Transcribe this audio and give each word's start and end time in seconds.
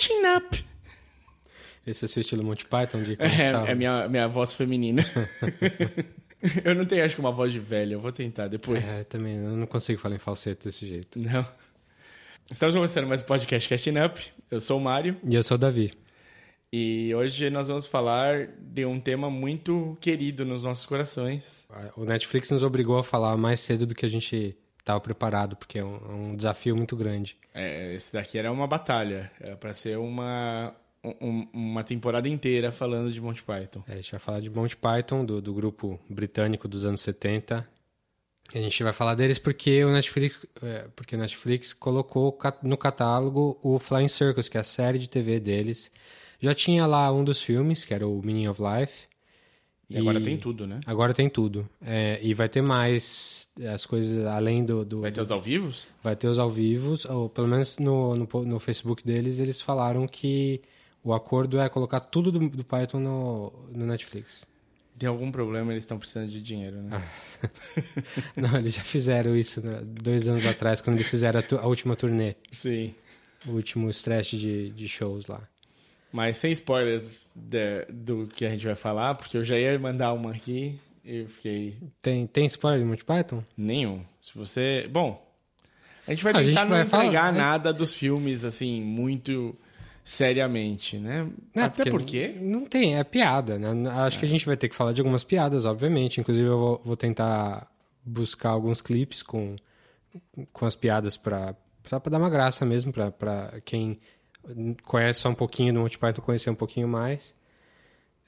Catching 0.00 0.22
Up. 0.34 0.64
Esse 1.86 2.04
é 2.04 2.06
o 2.06 2.08
seu 2.08 2.22
estilo 2.22 2.42
Monty 2.42 2.64
Python 2.64 3.02
de 3.02 3.12
É, 3.12 3.16
começar? 3.16 3.68
é 3.68 3.74
minha, 3.74 4.08
minha 4.08 4.26
voz 4.28 4.54
feminina. 4.54 5.02
eu 6.64 6.74
não 6.74 6.86
tenho, 6.86 7.04
acho 7.04 7.16
que, 7.16 7.20
uma 7.20 7.30
voz 7.30 7.52
de 7.52 7.60
velha. 7.60 7.94
Eu 7.94 8.00
vou 8.00 8.10
tentar 8.10 8.48
depois. 8.48 8.82
É, 8.82 9.04
também, 9.04 9.36
eu 9.36 9.54
não 9.54 9.66
consigo 9.66 10.00
falar 10.00 10.14
em 10.14 10.18
falsete 10.18 10.64
desse 10.64 10.88
jeito. 10.88 11.18
Não. 11.18 11.46
Estamos 12.50 12.74
começando 12.74 13.06
mais 13.06 13.20
um 13.20 13.24
podcast 13.24 13.68
Catching 13.68 13.98
Up. 13.98 14.18
Eu 14.50 14.58
sou 14.58 14.78
o 14.78 14.80
Mário. 14.80 15.18
E 15.22 15.34
eu 15.34 15.42
sou 15.42 15.56
o 15.56 15.58
Davi. 15.58 15.92
E 16.72 17.14
hoje 17.14 17.50
nós 17.50 17.68
vamos 17.68 17.86
falar 17.86 18.48
de 18.58 18.86
um 18.86 18.98
tema 18.98 19.28
muito 19.28 19.98
querido 20.00 20.46
nos 20.46 20.62
nossos 20.62 20.86
corações. 20.86 21.66
O 21.94 22.06
Netflix 22.06 22.48
nos 22.50 22.62
obrigou 22.62 22.96
a 22.96 23.04
falar 23.04 23.36
mais 23.36 23.60
cedo 23.60 23.86
do 23.86 23.94
que 23.94 24.06
a 24.06 24.08
gente 24.08 24.56
estava 24.80 25.00
preparado, 25.00 25.56
porque 25.56 25.78
é 25.78 25.84
um, 25.84 25.96
é 25.96 26.12
um 26.12 26.36
desafio 26.36 26.76
muito 26.76 26.96
grande. 26.96 27.36
É, 27.54 27.94
esse 27.94 28.12
daqui 28.12 28.38
era 28.38 28.50
uma 28.50 28.66
batalha. 28.66 29.30
Era 29.40 29.56
para 29.56 29.72
ser 29.74 29.98
uma, 29.98 30.74
um- 31.04 31.46
uma 31.52 31.82
temporada 31.84 32.28
inteira 32.28 32.70
falando 32.72 33.12
de 33.12 33.20
Monty 33.20 33.42
Python. 33.42 33.82
É, 33.88 33.92
a 33.92 33.96
gente 33.96 34.10
vai 34.10 34.20
falar 34.20 34.40
de 34.40 34.50
Monty 34.50 34.76
Python, 34.76 35.24
do, 35.24 35.40
do 35.40 35.52
grupo 35.54 35.98
britânico 36.08 36.66
dos 36.68 36.84
anos 36.84 37.00
70. 37.00 37.66
A 38.52 38.58
gente 38.58 38.82
vai 38.82 38.92
falar 38.92 39.14
deles 39.14 39.38
porque 39.38 39.84
o 39.84 39.92
Netflix, 39.92 40.44
é, 40.62 40.86
porque 40.96 41.14
o 41.14 41.18
Netflix 41.18 41.72
colocou 41.72 42.36
no 42.62 42.76
catálogo 42.76 43.58
o 43.62 43.78
Flying 43.78 44.08
Circus, 44.08 44.48
que 44.48 44.56
é 44.56 44.60
a 44.60 44.64
série 44.64 44.98
de 44.98 45.08
TV 45.08 45.38
deles. 45.38 45.90
Já 46.40 46.52
tinha 46.54 46.84
lá 46.86 47.12
um 47.12 47.22
dos 47.22 47.40
filmes, 47.42 47.84
que 47.84 47.94
era 47.94 48.08
o 48.08 48.20
Meaning 48.24 48.48
of 48.48 48.60
Life. 48.60 49.06
E, 49.90 49.98
agora 49.98 50.20
tem 50.20 50.36
tudo, 50.36 50.66
né? 50.66 50.78
Agora 50.86 51.12
tem 51.12 51.28
tudo. 51.28 51.68
É, 51.82 52.20
e 52.22 52.32
vai 52.32 52.48
ter 52.48 52.62
mais 52.62 53.48
as 53.74 53.84
coisas 53.84 54.24
além 54.26 54.64
do. 54.64 54.84
do 54.84 55.00
Vai 55.00 55.10
ter 55.10 55.20
os 55.20 55.32
ao 55.32 55.40
vivos? 55.40 55.88
vai 56.02 56.14
ter 56.14 56.28
os 56.28 56.38
ao 56.38 56.48
vivos, 56.48 57.04
ou 57.04 57.28
pelo 57.28 57.48
menos 57.48 57.78
no, 57.78 58.14
no, 58.14 58.28
no 58.44 58.60
Facebook 58.60 59.04
deles, 59.04 59.40
eles 59.40 59.60
falaram 59.60 60.06
que 60.06 60.62
o 61.02 61.12
acordo 61.12 61.58
é 61.58 61.68
colocar 61.68 62.00
tudo 62.00 62.30
do, 62.30 62.48
do 62.48 62.64
Python 62.64 63.00
no, 63.00 63.52
no 63.72 63.84
Netflix. 63.86 64.46
Tem 64.98 65.08
algum 65.08 65.32
problema, 65.32 65.72
eles 65.72 65.82
estão 65.82 65.98
precisando 65.98 66.28
de 66.28 66.42
dinheiro, 66.42 66.76
né? 66.82 67.02
Não, 68.36 68.58
eles 68.58 68.74
já 68.74 68.82
fizeram 68.82 69.34
isso 69.34 69.64
né, 69.64 69.80
dois 69.82 70.28
anos 70.28 70.44
atrás, 70.44 70.80
quando 70.82 70.96
eles 70.96 71.08
fizeram 71.08 71.40
a, 71.40 71.62
a 71.62 71.66
última 71.66 71.96
turnê, 71.96 72.36
Sim. 72.50 72.94
o 73.46 73.52
último 73.52 73.88
stretch 73.88 74.34
de, 74.34 74.70
de 74.70 74.88
shows 74.88 75.26
lá. 75.26 75.40
Mas 76.12 76.38
sem 76.38 76.50
spoilers 76.52 77.20
de- 77.34 77.84
do 77.88 78.26
que 78.26 78.44
a 78.44 78.50
gente 78.50 78.64
vai 78.66 78.74
falar, 78.74 79.14
porque 79.14 79.36
eu 79.36 79.44
já 79.44 79.56
ia 79.58 79.78
mandar 79.78 80.12
uma 80.12 80.30
aqui 80.32 80.78
e 81.04 81.18
eu 81.18 81.28
fiquei. 81.28 81.76
Tem, 82.02 82.26
tem 82.26 82.46
spoiler 82.46 82.80
de 82.80 82.84
Monty 82.86 83.04
Python? 83.04 83.44
Nenhum. 83.56 84.02
Se 84.20 84.36
você. 84.36 84.88
Bom, 84.90 85.24
a 86.06 86.10
gente 86.12 86.24
vai 86.24 86.32
Ah, 86.32 86.36
tentar 86.38 86.46
gente 86.50 86.60
não 86.62 86.68
vai 86.68 86.84
falar, 86.84 87.04
entregar 87.04 87.32
né? 87.32 87.38
nada 87.38 87.72
dos 87.72 87.94
filmes, 87.94 88.42
assim, 88.44 88.82
muito 88.82 89.56
seriamente, 90.04 90.96
né? 90.98 91.28
É, 91.54 91.62
Até 91.62 91.84
porque. 91.88 92.34
Não 92.40 92.64
tem, 92.64 92.96
é 92.98 93.04
piada, 93.04 93.58
né? 93.58 93.68
Acho 93.90 94.18
que 94.18 94.24
a 94.24 94.28
gente 94.28 94.44
vai 94.46 94.56
ter 94.56 94.68
que 94.68 94.74
falar 94.74 94.92
de 94.92 95.00
algumas 95.00 95.22
piadas, 95.22 95.64
obviamente. 95.64 96.20
Inclusive, 96.20 96.46
eu 96.48 96.58
vou, 96.58 96.80
vou 96.84 96.96
tentar 96.96 97.70
buscar 98.04 98.50
alguns 98.50 98.80
clipes 98.82 99.22
com, 99.22 99.54
com 100.52 100.66
as 100.66 100.74
piadas 100.74 101.16
pra 101.16 101.54
dar 101.88 102.18
uma 102.18 102.30
graça 102.30 102.64
mesmo, 102.66 102.92
pra 102.92 103.60
quem 103.64 104.00
conhece 104.82 105.20
só 105.20 105.28
um 105.28 105.34
pouquinho 105.34 105.72
do 105.74 105.80
Monty 105.80 105.98
Python 105.98 106.22
conhecer 106.22 106.50
um 106.50 106.54
pouquinho 106.54 106.88
mais. 106.88 107.34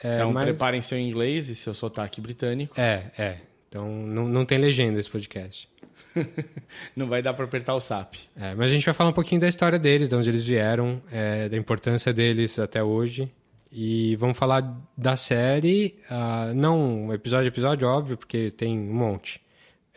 É, 0.03 0.15
então, 0.15 0.33
mas- 0.33 0.45
preparem 0.45 0.83
seu 0.83 0.99
inglês 0.99 1.49
e 1.49 1.55
seu 1.55 1.75
sotaque 1.75 2.21
britânico. 2.21 2.79
É, 2.81 3.11
é. 3.17 3.37
Então, 3.69 3.89
não, 3.89 4.29
não 4.29 4.45
tem 4.45 4.59
legenda 4.59 4.99
esse 5.01 5.09
podcast. 5.09 5.69
Não 6.97 7.07
vai 7.07 7.23
dar 7.23 7.33
pra 7.35 7.45
apertar 7.45 7.75
o 7.75 7.81
SAP. 7.81 8.15
É, 8.37 8.55
mas 8.55 8.71
a 8.71 8.75
gente 8.75 8.85
vai 8.85 8.93
falar 8.95 9.11
um 9.11 9.15
pouquinho 9.15 9.41
da 9.41 9.49
história 9.49 9.79
deles, 9.79 10.09
de 10.09 10.15
onde 10.15 10.29
eles 10.29 10.45
vieram, 10.45 11.03
é, 11.11 11.49
da 11.49 11.57
importância 11.57 12.13
deles 12.13 12.59
até 12.59 12.83
hoje. 12.83 13.31
E 13.71 14.15
vamos 14.17 14.37
falar 14.37 14.79
da 14.97 15.17
série, 15.17 15.99
ah, 16.11 16.53
não 16.55 17.13
episódio 17.15 17.47
a 17.47 17.49
episódio, 17.49 17.89
óbvio, 17.89 18.19
porque 18.19 18.51
tem 18.51 18.79
um 18.79 18.93
monte. 18.93 19.41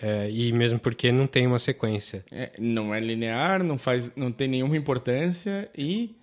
É, 0.01 0.29
e 0.29 0.51
mesmo 0.51 0.78
porque 0.79 1.11
não 1.11 1.25
tem 1.25 1.47
uma 1.47 1.59
sequência. 1.59 2.25
É, 2.31 2.51
não 2.59 2.94
é 2.94 3.00
linear, 3.00 3.63
não, 3.63 3.78
faz, 3.78 4.11
não 4.16 4.31
tem 4.31 4.47
nenhuma 4.47 4.75
importância 4.75 5.69
e, 5.78 6.16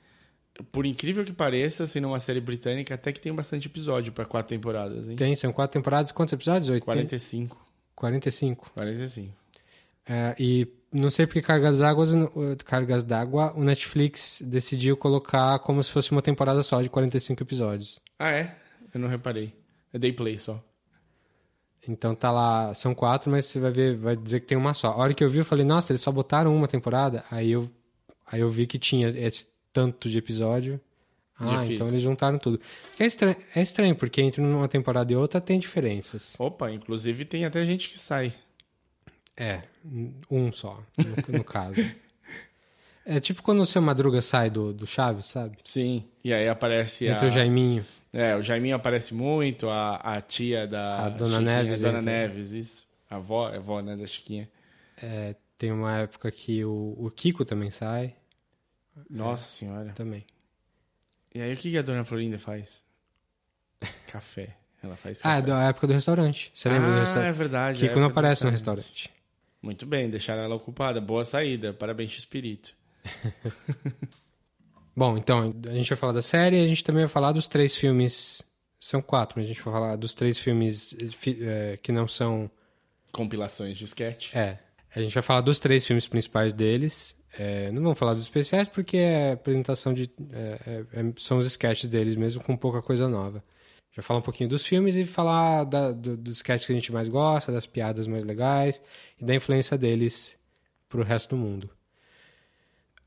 por 0.70 0.84
incrível 0.84 1.24
que 1.24 1.32
pareça, 1.32 1.86
sendo 1.86 2.08
uma 2.08 2.20
série 2.20 2.40
britânica, 2.40 2.94
até 2.94 3.12
que 3.12 3.20
tem 3.20 3.32
bastante 3.32 3.68
episódio 3.68 4.12
pra 4.12 4.24
quatro 4.24 4.50
temporadas, 4.50 5.08
hein? 5.08 5.16
Tem, 5.16 5.34
são 5.34 5.52
quatro 5.52 5.72
temporadas, 5.72 6.12
quantos 6.12 6.32
episódios? 6.32 6.68
Oito? 6.68 6.84
45. 6.84 7.56
45. 7.94 8.70
45. 8.74 9.34
É, 10.06 10.34
e 10.38 10.66
não 10.92 11.08
sei 11.08 11.26
porque 11.26 11.40
Cargas 11.40 11.78
d'Água, 11.78 12.04
Cargas 12.64 13.04
d'Água, 13.04 13.52
o 13.56 13.64
Netflix 13.64 14.42
decidiu 14.44 14.96
colocar 14.96 15.58
como 15.60 15.82
se 15.82 15.90
fosse 15.90 16.12
uma 16.12 16.20
temporada 16.20 16.62
só 16.62 16.82
de 16.82 16.90
45 16.90 17.42
episódios. 17.42 18.00
Ah, 18.18 18.30
é? 18.30 18.56
Eu 18.92 19.00
não 19.00 19.08
reparei. 19.08 19.54
Eu 19.92 19.98
dei 19.98 20.12
play 20.12 20.36
só. 20.36 20.62
Então 21.88 22.14
tá 22.14 22.30
lá, 22.30 22.72
são 22.74 22.94
quatro, 22.94 23.30
mas 23.30 23.46
você 23.46 23.58
vai 23.58 23.72
ver, 23.72 23.96
vai 23.96 24.16
dizer 24.16 24.40
que 24.40 24.46
tem 24.46 24.56
uma 24.56 24.72
só. 24.72 24.88
A 24.88 24.96
hora 24.96 25.14
que 25.14 25.24
eu 25.24 25.28
vi, 25.28 25.38
eu 25.38 25.44
falei, 25.44 25.64
nossa, 25.64 25.92
eles 25.92 26.00
só 26.00 26.12
botaram 26.12 26.54
uma 26.54 26.68
temporada. 26.68 27.24
Aí 27.30 27.50
eu, 27.50 27.68
aí 28.26 28.40
eu 28.40 28.48
vi 28.48 28.66
que 28.66 28.78
tinha 28.78 29.08
esse 29.08 29.48
tanto 29.72 30.08
de 30.08 30.16
episódio. 30.16 30.80
Ah, 31.36 31.56
Difícil. 31.56 31.74
então 31.74 31.88
eles 31.88 32.02
juntaram 32.02 32.38
tudo. 32.38 32.60
É 32.98 33.04
estranho, 33.04 33.36
é 33.54 33.62
estranho, 33.62 33.96
porque 33.96 34.22
entre 34.22 34.40
uma 34.40 34.68
temporada 34.68 35.12
e 35.12 35.16
outra 35.16 35.40
tem 35.40 35.58
diferenças. 35.58 36.36
Opa, 36.38 36.70
inclusive 36.70 37.24
tem 37.24 37.44
até 37.44 37.64
gente 37.66 37.88
que 37.88 37.98
sai. 37.98 38.32
É, 39.36 39.62
um 40.30 40.52
só, 40.52 40.80
no, 40.96 41.38
no 41.38 41.44
caso. 41.44 41.80
É 43.04 43.18
tipo 43.18 43.42
quando 43.42 43.60
o 43.60 43.66
seu 43.66 43.82
Madruga 43.82 44.22
sai 44.22 44.48
do, 44.48 44.72
do 44.72 44.86
Chaves, 44.86 45.26
sabe? 45.26 45.58
Sim. 45.64 46.04
E 46.22 46.32
aí 46.32 46.48
aparece 46.48 47.06
Entre 47.06 47.24
a... 47.26 47.28
o 47.28 47.30
Jaiminho. 47.30 47.84
É, 48.12 48.36
o 48.36 48.42
Jaiminho 48.42 48.76
aparece 48.76 49.12
muito, 49.14 49.68
a, 49.68 49.96
a 49.96 50.20
tia 50.20 50.66
da... 50.66 51.06
A 51.06 51.08
Dona 51.08 51.38
Chiquinha, 51.38 51.62
Neves, 51.62 51.84
A 51.84 51.86
Dona 51.88 51.98
entra. 52.00 52.12
Neves, 52.12 52.52
isso. 52.52 52.86
A 53.10 53.16
avó, 53.16 53.48
é 53.50 53.54
a 53.54 53.56
avó, 53.58 53.80
né, 53.80 53.96
da 53.96 54.06
Chiquinha. 54.06 54.48
É, 55.02 55.34
tem 55.58 55.72
uma 55.72 55.98
época 55.98 56.30
que 56.30 56.64
o, 56.64 56.94
o 56.98 57.10
Kiko 57.10 57.44
também 57.44 57.70
sai. 57.70 58.14
Nossa 59.10 59.48
senhora. 59.48 59.92
Também. 59.94 60.24
E 61.34 61.40
aí 61.40 61.52
o 61.54 61.56
que 61.56 61.76
a 61.76 61.82
Dona 61.82 62.04
Florinda 62.04 62.38
faz? 62.38 62.84
Café. 64.06 64.56
Ela 64.82 64.96
faz 64.96 65.20
Ah, 65.24 65.36
é 65.36 65.40
café. 65.40 65.46
da 65.46 65.62
época 65.64 65.86
do 65.86 65.92
restaurante. 65.92 66.52
Você 66.54 66.68
lembra 66.68 66.88
do 66.90 66.96
Ah, 66.96 67.00
restaurante? 67.00 67.28
é 67.28 67.32
verdade. 67.32 67.80
Kiko 67.80 67.92
é 67.98 68.00
não 68.00 68.08
do 68.08 68.12
aparece 68.12 68.44
no 68.44 68.50
restaurante. 68.50 68.84
restaurante. 68.86 69.10
Muito 69.62 69.86
bem, 69.86 70.10
deixaram 70.10 70.42
ela 70.42 70.54
ocupada. 70.54 71.00
Boa 71.00 71.24
saída. 71.24 71.72
Parabéns, 71.72 72.16
Espírito. 72.18 72.74
Bom, 74.94 75.16
então, 75.16 75.54
a 75.68 75.72
gente 75.74 75.88
vai 75.88 75.98
falar 75.98 76.12
da 76.12 76.22
série 76.22 76.60
e 76.60 76.64
a 76.64 76.66
gente 76.66 76.84
também 76.84 77.02
vai 77.04 77.08
falar 77.12 77.32
dos 77.32 77.46
três 77.46 77.74
filmes. 77.74 78.42
São 78.78 79.00
quatro, 79.00 79.38
mas 79.38 79.46
a 79.46 79.48
gente 79.48 79.62
vai 79.62 79.72
falar 79.72 79.96
dos 79.96 80.12
três 80.12 80.38
filmes 80.38 80.94
fi- 81.12 81.38
eh, 81.40 81.78
que 81.82 81.92
não 81.92 82.06
são. 82.08 82.50
Compilações 83.12 83.78
de 83.78 83.84
sketch. 83.84 84.34
É. 84.34 84.58
A 84.94 85.00
gente 85.00 85.14
vai 85.14 85.22
falar 85.22 85.40
dos 85.40 85.58
três 85.60 85.86
filmes 85.86 86.06
principais 86.06 86.52
deles. 86.52 87.16
É, 87.38 87.70
não 87.72 87.82
vamos 87.82 87.98
falar 87.98 88.12
dos 88.12 88.24
especiais 88.24 88.68
porque 88.68 88.96
é 88.98 89.32
apresentação 89.32 89.94
de. 89.94 90.10
é, 90.32 90.58
é, 90.66 91.00
é, 91.00 91.12
são 91.18 91.38
os 91.38 91.46
sketches 91.46 91.88
deles 91.88 92.14
mesmo, 92.16 92.42
com 92.42 92.54
pouca 92.56 92.82
coisa 92.82 93.08
nova. 93.08 93.42
Já 93.92 94.02
falar 94.02 94.18
um 94.18 94.22
pouquinho 94.22 94.48
dos 94.50 94.64
filmes 94.66 94.96
e 94.96 95.04
falar 95.06 95.64
da, 95.64 95.92
do- 95.92 96.16
dos 96.16 96.36
sketches 96.36 96.66
que 96.66 96.72
a 96.72 96.74
gente 96.74 96.92
mais 96.92 97.08
gosta, 97.08 97.52
das 97.52 97.66
piadas 97.66 98.06
mais 98.06 98.24
legais 98.24 98.82
e 99.20 99.24
da 99.24 99.34
influência 99.34 99.78
deles 99.78 100.36
pro 100.88 101.02
resto 101.02 101.30
do 101.30 101.36
mundo. 101.36 101.70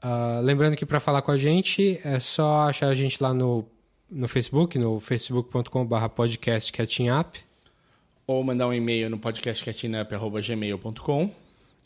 Ah, 0.01 0.39
lembrando 0.44 0.75
que 0.75 0.85
para 0.85 1.00
falar 1.00 1.21
com 1.21 1.31
a 1.31 1.38
gente 1.38 2.00
é 2.03 2.19
só 2.19 2.69
achar 2.69 2.89
a 2.89 2.94
gente 2.94 3.21
lá 3.21 3.33
no, 3.33 3.65
no 4.09 4.27
Facebook, 4.27 4.77
no 4.77 5.00
facebook.com.br 5.00 6.07
podcastcatchingup, 6.15 7.38
Ou 8.27 8.44
mandar 8.44 8.68
um 8.68 8.74
e-mail 8.74 9.09
no 9.09 9.18
podcastcatinup.gmail.com. 9.18 11.31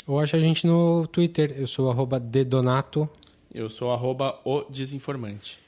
ou 0.07 0.19
achar 0.19 0.37
a 0.37 0.41
gente 0.41 0.65
no 0.67 1.07
Twitter. 1.07 1.53
Eu 1.57 1.67
sou 1.67 1.89
arroba 1.89 2.19
dedonato. 2.19 3.09
Eu 3.53 3.69
sou 3.69 3.91
arroba 3.91 4.39
o 4.43 4.63
desinformante. 4.69 5.59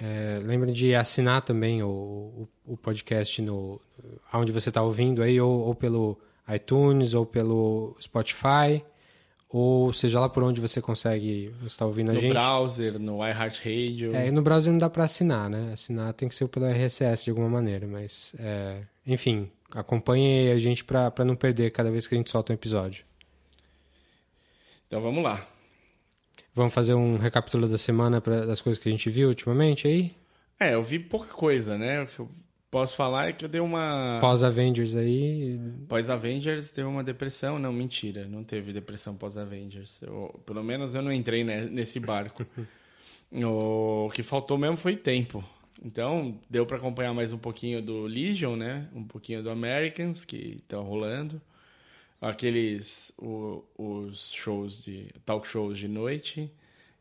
É, 0.00 0.38
lembre 0.42 0.70
de 0.70 0.94
assinar 0.94 1.42
também 1.42 1.82
o, 1.82 1.88
o, 1.88 2.48
o 2.66 2.76
podcast 2.76 3.42
no 3.42 3.80
onde 4.32 4.52
você 4.52 4.68
está 4.68 4.80
ouvindo 4.82 5.22
aí, 5.22 5.40
ou, 5.40 5.60
ou 5.60 5.74
pelo 5.74 6.16
iTunes, 6.54 7.14
ou 7.14 7.26
pelo 7.26 7.96
Spotify, 8.00 8.84
ou 9.48 9.92
seja 9.92 10.20
lá 10.20 10.28
por 10.28 10.42
onde 10.42 10.60
você 10.60 10.80
consegue 10.80 11.54
estar 11.66 11.86
ouvindo 11.86 12.10
a 12.10 12.14
No 12.14 12.20
gente. 12.20 12.32
browser, 12.32 12.98
no 12.98 13.18
iHeartRadio. 13.26 14.14
É, 14.14 14.28
e 14.28 14.30
no 14.30 14.42
browser 14.42 14.70
não 14.72 14.78
dá 14.78 14.90
para 14.90 15.04
assinar, 15.04 15.48
né? 15.48 15.72
Assinar 15.72 16.12
tem 16.12 16.28
que 16.28 16.34
ser 16.34 16.46
pelo 16.48 16.66
RSS 16.66 17.24
de 17.24 17.30
alguma 17.30 17.48
maneira, 17.48 17.86
mas 17.86 18.34
é, 18.38 18.80
enfim, 19.06 19.50
acompanhe 19.70 20.50
a 20.52 20.58
gente 20.58 20.84
para 20.84 21.24
não 21.24 21.34
perder 21.34 21.70
cada 21.70 21.90
vez 21.90 22.06
que 22.06 22.14
a 22.14 22.18
gente 22.18 22.30
solta 22.30 22.52
um 22.52 22.54
episódio. 22.54 23.04
Então 24.86 25.00
vamos 25.00 25.22
lá. 25.22 25.46
Vamos 26.54 26.72
fazer 26.72 26.94
um 26.94 27.16
recapitulado 27.18 27.70
da 27.70 27.78
semana 27.78 28.20
pra, 28.20 28.44
das 28.44 28.60
coisas 28.60 28.82
que 28.82 28.88
a 28.88 28.92
gente 28.92 29.08
viu 29.10 29.28
ultimamente 29.28 29.86
aí? 29.86 30.14
É, 30.58 30.74
eu 30.74 30.82
vi 30.82 30.98
pouca 30.98 31.28
coisa, 31.32 31.78
né? 31.78 32.02
Eu 32.18 32.28
posso 32.70 32.96
falar 32.96 33.28
é 33.28 33.32
que 33.32 33.44
eu 33.44 33.48
dei 33.48 33.60
uma. 33.60 34.18
Pós-Avengers 34.20 34.96
aí. 34.96 35.58
Pós-Avengers 35.88 36.70
teve 36.70 36.88
uma 36.88 37.02
depressão. 37.02 37.58
Não, 37.58 37.72
mentira. 37.72 38.26
Não 38.26 38.44
teve 38.44 38.72
depressão 38.72 39.14
pós-Avengers. 39.14 40.02
Pelo 40.44 40.62
menos 40.62 40.94
eu 40.94 41.02
não 41.02 41.12
entrei 41.12 41.44
nesse 41.44 42.00
barco. 42.00 42.46
o 43.32 44.10
que 44.10 44.22
faltou 44.22 44.58
mesmo 44.58 44.76
foi 44.76 44.96
tempo. 44.96 45.44
Então, 45.84 46.38
deu 46.50 46.66
para 46.66 46.76
acompanhar 46.76 47.14
mais 47.14 47.32
um 47.32 47.38
pouquinho 47.38 47.80
do 47.80 48.02
Legion, 48.02 48.56
né? 48.56 48.88
Um 48.92 49.04
pouquinho 49.04 49.42
do 49.42 49.50
Americans, 49.50 50.24
que 50.24 50.56
estão 50.56 50.82
rolando. 50.82 51.40
Aqueles... 52.20 53.12
O, 53.16 53.62
os 53.76 54.32
shows 54.32 54.84
de... 54.84 55.06
Talk 55.24 55.46
shows 55.46 55.78
de 55.78 55.86
noite, 55.86 56.50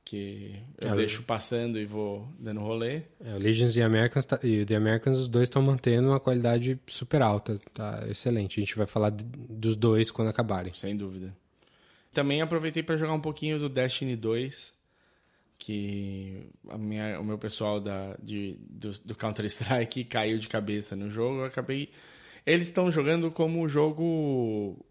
que 0.08 0.56
eu 0.82 0.92
é, 0.92 0.96
deixo 0.96 1.22
passando 1.24 1.78
e 1.78 1.86
vou 1.86 2.26
dando 2.40 2.62
rolê. 2.62 3.02
É, 3.20 3.36
o 3.36 3.38
Legions 3.38 3.76
e, 3.76 3.82
Americans 3.82 4.24
tá, 4.24 4.40
e 4.42 4.64
The 4.64 4.76
Americans, 4.76 5.18
os 5.18 5.28
dois 5.28 5.50
estão 5.50 5.62
mantendo 5.62 6.08
uma 6.08 6.20
qualidade 6.20 6.80
super 6.88 7.22
alta. 7.22 7.60
Tá 7.74 8.06
excelente. 8.10 8.58
A 8.58 8.64
gente 8.64 8.78
vai 8.78 8.88
falar 8.88 9.10
dos 9.12 9.76
dois 9.76 10.10
quando 10.10 10.30
acabarem. 10.30 10.74
Sem 10.74 10.96
dúvida. 10.96 11.36
Também 12.14 12.42
aproveitei 12.42 12.82
para 12.82 12.96
jogar 12.96 13.14
um 13.14 13.20
pouquinho 13.20 13.60
do 13.60 13.68
Destiny 13.68 14.16
2 14.16 14.78
que 15.60 16.48
a 16.70 16.78
minha, 16.78 17.20
o 17.20 17.24
meu 17.26 17.38
pessoal 17.38 17.82
da, 17.82 18.16
de, 18.24 18.56
do, 18.60 18.92
do 19.04 19.16
Counter-Strike 19.16 20.06
caiu 20.06 20.38
de 20.38 20.48
cabeça 20.48 20.96
no 20.96 21.10
jogo. 21.10 21.40
Eu 21.40 21.46
acabei. 21.46 21.90
Eles 22.46 22.68
estão 22.68 22.90
jogando 22.90 23.30
como 23.30 23.68
jogo 23.68 24.86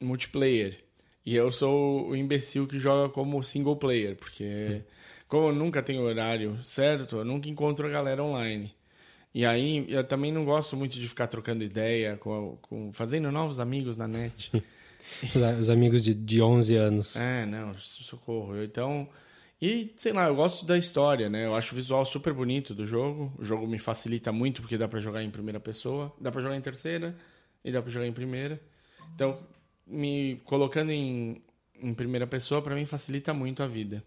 multiplayer. 0.00 0.78
E 1.24 1.36
eu 1.36 1.50
sou 1.52 2.08
o 2.08 2.16
imbecil 2.16 2.66
que 2.66 2.78
joga 2.78 3.12
como 3.12 3.42
single 3.42 3.76
player, 3.76 4.16
porque 4.16 4.82
como 5.28 5.48
eu 5.48 5.54
nunca 5.54 5.82
tenho 5.82 6.02
horário 6.02 6.58
certo, 6.64 7.16
eu 7.16 7.24
nunca 7.24 7.48
encontro 7.48 7.86
a 7.86 7.90
galera 7.90 8.22
online. 8.22 8.74
E 9.34 9.46
aí 9.46 9.86
eu 9.88 10.04
também 10.04 10.30
não 10.30 10.44
gosto 10.44 10.76
muito 10.76 10.98
de 10.98 11.08
ficar 11.08 11.26
trocando 11.26 11.64
ideia, 11.64 12.16
com, 12.16 12.58
com 12.60 12.92
fazendo 12.92 13.30
novos 13.30 13.58
amigos 13.58 13.96
na 13.96 14.06
net. 14.06 14.50
Os 15.60 15.68
amigos 15.68 16.02
de, 16.02 16.14
de 16.14 16.40
11 16.40 16.76
anos. 16.76 17.16
É, 17.16 17.44
não, 17.46 17.74
socorro. 17.76 18.62
Então, 18.62 19.08
e, 19.60 19.92
sei 19.96 20.12
lá, 20.12 20.26
eu 20.26 20.34
gosto 20.34 20.66
da 20.66 20.76
história, 20.76 21.30
né? 21.30 21.46
Eu 21.46 21.54
acho 21.54 21.72
o 21.72 21.76
visual 21.76 22.04
super 22.04 22.32
bonito 22.32 22.74
do 22.74 22.84
jogo. 22.84 23.32
O 23.38 23.44
jogo 23.44 23.66
me 23.66 23.78
facilita 23.78 24.32
muito 24.32 24.60
porque 24.60 24.76
dá 24.76 24.88
para 24.88 25.00
jogar 25.00 25.22
em 25.22 25.30
primeira 25.30 25.60
pessoa, 25.60 26.12
dá 26.20 26.32
para 26.32 26.40
jogar 26.40 26.56
em 26.56 26.60
terceira 26.60 27.14
e 27.64 27.70
dá 27.70 27.80
para 27.80 27.90
jogar 27.90 28.06
em 28.06 28.12
primeira. 28.12 28.60
Então, 29.14 29.38
me 29.86 30.40
colocando 30.44 30.90
em, 30.90 31.42
em 31.80 31.94
primeira 31.94 32.26
pessoa 32.26 32.62
para 32.62 32.74
mim 32.74 32.86
facilita 32.86 33.32
muito 33.34 33.62
a 33.62 33.66
vida. 33.66 34.02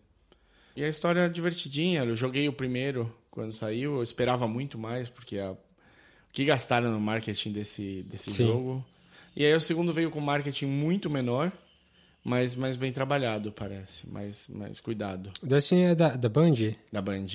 E 0.76 0.84
a 0.84 0.90
história 0.90 1.22
é 1.22 1.30
divertidinha. 1.30 2.04
Eu 2.04 2.16
joguei 2.16 2.48
o 2.48 2.54
primeiro 2.54 3.14
quando 3.32 3.52
saiu, 3.52 3.96
eu 3.96 4.04
esperava 4.04 4.48
muito 4.48 4.78
mais 4.78 5.10
porque 5.10 5.38
a, 5.38 5.52
o 5.52 5.58
que 6.32 6.46
gastaram 6.46 6.92
no 6.92 7.00
marketing 7.00 7.52
desse 7.52 8.04
desse 8.04 8.32
Sim. 8.32 8.48
jogo. 8.48 8.86
E 9.36 9.46
aí 9.46 9.54
o 9.54 9.62
segundo 9.62 9.94
veio 9.94 10.10
com 10.10 10.20
marketing 10.20 10.68
muito 10.68 11.10
menor 11.10 11.52
mas 12.26 12.56
mais 12.56 12.76
bem 12.76 12.92
trabalhado, 12.92 13.52
parece. 13.52 14.10
Mais, 14.10 14.50
mais 14.50 14.80
cuidado. 14.80 15.32
O 15.44 15.46
Destiny 15.46 15.84
é 15.84 15.96
da, 15.96 16.16
da 16.16 16.28
Band? 16.28 16.56
Da 16.92 17.00
Band. 17.00 17.28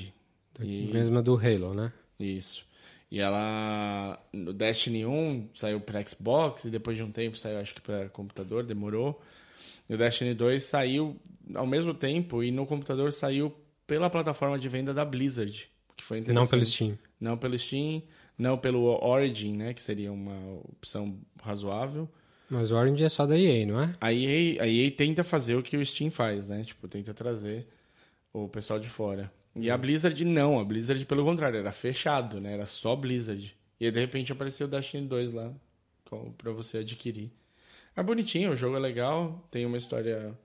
E... 0.58 0.90
Mesma 0.92 1.22
do 1.22 1.36
Halo, 1.36 1.72
né? 1.72 1.92
Isso. 2.18 2.66
E 3.10 3.18
ela. 3.18 4.18
No 4.32 4.52
Destiny 4.52 5.04
1 5.04 5.48
saiu 5.54 5.80
para 5.80 6.06
Xbox 6.06 6.64
e 6.64 6.70
depois 6.70 6.96
de 6.96 7.02
um 7.02 7.10
tempo 7.10 7.36
saiu, 7.36 7.58
acho 7.58 7.74
que 7.74 7.80
para 7.80 8.08
computador, 8.08 8.64
demorou. 8.64 9.20
E 9.88 9.94
o 9.94 9.98
Destiny 9.98 10.34
2 10.34 10.62
saiu 10.62 11.16
ao 11.54 11.66
mesmo 11.66 11.92
tempo 11.92 12.44
e 12.44 12.50
no 12.50 12.64
computador 12.64 13.12
saiu 13.12 13.52
pela 13.86 14.08
plataforma 14.08 14.58
de 14.58 14.68
venda 14.68 14.94
da 14.94 15.04
Blizzard. 15.04 15.68
Que 15.96 16.04
foi 16.04 16.18
interessante. 16.18 16.42
Não 16.42 16.48
pelo 16.48 16.66
Steam. 16.66 16.98
Não 17.20 17.36
pelo 17.36 17.58
Steam, 17.58 18.02
não 18.38 18.56
pelo 18.56 19.04
Origin, 19.04 19.56
né? 19.56 19.74
Que 19.74 19.82
seria 19.82 20.12
uma 20.12 20.60
opção 20.78 21.18
razoável. 21.42 22.08
Mas 22.48 22.70
o 22.70 22.76
Orange 22.76 23.04
é 23.04 23.08
só 23.08 23.26
da 23.26 23.38
EA, 23.38 23.66
não 23.66 23.80
é? 23.80 23.94
A 24.00 24.12
EA, 24.12 24.62
a 24.62 24.68
EA 24.68 24.90
tenta 24.90 25.22
fazer 25.22 25.56
o 25.56 25.62
que 25.62 25.76
o 25.76 25.84
Steam 25.84 26.10
faz, 26.10 26.48
né? 26.48 26.62
Tipo, 26.64 26.88
tenta 26.88 27.12
trazer 27.12 27.66
o 28.32 28.48
pessoal 28.48 28.78
de 28.78 28.88
fora. 28.88 29.32
E 29.60 29.70
a 29.70 29.76
Blizzard 29.76 30.24
não, 30.24 30.58
a 30.58 30.64
Blizzard 30.64 31.04
pelo 31.06 31.24
contrário, 31.24 31.58
era 31.58 31.72
fechado, 31.72 32.40
né? 32.40 32.54
Era 32.54 32.66
só 32.66 32.94
Blizzard. 32.96 33.56
E 33.78 33.86
aí, 33.86 33.90
de 33.90 34.00
repente 34.00 34.32
apareceu 34.32 34.66
o 34.66 34.70
Destiny 34.70 35.06
2 35.06 35.32
lá 35.32 35.52
para 36.36 36.52
você 36.52 36.78
adquirir. 36.78 37.30
É 37.96 38.02
bonitinho, 38.02 38.52
o 38.52 38.56
jogo 38.56 38.76
é 38.76 38.80
legal, 38.80 39.46
tem 39.50 39.66
uma 39.66 39.76
história. 39.76 40.36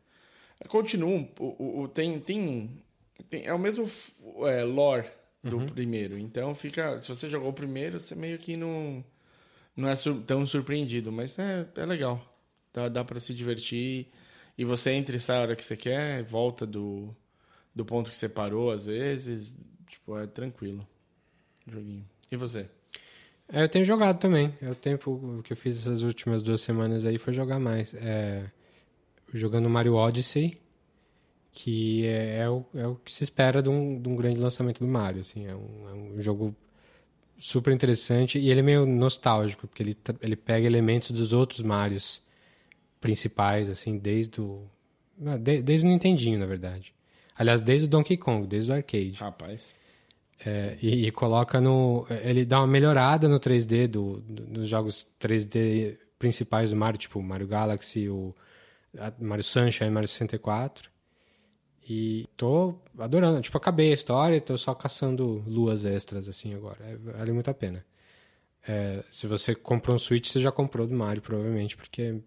Continua, 0.68 1.28
o, 1.40 1.82
o, 1.82 1.88
tem, 1.88 2.20
tem, 2.20 2.84
tem, 3.30 3.46
É 3.46 3.54
o 3.54 3.60
mesmo 3.60 3.90
é, 4.48 4.64
lore 4.64 5.08
do 5.44 5.58
uhum. 5.58 5.66
primeiro. 5.66 6.18
Então 6.18 6.56
fica. 6.56 7.00
Se 7.00 7.08
você 7.08 7.30
jogou 7.30 7.50
o 7.50 7.54
primeiro, 7.54 8.00
você 8.00 8.16
meio 8.16 8.38
que 8.38 8.58
não 8.58 9.04
não 9.76 9.90
é 9.90 9.96
sur 9.96 10.22
tão 10.24 10.46
surpreendido, 10.46 11.12
mas 11.12 11.38
é, 11.38 11.68
é 11.76 11.86
legal. 11.86 12.22
Dá, 12.74 12.90
dá 12.90 13.04
para 13.04 13.20
se 13.20 13.34
divertir. 13.34 14.08
E 14.58 14.64
você 14.64 14.92
entra 14.92 15.16
e 15.16 15.20
sai 15.20 15.38
a 15.38 15.42
hora 15.42 15.56
que 15.56 15.64
você 15.64 15.76
quer, 15.76 16.24
volta 16.24 16.66
do, 16.66 17.14
do 17.76 17.86
ponto 17.86 18.10
que 18.10 18.16
você 18.16 18.30
parou 18.30 18.72
às 18.72 18.86
vezes. 18.86 19.56
Tipo, 19.88 20.18
é 20.18 20.26
tranquilo. 20.26 20.88
Joguinho. 21.68 22.06
E 22.32 22.36
você? 22.38 22.68
É, 23.48 23.64
eu 23.64 23.70
tenho 23.70 23.86
jogado 23.86 24.20
também. 24.20 24.54
É 24.62 24.70
o 24.70 24.76
tempo 24.76 25.42
que 25.44 25.54
eu 25.54 25.58
fiz 25.58 25.82
essas 25.82 26.02
últimas 26.02 26.42
duas 26.42 26.62
semanas 26.62 27.06
aí 27.06 27.18
foi 27.18 27.34
jogar 27.34 27.60
mais. 27.60 27.94
É, 27.94 28.50
jogando 29.34 29.70
Mario 29.70 29.96
Odyssey, 29.96 30.58
que 31.52 32.06
é, 32.06 32.40
é, 32.40 32.50
o, 32.50 32.66
é 32.74 32.88
o 32.88 32.96
que 32.96 33.12
se 33.12 33.24
espera 33.24 33.62
de 33.62 33.70
um, 33.70 34.02
de 34.02 34.10
um 34.10 34.16
grande 34.16 34.40
lançamento 34.40 34.80
do 34.80 34.88
Mario. 34.88 35.22
Assim, 35.22 35.46
é, 35.46 35.56
um, 35.56 35.90
é 35.90 35.94
um 35.94 36.22
jogo 36.22 36.56
super 37.38 37.74
interessante 37.74 38.40
e 38.40 38.50
ele 38.50 38.62
é 38.62 38.64
meio 38.64 38.86
nostálgico, 38.86 39.68
porque 39.68 39.84
ele, 39.84 39.98
ele 40.22 40.36
pega 40.36 40.66
elementos 40.66 41.12
dos 41.12 41.34
outros 41.34 41.62
Marios 41.62 42.24
principais, 43.02 43.70
assim, 43.70 43.98
desde 43.98 44.42
o... 44.42 44.64
Ah, 45.26 45.38
de, 45.38 45.62
desde 45.62 45.86
o 45.86 45.90
Nintendinho, 45.90 46.40
na 46.40 46.46
verdade. 46.46 46.95
Aliás, 47.38 47.62
desde 47.62 47.88
o 47.88 47.90
Donkey 47.90 48.18
Kong, 48.18 48.48
desde 48.48 48.72
o 48.72 48.76
arcade. 48.76 49.12
Rapaz. 49.12 49.76
É, 50.46 50.78
e, 50.82 51.08
e, 51.08 51.12
coloca 51.12 51.60
no... 51.60 52.06
Ele 52.10 52.46
dá 52.46 52.60
uma 52.60 52.68
melhorada 52.68 53.28
no 53.28 53.40
3D 53.40 53.88
do, 53.88 54.22
do, 54.22 54.44
dos 54.46 54.68
jogos 54.68 55.08
3D 55.20 55.98
principais 56.18 56.70
do 56.70 56.76
Mario, 56.76 57.00
tipo 57.00 57.22
Mario 57.22 57.48
Galaxy, 57.48 58.10
o 58.10 58.34
Mario 59.20 59.44
Sunshine, 59.44 59.90
Mario 59.90 60.08
64. 60.08 60.90
E 61.88 62.28
tô 62.36 62.76
adorando. 62.98 63.42
Tipo, 63.42 63.58
acabei 63.58 63.92
a 63.92 63.94
história, 63.94 64.42
tô 64.42 64.58
só 64.58 64.74
caçando 64.74 65.44
luas 65.46 65.86
extras, 65.86 66.28
assim, 66.28 66.54
agora. 66.56 66.78
É, 66.82 66.96
vale 66.96 67.32
muito 67.32 67.50
a 67.50 67.54
pena. 67.54 67.86
É, 68.68 69.04
se 69.12 69.28
você 69.28 69.54
comprou 69.54 69.96
um 69.96 70.00
Switch, 70.00 70.28
você 70.28 70.40
já 70.40 70.52
comprou 70.52 70.88
do 70.88 70.96
Mario, 70.96 71.22
provavelmente, 71.22 71.78
porque 71.78 72.22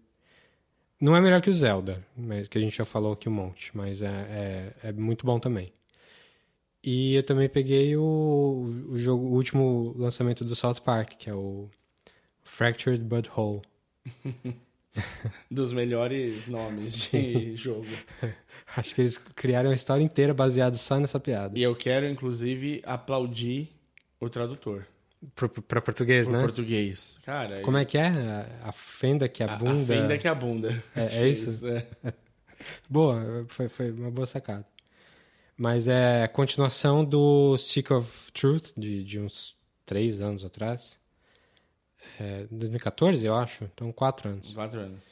não 0.99 1.15
é 1.15 1.21
melhor 1.21 1.41
que 1.41 1.49
o 1.49 1.53
Zelda, 1.53 2.05
que 2.49 2.57
a 2.57 2.61
gente 2.61 2.77
já 2.77 2.85
falou 2.85 3.13
aqui 3.13 3.29
um 3.29 3.33
monte, 3.33 3.75
mas 3.75 4.01
é, 4.01 4.73
é, 4.83 4.89
é 4.89 4.91
muito 4.91 5.25
bom 5.25 5.39
também. 5.39 5.71
E 6.83 7.15
eu 7.15 7.23
também 7.23 7.49
peguei 7.49 7.95
o, 7.95 8.85
o, 8.89 8.97
jogo, 8.97 9.25
o 9.25 9.33
último 9.33 9.93
lançamento 9.97 10.45
do 10.45 10.55
South 10.55 10.81
Park, 10.83 11.13
que 11.17 11.29
é 11.29 11.33
o 11.33 11.69
Fractured 12.43 13.03
But 13.03 13.27
Whole. 13.35 13.61
dos 15.51 15.71
melhores 15.71 16.47
nomes 16.47 17.09
de 17.11 17.55
jogo. 17.55 17.87
Acho 18.75 18.95
que 18.95 19.01
eles 19.01 19.17
criaram 19.17 19.71
a 19.71 19.75
história 19.75 20.03
inteira 20.03 20.33
baseada 20.33 20.75
só 20.77 20.99
nessa 20.99 21.19
piada. 21.19 21.57
E 21.57 21.63
eu 21.63 21.75
quero, 21.75 22.07
inclusive, 22.07 22.81
aplaudir 22.85 23.69
o 24.19 24.29
tradutor. 24.29 24.85
Para 25.67 25.81
português, 25.81 26.27
Pro 26.27 26.37
né? 26.37 26.43
português. 26.43 27.19
Cara, 27.25 27.61
Como 27.61 27.77
é 27.77 27.83
que 27.83 27.97
é? 27.97 28.07
A, 28.63 28.71
fenda 28.71 29.27
que 29.27 29.43
a 29.43 29.57
bunda. 29.57 29.93
A, 29.93 29.97
fenda 29.97 30.17
que 30.17 30.27
a 30.27 30.35
bunda. 30.35 30.83
É, 30.95 31.23
é 31.23 31.27
isso? 31.29 31.67
é. 31.67 31.85
boa, 32.89 33.45
foi, 33.49 33.67
foi 33.67 33.91
uma 33.91 34.09
boa 34.09 34.25
sacada. 34.25 34.65
Mas 35.57 35.89
é 35.89 36.23
a 36.23 36.27
continuação 36.29 37.03
do 37.03 37.57
Seek 37.57 37.91
of 37.91 38.31
Truth, 38.31 38.71
de, 38.77 39.03
de 39.03 39.19
uns 39.19 39.57
três 39.85 40.21
anos 40.21 40.45
atrás. 40.45 40.97
É, 42.17 42.45
2014, 42.49 43.25
eu 43.25 43.35
acho. 43.35 43.65
Então, 43.65 43.91
quatro 43.91 44.29
anos. 44.29 44.53
Quatro 44.53 44.79
anos. 44.79 45.05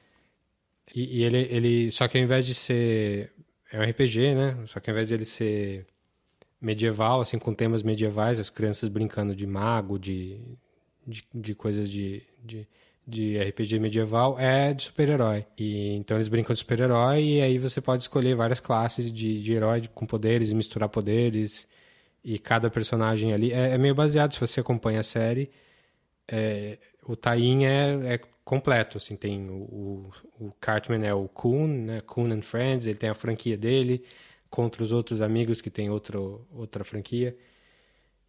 E, 0.96 1.20
e, 1.20 1.24
ele, 1.24 1.40
ele. 1.52 1.92
Só 1.92 2.08
que 2.08 2.18
ao 2.18 2.24
invés 2.24 2.46
de 2.46 2.54
ser. 2.54 3.34
É 3.70 3.78
um 3.78 3.84
RPG, 3.84 4.36
né? 4.36 4.58
Só 4.68 4.80
que 4.80 4.90
ao 4.90 4.94
invés 4.94 5.10
de 5.10 5.16
ele 5.16 5.26
ser 5.26 5.86
medieval, 6.60 7.22
assim, 7.22 7.38
com 7.38 7.54
temas 7.54 7.84
medievais, 7.84 8.40
as 8.40 8.50
crianças 8.50 8.90
brincando 8.90 9.36
de 9.36 9.46
mago, 9.46 10.00
de, 10.00 10.40
de, 11.06 11.24
de 11.34 11.56
coisas 11.56 11.90
de, 11.90 12.24
de, 12.44 12.68
de 13.06 13.38
RPG 13.40 13.80
medieval, 13.80 14.40
é 14.40 14.74
de 14.74 14.84
super-herói. 14.84 15.46
E 15.58 15.96
Então 15.96 16.18
eles 16.18 16.28
brincam 16.28 16.54
de 16.54 16.60
super-herói 16.60 17.24
e 17.24 17.42
aí 17.42 17.58
você 17.60 17.80
pode 17.82 18.04
escolher 18.04 18.36
várias 18.36 18.60
classes 18.60 19.12
de, 19.12 19.42
de 19.42 19.54
herói 19.54 19.88
com 19.94 20.06
poderes 20.06 20.52
e 20.52 20.56
misturar 20.56 20.90
poderes. 20.90 21.68
E 22.24 22.38
cada 22.40 22.70
personagem 22.70 23.34
ali. 23.34 23.54
É, 23.54 23.72
é 23.72 23.78
meio 23.78 23.96
baseado, 23.96 24.34
se 24.34 24.40
você 24.40 24.60
acompanha 24.60 25.00
a 25.00 25.04
série 25.04 25.50
é, 26.28 26.78
o 27.06 27.16
Tain 27.16 27.66
é, 27.66 28.16
é, 28.16 28.20
completo, 28.44 28.98
assim, 28.98 29.16
tem 29.16 29.50
o, 29.50 30.12
o, 30.40 30.52
Cartman 30.60 31.06
é 31.06 31.14
o 31.14 31.28
Coon, 31.28 31.68
né, 31.68 32.02
and 32.34 32.42
Friends, 32.42 32.86
ele 32.86 32.98
tem 32.98 33.10
a 33.10 33.14
franquia 33.14 33.58
dele, 33.58 34.04
contra 34.50 34.84
os 34.84 34.92
outros 34.92 35.22
amigos 35.22 35.62
que 35.62 35.70
tem 35.70 35.89
outro, 35.89 36.46
outra 36.51 36.84
franquia. 36.84 37.38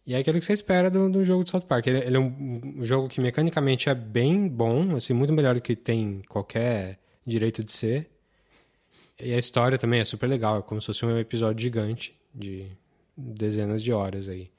E 0.05 0.13
é 0.13 0.17
aquilo 0.17 0.39
que 0.39 0.45
você 0.45 0.53
espera 0.53 0.89
do, 0.89 1.09
do 1.09 1.23
jogo 1.23 1.43
de 1.43 1.51
South 1.51 1.61
Park. 1.61 1.87
Ele, 1.87 1.99
ele 1.99 2.17
é 2.17 2.19
um, 2.19 2.77
um, 2.77 2.83
jogo 2.83 3.07
que 3.07 3.21
mecanicamente 3.21 3.89
é 3.89 3.93
bem 3.93 4.47
bom, 4.47 4.95
assim, 4.95 5.13
muito 5.13 5.31
melhor 5.33 5.55
do 5.55 5.61
que 5.61 5.75
tem 5.75 6.23
qualquer 6.27 6.99
direito 7.25 7.63
de 7.63 7.71
ser. 7.71 8.09
E 9.19 9.33
a 9.33 9.37
história 9.37 9.77
também 9.77 9.99
é 9.99 10.05
super 10.05 10.27
legal, 10.27 10.59
é 10.59 10.61
como 10.61 10.81
se 10.81 10.87
fosse 10.87 11.05
um 11.05 11.17
episódio 11.17 11.61
gigante 11.61 12.17
de 12.33 12.71
dezenas 13.15 13.83
de 13.83 13.91
horas 13.91 14.29
aí. 14.29 14.49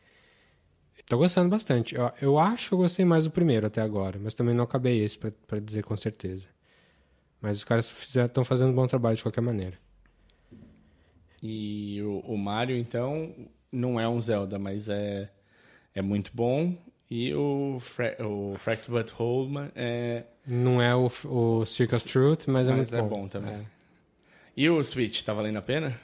Tô 1.07 1.19
gostando 1.19 1.49
bastante. 1.49 1.97
Eu, 1.97 2.12
eu 2.21 2.38
acho 2.38 2.69
que 2.69 2.75
eu 2.75 2.79
gostei 2.79 3.05
mais 3.05 3.25
do 3.25 3.31
primeiro 3.31 3.67
até 3.67 3.81
agora, 3.81 4.19
mas 4.23 4.35
também 4.35 4.55
não 4.55 4.62
acabei 4.62 5.02
esse 5.02 5.19
para 5.19 5.59
dizer 5.59 5.83
com 5.83 5.97
certeza. 5.97 6.47
Mas 7.40 7.57
os 7.57 7.64
caras 7.64 7.90
estão 8.14 8.45
fazendo 8.45 8.71
um 8.71 8.75
bom 8.75 8.87
trabalho 8.87 9.17
de 9.17 9.23
qualquer 9.23 9.40
maneira. 9.40 9.76
E 11.42 12.02
o, 12.02 12.20
o 12.20 12.38
Mario, 12.38 12.76
então, 12.76 13.35
não 13.73 13.99
é 13.99 14.09
um 14.09 14.20
Zelda, 14.20 14.59
mas 14.59 14.88
é 14.88 15.30
é 15.94 16.02
muito 16.02 16.30
bom. 16.35 16.75
E 17.11 17.35
o, 17.35 17.78
Fra 17.80 18.16
o 18.25 18.54
Fractured 18.59 19.02
But 19.02 19.12
Whole 19.18 19.70
é... 19.75 20.25
Não 20.47 20.80
é 20.80 20.94
o, 20.94 21.11
o 21.25 21.64
Circle 21.66 21.97
of 21.97 22.09
Truth, 22.09 22.47
mas, 22.47 22.68
é 22.68 22.73
muito 22.73 22.94
é 22.94 23.02
bom. 23.02 23.09
bom 23.09 23.28
também. 23.28 23.54
É. 23.54 23.64
E 24.56 24.70
o 24.70 24.82
Switch, 24.82 25.23
tá 25.23 25.35
valendo 25.35 25.56
a 25.56 25.62
pena? 25.62 25.99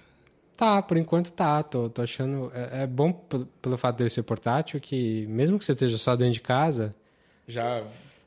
Tá, 0.56 0.82
por 0.82 0.96
enquanto 0.96 1.30
tá. 1.30 1.62
Tô, 1.62 1.88
tô 1.88 2.02
achando... 2.02 2.50
É, 2.54 2.82
é 2.82 2.86
bom 2.86 3.12
pelo, 3.12 3.46
pelo 3.46 3.78
fato 3.78 3.98
dele 3.98 4.10
ser 4.10 4.22
portátil, 4.22 4.80
que 4.80 5.26
mesmo 5.28 5.58
que 5.58 5.64
você 5.64 5.72
esteja 5.72 5.96
só 5.96 6.16
dentro 6.16 6.34
de 6.34 6.40
casa... 6.40 6.94
Já... 7.46 7.84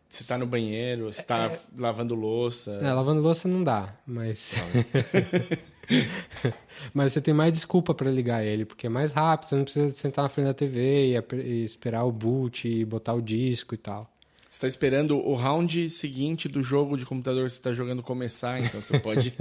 Você 0.07 0.23
tá 0.23 0.39
no 0.39 0.47
banheiro, 0.47 1.13
você 1.13 1.21
tá 1.21 1.51
é, 1.51 1.59
lavando 1.77 2.15
louça... 2.15 2.79
É, 2.81 2.91
lavando 2.91 3.21
louça 3.21 3.47
não 3.47 3.61
dá, 3.61 3.93
mas... 4.07 4.55
Mas 6.93 7.13
você 7.13 7.22
tem 7.22 7.34
mais 7.34 7.51
desculpa 7.51 7.93
para 7.93 8.10
ligar 8.10 8.43
ele, 8.43 8.65
porque 8.65 8.88
é 8.88 8.89
mais 8.89 9.12
rápido, 9.12 9.50
você 9.50 9.55
não 9.55 9.63
precisa 9.63 9.91
sentar 9.91 10.24
na 10.24 10.29
frente 10.29 10.48
da 10.48 10.53
TV 10.53 11.13
e, 11.13 11.36
e 11.36 11.63
esperar 11.63 12.03
o 12.05 12.12
boot 12.12 12.67
e 12.67 12.86
botar 12.86 13.13
o 13.13 13.22
disco 13.22 13.75
e 13.75 13.77
tal. 13.77 14.10
Você 14.50 14.58
está 14.58 14.67
esperando 14.67 15.17
o 15.17 15.36
round 15.36 15.89
seguinte 15.89 16.50
do 16.50 16.63
jogo 16.63 16.98
de 16.98 17.05
computador 17.05 17.43
que 17.46 17.51
você 17.51 17.60
está 17.60 17.72
jogando 17.72 18.01
começar, 18.01 18.60
então 18.60 18.81
você 18.81 18.98
pode 19.00 19.34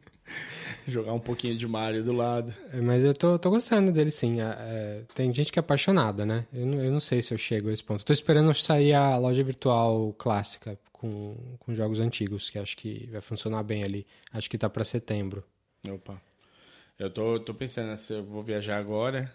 jogar 0.88 1.12
um 1.12 1.20
pouquinho 1.20 1.54
de 1.54 1.66
Mario 1.66 2.02
do 2.02 2.12
lado. 2.12 2.54
É, 2.72 2.80
mas 2.80 3.04
eu 3.04 3.12
tô, 3.12 3.38
tô 3.38 3.50
gostando 3.50 3.92
dele 3.92 4.10
sim. 4.10 4.40
É, 4.40 4.44
é, 4.44 5.02
tem 5.14 5.32
gente 5.32 5.52
que 5.52 5.58
é 5.58 5.60
apaixonada, 5.60 6.24
né? 6.24 6.46
Eu 6.52 6.66
não, 6.66 6.82
eu 6.82 6.90
não 6.90 7.00
sei 7.00 7.20
se 7.22 7.34
eu 7.34 7.38
chego 7.38 7.68
a 7.68 7.72
esse 7.72 7.84
ponto. 7.84 8.00
Estou 8.00 8.14
esperando 8.14 8.52
sair 8.54 8.94
a 8.94 9.16
loja 9.18 9.42
virtual 9.42 10.14
clássica 10.14 10.78
com, 10.90 11.36
com 11.58 11.74
jogos 11.74 12.00
antigos, 12.00 12.48
que 12.48 12.58
acho 12.58 12.76
que 12.76 13.08
vai 13.12 13.20
funcionar 13.20 13.62
bem 13.62 13.84
ali. 13.84 14.06
Acho 14.32 14.48
que 14.48 14.56
tá 14.56 14.70
para 14.70 14.84
setembro. 14.84 15.44
Opa. 15.88 16.20
Eu 16.98 17.10
tô, 17.10 17.40
tô 17.40 17.52
pensando, 17.52 17.96
se 17.96 18.12
eu 18.12 18.24
vou 18.24 18.42
viajar 18.42 18.78
agora, 18.78 19.32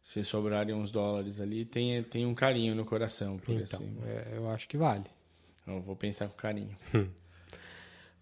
se 0.00 0.22
sobrarem 0.22 0.74
uns 0.74 0.90
dólares 0.90 1.40
ali, 1.40 1.64
tem, 1.64 2.02
tem 2.02 2.24
um 2.24 2.34
carinho 2.34 2.74
no 2.74 2.84
coração. 2.84 3.38
Por 3.38 3.54
então, 3.54 3.64
assim. 3.64 3.98
é, 4.04 4.36
eu 4.36 4.48
acho 4.50 4.68
que 4.68 4.76
vale. 4.76 5.06
Eu 5.66 5.80
vou 5.80 5.96
pensar 5.96 6.28
com 6.28 6.34
carinho. 6.34 6.76
Hum. 6.94 7.08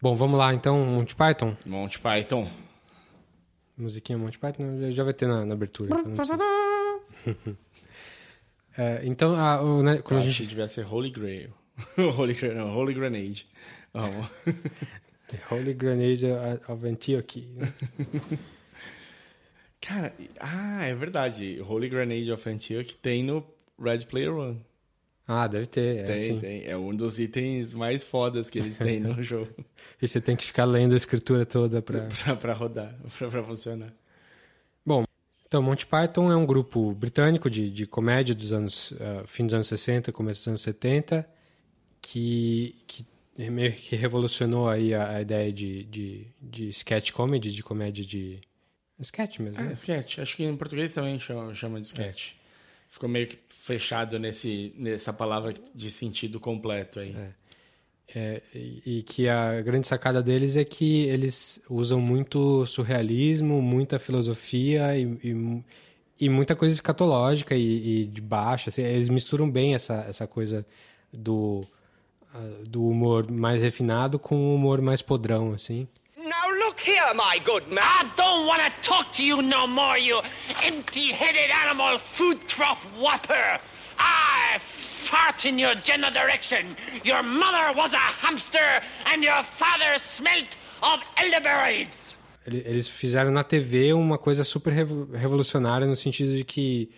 Bom, 0.01 0.17
vamos 0.17 0.39
lá 0.39 0.53
então, 0.53 0.85
Monty 0.85 1.15
Python? 1.15 1.57
Monty 1.65 1.99
Python. 1.99 2.51
Musiquinha 3.77 4.19
Monty 4.19 4.39
Python 4.39 4.91
já 4.91 5.05
vai 5.05 5.13
ter 5.13 5.29
na, 5.29 5.45
na 5.45 5.55
abertura. 5.55 5.95
Então, 6.01 7.57
é, 8.77 9.01
então 9.05 9.35
a, 9.35 9.61
o, 9.61 9.83
né, 9.83 9.99
quando 9.99 10.21
eu 10.21 10.25
a 10.25 10.27
gente... 10.27 10.43
que 10.43 10.49
devia 10.49 10.67
ser 10.67 10.87
Holy 10.87 11.11
Grail. 11.11 11.53
Holy 12.17 12.35
Grail, 12.35 12.55
não, 12.55 12.75
Holy 12.75 12.95
Grenade. 12.95 13.47
Vamos. 13.93 14.31
The 15.29 15.39
Holy 15.51 15.75
Grenade 15.75 16.27
of 16.69 16.87
Antioch. 16.87 17.37
Cara, 19.81 20.13
ah, 20.41 20.85
é 20.85 20.95
verdade. 20.95 21.61
Holy 21.61 21.89
Grenade 21.89 22.31
of 22.33 22.49
Antioch 22.49 22.97
tem 22.97 23.23
no 23.23 23.45
Red 23.79 24.07
Player 24.07 24.35
One. 24.35 24.65
Ah, 25.29 25.47
deve 25.47 25.67
ter. 25.67 25.99
É 25.99 26.05
tem, 26.05 26.15
assim. 26.15 26.39
tem. 26.39 26.65
É 26.67 26.77
um 26.77 26.95
dos 26.95 27.19
itens 27.19 27.75
mais 27.75 28.05
fodas 28.05 28.49
que 28.49 28.59
eles 28.59 28.79
têm 28.79 29.01
no 29.01 29.21
jogo. 29.23 29.53
E 30.01 30.07
você 30.07 30.21
tem 30.21 30.37
que 30.37 30.45
ficar 30.45 30.65
lendo 30.65 30.95
a 30.95 30.97
escritura 30.97 31.45
toda 31.45 31.83
pra... 31.83 32.07
pra, 32.25 32.37
pra 32.37 32.53
rodar, 32.53 32.97
pra, 33.19 33.29
pra 33.29 33.43
funcionar. 33.43 33.93
Bom, 34.85 35.05
então 35.47 35.61
Monty 35.61 35.87
Python 35.87 36.31
é 36.31 36.37
um 36.37 36.47
grupo 36.47 36.93
britânico 36.93 37.51
de, 37.51 37.71
de 37.71 37.87
comédia 37.87 38.35
dos 38.35 38.53
anos... 38.53 38.93
Uh, 38.93 39.27
fim 39.27 39.47
dos 39.47 39.55
anos 39.55 39.67
60, 39.67 40.13
começo 40.13 40.41
dos 40.43 40.49
anos 40.49 40.61
70, 40.61 41.29
que, 42.01 42.77
que 42.87 43.05
meio 43.39 43.73
que 43.73 43.97
revolucionou 43.97 44.69
aí 44.69 44.95
a, 44.95 45.17
a 45.17 45.21
ideia 45.21 45.53
de, 45.53 45.85
de, 45.85 46.27
de 46.41 46.69
sketch 46.71 47.13
comedy, 47.13 47.53
de 47.53 47.63
comédia 47.63 48.05
de... 48.05 48.41
Sketch 49.01 49.41
mesmo, 49.41 49.61
ah, 49.61 49.65
né? 49.65 49.73
sketch. 49.75 50.19
Acho 50.21 50.37
que 50.37 50.45
em 50.45 50.57
português 50.57 50.93
também 50.93 51.19
chama, 51.21 51.55
chama 51.55 51.81
de 51.81 51.87
sketch. 51.89 52.33
É. 52.33 52.35
Ficou 52.89 53.09
meio 53.09 53.27
que 53.27 53.39
fechado 53.49 54.19
nesse, 54.19 54.73
nessa 54.77 55.13
palavra 55.13 55.53
de 55.75 55.91
sentido 55.91 56.41
completo 56.41 57.01
aí. 57.01 57.15
É. 57.15 57.47
É, 58.15 58.41
e, 58.55 58.99
e 58.99 59.03
que 59.03 59.29
a 59.29 59.61
grande 59.61 59.87
sacada 59.87 60.23
deles 60.23 60.57
é 60.57 60.65
que 60.65 61.03
eles 61.07 61.61
usam 61.69 62.01
muito 62.01 62.65
surrealismo, 62.65 63.61
muita 63.61 63.99
filosofia 63.99 64.97
e, 64.97 65.05
e, 65.25 65.65
e 66.21 66.29
muita 66.29 66.55
coisa 66.55 66.73
escatológica 66.73 67.57
e, 67.57 68.03
e 68.03 68.07
de 68.07 68.21
baixo. 68.21 68.69
Assim, 68.69 68.83
eles 68.83 69.09
misturam 69.09 69.51
bem 69.51 69.75
essa, 69.75 70.07
essa 70.09 70.27
coisa 70.27 70.65
do 71.13 71.67
do 72.69 72.87
humor 72.87 73.31
mais 73.31 73.63
refinado 73.63 74.19
com 74.19 74.37
o 74.37 74.55
humor 74.55 74.81
mais 74.81 75.03
podrão, 75.03 75.53
assim. 75.53 75.87
Now 76.17 76.51
look 76.65 76.81
here, 76.81 77.15
my 77.15 77.39
good 77.45 77.67
man. 77.73 77.83
I 77.83 78.05
don't 78.17 78.47
want 78.47 78.63
to 78.63 78.71
talk 78.83 79.13
to 79.17 79.23
you 79.23 79.41
no 79.43 79.67
more, 79.67 79.99
you 79.99 80.21
empty-headed 80.65 81.51
animal 81.51 81.99
food 81.99 82.39
trough 82.47 82.85
whopper. 82.99 83.61
I 83.99 84.59
fart 84.59 85.45
in 85.45 85.59
your 85.59 85.75
general 85.85 86.13
direction. 86.13 86.77
Your 87.05 87.23
mother 87.23 87.73
was 87.77 87.95
a 87.95 88.27
hamster 88.27 88.83
and 89.07 89.23
your 89.23 89.43
father 89.45 89.99
smelt 89.99 90.57
of 90.83 91.01
elderberries. 91.17 92.15
Eles 92.47 92.89
fizeram 92.89 93.33
na 93.33 93.43
TV 93.43 93.93
uma 93.93 94.19
coisa 94.19 94.45
super 94.45 94.73
revolucionária 94.73 95.87
no 95.87 95.97
sentido 95.97 96.37
de 96.37 96.45
que 96.45 96.91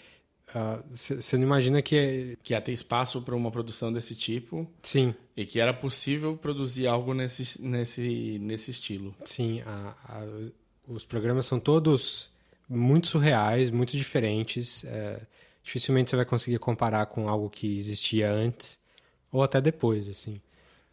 você 0.90 1.37
uh, 1.37 1.38
não 1.38 1.47
imagina 1.47 1.83
que... 1.83 1.97
É... 1.97 2.37
Que 2.43 2.55
ia 2.55 2.61
ter 2.61 2.73
espaço 2.73 3.21
para 3.23 3.35
uma 3.35 3.50
produção 3.50 3.93
desse 3.93 4.14
tipo. 4.14 4.69
Sim. 4.83 5.14
E 5.37 5.45
que 5.45 5.61
era 5.61 5.73
possível 5.73 6.37
produzir 6.37 6.87
algo 6.87 7.14
nesse, 7.14 7.62
nesse, 7.62 8.38
nesse 8.40 8.71
estilo. 8.71 9.14
Sim, 9.25 9.62
a, 9.67 9.95
a, 10.09 10.26
os 10.88 11.05
programas 11.05 11.47
são 11.47 11.61
todos 11.61 12.31
muito 12.69 13.07
surreais, 13.09 13.71
muito 13.71 13.97
diferentes. 13.97 14.85
É, 14.85 15.21
dificilmente 15.62 16.11
você 16.11 16.17
vai 16.17 16.25
conseguir 16.25 16.59
comparar 16.59 17.07
com 17.07 17.28
algo 17.28 17.49
que 17.49 17.76
existia 17.76 18.31
antes 18.31 18.78
ou 19.31 19.43
até 19.43 19.61
depois, 19.61 20.09
assim. 20.09 20.40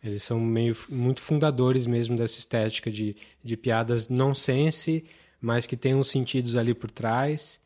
Eles 0.03 0.21
são 0.21 0.39
meio 0.39 0.77
muito 0.88 1.21
fundadores 1.21 1.88
mesmo 1.88 2.15
dessa 2.15 2.38
estética 2.38 2.91
de, 2.91 3.15
de 3.43 3.57
piadas 3.57 4.07
nonsense, 4.07 5.03
mas 5.41 5.65
que 5.65 5.75
tem 5.75 5.95
uns 5.95 6.07
sentidos 6.07 6.55
ali 6.55 6.74
por 6.74 6.91
trás 6.91 7.59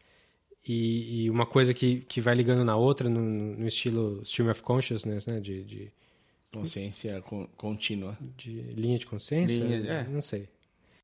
e, 0.65 1.23
e, 1.23 1.29
uma 1.29 1.45
coisa 1.45 1.73
que, 1.73 2.01
que 2.01 2.19
vai 2.19 2.35
ligando 2.35 2.63
na 2.63 2.75
outra 2.75 3.09
no, 3.09 3.21
no 3.21 3.67
estilo 3.67 4.21
stream 4.23 4.51
of 4.51 4.61
consciousness, 4.61 5.25
né? 5.25 5.39
De, 5.39 5.63
de 5.63 5.91
consciência 6.51 7.23
contínua. 7.55 8.17
De 8.35 8.61
linha 8.73 8.99
de 8.99 9.05
consciência? 9.05 9.63
Linha, 9.63 9.91
é. 9.91 10.03
Não 10.03 10.21
sei. 10.21 10.47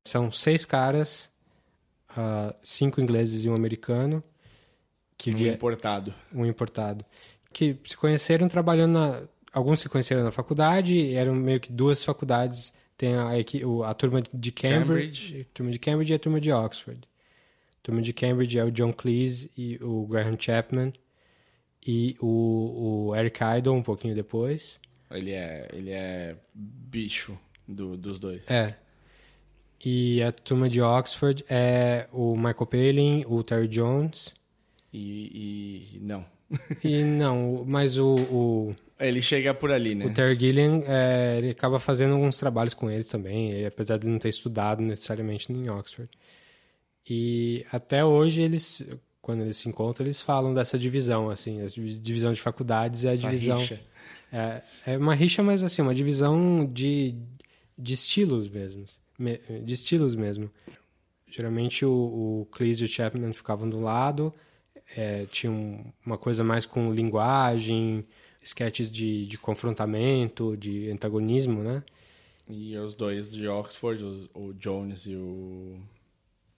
São 0.04 0.30
seis 0.30 0.64
caras, 0.64 1.30
uh, 2.10 2.54
cinco 2.62 3.00
ingleses 3.00 3.44
e 3.44 3.48
um 3.48 3.54
americano. 3.54 4.22
Que 5.18 5.30
um 5.30 5.34
via... 5.36 5.54
importado. 5.54 6.14
Um 6.32 6.44
importado. 6.44 7.04
Que 7.52 7.76
se 7.84 7.96
conheceram 7.96 8.48
trabalhando 8.48 8.92
na... 8.92 9.22
Alguns 9.52 9.80
se 9.80 9.88
conheceram 9.88 10.22
na 10.22 10.30
faculdade, 10.30 11.14
eram 11.14 11.34
meio 11.34 11.58
que 11.58 11.72
duas 11.72 12.04
faculdades. 12.04 12.74
Tem 12.98 13.14
a, 13.14 13.30
a, 13.30 13.90
a 13.90 13.94
turma 13.94 14.22
de 14.22 14.52
Cambridge, 14.52 15.32
Cambridge. 15.32 15.40
A 15.40 15.54
turma 15.54 15.72
de 15.72 15.78
Cambridge 15.78 16.12
e 16.12 16.16
a 16.16 16.18
turma 16.18 16.40
de 16.40 16.52
Oxford 16.52 17.08
turma 17.86 18.02
de 18.02 18.12
Cambridge 18.12 18.58
é 18.58 18.64
o 18.64 18.70
John 18.70 18.92
Cleese 18.92 19.48
e 19.56 19.78
o 19.80 20.04
Graham 20.06 20.36
Chapman 20.36 20.92
e 21.86 22.16
o, 22.20 23.10
o 23.10 23.16
Eric 23.16 23.38
Idle 23.58 23.74
um 23.74 23.82
pouquinho 23.82 24.12
depois. 24.12 24.80
Ele 25.08 25.30
é, 25.30 25.68
ele 25.72 25.92
é 25.92 26.36
bicho 26.52 27.38
do, 27.66 27.96
dos 27.96 28.18
dois. 28.18 28.50
É. 28.50 28.74
E 29.84 30.20
a 30.20 30.32
turma 30.32 30.68
de 30.68 30.82
Oxford 30.82 31.44
é 31.48 32.08
o 32.12 32.34
Michael 32.34 32.66
Palin, 32.66 33.24
o 33.28 33.44
Terry 33.44 33.68
Jones. 33.68 34.34
E, 34.92 35.92
e 35.94 36.00
não. 36.00 36.26
e 36.82 37.04
não, 37.04 37.64
mas 37.64 37.98
o, 37.98 38.16
o, 38.16 38.76
Ele 38.98 39.22
chega 39.22 39.54
por 39.54 39.70
ali, 39.70 39.94
né? 39.94 40.06
O 40.06 40.12
Terry 40.12 40.36
Gilliam, 40.36 40.82
é, 40.88 41.36
ele 41.38 41.50
acaba 41.50 41.78
fazendo 41.78 42.14
alguns 42.14 42.36
trabalhos 42.36 42.74
com 42.74 42.90
eles 42.90 43.08
também, 43.08 43.48
ele, 43.48 43.66
apesar 43.66 43.96
de 43.96 44.08
não 44.08 44.18
ter 44.18 44.30
estudado 44.30 44.82
necessariamente 44.82 45.52
em 45.52 45.70
Oxford. 45.70 46.10
E 47.08 47.64
até 47.70 48.04
hoje 48.04 48.42
eles, 48.42 48.86
quando 49.22 49.42
eles 49.42 49.56
se 49.56 49.68
encontram, 49.68 50.06
eles 50.06 50.20
falam 50.20 50.52
dessa 50.52 50.78
divisão, 50.78 51.30
assim, 51.30 51.62
a 51.62 51.66
divisão 51.66 52.32
de 52.32 52.40
faculdades 52.40 53.04
é 53.04 53.10
a 53.10 53.16
divisão. 53.16 53.58
Rixa. 53.58 53.80
É, 54.32 54.62
é 54.86 54.98
uma 54.98 55.14
rixa, 55.14 55.42
mas 55.42 55.62
assim, 55.62 55.82
uma 55.82 55.94
divisão 55.94 56.66
de, 56.66 57.14
de 57.78 57.94
estilos 57.94 58.48
mesmo. 58.48 58.84
De 59.62 59.72
estilos 59.72 60.14
mesmo. 60.14 60.50
Geralmente 61.28 61.84
o, 61.84 61.92
o 61.92 62.48
Cleese 62.50 62.82
e 62.82 62.86
o 62.86 62.88
Chapman 62.88 63.32
ficavam 63.32 63.68
do 63.68 63.80
lado, 63.80 64.32
é, 64.96 65.26
tinha 65.26 65.50
um, 65.50 65.84
uma 66.04 66.16
coisa 66.16 66.44
mais 66.44 66.64
com 66.64 66.92
linguagem, 66.92 68.06
sketches 68.42 68.90
de, 68.90 69.26
de 69.26 69.36
confrontamento, 69.38 70.56
de 70.56 70.90
antagonismo, 70.90 71.62
né? 71.62 71.82
E 72.48 72.76
os 72.78 72.94
dois 72.94 73.32
de 73.32 73.48
Oxford, 73.48 74.04
o, 74.04 74.28
o 74.34 74.54
Jones 74.54 75.06
e 75.06 75.16
o. 75.16 75.80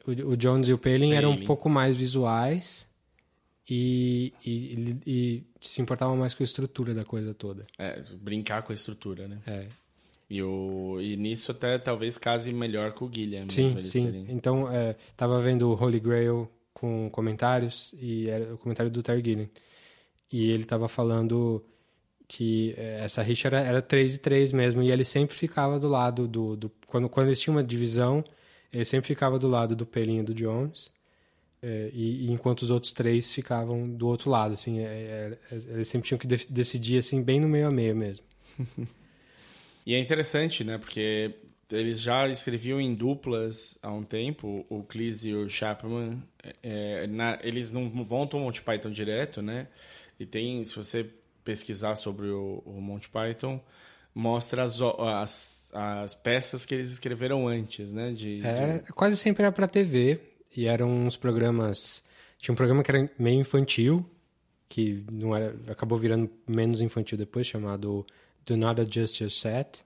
O, 0.07 0.11
o 0.31 0.37
Jones 0.37 0.69
e 0.69 0.73
o 0.73 0.78
Palin, 0.78 1.12
eram 1.12 1.33
um 1.33 1.45
pouco 1.45 1.69
mais 1.69 1.95
visuais 1.97 2.87
e, 3.69 4.33
e, 4.45 4.99
e- 5.07 5.43
se 5.61 5.83
importavam 5.83 6.17
mais 6.17 6.35
com 6.35 6.43
a 6.43 6.45
estrutura 6.45 6.95
da 6.95 7.05
coisa 7.05 7.35
toda. 7.35 7.67
É, 7.78 8.02
brincar 8.21 8.62
com 8.62 8.73
a 8.73 8.75
estrutura, 8.75 9.28
né? 9.28 9.38
É. 9.47 9.67
E, 10.31 10.43
o, 10.43 10.99
e 11.00 11.17
nisso 11.17 11.50
até 11.50 11.78
talvez 11.78 12.17
case 12.19 12.52
melhor 12.52 12.93
com 12.93 13.05
o 13.07 13.09
Guilherme. 13.09 13.50
Sim, 13.52 13.83
sim. 13.85 14.05
terem- 14.05 14.26
Então, 14.28 14.71
é, 14.71 14.95
tava 15.17 15.40
vendo 15.40 15.69
o 15.71 15.75
Holy 15.75 16.00
Grail 16.00 16.49
com 16.73 17.11
comentários 17.11 17.95
e 18.00 18.28
era 18.28 18.55
o 18.55 18.59
comentário 18.59 18.90
do 18.90 19.02
Terry 19.02 19.23
Gilliam. 19.25 19.49
E 20.33 20.50
ele 20.50 20.64
tava 20.64 20.88
falando 20.88 21.64
que 22.26 22.75
é, 22.76 23.00
essa 23.05 23.23
rixa 23.23 23.49
era, 23.49 23.61
era 23.61 23.83
3 23.83 24.17
e 24.17 24.19
3 24.19 24.52
mesmo, 24.52 24.83
e 24.83 24.90
ele 24.90 25.05
sempre 25.05 25.35
ficava 25.35 25.81
do 25.81 25.88
lado 25.88 26.28
do... 26.28 26.57
do 26.57 26.71
quando, 26.87 27.09
quando 27.09 27.26
eles 27.28 27.40
tinham 27.40 27.57
uma 27.57 27.64
divisão, 27.64 28.23
ele 28.72 28.84
sempre 28.84 29.08
ficava 29.08 29.38
do 29.38 29.48
lado 29.48 29.75
do 29.76 29.87
Pelin 29.87 30.20
e 30.20 30.22
do 30.22 30.34
Jones, 30.34 30.90
é, 31.62 31.90
e, 31.92 32.26
e 32.26 32.30
enquanto 32.30 32.62
os 32.62 32.70
outros 32.70 32.92
três 32.92 33.32
ficavam 33.32 33.88
do 33.88 34.06
outro 34.08 34.30
lado, 34.30 34.54
assim, 34.54 34.80
é, 34.80 35.38
é, 35.52 35.56
eles 35.70 35.88
sempre 35.88 36.08
tinham 36.08 36.18
que 36.18 36.26
de- 36.26 36.46
decidir, 36.50 36.98
assim, 36.98 37.22
bem 37.22 37.40
no 37.40 37.48
meio 37.48 37.68
a 37.68 37.70
meio 37.70 37.96
mesmo. 37.96 38.25
E 39.87 39.94
é 39.94 39.98
interessante, 39.98 40.64
né? 40.64 40.78
Porque 40.78 41.34
eles 41.70 42.00
já 42.00 42.28
escreviam 42.28 42.80
em 42.80 42.94
duplas 42.94 43.78
há 43.82 43.92
um 43.92 44.02
tempo, 44.04 44.64
o 44.68 44.82
Cleese 44.82 45.30
e 45.30 45.34
o 45.34 45.48
Chapman. 45.48 46.22
é, 46.62 47.06
na- 47.06 47.38
eles 47.42 47.70
não 47.70 47.88
vão 48.04 48.28
ao 48.32 48.40
Monty 48.40 48.62
Python 48.62 48.90
direto, 48.90 49.42
né? 49.42 49.68
E 50.18 50.26
tem, 50.26 50.64
se 50.64 50.75
você 50.76 51.08
pesquisar 51.44 51.96
sobre 51.96 52.28
o, 52.28 52.62
o 52.66 52.80
Monty 52.80 53.08
Python, 53.08 53.60
mostra 54.14 54.62
as, 54.64 54.80
o- 54.80 54.94
as, 55.72 56.04
as 56.04 56.14
peças 56.14 56.64
que 56.64 56.75
eles 56.75 56.90
escreveram 56.92 57.46
antes, 57.48 57.90
né? 57.92 58.10
De, 58.12 58.40
de- 58.40 58.46
É, 58.46 58.82
quase 58.94 59.16
sempre 59.16 59.42
era 59.42 59.52
pra 59.52 59.68
TV 59.68 60.20
e 60.56 60.66
eram 60.66 60.90
uns 61.06 61.16
programas. 61.16 62.02
Tinha 62.38 62.52
um 62.52 62.56
programa 62.56 62.82
que 62.82 62.90
era 62.90 63.10
meio 63.18 63.40
infantil, 63.40 64.04
que 64.68 65.04
não 65.10 65.34
era, 65.34 65.54
acabou 65.68 65.98
virando 65.98 66.30
menos 66.46 66.80
infantil 66.80 67.16
depois, 67.18 67.46
chamado 67.46 68.06
Do 68.46 68.56
Not 68.56 68.80
Adjust 68.80 69.20
Your 69.22 69.30
Set. 69.30 69.84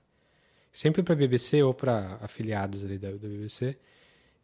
Sempre 0.72 1.02
pra 1.02 1.14
BBC 1.14 1.62
ou 1.62 1.74
pra 1.74 2.18
afiliados 2.22 2.82
ali 2.84 2.96
da, 2.98 3.10
da 3.10 3.16
BBC. 3.28 3.76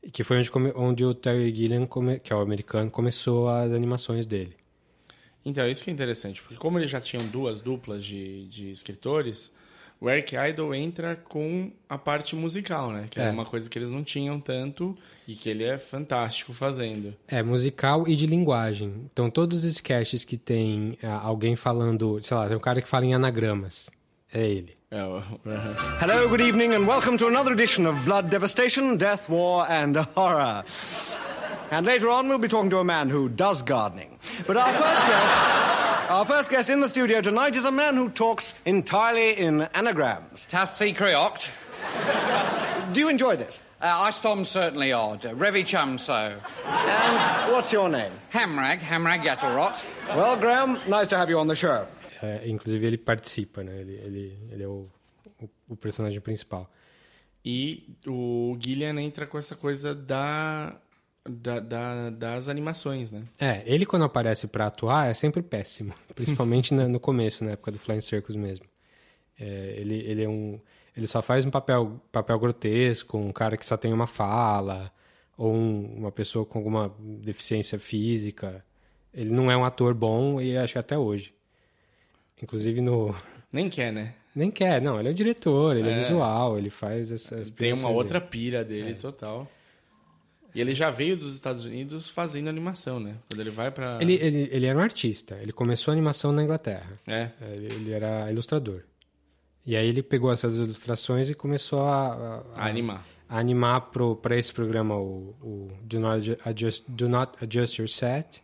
e 0.02 0.10
Que 0.10 0.22
foi 0.22 0.38
onde, 0.38 0.50
onde 0.74 1.04
o 1.04 1.14
Terry 1.14 1.54
Gilliam, 1.54 1.86
come- 1.86 2.18
que 2.20 2.32
é 2.32 2.36
o 2.36 2.40
americano, 2.40 2.90
começou 2.90 3.48
as 3.48 3.72
animações 3.72 4.26
dele. 4.26 4.54
Então, 5.44 5.66
isso 5.68 5.82
que 5.82 5.88
é 5.88 5.92
interessante, 5.92 6.42
porque 6.42 6.56
como 6.56 6.78
eles 6.78 6.90
já 6.90 7.00
tinham 7.00 7.26
duas 7.26 7.60
duplas 7.60 8.04
de, 8.04 8.46
de 8.48 8.70
escritores, 8.70 9.50
o 10.00 10.08
Eric 10.08 10.36
Idle 10.36 10.74
entra 10.74 11.16
com 11.16 11.70
a 11.88 11.98
parte 11.98 12.36
musical, 12.36 12.90
né? 12.92 13.06
Que 13.10 13.20
é. 13.20 13.24
É. 13.26 13.30
uma 13.30 13.44
coisa 13.44 13.68
que 13.68 13.78
eles 13.78 13.90
não 13.90 14.04
tinham 14.04 14.38
tanto 14.38 14.96
e 15.26 15.34
que 15.34 15.48
ele 15.48 15.64
é 15.64 15.76
fantástico 15.76 16.52
fazendo. 16.52 17.14
É, 17.26 17.42
musical 17.42 18.06
e 18.06 18.14
de 18.16 18.26
linguagem. 18.26 19.08
Então, 19.12 19.28
todos 19.28 19.58
os 19.58 19.64
sketches 19.64 20.24
que 20.24 20.36
tem 20.36 20.96
ah, 21.02 21.20
alguém 21.22 21.56
falando, 21.56 22.20
sei 22.22 22.36
lá, 22.36 22.46
tem 22.48 22.56
um 22.56 22.60
cara 22.60 22.80
que 22.80 22.88
fala 22.88 23.04
em 23.04 23.14
anagramas. 23.14 23.90
É 24.32 24.46
ele. 24.46 24.76
É, 24.90 25.02
o- 25.02 25.22
Hello, 26.00 26.28
good 26.28 26.42
evening, 26.42 26.74
and 26.74 26.86
welcome 26.86 27.18
to 27.18 27.26
another 27.26 27.52
edition 27.52 27.86
of 27.86 28.00
Blood 28.04 28.28
Devastation, 28.30 28.96
Death, 28.96 29.28
War, 29.28 29.66
and 29.70 29.94
Horror. 30.14 30.64
And 31.70 31.82
later 31.84 32.08
on, 32.08 32.28
we'll 32.28 32.38
be 32.38 32.48
talking 32.48 32.70
to 32.70 32.78
a 32.78 32.84
man 32.84 33.10
who 33.10 33.28
does 33.28 33.62
gardening. 33.62 34.18
But 34.46 34.56
our 34.56 34.72
first 34.72 35.06
guest, 35.06 35.36
our 36.08 36.24
first 36.24 36.50
guest 36.50 36.70
in 36.70 36.80
the 36.80 36.88
studio 36.88 37.20
tonight 37.20 37.54
is 37.56 37.64
a 37.64 37.70
man 37.70 37.94
who 37.94 38.08
talks 38.08 38.54
entirely 38.64 39.32
in 39.32 39.62
anagrams. 39.74 40.46
Tathsi 40.48 40.94
Creoct. 40.94 41.50
Do 42.92 43.00
you 43.00 43.08
enjoy 43.08 43.36
this? 43.36 43.60
Uh, 43.80 43.86
I 43.86 44.10
stom 44.10 44.44
certainly 44.44 44.92
odd. 44.92 45.24
Uh, 45.24 45.34
Revi 45.34 45.62
Chumso. 45.62 46.32
And 46.66 47.52
what's 47.52 47.72
your 47.72 47.88
name? 47.88 48.12
Hamrag, 48.32 48.80
Hamrag 48.80 49.22
Yattlrot. 49.22 49.84
Well, 50.16 50.36
Graham, 50.36 50.80
nice 50.88 51.08
to 51.08 51.16
have 51.16 51.28
you 51.28 51.38
on 51.38 51.46
the 51.46 51.54
show. 51.56 51.86
É, 52.20 52.48
inclusive 52.48 52.84
ele 52.84 52.98
participa, 52.98 53.62
né? 53.62 53.78
Ele, 53.80 53.94
ele, 53.94 54.38
ele 54.50 54.64
é 54.64 54.66
o, 54.66 54.88
o, 55.40 55.48
o 55.68 55.76
personagem 55.76 56.20
principal. 56.20 56.68
E 57.44 57.94
o 58.06 58.56
Gillian 58.58 59.00
entra 59.00 59.26
com 59.26 59.38
essa 59.38 59.54
coisa 59.54 59.94
da, 59.94 60.74
da, 61.28 61.60
da- 61.60 62.10
das 62.10 62.48
animações, 62.48 63.10
né? 63.12 63.22
É, 63.40 63.62
ele 63.66 63.84
quando 63.86 64.04
aparece 64.04 64.46
pra 64.48 64.66
atuar 64.66 65.10
é 65.10 65.14
sempre 65.14 65.42
péssimo. 65.42 65.92
Principalmente 66.14 66.72
na- 66.74 66.88
no 66.88 66.98
começo, 67.00 67.44
na 67.44 67.52
época 67.52 67.72
do 67.72 67.78
Flying 67.78 68.00
Circus 68.00 68.34
mesmo. 68.36 68.66
É, 69.38 69.74
ele, 69.76 69.94
ele 70.06 70.24
é 70.24 70.28
um. 70.28 70.60
Ele 70.96 71.06
só 71.06 71.22
faz 71.22 71.44
um 71.44 71.50
papel, 71.50 72.00
papel 72.10 72.38
grotesco, 72.40 73.16
um 73.16 73.30
cara 73.32 73.56
que 73.56 73.64
só 73.64 73.76
tem 73.76 73.92
uma 73.92 74.06
fala, 74.08 74.90
ou 75.36 75.54
um- 75.54 75.94
uma 75.98 76.10
pessoa 76.10 76.44
com 76.44 76.58
alguma 76.58 76.92
deficiência 77.00 77.78
física. 77.78 78.64
Ele 79.14 79.30
não 79.30 79.50
é 79.50 79.56
um 79.56 79.64
ator 79.64 79.94
bom 79.94 80.40
e 80.40 80.56
acho 80.56 80.72
que 80.74 80.78
até 80.78 80.98
hoje. 80.98 81.32
Inclusive 82.42 82.80
no. 82.80 83.14
Nem 83.52 83.68
quer, 83.70 83.92
né? 83.92 84.14
Nem 84.34 84.50
quer, 84.50 84.80
não, 84.80 84.98
ele 85.00 85.08
é 85.08 85.10
o 85.10 85.14
diretor, 85.14 85.76
ele 85.76 85.88
é, 85.90 85.94
visual, 85.96 86.58
ele 86.58 86.70
faz 86.70 87.10
essas. 87.10 87.48
Tem 87.50 87.72
uma 87.72 87.88
outra 87.88 88.20
dele. 88.20 88.30
pira 88.30 88.64
dele 88.64 88.94
total. 88.94 89.48
E 90.54 90.60
ele 90.60 90.74
já 90.74 90.90
veio 90.90 91.16
dos 91.16 91.34
Estados 91.34 91.64
Unidos 91.64 92.08
fazendo 92.08 92.48
animação, 92.48 92.98
né? 92.98 93.16
Quando 93.28 93.40
ele 93.40 93.50
vai 93.50 93.70
pra. 93.70 93.98
Ele, 94.00 94.14
ele, 94.14 94.48
ele 94.50 94.66
era 94.66 94.78
um 94.78 94.82
artista, 94.82 95.38
ele 95.42 95.52
começou 95.52 95.92
a 95.92 95.94
animação 95.94 96.32
na 96.32 96.42
Inglaterra. 96.42 96.98
É. 97.06 97.30
Ele, 97.54 97.66
ele 97.74 97.92
era 97.92 98.30
ilustrador. 98.30 98.82
E 99.66 99.76
aí 99.76 99.86
ele 99.86 100.02
pegou 100.02 100.32
essas 100.32 100.56
ilustrações 100.56 101.28
e 101.28 101.34
começou 101.34 101.82
a, 101.82 102.14
a- 102.14 102.42
A 102.62 102.66
animar. 102.66 103.06
a 103.28 103.38
animar 103.38 103.90
para 104.22 104.36
esse 104.38 104.52
programa 104.52 104.96
o, 104.96 105.36
o 105.42 105.68
Do, 105.82 106.00
Not 106.00 106.38
Adjust, 106.44 106.84
Do 106.88 107.08
Not 107.08 107.32
Adjust 107.42 107.78
Your 107.78 107.88
Set. 107.88 108.42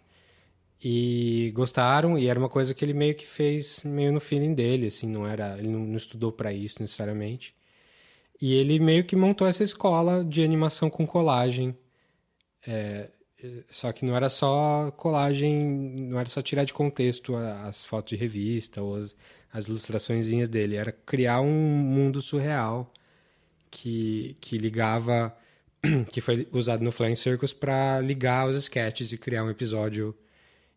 E 0.82 1.50
gostaram, 1.54 2.18
e 2.18 2.26
era 2.28 2.38
uma 2.38 2.48
coisa 2.50 2.74
que 2.74 2.84
ele 2.84 2.92
meio 2.92 3.14
que 3.14 3.26
fez 3.26 3.82
meio 3.84 4.12
no 4.12 4.20
feeling 4.20 4.52
dele, 4.52 4.88
assim, 4.88 5.06
não 5.08 5.26
era, 5.26 5.56
ele 5.58 5.68
não, 5.68 5.80
não 5.80 5.96
estudou 5.96 6.30
para 6.30 6.52
isso 6.52 6.76
necessariamente. 6.82 7.54
E 8.40 8.52
ele 8.52 8.78
meio 8.78 9.04
que 9.04 9.16
montou 9.16 9.46
essa 9.46 9.62
escola 9.64 10.22
de 10.22 10.42
animação 10.44 10.90
com 10.90 11.06
colagem. 11.06 11.74
É, 12.66 13.10
é, 13.42 13.64
só 13.68 13.92
que 13.92 14.04
não 14.04 14.16
era 14.16 14.28
só 14.30 14.90
colagem, 14.92 15.54
não 15.64 16.18
era 16.18 16.28
só 16.28 16.42
tirar 16.42 16.64
de 16.64 16.72
contexto 16.72 17.36
as 17.36 17.84
fotos 17.84 18.10
de 18.10 18.16
revista 18.16 18.82
ou 18.82 18.96
as, 18.96 19.16
as 19.52 19.66
ilustraçõezinhas 19.66 20.48
dele, 20.48 20.76
era 20.76 20.92
criar 20.92 21.40
um 21.40 21.52
mundo 21.52 22.22
surreal 22.22 22.92
que, 23.70 24.36
que 24.40 24.58
ligava, 24.58 25.36
que 26.12 26.20
foi 26.20 26.48
usado 26.52 26.82
no 26.82 26.92
Flying 26.92 27.16
Circus 27.16 27.52
para 27.52 28.00
ligar 28.00 28.48
os 28.48 28.56
sketches 28.56 29.12
e 29.12 29.18
criar 29.18 29.44
um 29.44 29.50
episódio 29.50 30.16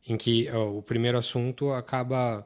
em 0.07 0.17
que 0.17 0.49
ó, 0.51 0.77
o 0.77 0.81
primeiro 0.81 1.17
assunto 1.17 1.71
acaba 1.71 2.45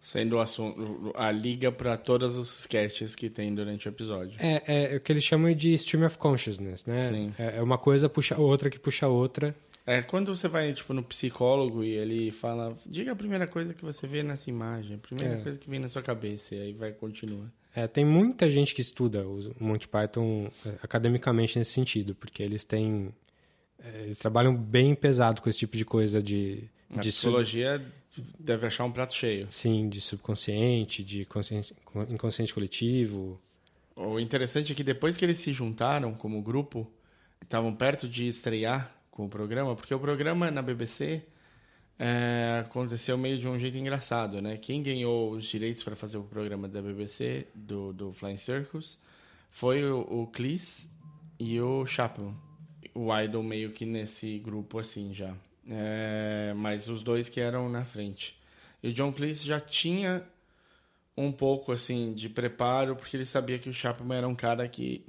Sendo 0.00 0.36
o 0.36 0.40
assunto, 0.40 1.12
a 1.14 1.30
liga 1.30 1.70
pra 1.72 1.96
todos 1.96 2.36
os 2.36 2.60
sketches 2.60 3.14
que 3.14 3.28
tem 3.30 3.54
durante 3.54 3.88
o 3.88 3.90
episódio. 3.90 4.36
é, 4.40 4.92
é 4.94 4.96
o 4.96 5.00
que 5.00 5.12
eles 5.12 5.24
chamam 5.24 5.52
de 5.54 5.72
stream 5.74 6.06
of 6.06 6.16
consciousness, 6.18 6.84
né? 6.86 7.08
Sim. 7.08 7.32
É, 7.38 7.56
é 7.58 7.62
uma 7.62 7.78
coisa 7.78 8.08
puxa 8.08 8.38
outra 8.40 8.70
que 8.70 8.78
puxa 8.78 9.08
outra. 9.08 9.54
É, 9.86 10.02
quando 10.02 10.34
você 10.34 10.46
vai, 10.46 10.72
tipo, 10.72 10.92
no 10.92 11.02
psicólogo 11.02 11.82
e 11.82 11.90
ele 11.90 12.30
fala, 12.30 12.76
diga 12.86 13.12
a 13.12 13.16
primeira 13.16 13.46
coisa 13.46 13.74
que 13.74 13.82
você 13.84 14.06
vê 14.06 14.22
nessa 14.22 14.48
imagem, 14.50 14.96
a 14.96 14.98
primeira 14.98 15.34
É. 15.40 15.42
coisa 15.42 15.58
que 15.58 15.68
vem 15.68 15.80
na 15.80 15.88
sua 15.88 16.02
cabeça, 16.02 16.54
e 16.54 16.60
aí 16.60 16.72
vai 16.72 16.92
continua. 16.92 17.50
É, 17.74 17.86
tem 17.88 18.04
muita 18.04 18.50
gente 18.50 18.74
que 18.74 18.80
estuda 18.80 19.26
o 19.26 19.52
Monty 19.58 19.88
Python 19.88 20.50
é, 20.66 20.70
academicamente 20.82 21.58
nesse 21.58 21.72
sentido, 21.72 22.14
porque 22.14 22.42
eles 22.42 22.64
têm. 22.64 23.12
é, 23.82 24.02
Eles 24.02 24.18
trabalham 24.18 24.54
bem 24.54 24.94
pesado 24.94 25.40
com 25.40 25.48
esse 25.48 25.60
tipo 25.60 25.76
de 25.76 25.84
coisa 25.84 26.22
de. 26.22 26.64
A 26.94 27.00
de 27.00 27.08
psicologia 27.10 27.80
deve 28.38 28.66
achar 28.66 28.84
um 28.84 28.92
prato 28.92 29.14
cheio. 29.14 29.46
sim, 29.50 29.88
de 29.88 30.00
subconsciente, 30.00 31.04
de 31.04 31.24
consciente- 31.24 31.74
inconsciente 32.08 32.52
coletivo. 32.52 33.40
O 33.94 34.18
interessante 34.18 34.72
é 34.72 34.74
que 34.74 34.82
depois 34.82 35.16
que 35.16 35.24
eles 35.24 35.38
se 35.38 35.52
juntaram 35.52 36.14
como 36.14 36.40
grupo, 36.42 36.90
estavam 37.42 37.74
perto 37.74 38.08
de 38.08 38.26
estrear 38.28 38.94
com 39.10 39.26
o 39.26 39.28
programa, 39.28 39.74
porque 39.76 39.94
o 39.94 39.98
programa 39.98 40.50
na 40.50 40.62
BBC 40.62 41.22
é, 41.98 42.62
aconteceu 42.64 43.18
meio 43.18 43.38
de 43.38 43.46
um 43.46 43.58
jeito 43.58 43.76
engraçado, 43.76 44.40
né? 44.40 44.56
Quem 44.56 44.82
ganhou 44.82 45.32
os 45.32 45.44
direitos 45.44 45.82
para 45.82 45.94
fazer 45.94 46.16
o 46.16 46.22
programa 46.22 46.66
da 46.66 46.80
BBC, 46.80 47.46
do, 47.54 47.92
do 47.92 48.12
Flying 48.12 48.38
Circus, 48.38 48.98
foi 49.50 49.84
o, 49.84 50.00
o 50.00 50.26
Cleese 50.28 50.88
e 51.38 51.60
o 51.60 51.84
Chapman. 51.84 52.34
O 52.94 53.14
Idol 53.14 53.42
meio 53.42 53.70
que 53.72 53.84
nesse 53.84 54.38
grupo 54.38 54.78
assim 54.78 55.12
já. 55.12 55.34
É, 55.70 56.52
mas 56.56 56.88
os 56.88 57.00
dois 57.02 57.28
que 57.28 57.40
eram 57.40 57.68
na 57.68 57.84
frente. 57.84 58.36
E 58.82 58.88
o 58.88 58.92
John 58.92 59.12
Cleese 59.12 59.46
já 59.46 59.60
tinha 59.60 60.24
um 61.16 61.30
pouco 61.30 61.70
assim 61.70 62.12
de 62.12 62.28
preparo, 62.28 62.96
porque 62.96 63.16
ele 63.16 63.26
sabia 63.26 63.58
que 63.58 63.68
o 63.68 63.72
Chapman 63.72 64.16
era 64.18 64.28
um 64.28 64.34
cara 64.34 64.66
que 64.68 65.04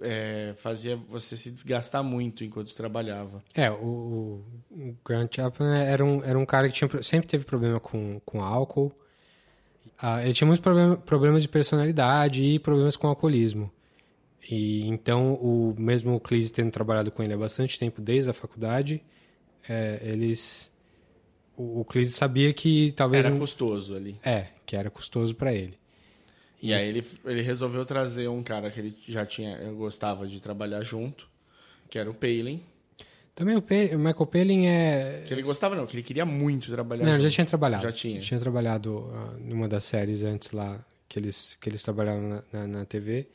é, 0.00 0.54
fazia 0.56 0.96
você 0.96 1.36
se 1.36 1.50
desgastar 1.50 2.02
muito 2.02 2.44
enquanto 2.44 2.74
trabalhava. 2.74 3.42
É, 3.54 3.70
o, 3.70 4.42
o- 4.70 4.96
Grant 5.04 5.34
Chapman 5.36 5.78
era 5.78 6.04
um, 6.04 6.22
era 6.24 6.38
um 6.38 6.44
cara 6.46 6.68
que 6.68 6.74
tinha, 6.74 7.02
sempre 7.02 7.28
teve 7.28 7.44
problema 7.44 7.78
com, 7.80 8.20
com 8.24 8.42
álcool. 8.42 8.92
Ah, 9.98 10.22
ele 10.22 10.32
tinha 10.32 10.46
muitos 10.46 10.62
problem, 10.62 10.96
problemas 10.96 11.42
de 11.42 11.48
personalidade 11.48 12.42
e 12.42 12.58
problemas 12.58 12.96
com 12.96 13.06
alcoolismo. 13.06 13.70
E 14.50 14.86
então, 14.88 15.34
o 15.34 15.74
mesmo 15.78 16.14
o 16.16 16.20
Cleese 16.20 16.52
tendo 16.52 16.72
trabalhado 16.72 17.10
com 17.12 17.22
ele 17.22 17.32
há 17.32 17.38
bastante 17.38 17.78
tempo, 17.78 18.00
desde 18.00 18.28
a 18.28 18.32
faculdade, 18.32 19.00
é, 19.68 20.00
eles... 20.02 20.70
O, 21.56 21.80
o 21.80 21.84
Cleese 21.84 22.12
sabia 22.12 22.52
que 22.52 22.92
talvez... 22.92 23.24
Era 23.24 23.34
um- 23.34 23.38
custoso 23.38 23.94
ali. 23.94 24.16
É, 24.24 24.46
que 24.66 24.74
era 24.76 24.90
custoso 24.90 25.34
para 25.34 25.52
ele. 25.52 25.74
E 26.62 26.72
aí 26.72 26.88
ele, 26.88 27.04
ele 27.24 27.42
resolveu 27.42 27.84
trazer 27.84 28.28
um 28.30 28.42
cara 28.42 28.70
que 28.70 28.78
ele 28.80 28.96
já 29.08 29.26
tinha, 29.26 29.58
gostava 29.72 30.26
de 30.26 30.40
trabalhar 30.40 30.82
junto, 30.82 31.28
que 31.90 31.98
era 31.98 32.08
o 32.08 32.14
Palin. 32.14 32.62
Também 33.34 33.56
o, 33.56 33.62
Pe- 33.62 33.94
o 33.94 33.98
Michael 33.98 34.26
Palin 34.26 34.66
é... 34.66 35.24
Que 35.26 35.34
ele 35.34 35.42
gostava 35.42 35.74
não, 35.74 35.86
que 35.86 35.96
ele 35.96 36.02
queria 36.02 36.24
muito 36.24 36.70
trabalhar 36.70 37.04
Não, 37.04 37.12
junto. 37.14 37.22
já 37.24 37.30
tinha 37.30 37.46
trabalhado. 37.46 37.82
Já 37.82 37.90
tinha. 37.92 38.20
Tinha 38.20 38.38
trabalhado 38.38 39.10
ah, 39.14 39.36
numa 39.40 39.66
das 39.68 39.84
séries 39.84 40.22
antes 40.22 40.52
lá, 40.52 40.84
que 41.08 41.18
eles, 41.18 41.56
que 41.60 41.68
eles 41.68 41.82
trabalhavam 41.82 42.28
na, 42.28 42.42
na, 42.52 42.66
na 42.68 42.84
TV. 42.84 43.26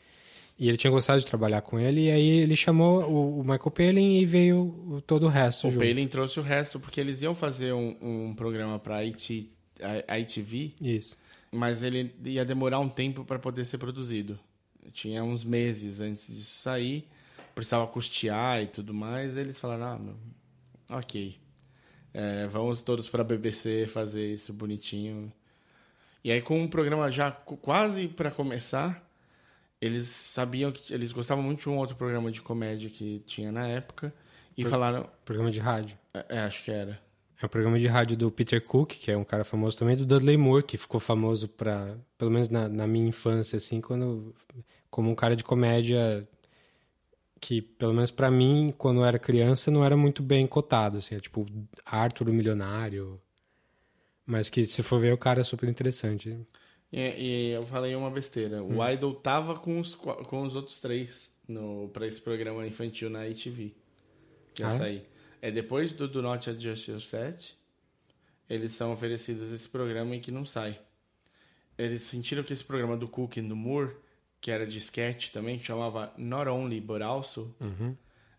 E 0.59 0.67
ele 0.67 0.77
tinha 0.77 0.89
gostado 0.89 1.19
de 1.19 1.25
trabalhar 1.25 1.61
com 1.61 1.79
ele, 1.79 2.05
e 2.05 2.11
aí 2.11 2.27
ele 2.29 2.55
chamou 2.55 3.03
o, 3.03 3.39
o 3.39 3.43
Michael 3.43 3.71
Palin 3.71 4.17
e 4.19 4.25
veio 4.25 4.57
o- 4.89 5.01
todo 5.05 5.27
o 5.27 5.29
resto 5.29 5.67
O 5.67 5.71
junto. 5.71 5.83
Palin 5.85 6.07
trouxe 6.07 6.39
o 6.39 6.43
resto 6.43 6.79
porque 6.79 6.99
eles 6.99 7.21
iam 7.21 7.35
fazer 7.35 7.73
um, 7.73 7.95
um 8.01 8.33
programa 8.33 8.79
pra 8.79 9.03
IT, 9.05 9.51
a- 10.07 10.17
ITV, 10.19 10.73
Isso. 10.81 11.15
mas 11.51 11.83
ele 11.83 12.11
ia 12.25 12.43
demorar 12.43 12.79
um 12.79 12.89
tempo 12.89 13.23
para 13.23 13.37
poder 13.37 13.65
ser 13.65 13.77
produzido. 13.77 14.39
Tinha 14.93 15.23
uns 15.23 15.43
meses 15.43 15.99
antes 15.99 16.25
disso 16.27 16.59
sair, 16.61 17.07
precisava 17.53 17.85
custear 17.85 18.63
e 18.63 18.67
tudo 18.67 18.93
mais. 18.95 19.37
Eles 19.37 19.59
falaram: 19.59 19.85
ah, 19.85 19.99
meu, 19.99 20.15
ok, 20.89 21.35
É, 22.13 22.47
vamos 22.47 22.81
todos 22.81 23.07
para 23.07 23.21
a 23.21 23.23
BBC 23.23 23.85
fazer 23.85 24.33
isso 24.33 24.51
bonitinho. 24.53 25.31
E 26.23 26.31
aí, 26.31 26.41
com 26.41 26.63
o 26.63 26.67
programa 26.67 27.11
já 27.11 27.29
qu- 27.31 27.57
quase 27.57 28.07
para 28.07 28.31
começar, 28.31 29.06
eles 29.81 30.07
sabiam 30.07 30.71
que 30.71 30.93
eles 30.93 31.11
gostavam 31.11 31.43
muito 31.43 31.61
de 31.61 31.69
um 31.69 31.77
outro 31.77 31.95
programa 31.95 32.31
de 32.31 32.41
comédia 32.41 32.89
que 32.89 33.19
tinha 33.25 33.51
na 33.51 33.67
época 33.67 34.13
e 34.57 34.65
falaram: 34.65 35.09
Programa 35.23 35.51
de 35.51 35.59
rádio. 35.59 35.97
é, 36.13 36.25
é, 36.29 36.39
acho 36.39 36.63
que 36.63 36.71
era. 36.71 36.99
É 37.39 37.45
um 37.45 37.49
programa 37.49 37.77
de 37.77 37.85
rádio 37.85 38.17
do 38.17 38.31
Peter 38.31 38.63
Cook, 38.63 38.93
que 38.93 39.11
é 39.11 39.17
um 39.17 39.23
cara 39.23 39.43
famoso 39.43 39.77
também, 39.77 39.95
do 39.95 40.07
Dudley 40.07 40.37
Moore, 40.37 40.63
que 40.63 40.75
ficou 40.75 40.99
famoso 40.99 41.47
para, 41.47 41.95
pelo 42.17 42.31
menos 42.31 42.49
na, 42.49 42.67
na 42.67 42.87
minha 42.87 43.07
infância, 43.07 43.57
assim, 43.57 43.79
quando 43.79 44.33
como 44.89 45.11
um 45.11 45.15
cara 45.15 45.35
de 45.35 45.43
comédia 45.43 46.27
que, 47.39 47.61
pelo 47.61 47.93
menos 47.93 48.09
pra 48.09 48.31
mim, 48.31 48.73
quando 48.75 49.01
eu 49.01 49.05
era 49.05 49.19
criança, 49.19 49.69
não 49.69 49.85
era 49.85 49.95
muito 49.95 50.23
bem 50.23 50.47
cotado, 50.47 50.97
assim, 50.97 51.15
é 51.15 51.19
tipo 51.19 51.45
Arthur 51.85 52.29
o 52.29 52.33
Milionário, 52.33 53.21
mas 54.25 54.49
que 54.49 54.65
se 54.65 54.81
for 54.81 54.99
ver 54.99 55.13
o 55.13 55.17
cara 55.17 55.41
é 55.41 55.43
super 55.43 55.69
interessante. 55.69 56.35
E, 56.91 56.99
e 56.99 57.49
eu 57.51 57.65
falei 57.65 57.95
uma 57.95 58.09
besteira. 58.09 58.63
O 58.63 58.85
Idol 58.89 59.13
tava 59.15 59.55
com 59.59 59.79
os, 59.79 59.93
com 59.95 60.43
os 60.43 60.55
outros 60.55 60.79
três 60.79 61.35
no, 61.47 61.89
pra 61.89 62.07
esse 62.07 62.21
programa 62.21 62.65
infantil 62.65 63.09
na 63.09 63.27
ITV. 63.27 63.73
Que 64.53 64.63
ia 64.63 64.69
Ah, 64.69 64.75
é? 64.75 64.77
sair. 64.77 65.05
É 65.41 65.51
depois 65.51 65.91
do 65.93 66.07
Do 66.07 66.21
Not 66.21 66.49
Adjust 66.49 66.89
Your 66.89 67.01
Set, 67.01 67.55
eles 68.49 68.71
são 68.71 68.91
oferecidos 68.93 69.51
esse 69.51 69.67
programa 69.67 70.15
em 70.15 70.19
que 70.19 70.31
não 70.31 70.45
sai. 70.45 70.79
Eles 71.77 72.01
sentiram 72.03 72.41
que 72.43 72.53
esse 72.53 72.63
programa 72.63 72.97
do 72.97 73.07
Cook 73.07 73.37
e 73.37 73.41
do 73.41 73.55
Moore, 73.55 73.95
que 74.41 74.49
era 74.49 74.65
de 74.65 74.77
sketch 74.79 75.29
também, 75.31 75.59
que 75.59 75.65
chamava 75.65 76.11
Not 76.17 76.49
Only 76.49 76.81
But 76.81 77.01
Also, 77.03 77.53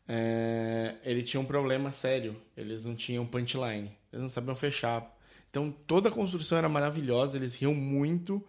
é, 0.08 0.96
ele 1.04 1.22
tinha 1.22 1.40
um 1.40 1.44
problema 1.44 1.92
sério. 1.92 2.34
Eles 2.56 2.84
não 2.84 2.96
tinham 2.96 3.26
punchline. 3.26 3.92
Eles 4.12 4.22
não 4.22 4.28
sabiam 4.28 4.56
fechar. 4.56 5.16
Então 5.50 5.74
toda 5.86 6.08
a 6.08 6.12
construção 6.12 6.58
era 6.58 6.68
maravilhosa, 6.68 7.36
eles 7.36 7.54
riam 7.56 7.74
muito. 7.74 8.44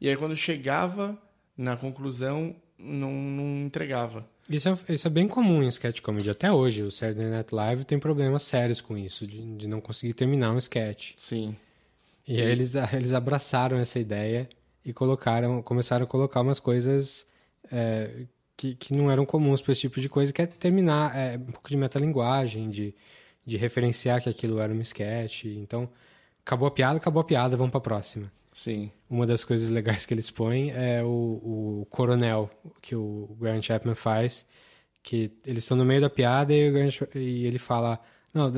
E 0.00 0.08
aí 0.08 0.16
quando 0.16 0.34
chegava 0.34 1.18
na 1.56 1.76
conclusão, 1.76 2.56
não, 2.78 3.12
não 3.12 3.66
entregava. 3.66 4.26
Isso 4.48 4.68
é, 4.68 4.94
isso 4.94 5.06
é 5.06 5.10
bem 5.10 5.28
comum 5.28 5.62
em 5.62 5.68
sketch 5.68 6.00
comedy 6.00 6.30
até 6.30 6.50
hoje. 6.50 6.82
O 6.82 6.90
Saturday 6.90 7.30
Night 7.30 7.54
Live 7.54 7.84
tem 7.84 7.98
problemas 7.98 8.42
sérios 8.42 8.80
com 8.80 8.96
isso, 8.96 9.26
de, 9.26 9.56
de 9.56 9.68
não 9.68 9.80
conseguir 9.80 10.14
terminar 10.14 10.52
um 10.52 10.58
sketch. 10.58 11.12
Sim. 11.18 11.54
E 12.26 12.40
aí 12.40 12.50
eles, 12.50 12.74
eles 12.92 13.12
abraçaram 13.12 13.78
essa 13.78 13.98
ideia 13.98 14.48
e 14.84 14.92
colocaram, 14.92 15.62
começaram 15.62 16.04
a 16.04 16.06
colocar 16.06 16.40
umas 16.40 16.58
coisas 16.58 17.26
é, 17.70 18.24
que, 18.56 18.74
que 18.74 18.94
não 18.94 19.10
eram 19.10 19.24
comuns 19.24 19.62
para 19.62 19.72
esse 19.72 19.82
tipo 19.82 20.00
de 20.00 20.08
coisa, 20.08 20.32
que 20.32 20.42
é 20.42 20.46
terminar 20.46 21.16
é, 21.16 21.36
um 21.36 21.52
pouco 21.52 21.70
de 21.70 21.76
metalinguagem, 21.76 22.70
de, 22.70 22.94
de 23.44 23.56
referenciar 23.56 24.22
que 24.22 24.28
aquilo 24.28 24.58
era 24.58 24.72
um 24.72 24.80
sketch. 24.80 25.44
Então, 25.44 25.88
acabou 26.50 26.66
a 26.66 26.70
piada, 26.72 26.96
acabou 26.96 27.20
a 27.20 27.24
piada, 27.24 27.56
vamos 27.56 27.70
para 27.70 27.78
a 27.78 27.82
próxima. 27.82 28.32
Sim. 28.52 28.90
Uma 29.08 29.24
das 29.24 29.44
coisas 29.44 29.68
legais 29.68 30.04
que 30.04 30.12
eles 30.12 30.30
põem 30.30 30.72
é 30.72 31.02
o, 31.02 31.06
o 31.82 31.86
coronel 31.88 32.50
que 32.82 32.96
o 32.96 33.36
Grant 33.40 33.64
Chapman 33.64 33.94
faz, 33.94 34.44
que 35.02 35.30
eles 35.46 35.62
estão 35.62 35.76
no 35.76 35.84
meio 35.84 36.00
da 36.00 36.10
piada 36.10 36.52
e, 36.52 36.68
o 36.68 36.72
Grant, 36.72 37.00
e 37.14 37.46
ele 37.46 37.58
fala: 37.58 38.00
Não, 38.34 38.52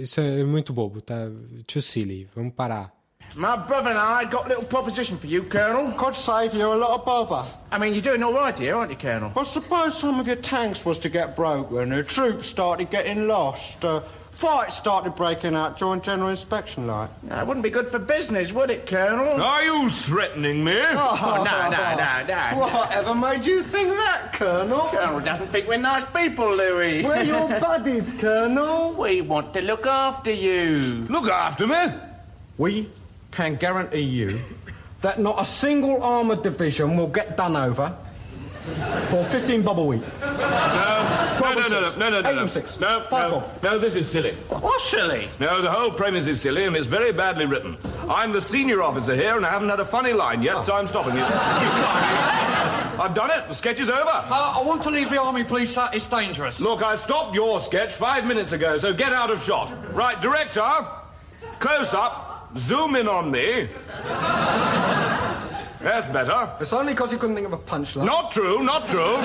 isso 0.00 0.20
é 0.20 0.42
muito 0.44 0.72
bobo, 0.72 1.02
tá? 1.02 1.30
Too 1.66 1.82
silly, 1.82 2.26
vamos 2.34 2.54
parar. 2.54 2.96
My 3.34 3.56
brother 3.56 3.90
and 3.90 3.98
I 3.98 4.24
got 4.24 4.46
a 4.46 4.48
little 4.48 4.64
proposition 4.64 5.18
for 5.18 5.26
you, 5.26 5.42
Colonel. 5.42 5.90
God 5.98 6.14
save 6.14 6.54
you 6.54 6.72
a 6.72 6.76
lot 6.76 7.00
of 7.00 7.04
bother. 7.04 7.44
I 7.72 7.78
mean, 7.78 7.92
you're 7.92 8.00
doing 8.00 8.22
all 8.22 8.32
right 8.32 8.56
here, 8.58 8.76
aren't 8.76 8.92
you, 8.92 8.96
Colonel? 8.96 9.32
Well, 9.34 9.44
suppose 9.44 9.98
some 9.98 10.20
of 10.20 10.26
your 10.26 10.36
tanks 10.36 10.86
was 10.86 10.98
to 11.00 11.08
get 11.08 11.34
broken, 11.36 11.90
the 11.90 12.04
troops 12.04 12.46
started 12.46 12.88
getting 12.90 13.26
lost, 13.26 13.84
uh, 13.84 14.00
fights 14.36 14.76
started 14.76 15.16
breaking 15.16 15.54
out 15.54 15.78
during 15.78 16.02
general 16.02 16.28
inspection, 16.28 16.86
like. 16.86 17.08
That 17.22 17.46
wouldn't 17.46 17.64
be 17.64 17.70
good 17.70 17.88
for 17.88 17.98
business, 17.98 18.52
would 18.52 18.70
it, 18.70 18.86
Colonel? 18.86 19.40
Are 19.40 19.64
you 19.64 19.88
threatening 19.88 20.62
me? 20.62 20.76
Oh, 20.76 21.18
oh 21.22 21.42
no, 21.42 21.70
no, 21.70 21.96
no, 21.96 22.60
no. 22.60 22.78
Whatever 22.78 23.14
made 23.14 23.46
you 23.46 23.62
think 23.62 23.88
that, 23.88 24.34
Colonel? 24.34 24.88
Colonel 24.90 25.20
doesn't 25.20 25.46
think 25.46 25.66
we're 25.66 25.78
nice 25.78 26.04
people, 26.04 26.48
Louis. 26.48 27.02
We're 27.02 27.22
your 27.22 27.48
buddies, 27.60 28.12
Colonel. 28.20 28.92
We 28.92 29.22
want 29.22 29.54
to 29.54 29.62
look 29.62 29.86
after 29.86 30.32
you. 30.32 31.06
Look 31.08 31.30
after 31.30 31.66
me. 31.66 31.86
We 32.58 32.90
can 33.30 33.56
guarantee 33.56 34.00
you 34.00 34.38
that 35.00 35.18
not 35.18 35.40
a 35.40 35.46
single 35.46 36.02
armoured 36.02 36.42
division 36.42 36.96
will 36.98 37.08
get 37.08 37.38
done 37.38 37.56
over 37.56 37.96
for 39.08 39.24
15 39.24 39.62
bob 39.62 39.78
a 39.78 39.84
week. 39.84 40.02
No, 40.20 41.52
no, 41.52 41.68
no, 41.68 41.68
no, 41.68 41.80
no, 41.80 41.96
no, 41.96 42.20
no. 42.20 42.28
Eight 42.28 42.34
no. 42.34 42.42
and 42.42 42.50
six. 42.50 42.80
No, 42.80 43.06
Five 43.08 43.30
no, 43.30 43.40
bob. 43.40 43.62
no, 43.62 43.78
this 43.78 43.94
is 43.94 44.10
silly. 44.10 44.32
What's 44.48 44.84
silly? 44.84 45.28
No, 45.38 45.62
the 45.62 45.70
whole 45.70 45.90
premise 45.90 46.26
is 46.26 46.40
silly 46.40 46.64
and 46.64 46.74
it's 46.76 46.86
very 46.86 47.12
badly 47.12 47.46
written. 47.46 47.76
I'm 48.08 48.32
the 48.32 48.40
senior 48.40 48.82
officer 48.82 49.14
here 49.14 49.36
and 49.36 49.46
I 49.46 49.50
haven't 49.50 49.68
had 49.68 49.80
a 49.80 49.84
funny 49.84 50.12
line 50.12 50.42
yet, 50.42 50.64
so 50.64 50.74
I'm 50.74 50.86
stopping 50.86 51.14
you. 51.16 51.20
You 51.26 51.26
can't. 51.28 53.00
I've 53.00 53.14
done 53.14 53.30
it. 53.30 53.48
The 53.48 53.54
sketch 53.54 53.78
is 53.78 53.90
over. 53.90 54.08
Uh, 54.08 54.54
I 54.58 54.62
want 54.64 54.82
to 54.84 54.90
leave 54.90 55.10
the 55.10 55.20
army, 55.20 55.44
please, 55.44 55.72
sir. 55.74 55.88
It's 55.92 56.06
dangerous. 56.06 56.60
Look, 56.60 56.82
I 56.82 56.94
stopped 56.94 57.34
your 57.34 57.60
sketch 57.60 57.92
five 57.92 58.26
minutes 58.26 58.52
ago, 58.52 58.78
so 58.78 58.94
get 58.94 59.12
out 59.12 59.30
of 59.30 59.40
shot. 59.42 59.72
Right, 59.92 60.18
director, 60.20 60.64
close 61.58 61.92
up, 61.92 62.50
zoom 62.56 62.96
in 62.96 63.06
on 63.06 63.30
me. 63.30 63.68
That's 65.86 66.06
better. 66.08 66.56
It's 66.60 66.72
only 66.72 66.94
because 66.94 67.12
you 67.12 67.18
couldn't 67.20 67.36
think 67.36 67.46
of 67.46 67.52
a 67.52 67.58
punchline. 67.62 68.06
Not 68.06 68.32
true, 68.32 68.60
not 68.60 68.88
true. 68.88 69.18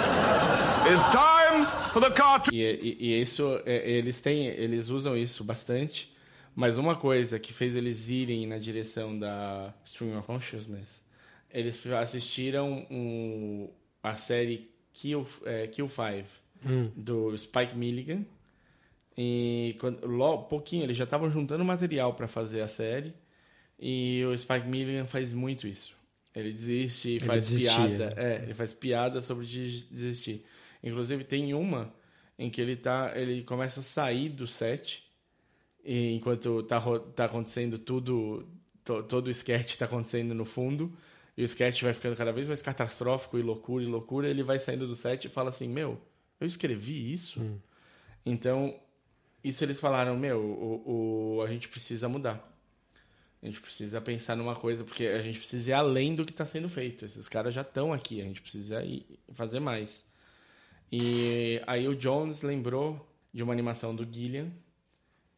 It's 0.85 1.01
time 1.09 1.65
for 1.91 1.99
the 1.99 2.11
cartoon. 2.11 2.53
E, 2.53 2.61
e- 2.63 2.97
e 2.99 3.21
isso, 3.21 3.59
é, 3.65 3.89
eles 3.89 4.19
têm, 4.19 4.45
eles 4.45 4.89
usam 4.89 5.17
isso 5.17 5.43
bastante. 5.43 6.11
Mas 6.55 6.77
uma 6.77 6.95
coisa 6.95 7.39
que 7.39 7.51
fez 7.51 7.75
eles 7.75 8.09
irem 8.09 8.45
na 8.45 8.59
direção 8.59 9.17
da 9.17 9.73
Stream 9.85 10.15
of 10.17 10.27
Consciousness, 10.27 11.01
eles 11.49 11.83
assistiram 11.87 12.85
um, 12.91 13.67
a 14.03 14.15
série 14.15 14.69
Kill, 14.93 15.25
é, 15.45 15.65
Kill 15.67 15.87
Five 15.87 16.25
do 16.95 17.35
Spike 17.39 17.75
Milligan. 17.75 18.23
E 19.17 19.75
quando, 19.79 20.05
logo, 20.05 20.43
pouquinho, 20.43 20.83
eles 20.83 20.95
já 20.97 21.05
estavam 21.05 21.31
juntando 21.31 21.65
material 21.65 22.13
para 22.13 22.27
fazer 22.27 22.61
a 22.61 22.67
série. 22.67 23.13
E 23.79 24.23
o 24.25 24.37
Spike 24.37 24.67
Milligan 24.67 25.07
faz 25.07 25.33
muito 25.33 25.65
isso. 25.67 25.99
Ele 26.35 26.51
desiste 26.51 27.15
e 27.15 27.19
faz 27.19 27.49
desistia. 27.49 27.75
piada. 27.87 28.13
É, 28.17 28.43
ele 28.43 28.53
faz 28.53 28.73
piada 28.73 29.21
sobre 29.21 29.45
des- 29.45 29.85
desistir. 29.89 30.45
Inclusive 30.83 31.23
tem 31.23 31.53
uma 31.53 31.93
em 32.39 32.49
que 32.49 32.59
ele 32.61 32.75
tá, 32.75 33.11
ele 33.15 33.43
começa 33.43 33.81
a 33.81 33.83
sair 33.83 34.29
do 34.29 34.47
set 34.47 35.03
e 35.83 36.13
enquanto 36.15 36.63
tá, 36.63 36.81
tá 37.15 37.25
acontecendo 37.25 37.77
tudo, 37.77 38.47
to- 38.83 39.03
todo 39.03 39.27
o 39.27 39.31
sketch 39.31 39.75
tá 39.75 39.85
acontecendo 39.85 40.33
no 40.33 40.45
fundo 40.45 40.91
e 41.37 41.41
o 41.41 41.45
sketch 41.45 41.81
vai 41.83 41.93
ficando 41.93 42.15
cada 42.15 42.31
vez 42.31 42.47
mais 42.47 42.61
catastrófico 42.61 43.37
e 43.37 43.41
loucura 43.41 43.83
e 43.83 43.87
loucura, 43.87 44.27
ele 44.29 44.41
vai 44.43 44.57
saindo 44.59 44.87
do 44.87 44.95
set 44.95 45.25
e 45.25 45.29
fala 45.29 45.49
assim: 45.49 45.67
"Meu, 45.67 45.99
eu 46.39 46.47
escrevi 46.47 47.11
isso?" 47.11 47.41
Então, 48.25 48.75
isso 49.43 49.63
eles 49.63 49.79
falaram: 49.79 50.17
"Meu, 50.17 50.39
o, 50.39 51.35
o- 51.37 51.41
a 51.41 51.47
gente 51.47 51.67
precisa 51.67 52.07
mudar." 52.09 52.47
A 53.41 53.47
gente 53.47 53.59
precisa 53.59 53.99
pensar 53.99 54.35
numa 54.35 54.55
coisa, 54.55 54.83
porque 54.83 55.07
a 55.07 55.21
gente 55.21 55.39
precisa 55.39 55.71
ir 55.71 55.73
além 55.73 56.13
do 56.13 56.23
que 56.23 56.31
está 56.31 56.45
sendo 56.45 56.69
feito. 56.69 57.05
Esses 57.05 57.27
caras 57.27 57.53
já 57.53 57.61
estão 57.61 57.91
aqui, 57.91 58.21
a 58.21 58.23
gente 58.23 58.41
precisa 58.41 58.83
ir 58.83 59.05
fazer 59.33 59.59
mais. 59.59 60.05
E 60.91 61.59
aí 61.65 61.87
o 61.87 61.95
Jones 61.95 62.41
lembrou 62.43 63.09
de 63.33 63.41
uma 63.41 63.53
animação 63.53 63.95
do 63.95 64.05
Gillian, 64.05 64.51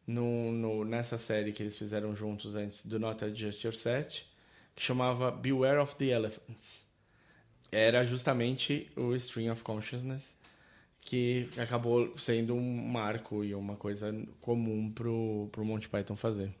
no, 0.06 0.52
no, 0.52 0.84
nessa 0.84 1.16
série 1.16 1.52
que 1.52 1.62
eles 1.62 1.78
fizeram 1.78 2.14
juntos 2.14 2.54
antes, 2.54 2.84
do 2.84 2.98
Not 2.98 3.24
Adjust 3.24 3.64
Your 3.64 3.74
Set, 3.74 4.26
que 4.74 4.82
chamava 4.82 5.30
Beware 5.30 5.78
of 5.78 5.96
the 5.96 6.06
Elephants. 6.06 6.84
Era 7.72 8.04
justamente 8.04 8.90
o 8.96 9.14
String 9.14 9.48
of 9.48 9.62
Consciousness, 9.62 10.34
que 11.00 11.48
acabou 11.56 12.16
sendo 12.16 12.54
um 12.54 12.86
marco 12.86 13.44
e 13.44 13.54
uma 13.54 13.76
coisa 13.76 14.14
comum 14.40 14.90
pro, 14.90 15.48
pro 15.52 15.64
Monty 15.64 15.88
Python 15.88 16.16
fazer. 16.16 16.52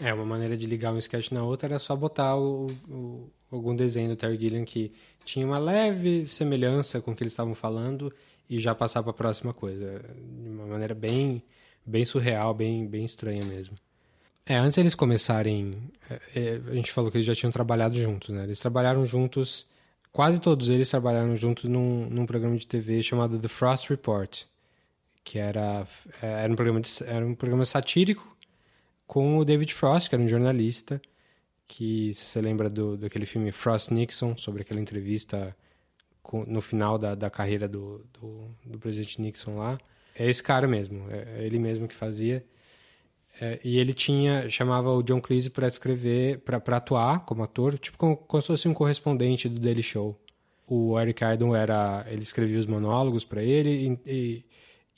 É, 0.00 0.12
uma 0.12 0.24
maneira 0.24 0.56
de 0.56 0.66
ligar 0.66 0.92
um 0.92 0.98
sketch 0.98 1.30
na 1.30 1.42
outra 1.42 1.68
era 1.68 1.78
só 1.78 1.96
botar 1.96 2.36
o, 2.36 2.66
o, 2.88 3.30
algum 3.50 3.74
desenho 3.74 4.10
do 4.10 4.16
Terry 4.16 4.38
Gilliam 4.38 4.64
que 4.64 4.92
tinha 5.24 5.46
uma 5.46 5.58
leve 5.58 6.26
semelhança 6.26 7.00
com 7.00 7.12
o 7.12 7.14
que 7.14 7.22
eles 7.22 7.32
estavam 7.32 7.54
falando 7.54 8.12
e 8.48 8.58
já 8.58 8.74
passar 8.74 9.02
para 9.02 9.10
a 9.10 9.14
próxima 9.14 9.52
coisa. 9.52 10.00
De 10.42 10.48
uma 10.48 10.66
maneira 10.66 10.94
bem, 10.94 11.42
bem 11.84 12.04
surreal, 12.04 12.54
bem, 12.54 12.86
bem 12.86 13.04
estranha 13.04 13.44
mesmo. 13.44 13.76
É, 14.46 14.56
antes 14.56 14.78
eles 14.78 14.94
começarem, 14.94 15.74
é, 16.08 16.20
é, 16.34 16.60
a 16.70 16.74
gente 16.74 16.90
falou 16.90 17.10
que 17.10 17.18
eles 17.18 17.26
já 17.26 17.34
tinham 17.34 17.52
trabalhado 17.52 18.00
juntos, 18.00 18.30
né? 18.30 18.44
Eles 18.44 18.58
trabalharam 18.58 19.04
juntos, 19.04 19.66
quase 20.10 20.40
todos 20.40 20.70
eles 20.70 20.88
trabalharam 20.88 21.36
juntos 21.36 21.64
num, 21.64 22.08
num 22.08 22.24
programa 22.24 22.56
de 22.56 22.66
TV 22.66 23.02
chamado 23.02 23.38
The 23.38 23.48
Frost 23.48 23.90
Report, 23.90 24.44
que 25.22 25.38
era, 25.38 25.86
é, 26.22 26.44
era, 26.44 26.50
um 26.50 26.56
programa 26.56 26.80
de, 26.80 26.88
era 27.04 27.26
um 27.26 27.34
programa 27.34 27.66
satírico 27.66 28.37
com 29.08 29.38
o 29.38 29.44
David 29.44 29.72
Frost, 29.72 30.10
que 30.10 30.14
era 30.14 30.22
um 30.22 30.28
jornalista, 30.28 31.00
que 31.66 32.12
se 32.12 32.26
você 32.26 32.42
lembra 32.42 32.68
do, 32.68 32.96
daquele 32.96 33.24
filme 33.24 33.50
Frost 33.50 33.90
Nixon, 33.90 34.36
sobre 34.36 34.60
aquela 34.62 34.78
entrevista 34.78 35.56
com, 36.22 36.44
no 36.44 36.60
final 36.60 36.98
da, 36.98 37.14
da 37.14 37.30
carreira 37.30 37.66
do, 37.66 38.04
do, 38.12 38.54
do, 38.66 38.78
presidente 38.78 39.20
Nixon 39.20 39.56
lá, 39.56 39.78
é 40.14 40.28
esse 40.28 40.42
cara 40.42 40.68
mesmo, 40.68 41.10
é, 41.10 41.40
é 41.40 41.46
ele 41.46 41.58
mesmo 41.58 41.88
que 41.88 41.94
fazia. 41.94 42.44
É, 43.40 43.58
e 43.64 43.78
ele 43.78 43.94
tinha 43.94 44.48
chamava 44.50 44.90
o 44.90 45.02
John 45.02 45.22
Cleese 45.22 45.48
para 45.48 45.66
escrever, 45.66 46.40
para 46.40 46.76
atuar 46.76 47.24
como 47.24 47.42
ator, 47.42 47.78
tipo 47.78 47.96
como, 47.96 48.14
como 48.14 48.42
se 48.42 48.48
fosse 48.48 48.68
um 48.68 48.74
correspondente 48.74 49.48
do 49.48 49.58
Daily 49.58 49.82
Show. 49.82 50.20
O 50.66 51.00
Eric 51.00 51.24
Idle 51.24 51.54
era, 51.54 52.04
ele 52.10 52.22
escrevia 52.22 52.58
os 52.58 52.66
monólogos 52.66 53.24
para 53.24 53.42
ele 53.42 53.98
e, 54.04 54.10
e, 54.12 54.44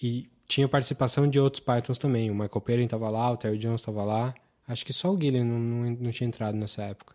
e 0.03 0.31
tinha 0.51 0.69
participação 0.69 1.29
de 1.29 1.39
outros 1.39 1.63
Pythons 1.63 1.97
também. 1.97 2.29
O 2.29 2.35
Michael 2.35 2.61
Perrin 2.61 2.85
estava 2.85 3.09
lá, 3.09 3.31
o 3.31 3.37
Terry 3.37 3.57
Jones 3.57 3.81
estava 3.81 4.03
lá. 4.03 4.35
Acho 4.67 4.85
que 4.85 4.93
só 4.93 5.13
o 5.13 5.21
Gillian 5.21 5.45
não, 5.45 5.59
não, 5.59 5.91
não, 5.93 6.11
tinha 6.11 6.27
entrado 6.27 6.57
nessa 6.57 6.83
época. 6.83 7.15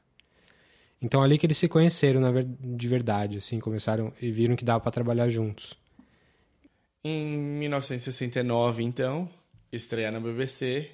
Então 1.02 1.22
ali 1.22 1.38
que 1.38 1.46
eles 1.46 1.58
se 1.58 1.68
conheceram 1.68 2.22
na 2.22 2.32
de 2.42 2.88
verdade, 2.88 3.38
assim, 3.38 3.60
começaram 3.60 4.14
e 4.22 4.32
viram 4.32 4.56
que 4.56 4.64
dava 4.64 4.80
para 4.80 4.92
trabalhar 4.92 5.28
juntos. 5.28 5.78
Em 7.04 7.38
1969, 7.38 8.84
então, 8.84 9.30
estreia 9.72 10.10
na 10.10 10.20
BBC 10.20 10.92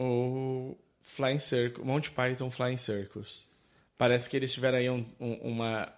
o 0.00 0.76
Flying 1.00 1.38
Circus, 1.38 1.84
Monty 1.84 2.10
Python 2.10 2.50
Flying 2.50 2.78
Circus. 2.78 3.48
Parece 3.98 4.30
que 4.30 4.36
eles 4.36 4.52
tiveram 4.52 4.78
aí 4.78 4.88
um, 4.88 5.04
um, 5.20 5.34
uma, 5.42 5.92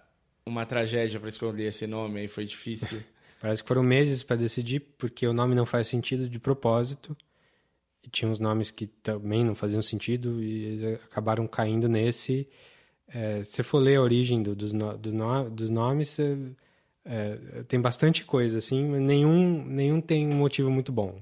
uma 0.45 0.65
tragédia 0.65 1.19
para 1.19 1.29
escolher 1.29 1.69
esse 1.69 1.87
nome, 1.87 2.19
aí 2.19 2.27
foi 2.27 2.43
difícil. 2.43 3.01
Parece 3.41 3.63
que 3.63 3.67
foram 3.67 3.81
meses 3.81 4.21
para 4.21 4.35
decidir, 4.35 4.81
porque 4.99 5.25
o 5.25 5.33
nome 5.33 5.55
não 5.55 5.65
faz 5.65 5.87
sentido 5.87 6.29
de 6.29 6.39
propósito. 6.39 7.17
E 8.03 8.09
tinha 8.09 8.29
uns 8.29 8.37
nomes 8.37 8.69
que 8.69 8.85
também 8.85 9.43
não 9.43 9.55
faziam 9.55 9.81
sentido 9.81 10.41
e 10.41 10.65
eles 10.65 10.83
acabaram 11.05 11.47
caindo 11.47 11.89
nesse. 11.89 12.47
É, 13.07 13.43
se 13.43 13.63
for 13.63 13.79
ler 13.79 13.95
a 13.95 14.01
origem 14.01 14.43
do, 14.43 14.55
dos, 14.55 14.73
no, 14.73 14.95
do 14.95 15.11
no, 15.11 15.49
dos 15.49 15.71
nomes, 15.71 16.19
é, 17.03 17.63
tem 17.67 17.81
bastante 17.81 18.23
coisa, 18.23 18.59
assim, 18.59 18.85
mas 18.85 19.01
nenhum, 19.01 19.65
nenhum 19.65 19.99
tem 19.99 20.27
um 20.27 20.35
motivo 20.35 20.69
muito 20.69 20.91
bom. 20.91 21.19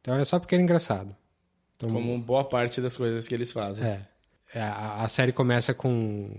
Então 0.00 0.14
era 0.14 0.24
só 0.24 0.38
porque 0.38 0.54
era 0.54 0.62
engraçado. 0.62 1.14
Então, 1.76 1.90
Como 1.90 2.16
boa 2.20 2.44
parte 2.44 2.80
das 2.80 2.96
coisas 2.96 3.26
que 3.26 3.34
eles 3.34 3.52
fazem. 3.52 3.86
É. 3.86 4.06
é 4.54 4.62
a, 4.62 5.02
a 5.02 5.08
série 5.08 5.32
começa 5.32 5.74
com 5.74 6.30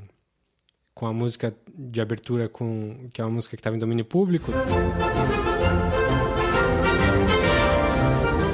com 1.00 1.08
a 1.08 1.14
música 1.14 1.56
de 1.74 2.02
abertura, 2.02 2.50
com 2.50 3.08
que 3.14 3.22
é 3.22 3.24
uma 3.24 3.32
música 3.32 3.56
que 3.56 3.62
estava 3.62 3.74
em 3.74 3.80
domínio 3.80 4.04
público. 4.04 4.52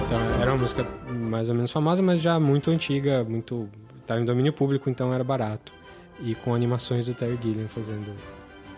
Então, 0.06 0.42
era 0.44 0.52
uma 0.52 0.60
música 0.60 0.88
mais 1.10 1.50
ou 1.50 1.56
menos 1.56 1.72
famosa, 1.72 2.04
mas 2.04 2.22
já 2.22 2.40
muito 2.40 2.70
antiga, 2.70 3.24
muito 3.24 3.68
estava 4.00 4.22
em 4.22 4.26
domínio 4.26 4.54
público, 4.54 4.92
então 4.92 5.12
era 5.12 5.24
barato. 5.24 5.74
E 6.20 6.36
com 6.36 6.54
animações 6.54 7.08
do 7.08 7.16
Terry 7.16 7.36
Gilliam 7.42 7.68
fazendo 7.68 8.16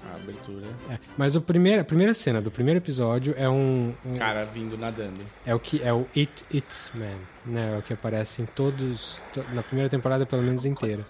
a 0.09 0.15
abertura. 0.15 0.65
É. 0.89 0.97
Mas 1.17 1.35
o 1.35 1.41
primeiro, 1.41 1.81
a 1.81 1.83
primeira 1.83 2.13
cena 2.13 2.41
do 2.41 2.49
primeiro 2.49 2.77
episódio 2.77 3.35
é 3.37 3.49
um, 3.49 3.93
um, 4.05 4.15
cara 4.15 4.45
vindo 4.45 4.77
nadando. 4.77 5.19
É 5.45 5.53
o 5.53 5.59
que 5.59 5.83
é 5.83 5.91
o 5.91 6.07
It 6.15 6.45
It's 6.53 6.91
Man, 6.95 7.17
né? 7.45 7.73
É 7.75 7.79
o 7.79 7.81
que 7.81 7.91
aparece 7.91 8.41
em 8.41 8.45
todos 8.45 9.21
na 9.53 9.61
primeira 9.61 9.89
temporada 9.89 10.25
pelo 10.25 10.41
menos 10.41 10.63
inteira. 10.63 11.05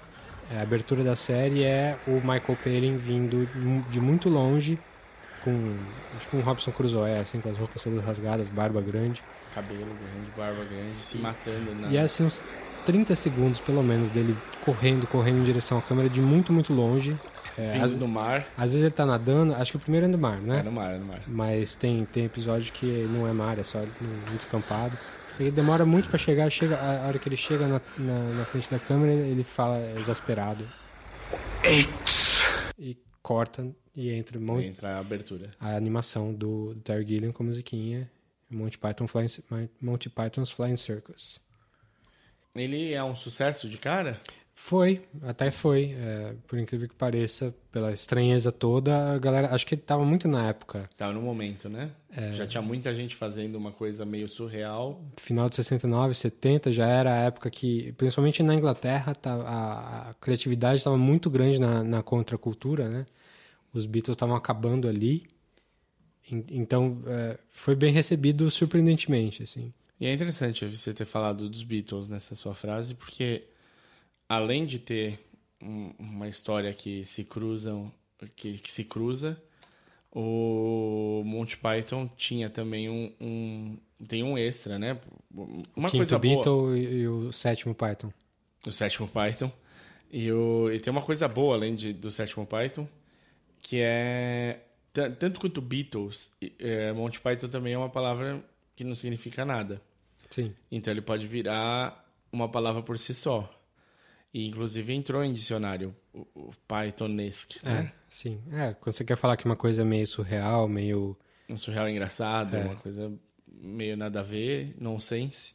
A 0.55 0.61
abertura 0.61 1.03
da 1.03 1.15
série 1.15 1.63
é 1.63 1.97
o 2.07 2.13
Michael 2.13 2.57
Palin 2.63 2.97
vindo 2.97 3.47
de 3.89 3.99
muito 3.99 4.29
longe, 4.29 4.79
com 5.43 5.75
tipo 6.19 6.37
um 6.37 6.41
Robson 6.41 6.71
Crusoe, 6.71 7.15
assim, 7.15 7.41
com 7.41 7.49
as 7.49 7.57
roupas 7.57 7.83
todas 7.83 8.03
rasgadas, 8.03 8.49
barba 8.49 8.81
grande. 8.81 9.21
Cabelo 9.53 9.79
grande, 9.79 10.31
barba 10.37 10.63
grande, 10.63 11.03
se 11.03 11.17
matando. 11.17 11.75
Na... 11.75 11.89
E 11.89 11.97
é 11.97 12.01
assim, 12.01 12.23
uns 12.23 12.41
30 12.85 13.13
segundos, 13.15 13.59
pelo 13.59 13.83
menos, 13.83 14.09
dele 14.09 14.37
correndo, 14.63 15.05
correndo 15.07 15.39
em 15.39 15.43
direção 15.43 15.77
à 15.77 15.81
câmera 15.81 16.09
de 16.09 16.21
muito, 16.21 16.53
muito 16.53 16.73
longe. 16.73 17.17
É, 17.57 17.71
Vindo 17.71 17.97
do 17.97 18.07
mar. 18.07 18.45
Às 18.55 18.71
vezes 18.71 18.83
ele 18.83 18.91
tá 18.91 19.05
nadando, 19.05 19.53
acho 19.55 19.71
que 19.71 19.77
o 19.77 19.79
primeiro 19.79 20.05
é 20.05 20.09
no 20.09 20.17
mar, 20.17 20.37
né? 20.37 20.59
É 20.59 20.63
no 20.63 20.71
mar, 20.71 20.93
é 20.93 20.97
no 20.97 21.05
mar. 21.05 21.21
Mas 21.27 21.75
tem, 21.75 22.05
tem 22.05 22.25
episódio 22.25 22.71
que 22.71 22.85
não 23.11 23.27
é 23.27 23.33
mar, 23.33 23.57
é 23.57 23.63
só 23.63 23.79
no 23.79 24.35
descampado. 24.37 24.97
Ele 25.39 25.51
demora 25.51 25.85
muito 25.85 26.09
para 26.09 26.17
chegar, 26.17 26.49
chega, 26.49 26.75
a 26.77 27.07
hora 27.07 27.19
que 27.19 27.29
ele 27.29 27.37
chega 27.37 27.67
na, 27.67 27.81
na, 27.97 28.19
na, 28.33 28.45
frente 28.45 28.69
da 28.71 28.79
câmera, 28.79 29.13
ele 29.13 29.43
fala 29.43 29.79
exasperado. 29.99 30.67
It's... 31.63 32.45
E 32.79 32.97
corta 33.21 33.67
e 33.95 34.11
entra, 34.11 34.39
Monty, 34.39 34.65
entra 34.65 34.95
a 34.95 34.99
abertura. 34.99 35.51
A 35.59 35.75
animação 35.75 36.33
do, 36.33 36.73
do 36.73 36.81
Terry 36.81 37.05
Gilliam 37.05 37.31
com 37.31 37.43
a 37.43 37.45
musiquinha 37.47 38.09
Monty, 38.49 38.77
Python 38.77 39.07
Flying, 39.07 39.27
Monty 39.81 40.09
Python's 40.09 40.49
Flying 40.49 40.77
Circus. 40.77 41.39
Ele 42.55 42.93
é 42.93 43.03
um 43.03 43.15
sucesso 43.15 43.69
de 43.69 43.77
cara? 43.77 44.19
Foi, 44.59 45.03
até 45.21 45.51
foi. 45.51 45.95
É, 45.95 46.33
por 46.47 46.57
incrível 46.57 46.89
que 46.89 46.95
pareça, 46.95 47.53
pela 47.71 47.93
estranheza 47.93 48.51
toda, 48.51 49.13
a 49.13 49.19
galera. 49.19 49.53
Acho 49.53 49.67
que 49.67 49.75
estava 49.75 50.03
muito 50.03 50.27
na 50.27 50.47
época. 50.47 50.89
Tava 50.97 51.13
no 51.13 51.21
momento, 51.21 51.69
né? 51.69 51.91
É, 52.11 52.33
já 52.33 52.47
tinha 52.47 52.61
muita 52.61 52.93
gente 52.93 53.15
fazendo 53.15 53.55
uma 53.55 53.71
coisa 53.71 54.03
meio 54.03 54.27
surreal. 54.27 54.99
Final 55.15 55.47
de 55.47 55.57
69, 55.57 56.15
70 56.15 56.71
já 56.71 56.87
era 56.87 57.13
a 57.13 57.17
época 57.17 57.51
que, 57.51 57.91
principalmente 57.93 58.41
na 58.41 58.55
Inglaterra, 58.55 59.13
tá, 59.13 59.35
a, 59.35 60.09
a 60.09 60.13
criatividade 60.15 60.77
estava 60.77 60.97
muito 60.97 61.29
grande 61.29 61.59
na, 61.61 61.83
na 61.83 62.01
contracultura, 62.01 62.89
né? 62.89 63.05
Os 63.71 63.85
Beatles 63.85 64.15
estavam 64.15 64.35
acabando 64.35 64.87
ali. 64.89 65.23
Então, 66.29 67.03
é, 67.05 67.37
foi 67.47 67.75
bem 67.75 67.93
recebido 67.93 68.49
surpreendentemente, 68.49 69.43
assim. 69.43 69.71
E 69.99 70.07
é 70.07 70.13
interessante 70.13 70.65
você 70.65 70.95
ter 70.95 71.05
falado 71.05 71.47
dos 71.47 71.61
Beatles 71.61 72.09
nessa 72.09 72.33
sua 72.33 72.55
frase, 72.55 72.95
porque 72.95 73.47
além 74.27 74.65
de 74.65 74.79
ter 74.79 75.19
um, 75.61 75.91
uma 75.97 76.27
história 76.27 76.73
que 76.73 77.03
se 77.05 77.23
cruzam, 77.23 77.91
que, 78.35 78.57
que, 78.57 78.71
se 78.71 78.83
cruza, 78.83 79.41
o 80.11 81.23
Monty 81.25 81.57
Python 81.57 82.09
tinha 82.17 82.49
também 82.49 82.89
um, 82.89 83.11
um 83.19 83.77
tem 84.07 84.23
um 84.23 84.37
extra, 84.37 84.77
né? 84.77 84.99
Uma 85.75 85.89
Quinto 85.89 85.97
coisa 85.97 86.19
Beatle 86.19 86.43
boa. 86.43 86.77
e 86.77 87.07
o 87.07 87.31
sétimo 87.31 87.73
Python. 87.73 88.11
O 88.65 88.71
sétimo 88.71 89.07
Python. 89.07 89.51
E, 90.11 90.31
o, 90.31 90.71
e 90.71 90.79
tem 90.79 90.91
uma 90.91 91.01
coisa 91.01 91.27
boa 91.27 91.55
além 91.55 91.75
de, 91.75 91.93
do 91.93 92.09
sétimo 92.09 92.45
Python, 92.45 92.87
que 93.61 93.79
é 93.79 94.61
tanto 95.19 95.39
quanto 95.39 95.61
Beatles, 95.61 96.35
é, 96.59 96.91
Monty 96.91 97.19
Python 97.19 97.47
também 97.49 97.73
é 97.73 97.77
uma 97.77 97.89
palavra 97.89 98.43
que 98.75 98.83
não 98.83 98.95
significa 98.95 99.45
nada. 99.45 99.81
Sim. 100.29 100.53
Então 100.71 100.91
ele 100.91 101.01
pode 101.01 101.27
virar 101.27 102.03
uma 102.31 102.49
palavra 102.49 102.81
por 102.81 102.97
si 102.97 103.13
só. 103.13 103.51
E 104.33 104.47
inclusive 104.47 104.93
entrou 104.93 105.23
em 105.23 105.33
dicionário 105.33 105.95
o, 106.13 106.27
o 106.35 106.51
Pythonesque. 106.67 107.59
É, 107.63 107.69
né? 107.69 107.93
sim. 108.07 108.41
É, 108.51 108.73
quando 108.73 108.93
você 108.93 109.03
quer 109.03 109.15
falar 109.15 109.37
que 109.37 109.45
uma 109.45 109.55
coisa 109.55 109.81
é 109.81 109.85
meio 109.85 110.07
surreal, 110.07 110.67
meio. 110.67 111.17
Um 111.49 111.57
surreal 111.57 111.87
engraçado, 111.89 112.55
é. 112.55 112.63
uma 112.63 112.75
coisa 112.75 113.11
meio 113.47 113.95
nada 113.97 114.19
a 114.19 114.23
ver, 114.23 114.75
nonsense. 114.79 115.53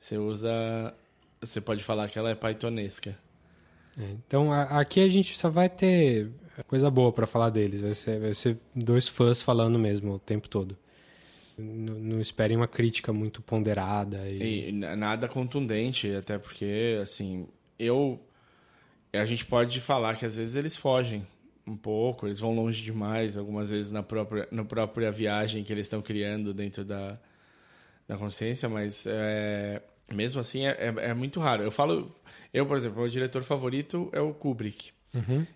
Você 0.00 0.18
usa. 0.18 0.94
Você 1.40 1.60
pode 1.60 1.82
falar 1.82 2.08
que 2.08 2.18
ela 2.18 2.30
é 2.30 2.34
pythonesca. 2.34 3.16
É, 3.98 4.04
então 4.26 4.52
a, 4.52 4.80
aqui 4.80 5.00
a 5.00 5.08
gente 5.08 5.36
só 5.36 5.50
vai 5.50 5.68
ter 5.68 6.30
coisa 6.66 6.90
boa 6.90 7.12
para 7.12 7.26
falar 7.26 7.50
deles. 7.50 7.80
Vai 7.80 7.94
ser, 7.94 8.20
vai 8.20 8.34
ser 8.34 8.58
dois 8.74 9.08
fãs 9.08 9.40
falando 9.40 9.78
mesmo 9.78 10.14
o 10.14 10.18
tempo 10.18 10.48
todo. 10.48 10.76
Não, 11.56 11.94
não 11.94 12.20
esperem 12.20 12.56
uma 12.56 12.68
crítica 12.68 13.12
muito 13.12 13.42
ponderada. 13.42 14.28
E... 14.28 14.68
e 14.68 14.72
nada 14.72 15.28
contundente, 15.28 16.12
até 16.14 16.38
porque, 16.38 16.98
assim, 17.02 17.46
eu 17.78 18.20
a 19.12 19.26
gente 19.26 19.44
pode 19.44 19.80
falar 19.80 20.16
que 20.16 20.24
às 20.24 20.36
vezes 20.36 20.54
eles 20.54 20.76
fogem 20.76 21.26
um 21.66 21.76
pouco, 21.76 22.26
eles 22.26 22.40
vão 22.40 22.54
longe 22.54 22.82
demais, 22.82 23.36
algumas 23.36 23.70
vezes 23.70 23.90
na 23.90 24.02
própria, 24.02 24.48
na 24.50 24.64
própria 24.64 25.12
viagem 25.12 25.62
que 25.62 25.72
eles 25.72 25.86
estão 25.86 26.00
criando 26.00 26.52
dentro 26.52 26.84
da, 26.84 27.18
na 28.08 28.16
consciência, 28.16 28.68
mas 28.68 29.06
é, 29.06 29.82
mesmo 30.10 30.40
assim 30.40 30.66
é, 30.66 30.70
é, 30.70 31.10
é 31.10 31.14
muito 31.14 31.40
raro. 31.40 31.62
Eu 31.62 31.70
falo, 31.70 32.14
eu, 32.52 32.66
por 32.66 32.76
exemplo, 32.76 33.00
meu 33.00 33.08
diretor 33.08 33.42
favorito 33.42 34.08
é 34.12 34.20
o 34.20 34.32
Kubrick. 34.32 34.90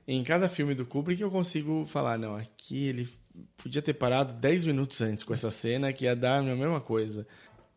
Em 0.06 0.22
cada 0.22 0.48
filme 0.48 0.74
do 0.74 0.84
Kubrick 0.84 1.20
eu 1.20 1.30
consigo 1.30 1.84
falar, 1.86 2.18
não, 2.18 2.36
aqui 2.36 2.86
ele 2.86 3.08
podia 3.56 3.82
ter 3.82 3.94
parado 3.94 4.34
10 4.34 4.66
minutos 4.66 5.00
antes 5.00 5.24
com 5.24 5.32
essa 5.32 5.50
cena 5.50 5.92
que 5.92 6.04
ia 6.04 6.14
dar 6.14 6.38
a 6.38 6.42
mesma 6.42 6.80
coisa. 6.80 7.26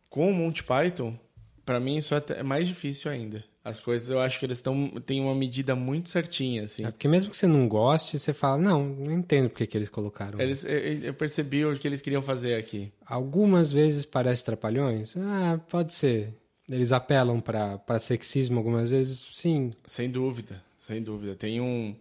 Com 0.08 0.30
o 0.30 0.34
Monty 0.34 0.62
Python, 0.62 1.18
pra 1.64 1.80
mim 1.80 1.96
isso 1.96 2.14
é 2.14 2.42
mais 2.42 2.68
difícil 2.68 3.10
ainda. 3.10 3.44
As 3.62 3.78
coisas 3.78 4.08
eu 4.08 4.18
acho 4.18 4.38
que 4.38 4.46
eles 4.46 4.58
estão 4.58 4.88
têm 5.04 5.20
uma 5.20 5.34
medida 5.34 5.76
muito 5.76 6.08
certinha, 6.08 6.64
assim. 6.64 6.84
É 6.86 6.90
porque 6.90 7.06
mesmo 7.06 7.30
que 7.30 7.36
você 7.36 7.46
não 7.46 7.68
goste, 7.68 8.18
você 8.18 8.32
fala, 8.32 8.56
não, 8.56 8.82
não 8.82 9.12
entendo 9.12 9.50
porque 9.50 9.66
que 9.66 9.76
eles 9.76 9.90
colocaram. 9.90 10.40
Eles, 10.40 10.64
eu, 10.64 10.70
eu 10.72 11.14
percebi 11.14 11.64
o 11.64 11.78
que 11.78 11.86
eles 11.86 12.00
queriam 12.00 12.22
fazer 12.22 12.54
aqui. 12.54 12.90
Algumas 13.04 13.70
vezes 13.70 14.06
parece 14.06 14.44
trapalhões? 14.44 15.14
Ah, 15.16 15.60
pode 15.68 15.92
ser. 15.92 16.34
Eles 16.70 16.90
apelam 16.90 17.40
pra 17.40 18.00
sexismo 18.00 18.58
algumas 18.58 18.92
vezes? 18.92 19.28
Sim. 19.32 19.72
Sem 19.84 20.10
dúvida, 20.10 20.62
sem 20.80 21.02
dúvida. 21.02 21.34
Tem 21.34 21.60
um. 21.60 21.94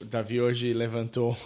O 0.00 0.04
Davi 0.04 0.40
hoje 0.40 0.72
levantou. 0.72 1.36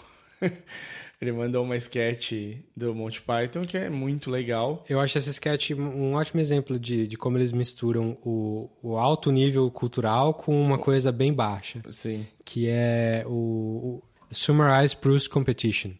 Ele 1.25 1.33
mandou 1.33 1.65
uma 1.65 1.75
sketch 1.77 2.33
do 2.77 2.95
Monty 2.95 3.23
Python 3.23 3.63
que 3.63 3.79
é 3.79 3.89
muito 3.89 4.31
legal. 4.31 4.85
Eu 4.87 5.01
acho 5.01 5.17
esse 5.17 5.31
sketch 5.31 5.71
um 5.71 6.13
ótimo 6.13 6.39
exemplo 6.39 6.79
de, 6.79 7.09
de 7.09 7.17
como 7.17 7.39
eles 7.39 7.51
misturam 7.51 8.19
o, 8.23 8.69
o 8.83 8.99
alto 8.99 9.33
nível 9.33 9.71
cultural 9.71 10.35
com 10.35 10.61
uma 10.61 10.77
coisa 10.77 11.11
bem 11.11 11.33
baixa. 11.33 11.81
Sim. 11.89 12.27
que 12.45 12.69
é 12.69 13.25
o, 13.27 14.03
o 14.03 14.03
Summarize 14.31 14.95
Proust 14.95 15.31
Competition. 15.31 15.93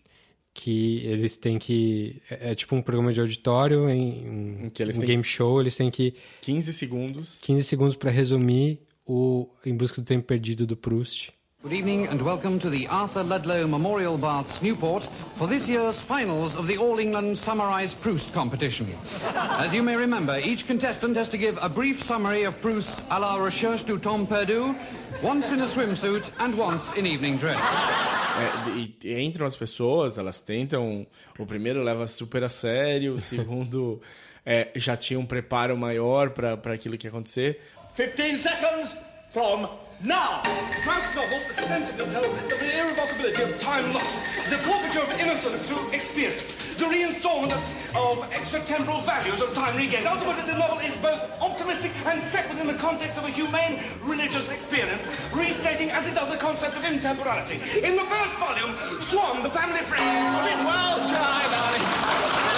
Que 0.53 0.99
eles 1.05 1.37
têm 1.37 1.59
que. 1.59 2.23
É, 2.31 2.51
é 2.51 2.55
tipo 2.55 2.77
um 2.77 2.83
programa 2.83 3.13
de 3.13 3.21
auditório, 3.21 3.89
em 3.91 4.29
um, 4.29 4.71
Em 4.79 4.99
um 4.99 5.01
game 5.01 5.25
show, 5.25 5.61
eles 5.61 5.75
têm 5.75 5.91
que 5.91 6.15
15 6.43 6.73
segundos. 6.73 7.41
15 7.41 7.65
segundos 7.65 7.97
para 7.97 8.11
resumir 8.11 8.79
o 9.07 9.49
Em 9.67 9.75
Busca 9.75 10.01
do 10.01 10.05
Tempo 10.05 10.27
Perdido 10.27 10.65
do 10.65 10.77
Proust. 10.77 11.33
Good 11.65 11.73
evening 11.73 12.09
and 12.09 12.21
welcome 12.21 12.59
to 12.59 12.69
the 12.69 12.87
Arthur 12.89 13.23
Ludlow 13.23 13.67
Memorial 13.67 14.19
Baths, 14.19 14.61
Newport, 14.61 15.09
for 15.37 15.47
this 15.47 15.67
year's 15.67 15.99
finals 15.99 16.57
of 16.57 16.67
the 16.67 16.77
All 16.77 16.99
England 16.99 17.39
Summarised 17.39 18.03
Proust 18.03 18.35
competition. 18.35 18.95
As 19.35 19.75
you 19.75 19.83
may 19.83 19.97
remember, 19.97 20.39
each 20.45 20.67
contestant 20.67 21.17
has 21.17 21.31
to 21.31 21.39
give 21.39 21.59
a 21.63 21.71
brief 21.71 22.03
summary 22.03 22.43
of 22.43 22.61
Proust's 22.61 23.01
à 23.09 23.19
la 23.19 23.43
recherche 23.43 23.83
du 23.83 23.99
temps 23.99 24.29
perdu, 24.29 24.77
once 25.23 25.53
in 25.53 25.61
a 25.61 25.67
swimsuit 25.67 26.31
and 26.39 26.55
once 26.55 26.93
in 26.99 27.07
evening 27.07 27.39
dress. 27.39 27.57
É, 27.57 28.71
e, 28.77 28.95
e 29.03 29.23
entram 29.23 29.47
as 29.47 29.57
pessoas, 29.57 30.19
elas 30.19 30.41
tentam. 30.41 31.07
O 31.39 31.47
primeiro 31.47 31.83
leva 31.83 32.07
super 32.07 32.45
a 32.45 32.51
sério, 32.51 33.15
o 33.15 33.19
segundo 33.19 34.03
é, 34.45 34.69
já 34.77 34.99
tinha 34.99 35.19
um 35.19 35.25
preparo 35.25 35.79
maior 35.79 36.29
para 36.29 36.75
aquilo 36.75 36.99
que 36.99 37.07
ia 37.07 37.11
acontecer. 37.11 37.59
15 37.97 38.37
seconds 38.37 38.99
from 39.31 39.67
now. 40.03 40.43
Proust's 40.83 41.15
novel 41.15 41.39
ostensibly 41.49 42.05
tells 42.07 42.37
of 42.37 42.49
the 42.49 42.79
irrevocability 42.79 43.43
of 43.43 43.59
time 43.61 43.93
lost, 43.93 44.19
the 44.51 44.59
forfeiture 44.59 45.01
of 45.01 45.11
innocence 45.21 45.69
through 45.69 45.89
experience, 45.91 46.75
the 46.77 46.85
reinstallment 46.85 47.53
of, 47.53 47.65
of 47.97 48.31
extratemporal 48.31 49.03
values 49.05 49.41
of 49.41 49.55
time 49.55 49.77
regained. 49.77 50.07
Ultimately, 50.07 50.51
the 50.51 50.59
novel 50.59 50.79
is 50.79 50.97
both 50.99 51.21
optimistic 51.41 51.93
and 52.07 52.21
set 52.21 52.49
within 52.49 52.67
the 52.67 52.75
context 52.75 53.19
of 53.19 53.25
a 53.25 53.31
humane 53.31 53.81
religious 54.03 54.51
experience, 54.51 55.07
restating 55.35 55.91
as 55.91 56.07
it 56.07 56.15
does 56.15 56.31
the 56.31 56.39
concept 56.39 56.77
of 56.77 56.85
intemporality. 56.85 57.57
In 57.83 57.97
the 57.97 58.05
first 58.05 58.35
volume, 58.37 58.75
Swan, 59.01 59.43
the 59.43 59.51
family 59.51 59.81
friend. 59.81 60.65
Well 60.65 61.07
tried, 61.07 61.49
darling. 61.51 62.54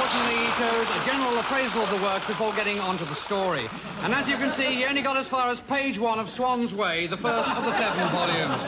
Attempt 0.00 0.10
unfortunately 0.10 0.40
he 0.44 0.52
chose 0.56 0.88
a 0.90 1.04
general 1.04 1.38
appraisal 1.38 1.82
of 1.82 1.90
the 1.90 2.02
work 2.02 2.26
before 2.26 2.52
getting 2.54 2.80
onto 2.80 3.04
the 3.04 3.14
story. 3.14 3.68
And 4.02 4.14
as 4.14 4.28
you 4.28 4.36
can 4.36 4.50
see, 4.50 4.76
he 4.76 4.84
only 4.86 5.02
got 5.02 5.16
as 5.16 5.28
far 5.28 5.48
as 5.48 5.60
page 5.60 5.98
one 5.98 6.18
of 6.18 6.28
Swan's 6.28 6.74
Way, 6.74 7.06
the 7.06 7.16
first 7.16 7.50
of 7.50 7.64
the 7.64 7.72
seven 7.72 8.08
volumes. 8.08 8.64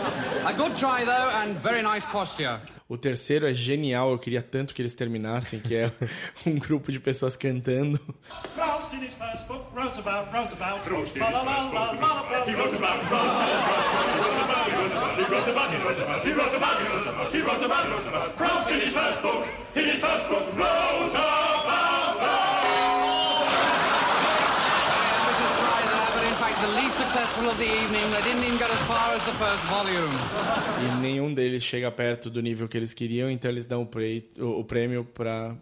A 0.46 0.52
good 0.52 0.76
try, 0.76 1.04
though, 1.04 1.30
and 1.42 1.56
very 1.56 1.82
nice 1.82 2.04
posture. 2.04 2.60
O 2.88 2.98
terceiro 2.98 3.46
é 3.46 3.54
genial, 3.54 4.10
eu 4.10 4.18
queria 4.18 4.42
tanto 4.42 4.74
que 4.74 4.82
eles 4.82 4.94
terminassem, 4.94 5.60
que 5.60 5.74
é 5.74 5.90
um 6.46 6.58
grupo 6.58 6.92
de 6.92 7.00
pessoas 7.00 7.38
cantando. 7.38 7.98
Proust 8.54 8.92
in 8.92 9.00
his 9.00 9.14
first 9.14 9.48
book 9.48 9.64
wrote 9.74 9.98
about, 9.98 10.30
wrote 10.30 10.52
about, 10.52 10.86
wrote 10.86 11.16
about 11.16 11.16
Proust, 11.16 11.16
he 11.16 11.20
wrote 11.20 12.76
about, 12.76 13.00
he 15.16 15.24
wrote 15.24 15.48
about, 15.48 15.70
he 15.72 15.80
wrote 15.80 15.98
about, 15.98 16.22
he 16.22 16.32
wrote 16.34 16.54
about, 16.54 17.32
he 17.32 17.40
wrote 17.40 17.64
about, 17.64 17.86
he 17.86 17.92
wrote 17.92 18.06
about, 18.06 18.36
Proust 18.36 18.70
in 18.70 18.80
his 18.80 18.92
first 18.92 19.22
book, 19.22 19.48
in 19.74 19.84
his 19.86 19.98
first 19.98 20.28
book 20.28 20.81
successful 27.12 27.46
of 27.50 27.56
the 27.58 27.64
evening. 27.66 28.10
They 28.10 28.22
didn't 28.22 28.42
even 28.44 28.58
get 28.58 28.70
as 28.70 28.80
far 28.82 29.12
as 29.14 29.22
the 29.24 29.32
first 29.32 29.62
volume. 29.66 30.12
E 30.80 31.00
nenhum 31.02 31.34
deles 31.34 31.62
chega 31.62 31.90
perto 31.90 32.30
do 32.30 32.40
nível 32.40 32.66
que 32.68 32.76
eles 32.78 32.94
queriam, 32.94 33.30
então 33.30 33.50
eles 33.50 33.66
dão 33.66 33.82
o, 33.82 33.86
pre- 33.86 34.30
o- 34.38 34.60
o 34.60 34.64
prêmio 34.64 35.04
para 35.04 35.54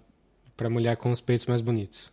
para 0.56 0.68
mulher 0.70 0.96
com 0.96 1.10
os 1.10 1.20
peitos 1.20 1.46
mais 1.46 1.60
bonitos. 1.60 2.10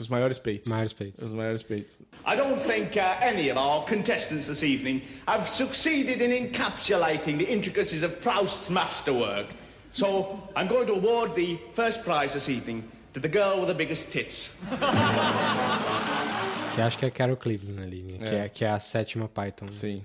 os 0.00 0.08
maiores 0.08 0.38
peitos. 0.40 0.68
Maiores 0.70 0.92
peitos. 0.92 1.22
Os 1.22 1.32
maiores 1.32 1.62
peitos. 1.62 2.00
I 2.26 2.34
don't 2.36 2.58
think 2.60 2.98
uh, 2.98 3.02
any 3.20 3.50
of 3.50 3.58
our 3.58 3.84
contestants 3.84 4.46
this 4.48 4.62
evening 4.64 5.02
have 5.28 5.46
succeeded 5.46 6.20
in 6.22 6.30
encapsulating 6.32 7.38
the 7.38 7.52
intricacies 7.52 8.02
of 8.02 8.20
Proust's 8.20 8.68
masterwork. 8.70 9.46
So 9.92 10.40
I'm 10.56 10.66
going 10.68 10.86
to 10.86 10.94
award 10.94 11.34
the 11.36 11.58
first 11.74 12.02
prize 12.04 12.32
this 12.32 12.48
evening 12.48 12.82
to 13.12 13.20
the 13.20 13.28
girl 13.28 13.58
with 13.60 13.68
the 13.68 13.74
biggest 13.74 14.10
tits. 14.10 14.56
Que 16.74 16.80
acho 16.80 16.98
que 16.98 17.04
é 17.04 17.10
Carol 17.10 17.36
Cleveland 17.36 17.82
ali, 17.82 18.02
né? 18.02 18.18
Que, 18.18 18.34
é, 18.34 18.48
que 18.48 18.64
é 18.64 18.70
a 18.70 18.80
sétima 18.80 19.28
Python. 19.28 19.68
Sim. 19.70 20.02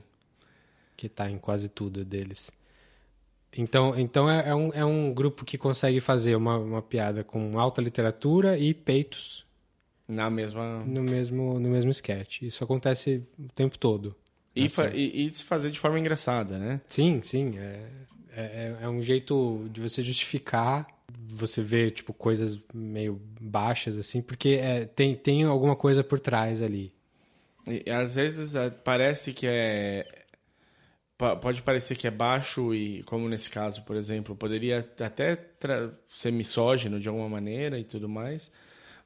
que 0.98 1.08
tá 1.08 1.30
em 1.30 1.38
quase 1.38 1.70
tudo 1.70 2.04
deles. 2.04 2.52
Então, 3.56 3.98
então 3.98 4.30
é, 4.30 4.50
é 4.50 4.56
um, 4.56 4.70
é 4.74 4.86
um 4.86 5.14
grupo 5.14 5.46
que 5.46 5.58
consegue 5.58 6.00
fazer 6.00 6.36
uma, 6.36 6.58
uma 6.58 6.82
piada 6.82 7.24
com 7.24 7.58
alta 7.60 7.82
literatura 7.82 8.58
e 8.58 8.74
peitos 8.74 9.46
Na 10.08 10.30
mesma. 10.30 10.84
no 10.86 11.02
mesmo, 11.02 11.60
no 11.60 11.70
mesmo 11.70 11.92
sketch. 11.92 12.42
Isso 12.42 12.64
acontece 12.64 13.24
o 13.40 13.48
tempo 13.54 13.78
todo. 13.78 14.16
E, 14.56 14.68
e, 14.94 15.28
e 15.28 15.34
se 15.34 15.44
fazer 15.44 15.72
de 15.72 15.80
forma 15.80 16.00
engraçada, 16.00 16.58
né? 16.58 16.82
Sim, 16.88 17.22
sim. 17.24 17.54
É, 17.58 17.90
é, 18.36 18.76
é 18.82 18.90
um 18.90 19.02
jeito 19.02 19.68
de 19.72 19.80
você 19.80 20.02
justificar. 20.02 20.88
Você 21.30 21.62
vê, 21.62 21.92
tipo, 21.92 22.14
coisas 22.14 22.60
meio 22.74 23.22
baixas, 23.40 23.98
assim, 23.98 24.22
porque 24.22 24.50
é, 24.62 24.86
tem, 24.86 25.16
tem 25.16 25.44
alguma 25.44 25.76
coisa 25.76 26.04
por 26.04 26.20
trás 26.20 26.62
ali. 26.62 26.94
E, 27.68 27.90
às 27.92 28.16
vezes 28.16 28.56
é, 28.56 28.70
parece 28.70 29.34
que 29.34 29.46
é. 29.46 30.08
Pode 31.42 31.64
parecer 31.64 31.96
que 31.96 32.06
é 32.06 32.12
baixo 32.12 32.76
e, 32.76 33.02
como 33.04 33.28
nesse 33.28 33.50
caso, 33.50 33.82
por 33.84 33.96
exemplo, 33.96 34.36
poderia 34.36 34.88
até 35.00 35.36
ser 36.06 36.32
misógino 36.32 37.00
de 37.00 37.10
alguma 37.10 37.28
maneira 37.28 37.80
e 37.80 37.84
tudo 37.84 38.08
mais, 38.08 38.52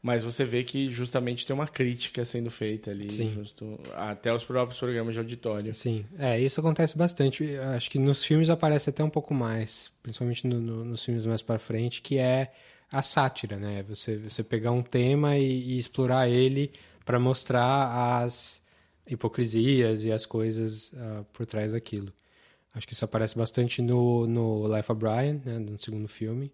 mas 0.01 0.23
você 0.23 0.43
vê 0.43 0.63
que 0.63 0.91
justamente 0.91 1.45
tem 1.45 1.53
uma 1.53 1.67
crítica 1.67 2.25
sendo 2.25 2.49
feita 2.49 2.89
ali, 2.91 3.07
justo, 3.33 3.79
até 3.95 4.33
os 4.33 4.43
próprios 4.43 4.79
programas 4.79 5.13
de 5.13 5.19
auditório. 5.19 5.73
Sim, 5.73 6.05
é, 6.17 6.39
isso 6.39 6.59
acontece 6.59 6.97
bastante. 6.97 7.55
Acho 7.75 7.89
que 7.89 7.99
nos 7.99 8.23
filmes 8.23 8.49
aparece 8.49 8.89
até 8.89 9.03
um 9.03 9.09
pouco 9.09 9.33
mais, 9.33 9.91
principalmente 10.01 10.47
no- 10.47 10.59
no- 10.59 10.85
nos 10.85 11.03
filmes 11.05 11.25
mais 11.25 11.41
pra 11.41 11.59
frente, 11.59 12.01
que 12.01 12.17
é 12.17 12.51
a 12.91 13.01
sátira, 13.03 13.57
né? 13.57 13.83
Você, 13.87 14.17
você 14.17 14.43
pegar 14.43 14.71
um 14.71 14.81
tema 14.81 15.37
e, 15.37 15.75
e 15.75 15.77
explorar 15.77 16.27
ele 16.27 16.71
para 17.05 17.19
mostrar 17.19 18.21
as 18.23 18.61
hipocrisias 19.07 20.03
e 20.03 20.11
as 20.11 20.25
coisas 20.25 20.93
ah, 20.97 21.23
por 21.31 21.45
trás 21.45 21.73
daquilo. 21.73 22.11
Acho 22.73 22.87
que 22.87 22.93
isso 22.93 23.03
aparece 23.05 23.37
bastante 23.37 23.81
no, 23.81 24.25
no 24.25 24.73
Life 24.75 24.91
of 24.91 24.99
Brian, 24.99 25.41
né, 25.45 25.59
no 25.59 25.79
segundo 25.79 26.07
filme. 26.07 26.51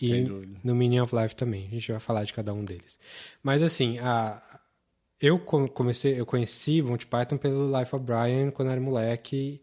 E 0.00 0.22
no 0.64 0.74
Meaning 0.74 1.00
of 1.00 1.14
Life 1.14 1.36
também. 1.36 1.66
A 1.66 1.70
gente 1.70 1.90
vai 1.92 2.00
falar 2.00 2.24
de 2.24 2.32
cada 2.32 2.52
um 2.52 2.64
deles. 2.64 2.98
Mas 3.42 3.62
assim, 3.62 3.98
a, 3.98 4.42
eu 5.20 5.38
co- 5.38 5.68
comecei, 5.68 6.18
eu 6.18 6.26
conheci 6.26 6.82
Monty 6.82 7.06
Python 7.06 7.36
pelo 7.36 7.78
Life 7.78 7.94
of 7.94 8.04
Brian 8.04 8.50
quando 8.50 8.68
eu 8.68 8.72
era 8.72 8.80
moleque. 8.80 9.60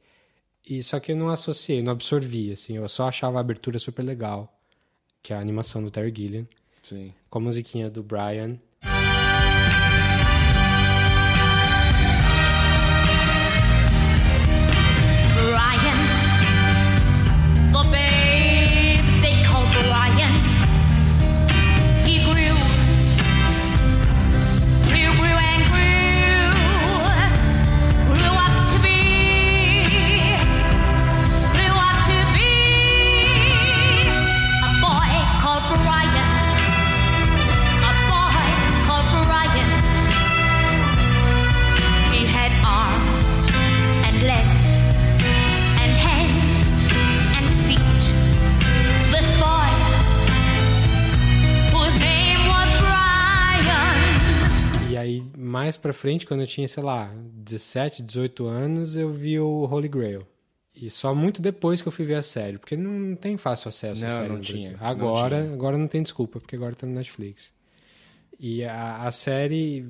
E 0.66 0.84
só 0.84 1.00
que 1.00 1.12
eu 1.12 1.16
não 1.16 1.30
associei, 1.30 1.82
não 1.82 1.92
absorvi, 1.92 2.52
assim, 2.52 2.78
eu 2.78 2.88
só 2.88 3.08
achava 3.08 3.38
a 3.38 3.42
abertura 3.42 3.80
super 3.80 4.04
legal, 4.04 4.56
que 5.24 5.34
é 5.34 5.36
a 5.36 5.40
animação 5.40 5.82
do 5.82 5.90
Terry 5.90 6.14
Gilliam, 6.16 6.48
Sim. 6.84 7.12
com 7.30 7.40
a 7.40 7.42
musiquinha 7.42 7.90
do. 7.90 8.04
Brian, 8.04 8.60
mais 55.70 55.78
pra 55.78 55.94
frente, 55.94 56.26
quando 56.26 56.42
eu 56.42 56.48
tinha, 56.48 56.68
sei 56.68 56.82
lá, 56.82 57.14
17, 57.16 58.02
18 58.02 58.48
anos, 58.48 58.98
eu 58.98 59.10
vi 59.12 59.40
o 59.40 59.66
Holy 59.72 59.88
Grail. 59.88 60.26
E 60.76 60.90
só 60.90 61.14
muito 61.14 61.42
depois 61.44 61.80
que 61.82 61.88
eu 61.88 61.92
fui 61.92 62.06
ver 62.06 62.16
a 62.16 62.24
série, 62.24 62.58
porque 62.58 62.76
não 62.76 63.16
tem 63.16 63.38
fácil 63.38 63.70
acesso 63.70 64.04
à 64.04 64.08
Não, 64.10 64.16
série 64.18 64.30
não 64.30 64.40
tinha, 64.42 64.70
Brasil. 64.72 64.78
não 64.82 64.88
Agora, 64.88 65.42
tinha. 65.44 65.54
agora 65.54 65.78
não 65.78 65.88
tem 65.88 66.02
desculpa, 66.02 66.40
porque 66.40 66.56
agora 66.56 66.74
tá 66.74 66.88
no 66.88 66.94
Netflix. 66.94 67.54
E 68.40 68.64
a, 68.64 69.04
a 69.04 69.12
série 69.12 69.86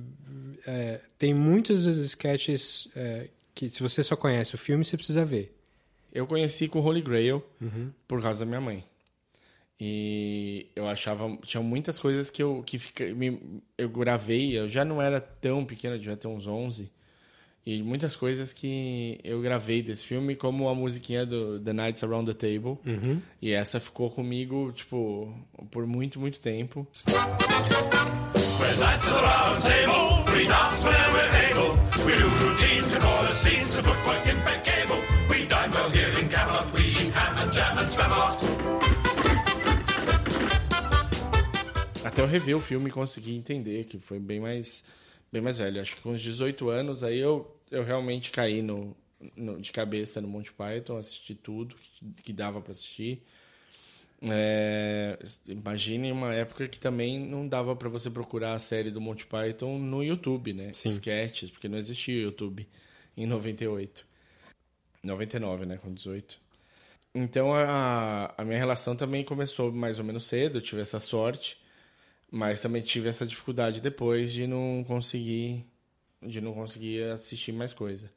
é, 0.68 1.00
tem 1.18 1.34
muitos 1.34 1.86
dos 1.86 1.98
sketches 2.00 2.90
é, 2.96 3.30
que, 3.56 3.70
se 3.70 3.82
você 3.82 4.04
só 4.04 4.16
conhece 4.18 4.56
o 4.56 4.58
filme, 4.58 4.84
você 4.84 4.98
precisa 4.98 5.24
ver. 5.24 5.56
Eu 6.12 6.26
conheci 6.28 6.68
com 6.68 6.80
o 6.80 6.84
Holy 6.84 7.02
Grail 7.02 7.42
Uhum. 7.62 7.92
por 8.08 8.22
causa 8.22 8.42
da 8.44 8.46
minha 8.48 8.60
mãe. 8.60 8.84
E 9.80 10.68
eu 10.76 10.88
achava. 10.88 11.38
Tinha 11.46 11.64
muitas 11.64 11.98
coisas 11.98 12.30
que 12.30 12.44
eu, 12.44 12.62
que 12.66 12.78
fica, 12.78 13.06
me- 13.14 13.62
eu 13.78 13.88
gravei. 13.90 14.58
Eu 14.58 14.68
já 14.68 14.84
não 14.84 15.02
era 15.02 15.22
tão 15.22 15.64
pequeno, 15.64 15.96
eu 15.96 16.00
devia 16.00 16.18
ter 16.18 16.28
uns 16.28 16.46
11. 16.48 16.92
E 17.66 17.82
muitas 17.84 18.16
coisas 18.16 18.52
que 18.52 19.20
eu 19.24 19.42
gravei 19.42 19.82
desse 19.82 20.06
filme, 20.06 20.36
como 20.36 20.68
a 20.68 20.76
musiquinha 20.76 21.26
do 21.26 21.60
The 21.60 21.72
Nights 21.74 22.04
Around 22.04 22.34
the 22.34 22.48
Table. 22.48 22.78
Uhum. 22.86 23.22
E 23.42 23.52
essa 23.52 23.80
ficou 23.80 24.10
comigo, 24.10 24.72
tipo, 24.74 25.34
por 25.70 25.86
muito, 25.86 26.20
muito 26.20 26.40
tempo. 26.42 26.88
We're 28.60 28.76
Até 42.06 42.22
eu 42.22 42.28
rever 42.28 42.56
o 42.56 42.60
filme 42.60 42.90
e 42.90 42.92
conseguir 42.92 43.36
entender 43.36 43.86
que 43.86 44.00
foi 44.00 44.20
bem 44.20 44.40
mais, 44.40 44.84
bem 45.32 45.42
mais 45.42 45.58
velho. 45.58 45.82
Acho 45.82 45.96
que 45.96 46.02
com 46.02 46.12
uns 46.12 46.22
18 46.22 46.70
anos 46.70 47.04
aí 47.04 47.20
eu, 47.20 47.54
eu 47.70 47.84
realmente 47.84 48.32
caí 48.32 48.62
no, 48.62 48.96
no- 49.36 49.60
de 49.60 49.72
cabeça 49.72 50.22
no 50.22 50.28
Monty 50.28 50.52
Python, 50.54 50.98
assisti 50.98 51.36
tudo 51.36 51.76
que, 51.76 52.24
que 52.24 52.34
dava 52.34 52.62
para 52.62 52.72
assistir. 52.72 53.22
É, 54.22 55.18
imagine 55.48 56.12
uma 56.12 56.34
época 56.34 56.68
que 56.68 56.78
também 56.80 57.18
não 57.20 57.48
dava 57.48 57.74
para 57.76 57.88
você 57.88 58.10
procurar 58.10 58.54
a 58.54 58.60
série 58.60 58.92
do 58.92 59.00
Monty 59.00 59.26
Python 59.26 59.78
no 59.80 60.04
YouTube, 60.04 60.52
né? 60.54 60.72
Sim. 60.74 60.90
Sketches, 60.90 61.50
porque 61.50 61.70
não 61.70 61.78
existia 61.78 62.16
o 62.18 62.22
YouTube 62.24 62.68
em 63.16 63.26
98. 63.26 64.06
99, 65.04 65.66
né? 65.66 65.78
Com 65.78 65.94
18. 65.94 66.40
Então 67.16 67.54
a, 67.54 68.34
a 68.38 68.46
minha 68.46 68.58
relação 68.60 68.96
também 68.96 69.24
começou 69.24 69.72
mais 69.72 70.00
ou 70.00 70.06
menos 70.06 70.26
cedo, 70.26 70.58
eu 70.58 70.62
tive 70.62 70.82
essa 70.82 71.00
sorte, 71.00 71.58
mas 72.32 72.62
também 72.62 72.82
tive 72.82 73.10
essa 73.10 73.26
dificuldade 73.26 73.82
depois 73.82 74.32
de 74.34 74.46
não 74.48 74.84
conseguir 74.88 75.66
de 76.22 76.42
não 76.42 76.54
conseguir 76.54 77.04
assistir 77.12 77.52
mais 77.54 77.74
coisa. 77.74 78.12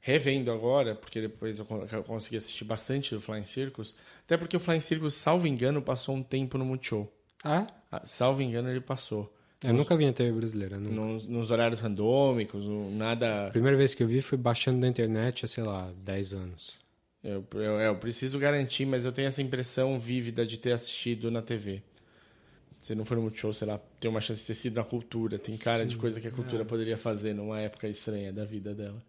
Revendo 0.00 0.50
agora, 0.52 0.94
porque 0.94 1.20
depois 1.20 1.58
eu 1.58 1.64
con- 1.66 1.86
eu 1.90 2.02
consegui 2.04 2.36
assistir 2.36 2.64
bastante 2.64 3.14
do 3.14 3.20
Flying 3.20 3.44
Circus, 3.44 3.94
até 4.24 4.36
porque 4.36 4.56
o 4.56 4.60
Flying 4.60 4.80
Circus, 4.80 5.14
salvo 5.14 5.46
engano, 5.46 5.82
passou 5.82 6.14
um 6.14 6.22
tempo 6.22 6.56
no 6.56 6.64
Multishow. 6.64 7.12
Ah? 7.44 7.66
Ah, 7.90 8.02
Salvo 8.04 8.40
engano, 8.40 8.70
ele 8.70 8.80
passou. 8.80 9.34
Eu 9.62 9.74
nunca 9.74 9.94
vi 9.96 10.06
na 10.06 10.12
TV 10.12 10.32
brasileira. 10.32 10.78
nunca. 10.78 10.94
Nos, 10.94 11.26
nos 11.26 11.50
horários 11.50 11.80
randômicos, 11.80 12.64
nada. 12.92 13.48
A 13.48 13.50
primeira 13.50 13.76
vez 13.76 13.94
que 13.94 14.02
eu 14.02 14.06
vi 14.08 14.22
foi 14.22 14.38
baixando 14.38 14.80
da 14.80 14.88
internet 14.88 15.44
há, 15.44 15.48
sei 15.48 15.64
lá, 15.64 15.92
10 16.02 16.32
anos. 16.32 16.78
Eu, 17.22 17.44
eu, 17.54 17.78
é, 17.78 17.88
eu 17.88 17.96
preciso 17.96 18.38
garantir, 18.38 18.86
mas 18.86 19.04
eu 19.04 19.12
tenho 19.12 19.28
essa 19.28 19.42
impressão 19.42 19.98
vívida 19.98 20.46
de 20.46 20.56
ter 20.56 20.72
assistido 20.72 21.30
na 21.30 21.42
TV. 21.42 21.82
Se 22.80 22.94
não 22.94 23.04
for 23.04 23.14
no 23.16 23.22
Multishow, 23.24 23.52
sei 23.52 23.68
lá, 23.68 23.78
tem 24.00 24.10
uma 24.10 24.20
chance 24.22 24.40
de 24.40 24.46
ter 24.46 24.54
sido 24.54 24.76
na 24.76 24.84
cultura. 24.84 25.38
Tem 25.38 25.56
cara 25.56 25.84
de 25.84 25.96
coisa 25.96 26.18
que 26.20 26.26
a 26.26 26.30
cultura 26.30 26.64
poderia 26.64 26.96
fazer 26.96 27.34
numa 27.34 27.60
época 27.60 27.86
estranha 27.86 28.32
da 28.32 28.44
vida 28.44 28.74
dela. 28.74 29.02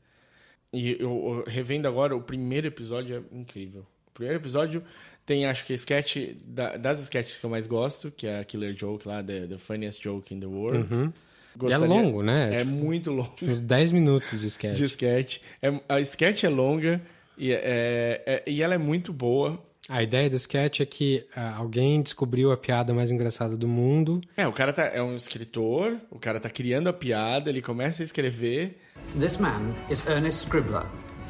E 0.74 0.92
eu, 0.92 1.00
eu 1.00 1.44
revendo 1.48 1.88
agora, 1.88 2.16
o 2.16 2.22
primeiro 2.22 2.68
episódio 2.68 3.26
é 3.32 3.36
incrível. 3.38 3.82
O 4.08 4.12
primeiro 4.14 4.40
episódio 4.40 4.84
tem, 5.26 5.46
acho 5.46 5.66
que, 5.66 5.72
a 5.72 5.76
sketch 5.76 6.18
da- 6.46 6.76
das 6.76 7.00
sketches 7.02 7.38
que 7.38 7.46
eu 7.46 7.50
mais 7.50 7.66
gosto, 7.66 8.12
que 8.12 8.28
é 8.28 8.40
a 8.40 8.44
Killer 8.44 8.76
Joke 8.76 9.08
lá, 9.08 9.24
The, 9.24 9.48
the 9.48 9.58
Funniest 9.58 10.04
Joke 10.04 10.34
in 10.34 10.40
the 10.42 10.46
World. 10.48 10.94
Uhum. 10.94 11.14
Gostaria- 11.56 11.86
E 11.86 11.90
é 11.90 12.02
longo, 12.02 12.22
né? 12.24 12.56
É 12.56 12.60
Tipo, 12.60 12.72
muito 12.72 13.12
longo 13.12 13.36
Uns 13.42 13.62
10 13.62 13.92
minutos 13.92 14.40
de 14.42 14.48
sketch. 14.48 14.78
de 14.78 14.84
sketch. 14.86 15.38
É, 15.62 15.82
a 15.88 16.00
sketch 16.02 16.44
é 16.44 16.50
longa 16.50 17.02
e, 17.38 17.52
é, 17.54 18.22
é- 18.26 18.44
e 18.48 18.62
ela 18.62 18.74
é 18.76 18.78
muito 18.78 19.12
boa. 19.14 19.62
A 19.92 20.02
ideia 20.02 20.30
do 20.30 20.38
sketch 20.38 20.80
é 20.80 20.86
que 20.86 21.26
ah, 21.36 21.58
alguém 21.58 22.02
descobriu 22.02 22.54
a 22.54 22.56
piada 22.56 22.94
mais 22.94 23.12
engraçada 23.12 23.58
do 23.58 23.68
mundo. 23.68 24.22
É, 24.38 24.48
o 24.48 24.54
cara 24.54 24.72
tá, 24.72 24.84
é 24.84 25.04
um 25.04 25.18
escritor, 25.18 26.00
o 26.10 26.18
cara 26.18 26.40
tá 26.40 26.50
criando 26.50 26.88
a 26.88 26.94
piada, 26.94 27.50
ele 27.50 27.62
começa 27.62 28.02
a 28.02 28.06
escrever. 28.06 28.78
This 29.20 29.38
man 29.38 29.76
is 29.90 30.08
Ernest 30.08 30.48
Scribbler, 30.48 30.86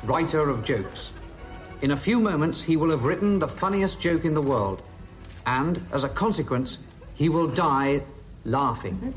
writer 0.05 0.47
of 0.47 0.61
jokes. 0.63 1.11
In 1.81 1.91
a 1.91 1.97
few 1.97 2.21
moments, 2.21 2.63
he 2.69 2.77
will 2.77 2.91
have 2.91 3.03
written 3.03 3.39
the 3.39 3.47
funniest 3.47 3.99
joke 3.99 4.27
in 4.27 4.35
the 4.35 4.43
world. 4.43 4.83
And, 5.47 5.81
as 5.91 6.03
a 6.03 6.09
consequence, 6.09 6.77
he 7.19 7.29
will 7.29 7.47
die 7.47 8.03
laughing. 8.45 9.11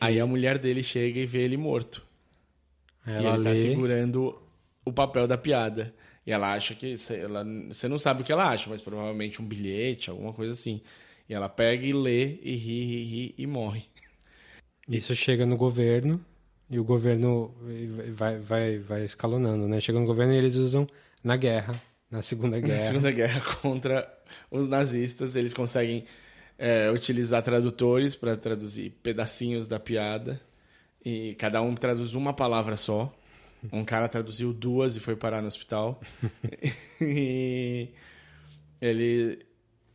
Aí 0.00 0.18
a 0.18 0.26
mulher 0.26 0.56
dele 0.56 0.82
chega 0.82 1.20
e 1.20 1.26
vê 1.26 1.40
ele 1.40 1.58
morto. 1.58 2.03
Aí 3.04 3.22
e 3.22 3.26
ela 3.26 3.34
ele 3.34 3.42
tá 3.42 3.50
lê. 3.50 3.56
segurando 3.56 4.40
o 4.84 4.92
papel 4.92 5.26
da 5.26 5.38
piada. 5.38 5.94
E 6.26 6.32
ela 6.32 6.54
acha 6.54 6.74
que. 6.74 6.96
Ela, 7.10 7.44
você 7.68 7.88
não 7.88 7.98
sabe 7.98 8.22
o 8.22 8.24
que 8.24 8.32
ela 8.32 8.48
acha, 8.48 8.70
mas 8.70 8.80
provavelmente 8.80 9.42
um 9.42 9.46
bilhete, 9.46 10.10
alguma 10.10 10.32
coisa 10.32 10.52
assim. 10.52 10.80
E 11.28 11.34
ela 11.34 11.48
pega 11.48 11.86
e 11.86 11.92
lê, 11.92 12.38
e 12.42 12.56
ri, 12.56 12.84
ri, 12.84 13.02
ri 13.04 13.34
e 13.38 13.46
morre. 13.46 13.84
Isso 14.88 15.14
chega 15.14 15.46
no 15.46 15.56
governo 15.56 16.24
e 16.68 16.78
o 16.78 16.84
governo 16.84 17.54
vai, 18.10 18.38
vai, 18.38 18.78
vai 18.78 19.04
escalonando, 19.04 19.66
né? 19.66 19.80
Chega 19.80 19.98
no 19.98 20.06
governo 20.06 20.32
e 20.32 20.36
eles 20.36 20.56
usam 20.56 20.86
na 21.22 21.36
guerra, 21.36 21.80
na 22.10 22.22
Segunda 22.22 22.56
Na 22.60 22.66
Guerra. 22.66 22.86
Segunda 22.86 23.10
Guerra 23.10 23.40
contra 23.62 24.18
os 24.50 24.68
nazistas, 24.68 25.36
eles 25.36 25.54
conseguem 25.54 26.04
é, 26.58 26.90
utilizar 26.90 27.42
tradutores 27.42 28.16
para 28.16 28.36
traduzir 28.36 28.90
pedacinhos 29.02 29.68
da 29.68 29.80
piada. 29.80 30.40
E 31.04 31.34
cada 31.34 31.60
um 31.60 31.74
traduz 31.74 32.14
uma 32.14 32.32
palavra 32.32 32.76
só. 32.76 33.14
Um 33.72 33.84
cara 33.84 34.08
traduziu 34.08 34.52
duas 34.52 34.96
e 34.96 35.00
foi 35.00 35.16
parar 35.16 35.40
no 35.40 35.48
hospital. 35.48 36.00
e, 37.00 37.88
ele, 38.80 39.38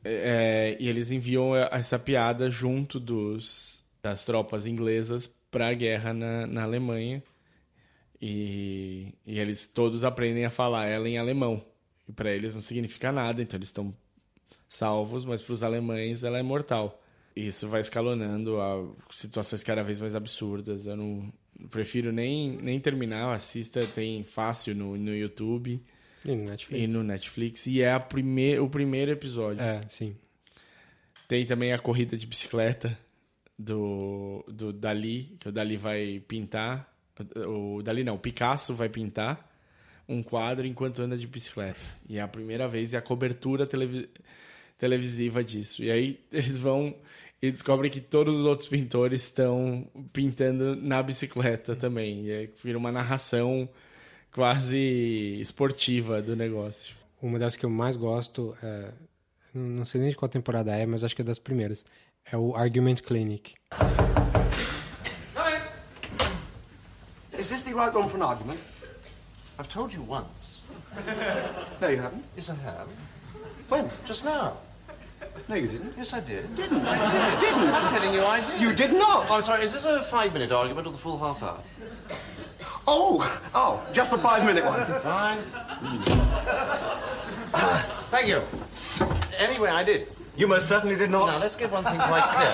é, 0.03 0.77
e 0.79 0.87
eles 0.87 1.11
enviam 1.11 1.55
essa 1.55 1.97
piada 1.97 2.49
junto 2.49 2.99
dos, 2.99 3.83
das 4.01 4.25
tropas 4.25 4.65
inglesas 4.65 5.27
para 5.49 5.67
a 5.67 5.73
guerra 5.73 6.13
na, 6.13 6.47
na 6.47 6.63
Alemanha. 6.63 7.23
E, 8.21 9.13
e 9.25 9.39
eles 9.39 9.67
todos 9.67 10.03
aprendem 10.03 10.45
a 10.45 10.49
falar 10.49 10.87
ela 10.87 11.07
em 11.07 11.17
alemão. 11.17 11.63
E 12.07 12.11
para 12.11 12.31
eles 12.31 12.55
não 12.55 12.61
significa 12.61 13.11
nada, 13.11 13.41
então 13.41 13.57
eles 13.57 13.69
estão 13.69 13.95
salvos, 14.67 15.25
mas 15.25 15.41
para 15.41 15.53
os 15.53 15.63
alemães 15.63 16.23
ela 16.23 16.37
é 16.37 16.43
mortal. 16.43 16.98
Isso 17.35 17.67
vai 17.67 17.81
escalonando 17.81 18.59
a 18.59 18.85
situações 19.11 19.63
cada 19.63 19.83
vez 19.83 20.01
mais 20.01 20.15
absurdas. 20.15 20.85
Eu 20.85 20.97
não 20.97 21.31
prefiro 21.69 22.11
nem, 22.11 22.57
nem 22.57 22.79
terminar. 22.79 23.33
Assista, 23.33 23.85
tem 23.87 24.23
fácil 24.23 24.75
no, 24.75 24.97
no 24.97 25.15
YouTube 25.15 25.81
E 26.25 26.35
no 26.35 26.43
Netflix. 26.45 26.83
e 26.83 26.87
no 26.87 27.03
Netflix. 27.03 27.67
E 27.67 27.81
é 27.81 27.91
a 27.91 27.99
prime 27.99 28.59
o 28.59 28.69
primeiro 28.69 29.11
episódio. 29.11 29.61
É, 29.61 29.81
sim. 29.87 30.15
Tem 31.27 31.45
também 31.45 31.71
a 31.73 31.79
corrida 31.79 32.17
de 32.17 32.25
bicicleta 32.25 32.97
do, 33.57 34.43
do 34.47 34.73
Dali, 34.73 35.35
que 35.39 35.49
o 35.49 35.51
Dali 35.51 35.77
vai 35.77 36.23
pintar. 36.27 36.91
O, 37.45 37.75
o 37.75 37.83
Dali 37.83 38.03
não, 38.03 38.15
o 38.15 38.19
Picasso 38.19 38.73
vai 38.73 38.89
pintar 38.89 39.47
um 40.07 40.23
quadro 40.23 40.65
enquanto 40.65 41.01
anda 41.01 41.15
de 41.15 41.27
bicicleta. 41.27 41.79
E 42.07 42.17
é 42.17 42.21
a 42.21 42.27
primeira 42.27 42.67
vez, 42.67 42.93
e 42.93 42.97
a 42.97 43.01
cobertura 43.01 43.67
televi 43.67 44.09
televisiva 44.77 45.43
disso. 45.43 45.83
E 45.83 45.91
aí 45.91 46.19
eles 46.33 46.57
vão 46.57 46.95
e 47.41 47.51
descobrem 47.51 47.89
que 47.89 48.01
todos 48.01 48.39
os 48.39 48.45
outros 48.45 48.67
pintores 48.67 49.23
estão 49.23 49.87
pintando 50.11 50.75
na 50.75 51.01
bicicleta 51.01 51.75
também. 51.75 52.25
E 52.25 52.31
aí 52.31 52.53
vira 52.63 52.77
uma 52.77 52.91
narração 52.91 53.69
quase 54.31 55.39
esportiva 55.39 56.21
do 56.21 56.35
negócio. 56.35 56.95
Uma 57.21 57.39
das 57.39 57.55
que 57.55 57.65
eu 57.65 57.69
mais 57.69 57.97
gosto, 57.97 58.55
é, 58.61 58.91
não 59.53 59.85
sei 59.85 60.01
nem 60.01 60.09
de 60.09 60.15
qual 60.15 60.29
temporada 60.29 60.75
é, 60.75 60.85
mas 60.85 61.03
acho 61.03 61.15
que 61.15 61.21
é 61.21 61.25
das 61.25 61.39
primeiras. 61.39 61.85
É 62.25 62.37
o 62.37 62.55
Argument 62.55 63.01
Clinic. 63.01 63.55
Is 67.37 67.49
this 67.49 67.63
the 67.63 67.73
right 67.73 67.95
one 67.95 68.09
for 68.09 68.17
an 68.17 68.23
argument? 68.23 68.59
I've 69.57 69.69
told 69.69 69.93
you 69.93 70.03
once. 70.03 70.59
No, 71.81 71.87
you 71.87 71.97
haven't. 71.97 72.25
Yes, 72.35 72.49
I 72.49 72.55
have. 72.55 72.89
When? 73.69 73.89
Just 74.05 74.25
now. 74.25 74.57
No, 75.47 75.55
you 75.55 75.67
didn't. 75.67 75.93
Yes, 75.97 76.13
I 76.13 76.19
did. 76.19 76.53
Didn't. 76.55 76.85
I 76.85 77.11
did. 77.11 77.39
Didn't. 77.39 77.73
I'm 77.73 77.89
telling 77.89 78.13
you, 78.13 78.23
I 78.23 78.41
did. 78.41 78.51
Oh, 78.51 78.57
you 78.57 78.73
did 78.73 78.93
not. 78.93 79.27
Oh, 79.29 79.35
I'm 79.35 79.41
sorry. 79.41 79.63
Is 79.63 79.73
this 79.73 79.85
a 79.85 80.01
five-minute 80.01 80.51
argument 80.51 80.87
or 80.87 80.91
the 80.91 80.97
full 80.97 81.17
half 81.17 81.41
hour? 81.43 81.59
Oh, 82.87 83.21
oh, 83.53 83.81
just 83.93 84.11
the 84.11 84.17
five-minute 84.17 84.65
one. 84.65 84.79
Fine. 85.01 85.39
Thank 88.09 88.27
you. 88.27 88.41
Anyway, 89.37 89.69
I 89.69 89.83
did. 89.83 90.07
You 90.35 90.47
most 90.47 90.67
certainly 90.69 90.95
did 90.95 91.11
not. 91.11 91.27
Now, 91.27 91.37
let's 91.37 91.55
get 91.55 91.69
one 91.69 91.83
thing 91.83 91.99
quite 91.99 92.23
clear. 92.23 92.49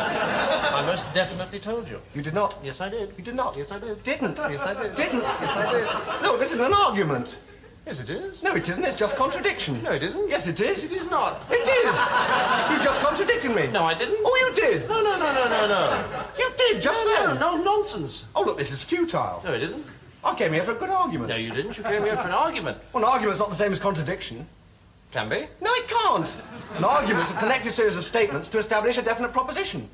I 0.74 0.84
most 0.88 1.14
definitely 1.14 1.60
told 1.60 1.88
you. 1.88 2.02
You 2.16 2.24
did 2.24 2.34
not. 2.34 2.58
Yes, 2.64 2.82
I 2.82 2.90
did. 2.90 3.14
You 3.18 3.24
did 3.24 3.36
not. 3.36 3.56
Yes, 3.56 3.72
I 3.72 3.78
did. 3.80 4.02
Didn't. 4.02 4.38
Yes, 4.38 4.66
I 4.66 4.74
did. 4.74 4.96
Didn't. 4.96 5.22
Yes, 5.22 5.56
I 5.56 5.72
did. 5.72 5.88
No, 6.24 6.36
this 6.36 6.52
isn't 6.54 6.66
an 6.66 6.74
argument. 6.74 7.38
Yes, 7.86 8.00
it 8.00 8.10
is. 8.10 8.42
No, 8.42 8.56
it 8.56 8.68
isn't. 8.68 8.84
It's 8.84 8.96
just 8.96 9.16
contradiction. 9.16 9.82
No, 9.84 9.92
it 9.92 10.02
isn't. 10.02 10.28
Yes, 10.28 10.48
it 10.48 10.60
is. 10.60 10.84
It 10.86 10.92
is 10.92 11.10
not. 11.12 11.40
It 11.52 11.68
is. 11.68 11.96
You 12.72 12.84
just 12.84 13.00
contradicted 13.02 13.54
me. 13.56 13.68
No, 13.72 13.84
I 13.84 13.94
didn't. 13.94 14.18
Oh, 14.26 14.48
you 14.50 14.56
did. 14.56 14.90
No, 14.90 15.04
no, 15.04 15.20
no, 15.20 15.34
no, 15.34 15.46
no, 15.48 15.68
no. 15.68 16.26
You 16.40 16.50
did 16.58 16.82
just 16.82 17.06
No, 17.06 17.28
then. 17.28 17.40
no, 17.40 17.58
nonsense. 17.64 18.26
Oh, 18.36 18.44
look, 18.44 18.58
this 18.58 18.72
is 18.72 18.84
futile. 18.84 19.42
No, 19.46 19.54
it 19.54 19.62
isn't. 19.62 19.86
I 20.24 20.34
came 20.34 20.54
here 20.54 20.64
for 20.64 20.72
a 20.72 20.76
good 20.76 20.90
argument. 20.90 21.30
No, 21.30 21.36
you 21.36 21.52
didn't. 21.52 21.78
You 21.78 21.84
came 21.84 22.02
here 22.02 22.18
for 22.18 22.28
an 22.28 22.34
argument. 22.34 22.80
Well, 22.92 23.04
an 23.04 23.10
argument's 23.10 23.40
not 23.40 23.50
the 23.52 23.56
same 23.56 23.72
as 23.72 23.78
contradiction. 23.80 24.48
Can 25.12 25.30
be. 25.30 25.46
No, 25.62 25.70
it 25.72 25.88
can't. 25.88 26.36
An 26.78 26.84
argument's 26.84 27.32
a 27.32 27.36
connected 27.36 27.72
series 27.74 27.96
of 27.98 28.04
statements 28.04 28.50
to 28.50 28.58
establish 28.58 28.98
a 28.98 29.04
definite 29.04 29.32
proposition. 29.32 29.88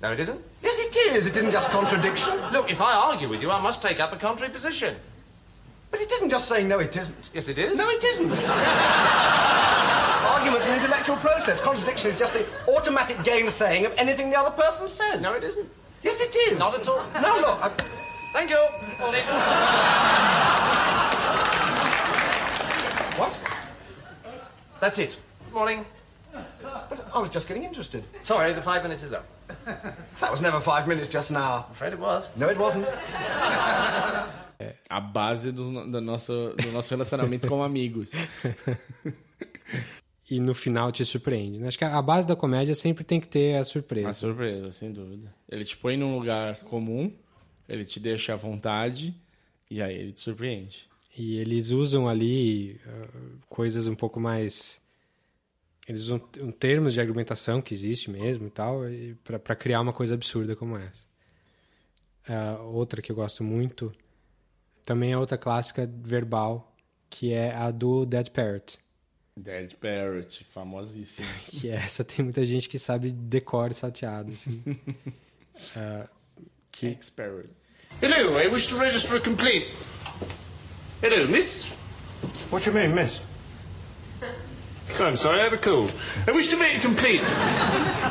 No, 0.00 0.10
it 0.12 0.20
isn't. 0.20 0.40
Yes, 0.62 0.78
it 0.78 0.96
is. 1.14 1.26
It 1.26 1.36
isn't 1.36 1.50
just 1.50 1.70
contradiction. 1.70 2.32
Look, 2.50 2.70
if 2.70 2.80
I 2.80 2.94
argue 2.94 3.28
with 3.28 3.42
you, 3.42 3.50
I 3.50 3.60
must 3.60 3.82
take 3.82 4.00
up 4.00 4.14
a 4.14 4.16
contrary 4.16 4.50
position. 4.50 4.96
But 5.90 6.00
it 6.00 6.10
isn't 6.12 6.30
just 6.30 6.48
saying 6.48 6.68
no, 6.68 6.78
it 6.78 6.96
isn't. 6.96 7.30
Yes, 7.34 7.48
it 7.48 7.58
is. 7.58 7.76
No, 7.76 7.88
it 7.88 8.02
isn't. 8.02 8.30
Argument's 10.30 10.68
an 10.68 10.74
intellectual 10.74 11.16
process. 11.16 11.60
Contradiction 11.60 12.10
is 12.10 12.18
just 12.18 12.34
the 12.34 12.46
automatic 12.72 13.16
gainsaying 13.24 13.86
of 13.86 13.94
anything 13.98 14.30
the 14.30 14.38
other 14.38 14.52
person 14.52 14.88
says. 14.88 15.22
No, 15.22 15.34
it 15.34 15.42
isn't. 15.42 15.68
Yes, 16.02 16.20
it 16.20 16.34
is. 16.52 16.58
Not 16.58 16.74
at 16.78 16.88
all. 16.88 17.02
No, 17.14 17.36
look. 17.40 17.58
I... 17.62 17.70
Thank 18.32 18.50
you. 18.50 18.64
Morning. 19.00 19.22
What? 23.18 23.40
That's 24.80 24.98
it. 24.98 25.20
Morning. 25.52 25.84
But 26.32 27.06
I 27.14 27.18
was 27.18 27.28
just 27.28 27.48
getting 27.48 27.64
interested. 27.64 28.04
Sorry, 28.22 28.52
the 28.52 28.62
five 28.62 28.82
minutes 28.84 29.02
is 29.02 29.12
up. 29.12 29.26
That 30.20 30.30
was 30.30 30.40
never 30.40 30.60
five 30.60 30.86
minutes 30.86 31.08
just 31.08 31.32
now. 31.32 31.66
I'm 31.66 31.72
afraid 31.72 31.92
it 31.92 31.98
was. 31.98 32.28
No, 32.36 32.48
it 32.48 32.56
wasn't. 32.56 32.86
A 34.88 35.00
base 35.00 35.52
do, 35.52 35.86
do, 35.86 36.00
nosso, 36.00 36.54
do 36.56 36.72
nosso 36.72 36.90
relacionamento 36.92 37.48
como 37.48 37.62
amigos. 37.62 38.10
E 40.30 40.38
no 40.38 40.54
final 40.54 40.92
te 40.92 41.04
surpreende. 41.04 41.58
né? 41.58 41.66
Acho 41.66 41.76
que 41.76 41.84
a 41.84 42.00
base 42.00 42.24
da 42.24 42.36
comédia 42.36 42.72
sempre 42.72 43.02
tem 43.02 43.18
que 43.18 43.26
ter 43.26 43.56
a 43.56 43.64
surpresa. 43.64 44.06
Uma 44.06 44.14
surpresa, 44.14 44.70
sem 44.70 44.92
dúvida. 44.92 45.34
Ele 45.48 45.64
te 45.64 45.76
põe 45.76 45.96
num 45.96 46.16
lugar 46.16 46.60
comum, 46.60 47.12
ele 47.68 47.84
te 47.84 47.98
deixa 47.98 48.34
à 48.34 48.36
vontade, 48.36 49.12
e 49.68 49.82
aí 49.82 49.96
ele 49.96 50.12
te 50.12 50.20
surpreende. 50.20 50.88
E 51.18 51.38
eles 51.38 51.70
usam 51.70 52.08
ali 52.08 52.80
uh, 52.86 53.38
coisas 53.48 53.88
um 53.88 53.96
pouco 53.96 54.20
mais. 54.20 54.80
Eles 55.88 56.02
usam 56.02 56.20
termos 56.60 56.94
de 56.94 57.00
argumentação 57.00 57.60
que 57.60 57.74
existe 57.74 58.08
mesmo 58.08 58.46
e 58.46 58.50
tal, 58.50 58.82
para 59.42 59.56
criar 59.56 59.80
uma 59.80 59.92
coisa 59.92 60.14
absurda 60.14 60.54
como 60.54 60.76
essa. 60.76 61.04
Uh, 62.28 62.62
outra 62.72 63.02
que 63.02 63.10
eu 63.10 63.16
gosto 63.16 63.42
muito 63.42 63.92
também 64.90 65.12
é 65.12 65.16
outra 65.16 65.38
clássica 65.38 65.88
verbal, 66.02 66.74
que 67.08 67.32
é 67.32 67.54
a 67.54 67.70
do 67.70 68.04
Dead 68.04 68.28
Parrot. 68.30 68.76
Dead 69.36 69.72
Parrot, 69.76 70.44
famosíssima. 70.50 71.28
que 71.46 71.70
essa 71.70 72.02
tem 72.02 72.24
muita 72.24 72.44
gente 72.44 72.68
que 72.68 72.76
sabe 72.76 73.12
decore 73.12 73.72
salteado. 73.72 74.32
Assim. 74.32 74.60
uh, 75.76 76.08
que... 76.72 76.88
Ex-Parrot. 76.88 77.50
Hello, 78.02 78.36
I 78.36 78.48
wish 78.48 78.66
to 78.66 78.78
register 78.78 79.16
a 79.16 79.20
complaint. 79.20 79.64
Hello, 81.00 81.28
miss. 81.28 81.70
What 82.50 82.64
do 82.64 82.70
you 82.70 82.76
mean, 82.76 82.92
miss? 82.92 83.24
Oh, 84.98 85.04
I'm 85.04 85.16
sorry, 85.16 85.40
I 85.40 85.44
have 85.44 85.52
a 85.52 85.58
cold. 85.58 85.94
I 86.26 86.32
wish 86.32 86.48
to 86.48 86.56
make 86.56 86.78
a 86.78 86.80
complaint. 86.80 87.22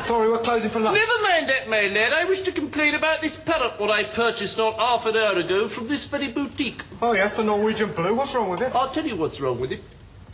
Sorry, 0.06 0.30
we're 0.30 0.40
closing 0.40 0.70
for 0.70 0.80
lunch. 0.80 0.98
Never 0.98 1.22
mind 1.22 1.50
that, 1.50 1.70
my 1.70 1.88
lad. 1.88 2.14
I 2.14 2.26
wish 2.26 2.42
to 2.42 2.52
complain 2.52 2.96
about 2.96 3.22
this 3.22 3.36
parrot 3.36 3.80
what 3.80 3.92
I 3.92 4.04
purchased 4.04 4.58
not 4.58 4.78
half 4.80 5.06
an 5.06 5.16
hour 5.16 5.38
ago 5.38 5.68
from 5.68 5.88
this 5.88 6.06
very 6.08 6.32
boutique. 6.32 6.82
Oh, 7.02 7.14
yes, 7.14 7.38
the 7.38 7.44
Norwegian 7.44 7.92
blue. 7.94 8.16
What's 8.16 8.34
wrong 8.36 8.50
with 8.50 8.62
it? 8.62 8.74
I'll 8.76 8.90
tell 8.90 9.06
you 9.06 9.16
what's 9.16 9.40
wrong 9.40 9.60
with 9.60 9.72
it. 9.72 9.84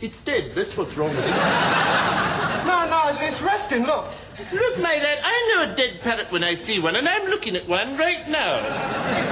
It's 0.00 0.20
dead. 0.20 0.52
That's 0.54 0.76
what's 0.76 0.96
wrong 0.96 1.10
with 1.14 1.24
it. 1.26 1.34
No, 2.66 2.84
no, 2.90 3.02
it's, 3.08 3.22
it's 3.22 3.42
resting. 3.42 3.84
Look. 3.86 4.06
Look, 4.52 4.78
my 4.78 4.82
lad, 4.82 5.18
I 5.22 5.54
know 5.54 5.72
a 5.72 5.76
dead 5.76 6.00
parrot 6.00 6.32
when 6.32 6.42
I 6.42 6.54
see 6.54 6.80
one, 6.80 6.96
and 6.96 7.08
I'm 7.08 7.30
looking 7.30 7.54
at 7.54 7.68
one 7.68 7.96
right 7.96 8.28
now. 8.28 8.60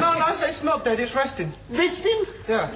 No, 0.01 0.17
no, 0.21 0.25
it's, 0.29 0.47
it's 0.47 0.63
not 0.63 0.85
dead. 0.85 1.01
It's 1.01 1.17
resting. 1.17 1.53
Resting? 1.69 2.23
Yeah. 2.49 2.71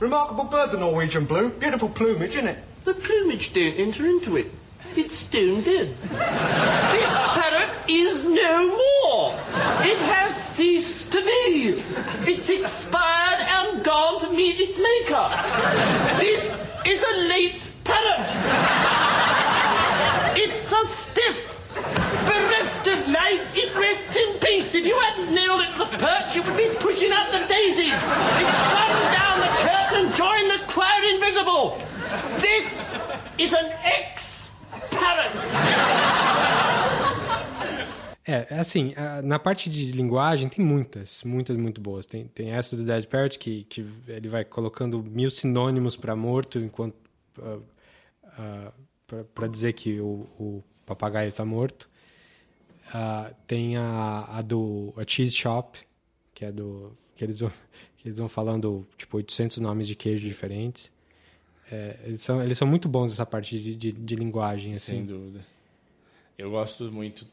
Remarkable 0.00 0.44
bird, 0.44 0.70
the 0.70 0.78
Norwegian 0.78 1.24
blue. 1.24 1.48
Beautiful 1.48 1.88
plumage, 1.88 2.32
isn't 2.32 2.46
it? 2.46 2.58
The 2.84 2.92
plumage 2.92 3.54
don't 3.54 3.72
enter 3.74 4.04
into 4.04 4.36
it. 4.36 4.48
It's 4.94 5.16
stone 5.16 5.62
dead. 5.62 5.88
this 6.92 7.22
parrot 7.32 7.70
is 7.88 8.28
no 8.28 8.68
more. 8.68 9.32
It 9.80 9.98
has 10.12 10.36
ceased 10.36 11.12
to 11.12 11.18
be. 11.22 11.82
It's 12.30 12.50
expired 12.50 13.40
and 13.40 13.82
gone 13.82 14.20
to 14.20 14.30
meet 14.32 14.60
its 14.60 14.78
maker. 14.78 15.28
This 16.18 16.74
is 16.84 17.02
a 17.02 17.16
late 17.28 17.70
parrot. 17.84 18.28
It's 20.36 20.72
a 20.72 20.84
stiff. 20.84 21.48
Bereft 22.26 22.86
of 22.86 23.08
life, 23.08 23.56
it 23.56 23.74
rests 23.74 24.16
in 24.16 24.38
peace. 24.40 24.74
If 24.74 24.84
you 24.86 24.98
hadn't 24.98 25.34
nailed 25.34 25.62
it 25.62 25.72
to 25.72 25.78
the 25.78 25.98
perch, 25.98 26.36
you 26.36 26.42
would 26.42 26.56
be 26.56 26.68
pushing 26.78 27.12
up 27.12 27.30
the 27.32 27.46
daisies. 27.48 27.96
It's 27.96 28.58
run 28.76 28.92
down 29.16 29.40
the 29.40 29.52
curtain 29.64 30.06
and 30.06 30.14
joined 30.14 30.50
the 30.50 30.60
choir 30.68 31.02
invisible. 31.14 31.78
This 32.38 33.02
is 33.38 33.54
an 33.54 33.72
ex-parrot. 33.84 34.41
É, 38.24 38.54
assim, 38.54 38.94
na 39.24 39.38
parte 39.38 39.68
de 39.68 39.90
linguagem 39.92 40.48
tem 40.48 40.64
muitas, 40.64 41.24
muitas 41.24 41.56
muito 41.56 41.80
boas. 41.80 42.06
Tem, 42.06 42.26
tem 42.28 42.52
essa 42.52 42.76
do 42.76 42.84
Dead 42.84 43.04
Parrot 43.06 43.38
que, 43.38 43.64
que 43.64 43.84
ele 44.06 44.28
vai 44.28 44.44
colocando 44.44 45.02
mil 45.02 45.28
sinônimos 45.28 45.96
para 45.96 46.14
morto 46.14 46.58
enquanto 46.60 46.94
uh, 47.38 47.62
uh, 48.38 49.24
para 49.34 49.48
dizer 49.48 49.72
que 49.72 50.00
o, 50.00 50.26
o 50.38 50.64
papagaio 50.86 51.28
está 51.28 51.44
morto. 51.44 51.90
Uh, 52.88 53.34
tem 53.46 53.76
a, 53.76 54.26
a 54.30 54.42
do 54.42 54.94
a 54.96 55.04
Cheese 55.06 55.36
Shop, 55.36 55.78
que 56.32 56.44
é 56.44 56.52
do 56.52 56.96
que 57.14 57.24
eles 57.24 57.40
vão, 57.40 57.50
que 57.98 58.08
eles 58.08 58.18
vão 58.18 58.28
falando 58.28 58.86
tipo 58.96 59.16
800 59.16 59.58
nomes 59.58 59.86
de 59.86 59.96
queijo 59.96 60.26
diferentes. 60.26 60.92
É, 61.74 61.96
eles, 62.04 62.20
são, 62.20 62.42
eles 62.42 62.58
são 62.58 62.68
muito 62.68 62.86
bons 62.86 63.12
nessa 63.12 63.24
parte 63.24 63.58
de, 63.58 63.74
de, 63.74 63.92
de 63.92 64.14
linguagem. 64.14 64.72
Assim. 64.72 64.92
Sem 64.96 65.06
dúvida. 65.06 65.40
Eu 66.36 66.50
gosto 66.50 66.92
muito. 66.92 67.26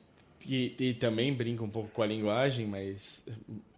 E, 0.48 0.74
e 0.80 0.94
também 0.94 1.34
brinca 1.34 1.62
um 1.64 1.70
pouco 1.70 1.90
com 1.90 2.02
a 2.02 2.06
linguagem, 2.08 2.66
mas 2.66 3.22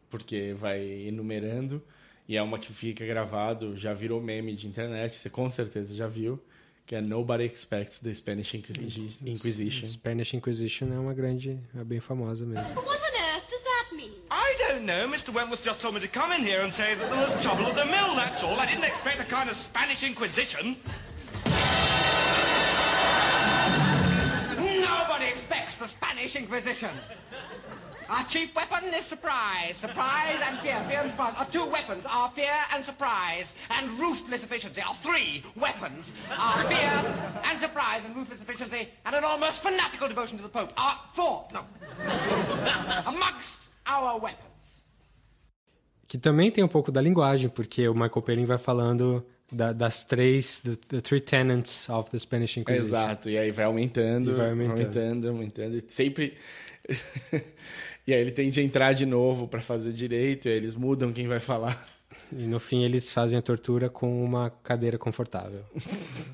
porque 0.10 0.54
vai 0.56 0.80
enumerando. 1.08 1.82
E 2.30 2.38
é 2.38 2.42
uma 2.44 2.60
que 2.60 2.72
fica 2.72 3.06
gravado, 3.06 3.76
já 3.76 3.94
virou 3.94 4.22
meme 4.22 4.56
de 4.56 4.68
internet, 4.68 5.16
você 5.16 5.30
com 5.30 5.50
certeza 5.50 5.96
já 5.96 6.08
viu. 6.08 6.40
Que 6.86 6.96
é 6.96 7.02
Nobody 7.02 7.46
Expects 7.46 8.00
the 8.00 8.14
Spanish 8.14 8.54
Inquisi- 8.54 9.18
Inquisition. 9.26 9.86
Spanish 9.86 10.34
Inquisition 10.34 10.94
é 10.94 11.00
uma 11.00 11.14
grande, 11.14 11.58
é 11.76 11.84
bem 11.84 12.00
famosa 12.00 12.46
mesmo. 12.46 12.66
I 14.42 14.56
don't 14.68 14.86
know. 14.86 15.08
Mr. 15.08 15.32
Wentworth 15.32 15.64
just 15.64 15.82
told 15.82 15.94
me 15.94 16.02
to 16.02 16.08
come 16.08 16.32
in 16.32 16.42
here 16.42 16.62
and 16.62 16.74
say 16.74 16.96
that 16.96 17.12
there 17.12 17.22
was 17.22 17.44
trouble 17.44 17.66
at 17.68 17.76
the 17.76 17.86
mill, 17.86 18.16
that's 18.16 18.44
all. 18.44 18.60
I 18.60 18.66
didn't 18.66 18.86
expect 18.86 19.22
a 19.22 19.24
kind 19.24 19.50
of 19.50 19.56
Spanish 19.56 20.04
Inquisition. 20.04 20.76
Nobody 24.58 25.26
expects 25.26 25.76
the 25.76 25.88
Spanish 25.88 26.36
Inquisition. 26.36 26.90
Our 28.10 28.24
chief 28.26 28.54
weapon 28.56 28.90
is 28.90 29.06
surprise. 29.06 29.78
Surprise 29.78 30.42
and 30.46 30.58
fear. 30.60 30.76
Fear 30.90 31.00
and 31.02 31.12
surprise 31.12 31.34
are 31.38 31.46
two 31.46 31.66
weapons. 31.66 32.06
Our 32.10 32.30
fear 32.32 32.52
and 32.74 32.84
surprise 32.84 33.54
and 33.70 33.90
ruthless 34.00 34.44
efficiency 34.44 34.82
are 34.82 34.96
three 34.96 35.44
weapons. 35.56 36.14
Our 36.38 36.64
fear 36.64 37.14
and 37.46 37.60
surprise 37.60 38.06
and 38.06 38.16
ruthless 38.16 38.42
efficiency 38.42 38.90
and 39.06 39.16
an 39.16 39.24
almost 39.24 39.62
fanatical 39.64 40.08
devotion 40.08 40.38
to 40.38 40.44
the 40.44 40.50
Pope 40.50 40.74
are 40.78 41.00
four. 41.14 41.48
No. 41.54 41.62
Amongst 43.06 43.62
our 43.92 44.22
weapons. 44.22 44.84
Que 46.08 46.18
também 46.18 46.52
tem 46.52 46.64
um 46.64 46.68
pouco 46.68 46.92
da 46.92 47.02
linguagem, 47.02 47.50
porque 47.50 47.88
o 47.88 47.94
Michael 47.94 48.22
Palin 48.22 48.46
vai 48.46 48.58
falando 48.58 49.26
da- 49.52 49.72
das 49.74 50.04
três, 50.04 50.60
the, 50.60 50.76
the 50.88 51.02
three 51.02 51.22
tenets 51.22 51.88
of 51.90 52.10
the 52.10 52.20
Spanish 52.20 52.58
Inquisition. 52.58 52.88
Exato, 52.88 53.30
e 53.30 53.38
aí 53.38 53.52
vai 53.52 53.66
aumentando, 53.66 54.32
E 54.32 54.34
vai 54.34 54.50
aumentando. 54.50 54.80
aumentando, 54.82 55.28
aumentando, 55.30 55.78
e 55.78 55.84
sempre. 55.88 56.38
e 58.06 58.14
aí 58.14 58.20
ele 58.20 58.32
tende 58.32 58.60
a 58.60 58.64
entrar 58.64 58.94
de 58.94 59.06
novo 59.06 59.48
para 59.48 59.62
fazer 59.62 59.94
direito, 59.94 60.48
e 60.48 60.52
aí 60.52 60.58
eles 60.58 60.76
mudam 60.76 61.14
quem 61.14 61.28
vai 61.28 61.40
falar. 61.40 61.88
E 62.32 62.48
no 62.48 62.60
fim 62.60 62.84
eles 62.84 63.12
fazem 63.12 63.38
a 63.38 63.42
tortura 63.42 63.90
com 63.90 64.24
uma 64.24 64.50
cadeira 64.50 64.98
confortável. 64.98 65.64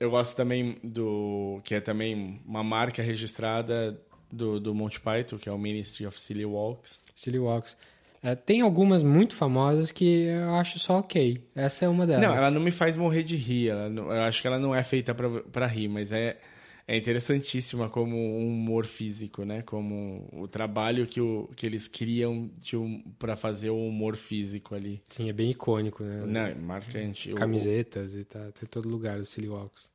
Eu 0.00 0.10
gosto 0.10 0.36
também 0.36 0.78
do. 0.82 1.60
que 1.62 1.74
é 1.76 1.80
também 1.80 2.40
uma 2.44 2.64
marca 2.64 3.02
registrada 3.02 3.96
do, 4.32 4.58
do 4.58 4.74
Monty 4.74 4.98
Python, 5.00 5.36
que 5.38 5.48
é 5.48 5.52
o 5.52 5.58
Ministry 5.58 6.06
of 6.06 6.18
Silly 6.18 6.44
Walks. 6.46 7.00
Silly 7.14 7.38
Walks. 7.38 7.76
É, 8.22 8.34
tem 8.36 8.60
algumas 8.60 9.02
muito 9.02 9.34
famosas 9.34 9.90
que 9.90 10.04
eu 10.26 10.54
acho 10.54 10.78
só 10.78 11.00
ok. 11.00 11.42
Essa 11.54 11.84
é 11.84 11.88
uma 11.88 12.06
delas. 12.06 12.24
Não, 12.24 12.34
ela 12.36 12.50
não 12.52 12.60
me 12.60 12.70
faz 12.70 12.96
morrer 12.96 13.24
de 13.24 13.36
rir. 13.36 13.68
Ela 13.70 13.88
não- 13.88 14.04
eu 14.12 14.22
acho 14.22 14.40
que 14.40 14.46
ela 14.46 14.58
não 14.60 14.74
é 14.74 14.82
feita 14.84 15.12
pra 15.14 15.66
rir, 15.66 15.88
mas 15.88 16.12
é, 16.12 16.38
é 16.86 16.96
interessantíssima 16.96 17.88
como 17.88 18.16
um 18.16 18.46
humor 18.46 18.86
físico, 18.86 19.44
né? 19.44 19.62
Como 19.62 20.28
o 20.32 20.46
trabalho 20.46 21.04
que, 21.08 21.20
o, 21.20 21.50
que 21.56 21.66
eles 21.66 21.88
criam 21.88 22.48
um, 22.74 23.02
para 23.18 23.34
fazer 23.34 23.70
o 23.70 23.88
humor 23.88 24.14
físico 24.16 24.74
ali. 24.74 25.02
Sim, 25.10 25.28
é 25.28 25.32
bem 25.32 25.50
icônico, 25.50 26.04
né? 26.04 26.22
Não, 26.24 26.40
é 26.42 26.54
marcante. 26.54 27.32
O- 27.32 27.34
Camisetas 27.36 28.14
e 28.14 28.22
tá, 28.24 28.38
tá 28.38 28.60
em 28.62 28.66
todo 28.66 28.88
lugar, 28.88 29.18
o 29.18 29.26
Silly 29.26 29.48
Walks. 29.48 29.90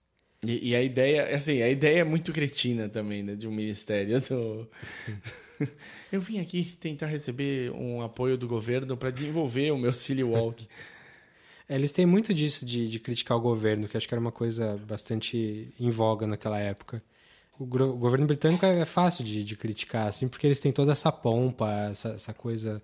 E, 0.46 0.70
e 0.70 0.76
a 0.76 0.84
ideia, 0.84 1.36
assim, 1.36 1.62
a 1.62 1.70
ideia 1.70 2.00
é 2.02 2.04
muito 2.04 2.32
cretina 2.32 2.88
também, 2.88 3.24
né? 3.24 3.36
De 3.36 3.48
um 3.48 3.52
ministério. 3.52 4.16
Eu, 4.16 4.22
tô- 4.22 4.68
Eu 6.12 6.22
vim 6.22 6.40
aqui 6.40 6.64
tentar 6.80 7.08
receber 7.08 7.72
um 7.72 8.02
apoio 8.02 8.38
do 8.38 8.48
governo 8.48 8.96
para 8.96 9.10
desenvolver 9.10 9.72
o 9.72 9.78
meu 9.78 9.92
Silly 9.94 10.24
Walk. 10.24 10.68
É, 11.68 11.76
Eles 11.76 11.92
têm 11.92 12.06
muito 12.06 12.34
disso 12.34 12.66
de, 12.66 12.88
de 12.88 13.00
criticar 13.00 13.38
o 13.38 13.42
governo, 13.42 13.88
que 13.88 13.98
acho 13.98 14.08
que 14.08 14.14
era 14.14 14.22
uma 14.22 14.32
coisa 14.32 14.78
bastante 14.88 15.74
em 15.80 15.90
voga 15.90 16.28
naquela 16.28 16.60
época. 16.60 17.02
O, 17.60 17.64
o 17.64 17.98
governo 17.98 18.28
britânico 18.28 18.64
é, 18.66 18.82
é 18.82 18.86
fácil 18.86 19.24
de, 19.26 19.44
de 19.44 19.56
criticar, 19.56 20.08
assim, 20.08 20.28
porque 20.28 20.46
eles 20.46 20.60
têm 20.60 20.72
toda 20.72 20.92
essa 20.92 21.12
pompa, 21.12 21.72
essa, 21.90 22.10
essa 22.10 22.34
coisa 22.34 22.80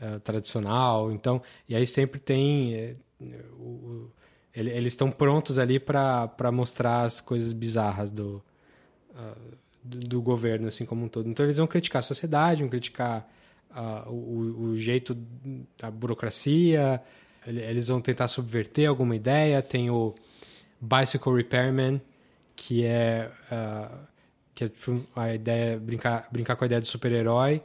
eh, 0.00 0.18
tradicional. 0.18 1.12
Então, 1.12 1.40
e 1.68 1.76
aí 1.76 1.86
sempre 1.86 2.18
tem 2.18 2.96
o- 3.56 3.64
ele- 3.64 4.10
eles 4.54 4.92
estão 4.92 5.10
prontos 5.10 5.58
ali 5.58 5.78
para 5.78 6.50
mostrar 6.52 7.02
as 7.02 7.20
coisas 7.20 7.52
bizarras 7.52 8.10
do, 8.10 8.42
ah, 9.14 9.34
do, 9.82 9.98
do 10.00 10.22
governo, 10.22 10.68
assim 10.68 10.84
como 10.84 11.04
um 11.04 11.08
todo. 11.08 11.28
Então 11.28 11.44
eles 11.46 11.56
vão 11.58 11.66
criticar 11.66 12.00
a 12.00 12.02
sociedade, 12.02 12.60
vão 12.60 12.68
criticar 12.68 13.28
ah, 13.70 14.04
o, 14.08 14.12
o- 14.72 14.76
jeito 14.76 15.16
da 15.80 15.90
burocracia, 15.90 17.00
ele- 17.46 17.60
eles 17.60 17.88
vão 17.88 18.00
tentar 18.00 18.28
subverter 18.28 18.88
alguma 18.88 19.14
ideia. 19.14 19.62
Tem 19.62 19.90
o 19.90 20.14
Bicycle 20.80 21.34
Repairman, 21.36 22.00
que 22.56 22.84
é, 22.84 23.30
ah, 23.50 23.90
que 24.54 24.64
é 24.64 24.68
tipo, 24.68 25.06
a 25.14 25.32
ideia 25.34 25.78
brincar, 25.78 26.28
brincar 26.32 26.56
com 26.56 26.64
a 26.64 26.66
ideia 26.66 26.80
do 26.80 26.86
super-herói. 26.88 27.62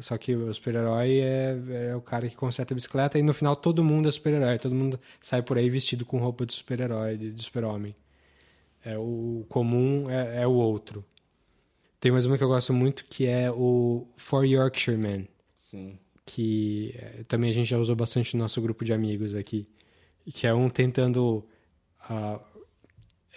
Só 0.00 0.18
que 0.18 0.34
o 0.34 0.52
super-herói 0.52 1.20
é, 1.20 1.56
é 1.90 1.96
o 1.96 2.00
cara 2.00 2.28
que 2.28 2.36
conserta 2.36 2.74
a 2.74 2.76
bicicleta 2.76 3.18
e 3.18 3.22
no 3.22 3.32
final 3.32 3.54
todo 3.54 3.84
mundo 3.84 4.08
é 4.08 4.12
super-herói. 4.12 4.58
Todo 4.58 4.74
mundo 4.74 4.98
sai 5.20 5.42
por 5.42 5.56
aí 5.58 5.70
vestido 5.70 6.04
com 6.04 6.18
roupa 6.18 6.44
de 6.44 6.52
super-herói, 6.52 7.16
de, 7.16 7.32
de 7.32 7.42
super-homem. 7.42 7.94
É, 8.84 8.98
o 8.98 9.44
comum 9.48 10.10
é, 10.10 10.42
é 10.42 10.46
o 10.46 10.52
outro. 10.52 11.04
Tem 11.98 12.12
mais 12.12 12.26
uma 12.26 12.36
que 12.36 12.44
eu 12.44 12.48
gosto 12.48 12.72
muito 12.72 13.06
que 13.06 13.26
é 13.26 13.50
o 13.50 14.06
For 14.16 14.44
Yorkshireman. 14.44 15.26
Sim. 15.70 15.98
Que 16.26 16.94
eh, 16.98 17.24
também 17.26 17.50
a 17.50 17.54
gente 17.54 17.68
já 17.68 17.78
usou 17.78 17.96
bastante 17.96 18.36
no 18.36 18.42
nosso 18.42 18.60
grupo 18.60 18.84
de 18.84 18.92
amigos 18.92 19.34
aqui. 19.34 19.66
Que 20.26 20.46
é 20.46 20.52
um 20.52 20.68
tentando. 20.68 21.44
ah, 22.00 22.40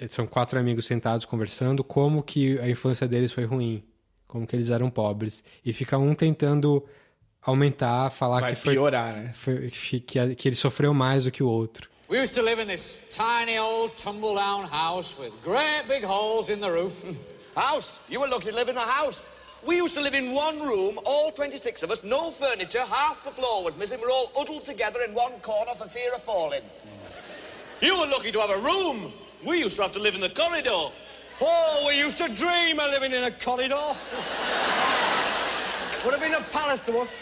são 0.08 0.28
quatro 0.28 0.60
amigos 0.60 0.86
sentados 0.86 1.26
conversando 1.26 1.84
como 1.84 2.22
que 2.22 2.60
a 2.60 2.70
infância 2.70 3.08
deles 3.08 3.32
foi 3.32 3.46
ruim. 3.46 3.84
Como 4.28 4.46
que 4.46 4.56
eles 4.56 4.70
eram 4.70 4.90
pobres. 4.90 5.44
E 5.64 5.72
fica 5.72 5.98
um 5.98 6.14
tentando 6.14 6.86
aumentar, 7.42 8.10
falar 8.10 8.42
Vai 8.42 8.54
que 8.56 8.60
foi. 8.62 8.74
piorar, 8.74 9.16
né? 9.16 9.32
foi- 9.34 9.70
que, 9.72 10.00
que, 10.36 10.48
ele 10.48 10.56
sofreu 10.56 10.94
mais 10.94 11.24
do 11.24 11.32
que 11.32 11.42
o 11.42 11.48
outro. 11.48 11.90
We 12.10 12.22
used 12.22 12.36
to 12.36 12.42
live 12.42 12.62
in 12.62 12.68
this 12.68 13.02
tiny 13.10 13.58
old 13.60 13.94
tumble 14.02 14.36
down 14.36 14.66
house 14.66 15.18
with 15.20 15.32
great 15.44 15.88
big 15.88 16.06
holes 16.06 16.50
in 16.50 16.60
the 16.60 16.70
roof. 16.70 17.04
House? 17.56 18.00
You 18.10 18.22
were 18.22 18.30
lucky 18.30 18.50
to 18.50 18.56
live 18.56 18.70
in 18.70 18.78
a 18.78 18.86
house. 18.86 19.28
We 19.66 19.78
used 19.82 19.94
to 19.96 20.02
live 20.02 20.14
in 20.14 20.32
one 20.32 20.60
room, 20.62 21.00
all 21.06 21.32
26 21.32 21.84
of 21.84 21.92
us, 21.92 22.04
no 22.04 22.32
furniture, 22.32 22.86
half 22.86 23.24
the 23.24 23.32
floor 23.32 23.64
was 23.64 23.76
missing. 23.78 24.00
We're 24.00 24.12
all 24.12 24.32
huddled 24.36 24.64
together 24.66 25.02
in 25.02 25.14
one 25.14 25.34
corner 25.42 25.72
for 25.76 25.88
fear 25.90 26.14
of 26.14 26.22
falling. 26.24 26.62
You 27.82 28.00
were 28.00 28.08
lucky 28.08 28.32
to 28.32 28.40
have 28.40 28.52
a 28.52 28.60
room. 28.60 29.12
We 29.46 29.60
used 29.60 29.76
to 29.78 29.82
have 29.82 29.92
to 29.94 30.00
live 30.00 30.16
in 30.16 30.22
the 30.22 30.30
corridor. 30.30 30.92
Oh, 31.40 31.86
we 31.88 31.98
used 31.98 32.18
to 32.18 32.30
dream 32.30 32.80
of 32.80 32.90
living 32.90 33.14
in 33.14 33.24
a 33.24 33.32
corridor. 33.32 33.96
Would 36.04 36.14
have 36.14 36.22
been 36.22 36.34
a 36.34 36.42
palace 36.52 36.84
to 36.84 36.98
us. 37.00 37.22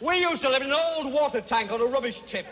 We 0.00 0.20
used 0.20 0.42
to 0.42 0.48
live 0.48 0.62
in 0.62 0.70
an 0.70 0.78
old 0.96 1.12
water 1.12 1.40
tank 1.40 1.72
on 1.72 1.80
a 1.80 1.84
rubbish 1.84 2.20
tip. 2.20 2.46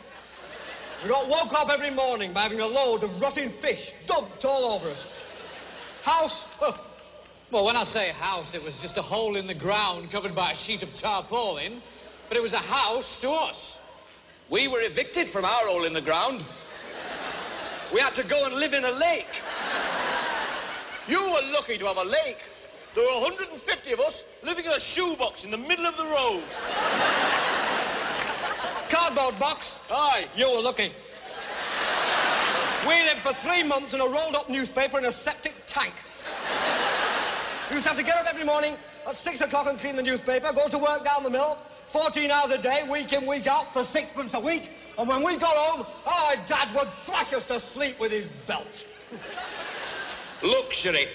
We 1.03 1.11
got 1.11 1.29
woke 1.29 1.53
up 1.53 1.71
every 1.71 1.91
morning 1.91 2.33
by 2.33 2.43
having 2.43 2.61
a 2.61 2.67
load 2.67 3.05
of 3.05 3.21
rotting 3.21 3.51
fish 3.51 3.95
dumped 4.07 4.45
all 4.45 4.73
over 4.73 4.91
us. 4.91 5.09
House? 6.03 6.47
Huh. 6.59 6.73
Well, 7.51 7.67
when 7.67 7.77
I 7.77 7.83
say 7.83 8.11
house, 8.11 8.55
it 8.55 8.63
was 8.63 8.81
just 8.81 8.97
a 8.97 9.03
hole 9.03 9.37
in 9.37 9.47
the 9.47 9.55
ground 9.55 10.11
covered 10.11 10.35
by 10.35 10.53
a 10.53 10.55
sheet 10.55 10.83
of 10.83 10.95
tarpaulin, 10.95 11.83
but 12.29 12.37
it 12.39 12.43
was 12.43 12.53
a 12.53 12.59
house 12.59 13.21
to 13.21 13.31
us. 13.31 13.81
We 14.49 14.69
were 14.69 14.81
evicted 14.81 15.29
from 15.29 15.45
our 15.45 15.67
hole 15.67 15.85
in 15.85 15.93
the 15.93 16.01
ground. 16.01 16.45
We 17.93 18.01
had 18.01 18.15
to 18.15 18.25
go 18.25 18.45
and 18.45 18.55
live 18.55 18.73
in 18.73 18.85
a 18.85 18.93
lake. 18.93 19.43
You 21.11 21.21
were 21.21 21.43
lucky 21.53 21.77
to 21.77 21.87
have 21.87 21.97
a 21.97 22.05
lake. 22.05 22.39
There 22.95 23.03
were 23.03 23.21
150 23.21 23.93
of 23.93 23.99
us 23.99 24.25
living 24.45 24.65
in 24.65 24.71
a 24.71 24.79
shoebox 24.79 25.45
in 25.45 25.51
the 25.51 25.59
middle 25.59 25.85
of 25.85 25.97
the 25.97 26.05
road. 26.05 26.45
Cardboard 28.89 29.37
box? 29.41 29.81
Aye, 29.91 30.27
you 30.37 30.49
were 30.49 30.63
lucky. 30.63 30.93
We 32.87 32.95
lived 33.03 33.19
for 33.19 33.33
three 33.33 33.65
months 33.65 33.93
in 33.93 34.01
a 34.01 34.07
rolled 34.07 34.37
up 34.37 34.49
newspaper 34.49 34.99
in 34.99 35.07
a 35.07 35.11
septic 35.13 35.55
tank. 35.67 35.95
We 37.69 37.75
used 37.75 37.87
to 37.87 37.93
have 37.93 37.99
to 37.99 38.05
get 38.05 38.17
up 38.17 38.27
every 38.33 38.45
morning 38.45 38.75
at 39.09 39.17
six 39.17 39.41
o'clock 39.41 39.67
and 39.67 39.81
clean 39.81 39.97
the 39.97 40.05
newspaper, 40.05 40.53
go 40.53 40.69
to 40.69 40.79
work 40.79 41.05
down 41.05 41.25
the 41.25 41.31
mill, 41.31 41.59
14 41.89 42.31
hours 42.31 42.53
a 42.53 42.59
day, 42.59 42.87
week 42.89 43.13
in, 43.13 43.27
week 43.27 43.49
out, 43.49 43.73
for 43.73 43.83
sixpence 43.83 44.35
a 44.35 44.41
week. 44.41 44.71
And 44.97 45.09
when 45.09 45.25
we 45.25 45.37
got 45.39 45.57
home, 45.57 45.85
our 46.07 46.37
dad 46.47 46.73
would 46.73 46.89
thrash 47.01 47.33
us 47.33 47.47
to 47.47 47.59
sleep 47.59 47.99
with 47.99 48.13
his 48.13 48.27
belt. 48.47 48.87
Luxury. 50.43 51.07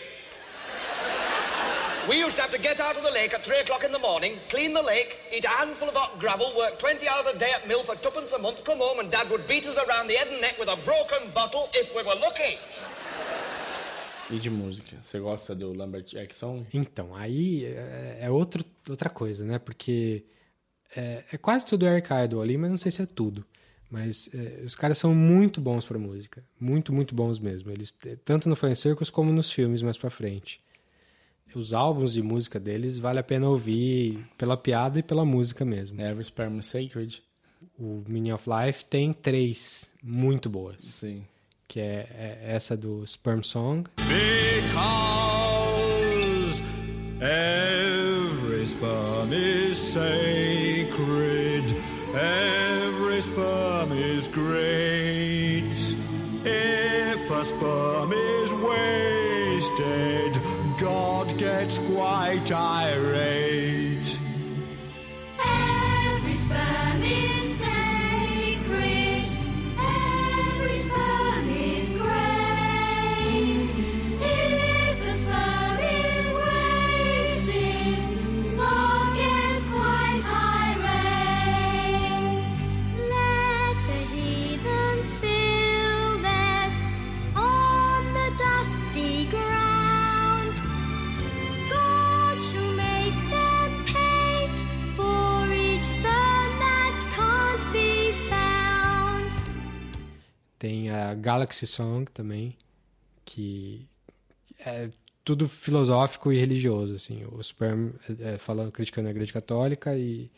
We 2.07 2.19
used 2.19 2.35
to 2.35 2.43
have 2.43 2.51
to 2.51 2.59
get 2.59 2.79
out 2.79 2.95
of 2.95 3.03
the 3.03 3.09
lake 3.09 3.33
at 3.33 3.43
three 3.43 3.57
o'clock 3.57 3.83
in 3.83 3.91
the 3.91 3.97
morning, 3.97 4.37
clean 4.49 4.73
the 4.73 4.81
lake, 4.83 5.17
eat 5.35 5.45
a 5.45 5.49
handful 5.49 5.89
of 5.89 5.95
hot 5.95 6.19
gravel, 6.19 6.53
work 6.55 6.77
20 6.77 7.07
hours 7.07 7.25
a 7.25 7.35
day 7.35 7.51
at 7.51 7.67
mill 7.67 7.81
for 7.81 7.95
twopence 7.95 8.31
a 8.33 8.37
month, 8.37 8.63
come 8.63 8.77
home 8.77 8.99
and 8.99 9.09
Dad 9.09 9.27
would 9.31 9.47
beat 9.47 9.65
us 9.65 9.79
around 9.79 10.07
the 10.07 10.13
head 10.13 10.27
and 10.27 10.39
neck 10.41 10.59
with 10.59 10.69
a 10.69 10.77
broken 10.85 11.31
bottle 11.33 11.67
if 11.73 11.95
we 11.95 12.03
were 12.03 12.13
lucky. 12.13 12.59
E 14.29 14.37
de 14.37 14.49
música? 14.51 14.97
Você 15.01 15.19
gosta 15.19 15.55
do 15.55 15.73
Lumberjack 15.73 16.35
Song? 16.35 16.63
Então, 16.71 17.15
aí 17.15 17.65
é, 17.65 18.19
é 18.21 18.29
outro, 18.29 18.63
outra 18.87 19.09
coisa, 19.09 19.43
né? 19.43 19.57
Porque 19.57 20.23
é, 20.95 21.23
é 21.31 21.37
quase 21.37 21.65
tudo 21.65 21.87
Eric 21.87 22.09
Idle 22.13 22.41
ali, 22.41 22.57
mas 22.57 22.69
não 22.69 22.77
sei 22.77 22.91
se 22.91 23.01
é 23.01 23.05
tudo. 23.07 23.43
Mas 23.89 24.29
é, 24.33 24.61
os 24.65 24.75
caras 24.75 24.97
são 24.97 25.13
muito 25.13 25.61
bons 25.61 25.85
pra 25.85 25.97
música. 25.97 26.43
Muito, 26.59 26.91
muito 26.91 27.13
bons 27.15 27.39
mesmo. 27.39 27.71
Eles, 27.71 27.95
tanto 28.23 28.49
no 28.49 28.55
Flying 28.55 28.75
Circus 28.75 29.09
como 29.09 29.31
nos 29.31 29.51
filmes 29.51 29.81
mais 29.81 29.97
pra 29.97 30.09
frente. 30.09 30.59
Os 31.53 31.73
álbuns 31.73 32.13
de 32.13 32.21
música 32.21 32.59
deles 32.59 32.97
vale 32.97 33.19
a 33.19 33.23
pena 33.23 33.47
ouvir 33.47 34.25
pela 34.37 34.57
piada 34.57 34.99
e 34.99 35.03
pela 35.03 35.23
música 35.23 35.63
mesmo. 35.63 36.01
Every 36.01 36.23
Sperm 36.23 36.57
is 36.59 36.65
Sacred. 36.65 37.23
O 37.79 38.03
Meaning 38.07 38.31
of 38.31 38.49
Life 38.49 38.83
tem 38.85 39.13
três 39.13 39.89
muito 40.03 40.49
boas. 40.49 40.83
Sim. 40.83 41.23
Que 41.67 41.79
é, 41.79 42.09
é 42.11 42.41
essa 42.55 42.75
do 42.75 43.05
Sperm 43.07 43.41
Song. 43.41 43.83
Because 43.97 44.75
every 47.21 48.65
sperm 48.65 49.31
is 49.31 49.77
sacred, 49.77 51.73
every 52.13 52.64
sperm 53.25 53.91
is 53.91 54.27
great. 54.27 55.63
If 56.45 57.31
a 57.31 57.43
sperm 57.43 58.11
is 58.13 58.53
wasted, 58.53 60.33
God 60.79 61.35
gets 61.37 61.79
quite 61.79 62.51
irate. 62.51 63.44
Tem 100.65 100.89
a 100.89 101.13
Galaxy 101.13 101.67
Song 101.67 102.09
também, 102.11 102.57
que 103.23 103.87
é 104.59 104.89
tudo 105.23 105.47
filosófico 105.47 106.33
e 106.33 106.39
religioso, 106.39 106.95
assim. 106.95 107.23
O 107.31 107.39
Sperm 107.39 107.91
é, 108.19 108.33
é 108.33 108.37
falando, 108.39 108.71
criticando 108.71 109.07
a 109.07 109.11
Igreja 109.11 109.31
Católica 109.31 109.95
e, 109.95 110.31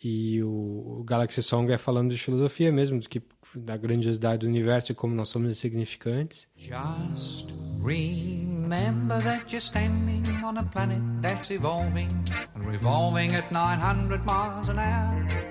e 0.00 0.40
o, 0.44 1.02
Galaxy 1.04 1.42
Song 1.42 1.72
é 1.72 1.76
falando 1.76 2.12
de 2.12 2.18
filosofia 2.18 2.70
mesmo, 2.70 3.00
do 3.00 3.08
que, 3.08 3.20
da 3.52 3.76
grandiosidade 3.76 4.42
do 4.42 4.46
universo 4.46 4.92
e 4.92 4.94
como 4.94 5.12
nós 5.12 5.28
somos 5.28 5.50
insignificantes. 5.50 6.48
Just 6.56 7.50
Remember 7.80 9.18
that 9.22 9.50
you're 9.50 9.58
standing 9.58 10.22
on 10.44 10.56
a 10.56 10.62
planet 10.62 11.02
that's 11.20 11.50
evolving 11.50 12.10
and 12.54 12.64
revolving 12.64 13.34
at 13.34 13.50
900 13.50 14.24
miles 14.24 14.68
an 14.68 14.78
hour. 14.78 15.49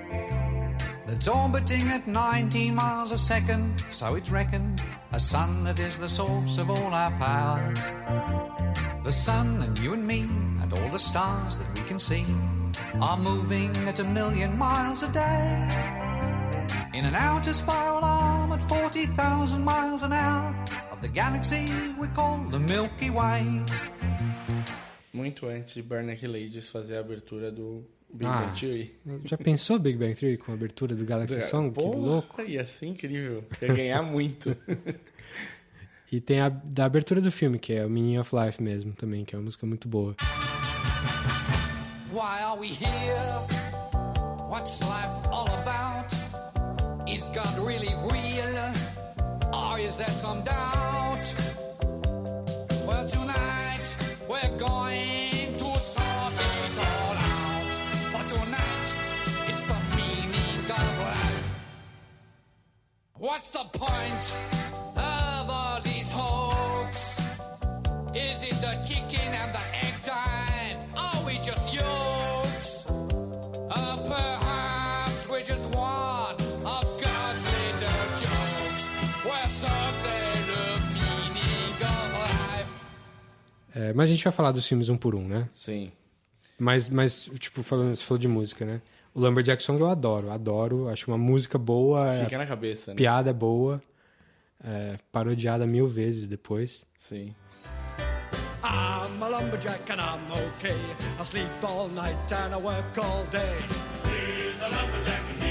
That's 1.09 1.27
orbiting 1.27 1.87
at 1.89 2.05
90 2.05 2.69
miles 2.69 3.11
a 3.11 3.17
second, 3.17 3.79
so 3.89 4.13
it's 4.13 4.29
reckoned 4.29 4.83
a 5.11 5.19
sun 5.19 5.63
that 5.63 5.79
is 5.79 5.97
the 5.97 6.07
source 6.07 6.59
of 6.59 6.69
all 6.69 6.93
our 6.93 7.09
power. 7.17 7.73
The 9.03 9.11
sun 9.11 9.59
and 9.63 9.79
you 9.79 9.93
and 9.93 10.05
me 10.05 10.21
and 10.61 10.71
all 10.71 10.89
the 10.89 10.99
stars 10.99 11.57
that 11.57 11.67
we 11.75 11.83
can 11.87 11.97
see 11.97 12.25
are 13.01 13.17
moving 13.17 13.75
at 13.87 13.97
a 13.97 14.03
million 14.03 14.55
miles 14.55 15.01
a 15.01 15.11
day. 15.11 15.69
In 16.93 17.05
an 17.05 17.15
outer 17.15 17.53
spiral 17.53 18.05
arm 18.05 18.51
at 18.51 18.61
40,000 18.69 19.63
miles 19.63 20.03
an 20.03 20.13
hour 20.13 20.53
of 20.91 21.01
the 21.01 21.07
galaxy 21.07 21.65
we 21.99 22.07
call 22.09 22.37
the 22.51 22.59
Milky 22.59 23.09
Way. 23.09 23.65
Muito 25.11 25.49
antes 25.49 25.73
de 25.73 25.81
Barnack 25.81 26.21
Ladies 26.27 26.69
fazer 26.69 26.97
a 26.97 26.99
abertura 26.99 27.51
do 27.51 27.83
Big 28.11 28.25
Ah, 28.27 28.41
Bang 28.45 28.59
Theory. 28.59 28.95
Já 29.25 29.37
pensou 29.37 29.77
Big 29.79 29.97
Bang 29.97 30.15
Theory 30.15 30.37
com 30.37 30.51
a 30.51 30.55
abertura 30.55 30.95
do 30.95 31.05
Galaxy 31.05 31.41
Song? 31.41 31.69
Que 31.69 31.75
Porra, 31.81 31.97
louco. 31.97 32.41
Ia 32.41 32.65
ser 32.65 32.87
incrível. 32.87 33.43
Ia 33.61 33.73
ganhar 33.73 34.01
muito. 34.03 34.55
E 36.11 36.19
tem 36.19 36.39
a 36.41 36.49
da 36.49 36.85
abertura 36.85 37.21
do 37.21 37.31
filme, 37.31 37.59
que 37.59 37.71
é 37.71 37.85
o 37.85 37.89
Meaning 37.89 38.17
of 38.17 38.35
Life 38.35 38.63
mesmo, 38.63 38.93
também, 38.93 39.23
que 39.23 39.35
é 39.35 39.37
uma 39.37 39.45
música 39.45 39.63
muito 39.67 39.87
boa. 39.87 40.15
Why 42.11 42.41
are 42.41 42.59
we 42.59 42.65
here? 42.65 43.45
What's 44.49 44.81
life 44.81 45.27
all 45.31 45.47
about? 45.61 46.11
Is 47.07 47.27
God 47.29 47.59
really 47.63 47.93
real? 48.11 48.73
Or 49.53 49.79
is 49.79 49.97
there 49.97 50.09
some 50.11 50.41
doubt? 50.43 51.35
Well, 52.87 53.05
tonight 53.05 53.97
we're 54.27 54.57
going 54.57 55.08
What's 63.19 63.51
the 63.51 63.65
point 63.73 64.35
of 64.95 65.49
all 65.49 65.81
these 65.81 66.09
hoax? 66.09 67.19
Is 68.15 68.43
it 68.43 68.55
the 68.61 68.79
chicken 68.81 69.33
and 69.33 69.53
the 69.53 69.59
egg 69.83 69.93
time? 70.03 70.79
Are 70.95 71.25
we 71.25 71.33
just 71.43 71.75
yolks? 71.75 72.85
Or 72.89 73.97
perhaps 74.07 75.27
we're 75.29 75.43
just 75.43 75.75
one 75.75 76.33
of 76.65 76.85
God's 77.03 77.43
little 77.43 78.07
jokes. 78.23 78.93
We're 79.25 79.47
so 79.47 79.67
say 79.67 80.31
the 80.47 80.79
meaning 80.95 81.75
of 81.75 82.13
life. 82.13 82.85
É, 83.75 83.93
mas 83.93 84.09
a 84.09 84.13
gente 84.13 84.23
vai 84.23 84.31
falar 84.31 84.53
dos 84.53 84.65
filmes 84.65 84.87
um 84.87 84.95
por 84.95 85.13
um, 85.13 85.27
né? 85.27 85.49
Sim. 85.53 85.91
Mas, 86.57 86.87
mas 86.87 87.29
tipo, 87.37 87.61
falando, 87.63 87.97
você 87.97 88.03
falou 88.03 88.17
de 88.17 88.29
música, 88.29 88.65
né? 88.65 88.81
O 89.19 89.21
Lumberjack 89.21 89.61
Song 89.61 89.77
eu 89.81 89.89
adoro, 89.89 90.31
adoro. 90.31 90.87
Acho 90.87 91.11
uma 91.11 91.17
música 91.17 91.57
boa. 91.57 92.13
Fica 92.13 92.35
é, 92.35 92.37
na 92.37 92.45
cabeça, 92.45 92.91
né? 92.91 92.95
Piada 92.95 93.33
boa. 93.33 93.81
É, 94.63 94.97
parodiada 95.11 95.67
mil 95.67 95.85
vezes 95.85 96.25
depois. 96.25 96.85
Sim. 96.97 97.35
I'm 98.63 99.21
a 99.21 99.27
lumberjack 99.27 99.91
and 99.91 99.99
I'm 99.99 100.31
okay. 100.55 100.79
I 101.19 101.25
sleep 101.25 101.49
all 101.63 101.89
night 101.89 102.15
and 102.31 102.55
I 102.55 102.61
work 102.61 102.97
all 102.97 103.25
day. 103.25 103.57
He's 104.05 104.61
a 104.61 104.69
lumberjack 104.69 105.21
and 105.33 105.48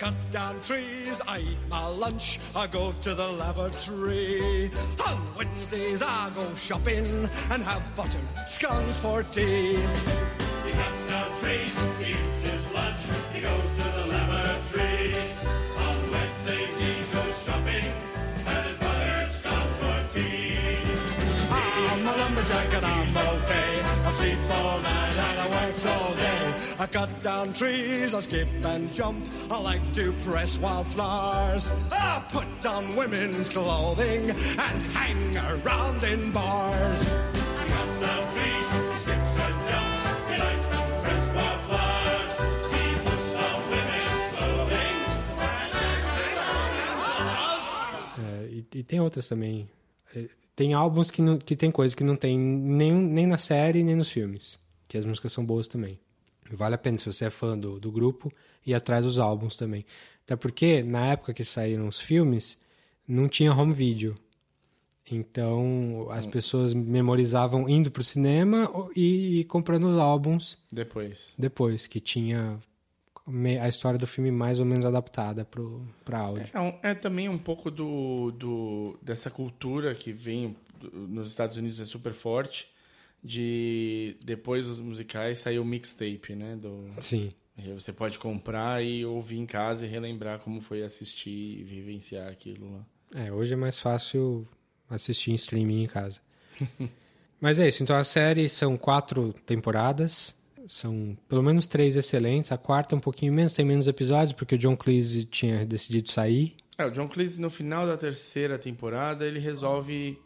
cut 0.00 0.14
down 0.30 0.58
trees, 0.60 1.20
I 1.28 1.40
eat 1.40 1.58
my 1.68 1.86
lunch, 1.86 2.40
I 2.56 2.66
go 2.68 2.94
to 3.02 3.14
the 3.14 3.28
lavatory. 3.28 4.70
On 5.06 5.18
Wednesdays 5.36 6.00
I 6.00 6.30
go 6.34 6.54
shopping 6.54 7.06
and 7.50 7.62
have 7.62 7.84
buttered 7.94 8.30
scones 8.48 8.98
for 8.98 9.22
tea. 9.24 9.76
He 10.64 10.72
cuts 10.80 11.02
down 11.06 11.30
trees, 11.40 11.74
he 12.00 12.12
eats 12.12 12.40
his 12.48 12.72
lunch, 12.72 13.02
he 13.34 13.40
goes 13.42 13.68
to 13.76 13.86
the 13.98 14.06
lavatory. 14.14 15.12
On 15.84 15.98
Wednesdays 16.12 16.72
he 16.80 16.92
goes 17.12 17.36
shopping, 17.44 17.86
and 18.52 18.62
his 18.68 18.78
buttered 18.78 19.28
scones 19.28 19.74
for 19.80 19.98
tea. 20.14 20.56
I'm 21.92 22.06
a 22.08 22.12
lumberjack 22.20 22.72
and 22.72 22.86
I'm 22.86 23.16
okay. 23.36 23.70
I 24.06 24.10
sleep 24.12 24.38
all 24.56 24.80
night 24.80 25.16
and 25.26 25.40
I 25.40 25.46
work 25.56 25.76
all 25.92 26.14
day. 26.14 26.69
I 26.80 26.86
cut 26.86 27.10
down 27.22 27.52
trees, 27.52 28.14
I 28.14 28.20
skip 28.20 28.48
and 28.64 28.90
jump. 28.94 29.26
I 29.50 29.60
like 29.60 29.92
to 29.92 30.12
press 30.24 30.56
wildflowers. 30.56 31.70
I 31.92 32.22
put 32.32 32.64
on 32.64 32.96
women's 32.96 33.50
clothing 33.50 34.30
and 34.30 34.82
hang 34.96 35.36
around 35.36 36.02
in 36.04 36.32
bars. 36.32 37.02
He 37.04 37.68
cuts 37.68 38.00
down 38.00 38.24
trees, 38.32 38.66
he 38.72 38.96
skips 38.96 39.36
and 39.44 39.56
jumps, 39.68 40.00
he 40.30 40.36
likes 40.40 40.68
to 40.72 40.80
press 41.02 41.24
wildflowers. 41.36 42.34
He 42.72 42.84
puts 43.04 43.36
on 43.36 43.60
women's 43.68 44.36
clothing. 44.36 44.96
É, 48.24 48.48
e, 48.52 48.66
e 48.74 48.82
tem 48.82 49.00
outras 49.00 49.28
também. 49.28 49.68
É, 50.16 50.30
tem 50.56 50.72
álbuns 50.72 51.10
que, 51.10 51.20
não, 51.20 51.36
que 51.38 51.54
tem 51.54 51.70
coisa 51.70 51.94
que 51.94 52.04
não 52.04 52.16
tem 52.16 52.38
nem, 52.38 52.90
nem 52.90 53.26
na 53.26 53.36
série 53.36 53.84
nem 53.84 53.94
nos 53.94 54.10
filmes. 54.10 54.58
Que 54.88 54.96
as 54.96 55.04
músicas 55.04 55.30
são 55.30 55.44
boas 55.44 55.68
também. 55.68 56.00
Vale 56.52 56.74
a 56.74 56.78
pena, 56.78 56.98
se 56.98 57.06
você 57.06 57.26
é 57.26 57.30
fã 57.30 57.56
do, 57.58 57.78
do 57.78 57.90
grupo, 57.92 58.32
ir 58.66 58.74
atrás 58.74 59.04
dos 59.04 59.18
álbuns 59.18 59.56
também. 59.56 59.84
Até 60.24 60.36
porque, 60.36 60.82
na 60.82 61.06
época 61.08 61.32
que 61.34 61.44
saíram 61.44 61.86
os 61.88 62.00
filmes, 62.00 62.60
não 63.06 63.28
tinha 63.28 63.52
home 63.52 63.72
video. 63.72 64.14
Então, 65.10 66.06
as 66.10 66.24
pessoas 66.24 66.72
memorizavam 66.72 67.68
indo 67.68 67.90
pro 67.90 68.02
cinema 68.04 68.70
e, 68.94 69.40
e 69.40 69.44
comprando 69.44 69.88
os 69.88 69.98
álbuns 69.98 70.56
Depois. 70.70 71.34
depois, 71.36 71.86
que 71.86 71.98
tinha 71.98 72.60
a 73.60 73.68
história 73.68 73.98
do 73.98 74.06
filme 74.06 74.30
mais 74.30 74.60
ou 74.60 74.66
menos 74.66 74.84
adaptada 74.84 75.44
pro, 75.44 75.84
pra 76.04 76.18
áudio. 76.20 76.46
É, 76.52 76.60
um- 76.60 76.78
é 76.82 76.94
também 76.94 77.28
um 77.28 77.38
pouco 77.38 77.70
do, 77.70 78.30
do 78.32 78.98
dessa 79.02 79.30
cultura 79.30 79.94
que 79.94 80.12
vem 80.12 80.56
nos 80.92 81.28
Estados 81.28 81.56
Unidos 81.56 81.80
é 81.80 81.84
super 81.84 82.12
forte 82.12 82.68
de 83.22 84.16
depois 84.22 84.66
dos 84.66 84.80
musicais 84.80 85.38
sair 85.38 85.58
o 85.58 85.64
mixtape, 85.64 86.34
né? 86.34 86.56
Do, 86.56 86.90
Sim. 86.98 87.32
Você 87.74 87.92
pode 87.92 88.18
comprar 88.18 88.82
e 88.82 89.04
ouvir 89.04 89.38
em 89.38 89.44
casa 89.44 89.84
e 89.84 89.88
relembrar 89.88 90.38
como 90.38 90.60
foi 90.60 90.82
assistir 90.82 91.60
e 91.60 91.62
vivenciar 91.62 92.28
aquilo 92.28 92.72
lá. 92.72 92.86
É, 93.14 93.30
hoje 93.30 93.52
é 93.52 93.56
mais 93.56 93.78
fácil 93.78 94.48
assistir 94.88 95.32
em 95.32 95.34
streaming 95.34 95.82
em 95.82 95.86
casa. 95.86 96.20
Mas 97.40 97.58
é 97.58 97.68
isso, 97.68 97.82
então 97.82 97.96
a 97.96 98.04
série 98.04 98.48
são 98.48 98.76
quatro 98.76 99.32
temporadas, 99.46 100.34
são 100.66 101.16
pelo 101.26 101.42
menos 101.42 101.66
três 101.66 101.96
excelentes, 101.96 102.52
a 102.52 102.58
quarta 102.58 102.94
um 102.94 103.00
pouquinho 103.00 103.32
menos, 103.32 103.54
tem 103.54 103.64
menos 103.64 103.88
episódios, 103.88 104.34
porque 104.34 104.54
o 104.54 104.58
John 104.58 104.76
Cleese 104.76 105.24
tinha 105.24 105.64
decidido 105.64 106.10
sair. 106.10 106.54
É, 106.76 106.84
o 106.84 106.90
John 106.90 107.08
Cleese 107.08 107.40
no 107.40 107.48
final 107.48 107.86
da 107.86 107.96
terceira 107.96 108.58
temporada 108.58 109.26
ele 109.26 109.38
resolve 109.38 110.18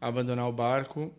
abandonar 0.00 0.48
o 0.48 0.52
barco. 0.52 1.12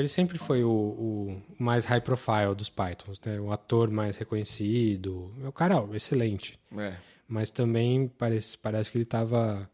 Ele 0.00 0.08
sempre 0.08 0.38
foi 0.38 0.64
o, 0.64 0.70
o 0.70 1.42
mais 1.58 1.84
high 1.84 2.00
profile 2.00 2.54
dos 2.56 2.68
Pythons, 2.68 3.20
né? 3.24 3.40
O 3.40 3.52
ator 3.52 3.90
mais 3.90 4.16
reconhecido. 4.16 5.32
É 5.44 5.48
o 5.48 5.52
cara 5.52 5.86
excelente. 5.94 6.58
É. 6.76 6.94
Mas 7.28 7.50
também 7.50 8.08
parece, 8.08 8.58
parece 8.58 8.90
que 8.90 8.98
ele 8.98 9.04
estava 9.04 9.70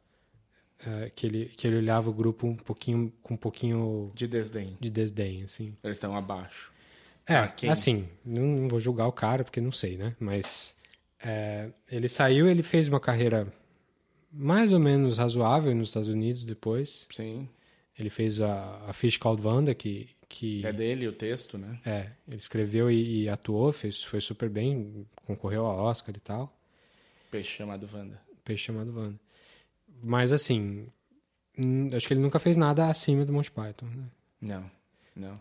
que, 1.14 1.26
ele, 1.26 1.46
que 1.46 1.66
ele 1.66 1.76
olhava 1.76 2.10
o 2.10 2.12
grupo 2.12 2.46
um 2.46 2.56
pouquinho 2.56 3.12
com 3.22 3.34
um 3.34 3.36
pouquinho 3.36 4.12
de 4.14 4.26
desdém. 4.26 4.76
De 4.78 4.90
desdém, 4.90 5.42
assim. 5.42 5.76
Eles 5.82 5.96
estão 5.96 6.14
abaixo. 6.16 6.72
É, 7.26 7.36
Ah, 7.36 7.52
assim, 7.70 8.08
não, 8.24 8.42
não 8.42 8.68
vou 8.68 8.78
julgar 8.78 9.06
o 9.06 9.12
cara 9.12 9.42
porque 9.42 9.60
não 9.60 9.72
sei, 9.72 9.96
né? 9.96 10.14
Mas 10.20 10.76
é, 11.20 11.70
ele 11.90 12.08
saiu, 12.08 12.48
ele 12.48 12.62
fez 12.62 12.88
uma 12.88 13.00
carreira 13.00 13.52
mais 14.30 14.72
ou 14.72 14.78
menos 14.78 15.18
razoável 15.18 15.74
nos 15.74 15.88
Estados 15.88 16.08
Unidos 16.08 16.44
depois. 16.44 17.06
Sim. 17.10 17.48
Ele 17.98 18.10
fez 18.10 18.40
a, 18.40 18.84
a 18.86 18.92
Fish 18.92 19.16
Called 19.16 19.44
Wanda, 19.44 19.74
que, 19.74 20.10
que 20.28 20.64
É 20.66 20.72
dele 20.72 21.06
o 21.08 21.12
texto, 21.12 21.56
né? 21.58 21.78
é, 21.84 22.10
ele 22.26 22.36
escreveu 22.36 22.90
e, 22.90 23.22
e 23.22 23.28
atuou, 23.28 23.72
fez, 23.72 24.02
foi 24.02 24.20
super 24.20 24.48
bem, 24.48 25.06
concorreu 25.26 25.64
ao 25.66 25.78
Oscar 25.84 26.14
e 26.16 26.20
tal. 26.20 26.52
Peixe 27.30 27.56
chamado 27.56 27.88
Wanda. 27.92 28.20
Peixe 28.44 28.64
chamado 28.64 28.92
Wanda. 28.96 29.18
Mas 30.02 30.32
assim, 30.32 30.86
acho 31.94 32.06
que 32.06 32.14
ele 32.14 32.20
nunca 32.20 32.38
fez 32.38 32.56
nada 32.56 32.88
acima 32.88 33.24
do 33.24 33.32
Monty 33.32 33.50
Python, 33.50 33.86
né? 33.86 34.04
Não, 34.40 34.70
não. 35.14 35.40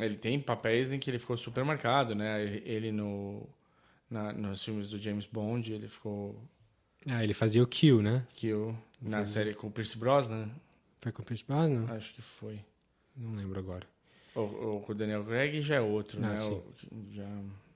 Ele 0.00 0.16
tem 0.16 0.40
papéis 0.40 0.90
em 0.92 0.98
que 0.98 1.08
ele 1.10 1.18
ficou 1.20 1.36
super 1.36 1.64
marcado, 1.64 2.14
né? 2.14 2.42
Ele 2.64 2.90
no 2.90 3.46
na, 4.10 4.32
nos 4.32 4.64
filmes 4.64 4.88
do 4.90 4.98
James 4.98 5.24
Bond, 5.26 5.72
ele 5.72 5.86
ficou 5.88 6.36
Ah, 7.06 7.22
ele 7.22 7.32
fazia 7.34 7.62
o 7.62 7.66
Kill, 7.66 8.02
né? 8.02 8.26
Kill 8.34 8.76
na 9.00 9.18
Fazia. 9.18 9.32
série 9.32 9.54
com 9.54 9.68
o 9.68 9.70
Pierce 9.70 9.96
Brosnan. 9.96 10.50
Foi 11.00 11.12
com 11.12 11.22
o 11.22 11.24
Pierce 11.24 11.44
Brosnan? 11.46 11.86
Acho 11.94 12.12
que 12.14 12.22
foi. 12.22 12.58
Não 13.16 13.32
lembro 13.34 13.58
agora. 13.60 13.86
O, 14.34 14.82
o, 14.88 14.94
Daniel 14.94 15.24
Craig 15.24 15.62
já 15.62 15.76
é 15.76 15.80
outro, 15.80 16.18
Ah, 16.22 16.30
né? 16.30 16.36
sim. 16.38 16.60
O- 16.90 17.12
já... 17.12 17.28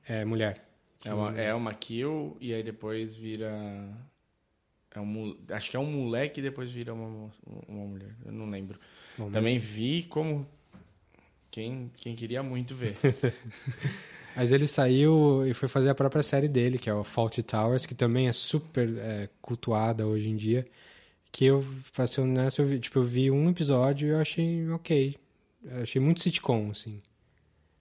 É 0.08 0.24
mulher. 0.24 0.64
É 1.04 1.14
uma, 1.14 1.38
é 1.38 1.54
uma 1.54 1.72
Kill 1.74 2.36
e 2.40 2.52
aí 2.52 2.62
depois 2.62 3.16
vira 3.16 3.48
É 4.94 5.00
um, 5.00 5.36
acho 5.52 5.70
que 5.70 5.76
é 5.76 5.80
um 5.80 5.90
moleque 5.90 6.40
e 6.40 6.42
depois 6.42 6.70
vira 6.70 6.92
uma, 6.92 7.30
uma 7.68 7.86
mulher. 7.86 8.10
Eu 8.24 8.32
não 8.32 8.50
lembro. 8.50 8.78
Bom, 9.16 9.30
Também 9.30 9.58
vi 9.58 10.02
como. 10.04 10.46
Quem, 11.50 11.90
quem 11.94 12.14
queria 12.14 12.42
muito 12.42 12.74
ver. 12.74 12.96
Mas 14.36 14.52
ele 14.52 14.68
saiu 14.68 15.44
e 15.46 15.52
foi 15.54 15.68
fazer 15.68 15.88
a 15.90 15.94
própria 15.94 16.22
série 16.22 16.46
dele, 16.48 16.78
que 16.78 16.88
é 16.88 16.94
o 16.94 17.02
Faulty 17.02 17.42
Towers, 17.42 17.86
que 17.86 17.94
também 17.94 18.28
é 18.28 18.32
super 18.32 18.88
é, 18.98 19.28
cultuada 19.42 20.06
hoje 20.06 20.28
em 20.28 20.36
dia. 20.36 20.66
Que 21.32 21.46
eu, 21.46 21.64
pra 21.94 22.06
ser 22.06 22.22
honesto, 22.22 22.62
eu 22.62 22.66
vi, 22.66 22.80
tipo, 22.80 22.98
eu 23.00 23.04
vi 23.04 23.30
um 23.30 23.50
episódio 23.50 24.08
e 24.08 24.10
eu 24.12 24.18
achei 24.20 24.68
ok. 24.70 25.16
Eu 25.64 25.82
achei 25.82 26.00
muito 26.00 26.20
sitcom, 26.20 26.70
assim. 26.70 27.00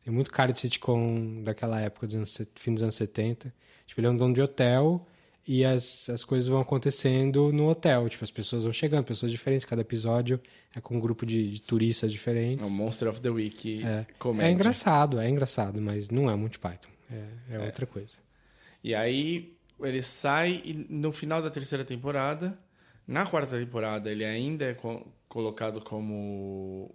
Tem 0.03 0.13
muito 0.13 0.31
cara 0.31 0.51
de 0.53 0.59
sitcom 0.59 1.41
daquela 1.43 1.79
época, 1.81 2.07
dos 2.07 2.15
anos, 2.15 2.37
fim 2.55 2.73
dos 2.73 2.81
anos 2.83 2.95
70. 2.95 3.53
Tipo, 3.85 3.99
ele 4.01 4.07
é 4.07 4.09
um 4.09 4.15
dono 4.17 4.33
de 4.33 4.41
hotel 4.41 5.05
e 5.45 5.63
as, 5.65 6.09
as 6.09 6.23
coisas 6.23 6.47
vão 6.47 6.59
acontecendo 6.61 7.51
no 7.51 7.69
hotel. 7.69 8.07
Tipo, 8.09 8.23
as 8.23 8.31
pessoas 8.31 8.63
vão 8.63 8.71
chegando, 8.73 9.03
pessoas 9.05 9.31
diferentes. 9.31 9.65
Cada 9.65 9.81
episódio 9.81 10.39
é 10.75 10.79
com 10.81 10.95
um 10.95 10.99
grupo 10.99 11.25
de, 11.25 11.51
de 11.51 11.61
turistas 11.61 12.11
diferentes. 12.11 12.65
o 12.65 12.69
Monster 12.69 13.09
of 13.09 13.19
the 13.21 13.29
Week 13.29 13.83
É, 13.83 14.05
comédia. 14.17 14.49
é 14.49 14.51
engraçado, 14.53 15.19
é 15.19 15.29
engraçado, 15.29 15.81
mas 15.81 16.09
não 16.09 16.29
é 16.29 16.35
Monty 16.35 16.57
Python. 16.59 16.89
É, 17.11 17.55
é 17.55 17.59
outra 17.59 17.85
coisa. 17.85 18.13
E 18.83 18.95
aí 18.95 19.53
ele 19.81 20.01
sai 20.01 20.61
e 20.65 20.73
no 20.89 21.11
final 21.11 21.41
da 21.41 21.49
terceira 21.51 21.83
temporada, 21.85 22.57
na 23.05 23.25
quarta 23.25 23.57
temporada, 23.59 24.09
ele 24.11 24.23
ainda 24.25 24.65
é 24.65 24.73
co- 24.73 25.05
colocado 25.29 25.81
como 25.81 26.93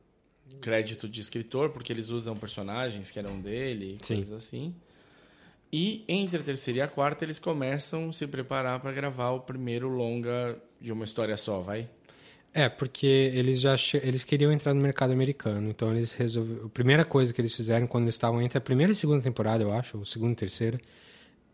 crédito 0.60 1.08
de 1.08 1.20
escritor, 1.20 1.70
porque 1.70 1.92
eles 1.92 2.10
usam 2.10 2.36
personagens 2.36 3.10
que 3.10 3.18
eram 3.18 3.40
dele, 3.40 3.98
Sim. 4.02 4.16
coisas 4.16 4.32
assim. 4.32 4.74
E 5.72 6.04
entre 6.06 6.40
a 6.40 6.42
terceira 6.42 6.80
e 6.80 6.82
a 6.82 6.88
quarta, 6.88 7.24
eles 7.24 7.38
começam 7.38 8.10
a 8.10 8.12
se 8.12 8.26
preparar 8.26 8.78
para 8.80 8.92
gravar 8.92 9.30
o 9.30 9.40
primeiro 9.40 9.88
longa 9.88 10.58
de 10.78 10.92
uma 10.92 11.04
história 11.04 11.36
só, 11.36 11.60
vai? 11.60 11.88
É, 12.54 12.68
porque 12.68 13.06
eles 13.06 13.58
já 13.58 13.74
eles 14.02 14.24
queriam 14.24 14.52
entrar 14.52 14.74
no 14.74 14.82
mercado 14.82 15.12
americano, 15.12 15.70
então 15.70 15.90
eles 15.90 16.12
resolveram. 16.12 16.66
A 16.66 16.68
primeira 16.68 17.04
coisa 17.04 17.32
que 17.32 17.40
eles 17.40 17.56
fizeram 17.56 17.86
quando 17.86 18.04
eles 18.04 18.14
estavam 18.14 18.42
entre 18.42 18.58
a 18.58 18.60
primeira 18.60 18.92
e 18.92 18.94
a 18.94 18.96
segunda 18.96 19.22
temporada, 19.22 19.64
eu 19.64 19.72
acho, 19.72 19.96
ou 19.96 20.04
segunda 20.04 20.32
e 20.32 20.36
terceira, 20.36 20.78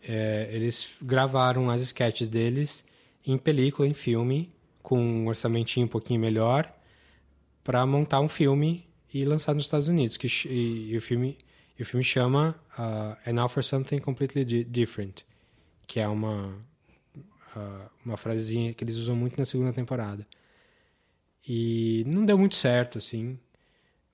é, 0.03 0.51
eles 0.53 0.95
gravaram 1.01 1.71
as 1.71 1.81
sketches 1.83 2.27
deles 2.27 2.85
em 3.25 3.39
película, 3.39 3.87
em 3.87 3.95
filme, 3.95 4.49
com 4.83 4.99
um 4.99 5.29
orçamentinho 5.29 5.87
um 5.87 5.89
pouquinho 5.89 6.19
melhor, 6.19 6.73
para 7.63 7.87
montar 7.87 8.21
um 8.21 8.29
filme 8.29 8.88
e 9.13 9.25
lançar 9.25 9.55
nos 9.55 9.65
Estados 9.65 9.89
Unidos. 9.89 10.17
Que, 10.17 10.29
e, 10.49 10.93
e 10.93 10.97
o 10.97 11.01
filme 11.01 11.39
e 11.79 11.83
o 11.83 11.85
filme 11.85 12.03
chama 12.03 12.59
uh, 12.77 13.17
And 13.29 13.35
Now 13.35 13.49
for 13.49 13.63
Something 13.63 14.01
Completely 14.01 14.45
Di- 14.45 14.65
Different, 14.65 15.25
que 15.87 16.01
é 16.01 16.09
uma 16.09 16.49
uh, 17.57 17.91
uma 18.05 18.17
frasezinha 18.17 18.75
que 18.75 18.83
eles 18.83 18.97
usam 18.97 19.15
muito 19.15 19.39
na 19.39 19.45
segunda 19.45 19.73
temporada. 19.73 20.27
E 21.47 22.05
não 22.07 22.27
deu 22.27 22.37
muito 22.37 22.57
certo, 22.57 22.99
assim. 22.99 23.39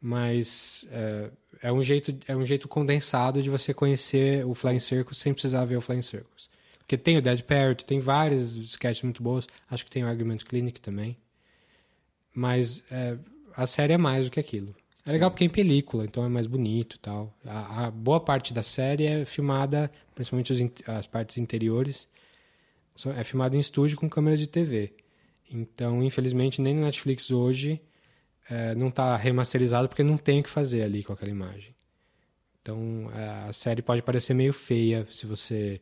Mas 0.00 0.84
é, 0.90 1.30
é 1.62 1.72
um 1.72 1.82
jeito 1.82 2.14
é 2.28 2.36
um 2.36 2.44
jeito 2.44 2.68
condensado 2.68 3.42
de 3.42 3.48
você 3.48 3.72
conhecer 3.72 4.44
o 4.44 4.54
Flying 4.54 4.78
Circus 4.78 5.18
sem 5.18 5.32
precisar 5.32 5.64
ver 5.64 5.76
o 5.76 5.80
Flying 5.80 6.02
Circus. 6.02 6.50
Porque 6.78 6.98
tem 6.98 7.16
o 7.16 7.22
Dead 7.22 7.40
Parrot, 7.42 7.84
tem 7.86 7.98
vários 7.98 8.56
sketches 8.56 9.02
muito 9.02 9.22
bons. 9.22 9.48
Acho 9.70 9.84
que 9.84 9.90
tem 9.90 10.04
o 10.04 10.06
Argument 10.06 10.40
Clinic 10.44 10.80
também. 10.80 11.16
Mas 12.34 12.84
é, 12.90 13.16
a 13.56 13.66
série 13.66 13.94
é 13.94 13.98
mais 13.98 14.26
do 14.26 14.30
que 14.30 14.38
aquilo. 14.38 14.74
É 15.06 15.12
legal 15.12 15.30
porque 15.30 15.44
é 15.44 15.46
em 15.46 15.50
película, 15.50 16.04
então 16.04 16.24
é 16.24 16.28
mais 16.28 16.46
bonito 16.46 16.96
e 16.96 16.98
tal. 16.98 17.36
A, 17.44 17.86
a 17.86 17.90
boa 17.90 18.18
parte 18.18 18.54
da 18.54 18.62
série 18.62 19.04
é 19.04 19.24
filmada, 19.24 19.90
principalmente 20.14 20.52
os 20.52 20.60
as 20.86 21.06
partes 21.06 21.36
interiores, 21.36 22.08
é 23.16 23.24
filmada 23.24 23.56
em 23.56 23.60
estúdio 23.60 23.98
com 23.98 24.08
câmeras 24.08 24.40
de 24.40 24.46
TV. 24.46 24.94
Então, 25.50 26.02
infelizmente, 26.02 26.60
nem 26.60 26.74
no 26.74 26.82
Netflix 26.82 27.30
hoje 27.30 27.80
é, 28.48 28.74
não 28.74 28.88
está 28.88 29.16
remasterizado 29.16 29.88
porque 29.88 30.02
não 30.02 30.16
tem 30.16 30.40
o 30.40 30.42
que 30.42 30.50
fazer 30.50 30.82
ali 30.82 31.04
com 31.04 31.12
aquela 31.12 31.30
imagem. 31.30 31.74
Então, 32.62 33.10
é, 33.14 33.48
a 33.48 33.52
série 33.52 33.82
pode 33.82 34.02
parecer 34.02 34.32
meio 34.32 34.52
feia 34.52 35.06
se 35.10 35.26
você 35.26 35.80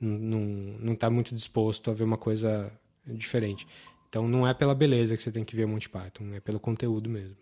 não 0.00 0.92
está 0.92 1.08
muito 1.08 1.34
disposto 1.34 1.90
a 1.90 1.94
ver 1.94 2.04
uma 2.04 2.16
coisa 2.16 2.70
diferente. 3.06 3.66
Então, 4.08 4.26
não 4.26 4.46
é 4.46 4.52
pela 4.52 4.74
beleza 4.74 5.16
que 5.16 5.22
você 5.22 5.30
tem 5.30 5.44
que 5.44 5.54
ver 5.54 5.66
Monty 5.66 5.88
Python, 5.88 6.34
é 6.34 6.40
pelo 6.40 6.58
conteúdo 6.58 7.08
mesmo. 7.08 7.36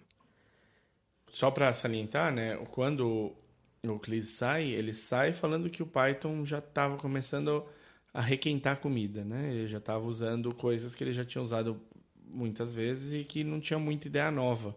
Só 1.33 1.51
para 1.51 1.73
salientar, 1.73 2.31
né? 2.31 2.57
Quando 2.71 3.33
o 3.83 3.99
Cleese 3.99 4.29
sai, 4.29 4.67
ele 4.67 4.93
sai 4.93 5.33
falando 5.33 5.71
que 5.71 5.83
o 5.83 5.87
Python 5.87 6.45
já 6.45 6.59
estava 6.59 6.99
começando 6.99 7.65
a 8.13 8.21
requentar 8.21 8.79
comida, 8.83 9.25
né? 9.25 9.51
Ele 9.51 9.67
já 9.67 9.79
estava 9.79 10.05
usando 10.05 10.55
coisas 10.55 10.95
que 10.95 11.03
ele 11.03 11.11
já 11.11 11.25
tinha 11.25 11.41
usado 11.41 11.81
muitas 12.27 12.75
vezes 12.75 13.19
e 13.19 13.25
que 13.25 13.43
não 13.43 13.61
tinha 13.61 13.79
muita 13.79 14.09
ideia 14.09 14.31
nova. 14.31 14.77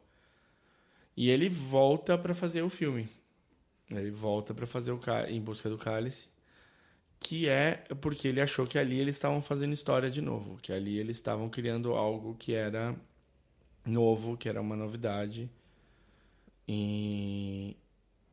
E 1.15 1.29
ele 1.29 1.49
volta 1.49 2.17
para 2.17 2.33
fazer 2.33 2.61
o 2.61 2.69
filme. 2.69 3.09
Ele 3.91 4.09
volta 4.09 4.53
para 4.53 4.65
fazer 4.65 4.93
o 4.93 4.99
Em 5.27 5.41
Busca 5.41 5.69
do 5.69 5.77
Cálice, 5.77 6.29
que 7.19 7.49
é 7.49 7.83
porque 7.99 8.29
ele 8.29 8.39
achou 8.39 8.65
que 8.65 8.79
ali 8.79 8.97
eles 8.97 9.15
estavam 9.17 9.41
fazendo 9.41 9.73
história 9.73 10.09
de 10.09 10.21
novo, 10.21 10.57
que 10.61 10.71
ali 10.71 10.97
eles 10.97 11.17
estavam 11.17 11.49
criando 11.49 11.93
algo 11.95 12.33
que 12.35 12.53
era 12.53 12.95
novo, 13.85 14.37
que 14.37 14.47
era 14.47 14.61
uma 14.61 14.77
novidade. 14.77 15.51
E, 16.67 17.75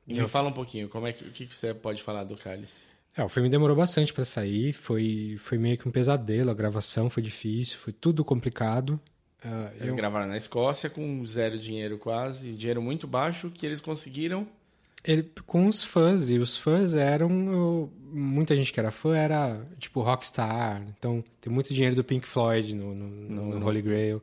e 0.07 0.18
Eu- 0.18 0.28
fala 0.28 0.49
um 0.49 0.53
pouquinho, 0.53 0.89
como 0.89 1.07
é 1.07 1.12
que, 1.12 1.24
o 1.24 1.30
que 1.30 1.47
você 1.47 1.72
pode 1.74 2.03
falar 2.03 2.24
do 2.24 2.37
Cálice? 2.37 2.85
É, 3.16 3.22
o 3.22 3.28
filme 3.28 3.49
demorou 3.51 3.76
bastante 3.76 4.12
para 4.12 4.24
sair, 4.24 4.72
foi, 4.72 5.37
foi 5.39 5.59
meio 5.59 5.76
que 5.76 5.87
um 5.87 5.93
pesadelo, 5.93 6.51
a 6.51 6.55
gravação 6.55 7.11
foi 7.11 7.22
difícil, 7.22 7.78
foi 7.78 7.93
tudo 7.93 8.24
complicado. 8.24 8.99
Ah, 9.45 9.70
Eles 9.74 9.89
eu- 9.89 9.95
gravaram 9.97 10.26
na 10.28 10.37
Escócia 10.37 10.89
com 10.89 11.22
zero 11.26 11.59
dinheiro 11.59 11.99
quase, 11.99 12.53
dinheiro 12.53 12.80
muito 12.80 13.07
baixo, 13.07 13.51
que 13.51 13.66
eles 13.66 13.80
conseguiram 13.83 14.47
ele, 15.05 15.28
com 15.45 15.66
os 15.66 15.83
fãs, 15.83 16.30
e 16.30 16.39
os 16.39 16.57
fãs 16.57 16.95
eram. 16.95 17.91
muita 18.14 18.55
gente 18.55 18.72
que 18.72 18.78
era 18.78 18.93
fã 18.93 19.16
era 19.16 19.66
tipo 19.78 20.01
rockstar, 20.01 20.83
então 20.97 21.24
tem 21.41 21.53
muito 21.53 21.72
dinheiro 21.74 21.97
do 21.97 22.05
Pink 22.05 22.26
Floyd 22.28 22.74
no, 22.74 22.95
no- 22.95 23.07
no 23.09 23.59
no- 23.59 23.66
Holy 23.66 23.83
Grail. 23.83 24.22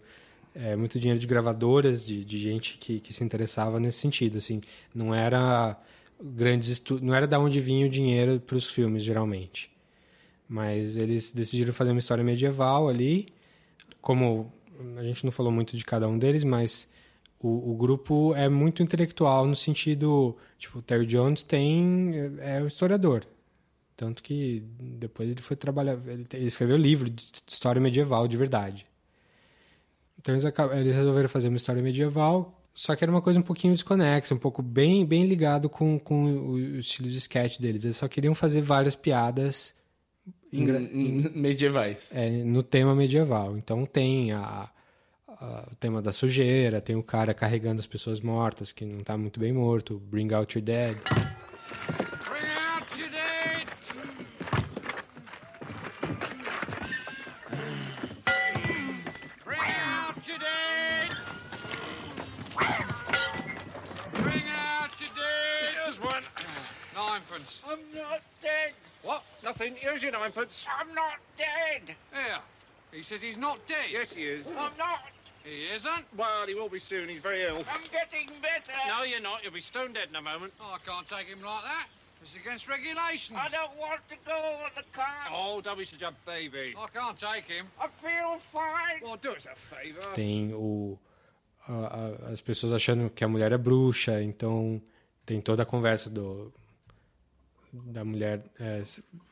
É, 0.56 0.76
muito 0.76 1.00
dinheiro 1.00 1.20
de 1.20 1.28
gravadoras, 1.28 2.06
de, 2.06 2.24
de 2.26 2.38
gente 2.38 2.78
que, 2.78 3.00
que 3.00 3.14
se 3.14 3.24
interessava 3.24 3.80
nesse 3.80 4.00
sentido. 4.00 4.38
Assim, 4.38 4.62
não 4.94 5.14
era 5.14 5.78
grandes 6.22 6.84
não 7.02 7.16
era 7.16 7.26
da 7.26 7.40
onde 7.40 7.60
vinha 7.60 7.86
o 7.86 7.90
dinheiro 7.90 8.40
para 8.40 8.58
os 8.58 8.70
filmes, 8.70 9.04
geralmente. 9.04 9.72
Mas 10.48 10.98
eles 10.98 11.32
decidiram 11.32 11.72
fazer 11.72 11.92
uma 11.92 12.00
história 12.00 12.24
medieval 12.24 12.90
ali. 12.90 13.28
Como 14.02 14.52
a 14.98 15.04
gente 15.04 15.24
não 15.24 15.32
falou 15.32 15.52
muito 15.52 15.78
de 15.78 15.86
cada 15.86 16.08
um 16.08 16.18
deles, 16.18 16.44
mas 16.44 16.90
o, 17.42 17.72
o 17.72 17.76
grupo 17.76 18.34
é 18.36 18.50
muito 18.50 18.84
intelectual 18.84 19.46
no 19.48 19.56
sentido. 19.56 20.36
Tipo, 20.58 20.80
o 20.80 20.82
Terry 20.82 21.06
Jones 21.06 21.44
tem. 21.44 22.12
é 22.40 22.62
um 22.62 22.68
historiador. 22.68 23.26
Tanto 23.96 24.24
que 24.24 24.64
depois 24.80 25.30
ele 25.30 25.42
foi 25.42 25.56
trabalhar. 25.56 25.98
Ele, 26.08 26.24
ele 26.34 26.48
escreveu 26.48 26.78
livro 26.78 27.10
de 27.10 27.26
história 27.48 27.82
medieval 27.82 28.28
de 28.28 28.38
verdade. 28.38 28.89
Então 30.20 30.36
eles, 30.36 30.44
eles 30.74 30.96
resolveram 30.96 31.30
fazer 31.30 31.48
uma 31.48 31.58
história 31.58 31.82
medieval, 31.82 32.62
só 32.74 32.96
que 32.96 33.04
era 33.04 33.12
uma 33.12 33.22
coisa 33.22 33.40
um 33.40 33.44
pouquinho 33.44 33.74
desconexa, 33.74 34.34
um 34.36 34.38
pouco 34.38 34.62
bem, 34.62 35.06
bem 35.06 35.26
ligado 35.26 35.70
com, 35.70 35.98
com 35.98 36.26
o, 36.26 36.52
o 36.52 36.60
estilo 36.78 37.08
de 37.10 37.18
sketch 37.18 37.58
deles. 37.60 37.84
Eles 37.86 37.98
só 37.98 38.08
queriam 38.08 38.36
fazer 38.36 38.62
várias 38.62 38.96
piadas 38.96 39.74
n- 40.52 41.30
medievais. 41.36 42.10
é, 42.12 42.30
no 42.44 42.62
tema 42.64 42.94
medieval. 42.94 43.58
Então 43.58 43.86
tem 43.86 44.32
a, 44.34 44.70
a- 45.28 45.68
o 45.72 45.76
tema 45.76 46.02
da 46.02 46.12
sujeira, 46.12 46.82
tem 46.82 46.96
o 46.96 47.04
cara 47.04 47.34
carregando 47.34 47.80
as 47.80 47.88
pessoas 47.88 48.20
mortas, 48.20 48.72
que 48.74 48.84
não 48.86 49.00
tá 49.04 49.18
muito 49.18 49.40
bem 49.40 49.54
morto, 49.54 49.98
Bring 50.00 50.34
Out 50.34 50.58
Your 50.58 50.66
Dead. 50.66 50.98
Not 68.10 68.22
dead. 68.42 68.74
What? 69.04 69.24
Nothing. 69.44 69.76
Here's 69.78 70.04
your 70.04 70.12
ninepence. 70.12 70.66
I'm 70.80 70.94
not 70.94 71.14
dead. 71.38 71.96
Here. 72.12 72.40
He 72.92 73.04
says 73.04 73.22
he's 73.22 73.38
not 73.38 73.60
dead. 73.68 73.88
Yes, 73.92 74.12
he 74.12 74.24
is. 74.24 74.46
I'm 74.48 74.76
not. 74.78 75.00
He 75.44 75.66
isn't. 75.74 76.06
Well, 76.18 76.46
he 76.48 76.54
will 76.54 76.70
be 76.70 76.80
soon. 76.80 77.08
He's 77.08 77.22
very 77.22 77.44
ill. 77.44 77.64
I'm 77.72 77.82
getting 77.92 78.28
better. 78.42 78.74
No, 78.88 79.04
you're 79.04 79.22
not. 79.22 79.44
You'll 79.44 79.54
be 79.54 79.62
stone 79.62 79.94
dead 79.94 80.10
in 80.10 80.16
a 80.16 80.22
moment. 80.22 80.54
Oh, 80.60 80.76
I 80.76 80.80
can't 80.90 81.08
take 81.08 81.28
him 81.28 81.42
like 81.42 81.64
that. 81.64 81.88
It's 82.22 82.36
against 82.36 82.68
regulations. 82.68 83.40
I 83.42 83.48
don't 83.48 83.74
want 83.78 84.02
to 84.10 84.16
go 84.26 84.34
on 84.34 84.72
the 84.76 84.84
car. 84.92 85.08
Oh, 85.32 85.62
don't 85.62 85.78
be 85.78 85.86
such 85.86 86.02
a 86.02 86.12
baby. 86.26 86.76
I 86.78 86.88
can't 86.94 87.18
take 87.18 87.46
him. 87.46 87.68
I 87.80 87.88
feel 87.88 88.38
fine. 88.52 89.00
Well, 89.02 89.16
do 89.16 89.32
us 89.32 89.46
a 89.46 89.56
favour. 89.74 90.02
Tem 90.14 90.52
o, 90.54 91.00
a- 91.70 91.72
a- 92.28 92.32
as 92.34 92.42
pessoas 92.42 92.74
achando 92.74 93.10
que 93.10 93.24
a 93.24 93.28
mulher 93.30 93.54
é 93.54 93.58
bruxa, 93.58 94.22
então 94.22 94.82
tem 95.26 95.40
toda 95.40 95.64
a 95.64 95.66
conversa 95.66 96.10
do 96.10 96.52
da 97.74 98.04
mulher 98.04 98.44
é, 98.60 98.84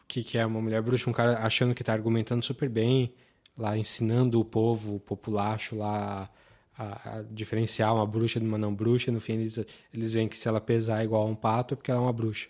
que, 0.08 0.24
que 0.24 0.38
é 0.38 0.46
uma 0.46 0.62
mulher 0.62 0.82
bruxa, 0.82 1.10
um 1.10 1.14
cara 1.14 1.40
achando 1.40 1.76
que 1.76 1.84
tá 1.84 1.94
argumentando 1.94 2.44
super 2.44 2.70
bem 2.70 3.14
lá 3.58 3.78
ensinando 3.78 4.40
o 4.40 4.46
povo, 4.46 4.96
o 4.96 5.00
populacho 5.00 5.76
lá 5.76 6.30
a, 6.78 7.18
a 7.18 7.24
diferenciar 7.32 7.94
uma 7.94 8.06
bruxa 8.06 8.40
de 8.40 8.46
uma 8.46 8.58
não 8.58 8.74
bruxa. 8.74 9.12
No 9.12 9.20
fim, 9.20 9.34
eles, 9.34 9.60
eles 9.94 10.14
veem 10.14 10.28
que 10.28 10.38
se 10.38 10.48
ela 10.48 10.62
pesar 10.62 11.04
igual 11.04 11.24
a 11.24 11.26
um 11.26 11.36
pato 11.36 11.74
é 11.74 11.76
porque 11.76 11.90
ela 11.92 12.00
é 12.00 12.04
uma 12.04 12.14
bruxa. 12.14 12.48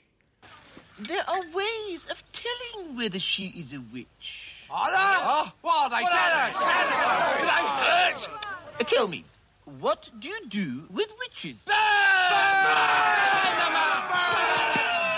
There 1.05 1.23
are 1.27 1.41
ways 1.53 2.07
of 2.09 2.23
telling 2.33 2.97
whether 2.97 3.19
she 3.19 3.53
is 3.55 3.71
a 3.73 3.79
witch. 3.93 4.65
Are 4.69 4.91
there? 4.91 5.17
Oh, 5.23 5.51
what 5.61 5.75
are 5.77 5.89
they? 5.89 6.03
What 6.03 6.11
Tell 6.11 6.19
are 6.19 6.49
us. 6.49 6.55
Tell 6.57 6.67
us. 6.67 7.37
Do 7.39 7.45
they 7.45 7.65
hurt? 7.85 8.87
Tell 8.87 9.07
me, 9.07 9.23
what 9.79 10.09
do 10.19 10.27
you 10.27 10.47
do 10.49 10.87
with 10.91 11.07
witches? 11.19 11.59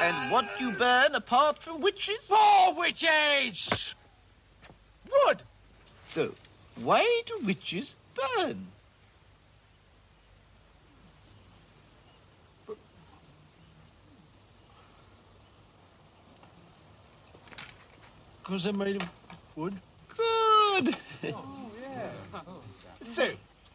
And 0.02 0.32
what 0.32 0.46
do 0.58 0.66
you 0.66 0.72
burn 0.72 1.14
apart 1.14 1.62
from 1.62 1.82
witches? 1.82 2.30
More 2.30 2.74
witches! 2.74 3.96
Wood! 5.12 5.42
So, 6.08 6.34
why 6.82 7.22
do 7.26 7.46
witches 7.46 7.96
burn? 8.16 8.68
Because 18.42 18.64
they're 18.64 18.74
made 18.74 19.02
of 19.02 19.10
wood? 19.58 19.76
Good! 20.16 20.96
Oh, 21.26 21.72
yeah. 21.84 22.40
so, 23.02 23.32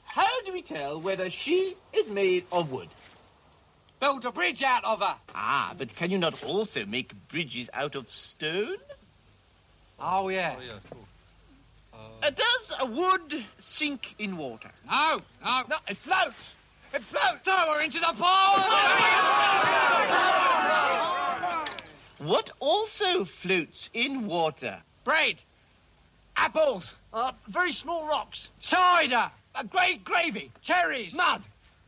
how 0.07 0.43
do 0.47 0.53
we 0.55 0.63
tell 0.63 1.01
whether 1.01 1.29
she 1.29 1.77
is 1.93 2.09
made 2.09 2.47
of 2.51 2.73
wood? 2.73 2.89
Build 4.05 4.27
a 4.27 4.33
bridge 4.33 4.63
out 4.63 4.85
of 4.85 5.01
her. 5.01 5.17
Ah, 5.35 5.75
but 5.79 5.97
can 5.97 6.11
you 6.11 6.19
not 6.19 6.45
also 6.45 6.85
make 6.85 7.15
bridges 7.29 7.71
out 7.73 7.95
of 7.95 8.11
stone? 8.11 8.77
Oh, 9.99 10.29
yeah. 10.29 10.57
Uh, 11.95 12.29
does 12.29 12.73
a 12.81 12.85
wood 12.85 13.43
sink 13.61 14.15
in 14.19 14.37
water? 14.37 14.69
No, 14.87 15.23
no. 15.43 15.63
No, 15.71 15.77
it 15.89 15.97
floats. 15.97 16.55
It 16.93 17.01
floats. 17.01 17.39
Throw 17.45 17.55
her 17.55 17.83
into 17.83 17.99
the 17.99 18.13
pond. 18.19 18.63
What 22.19 22.51
also 22.61 23.25
floats 23.25 23.89
in 23.95 24.27
water? 24.27 24.83
Bread. 25.05 25.37
Apples. 26.37 26.93
Uh, 27.11 27.33
very 27.49 27.73
small 27.73 28.07
rocks. 28.07 28.49
Cider. 28.61 29.31
A 29.55 29.65
great 29.65 30.05
gravy. 30.05 30.51
Cherries. 30.61 31.15
Mud. 31.15 31.43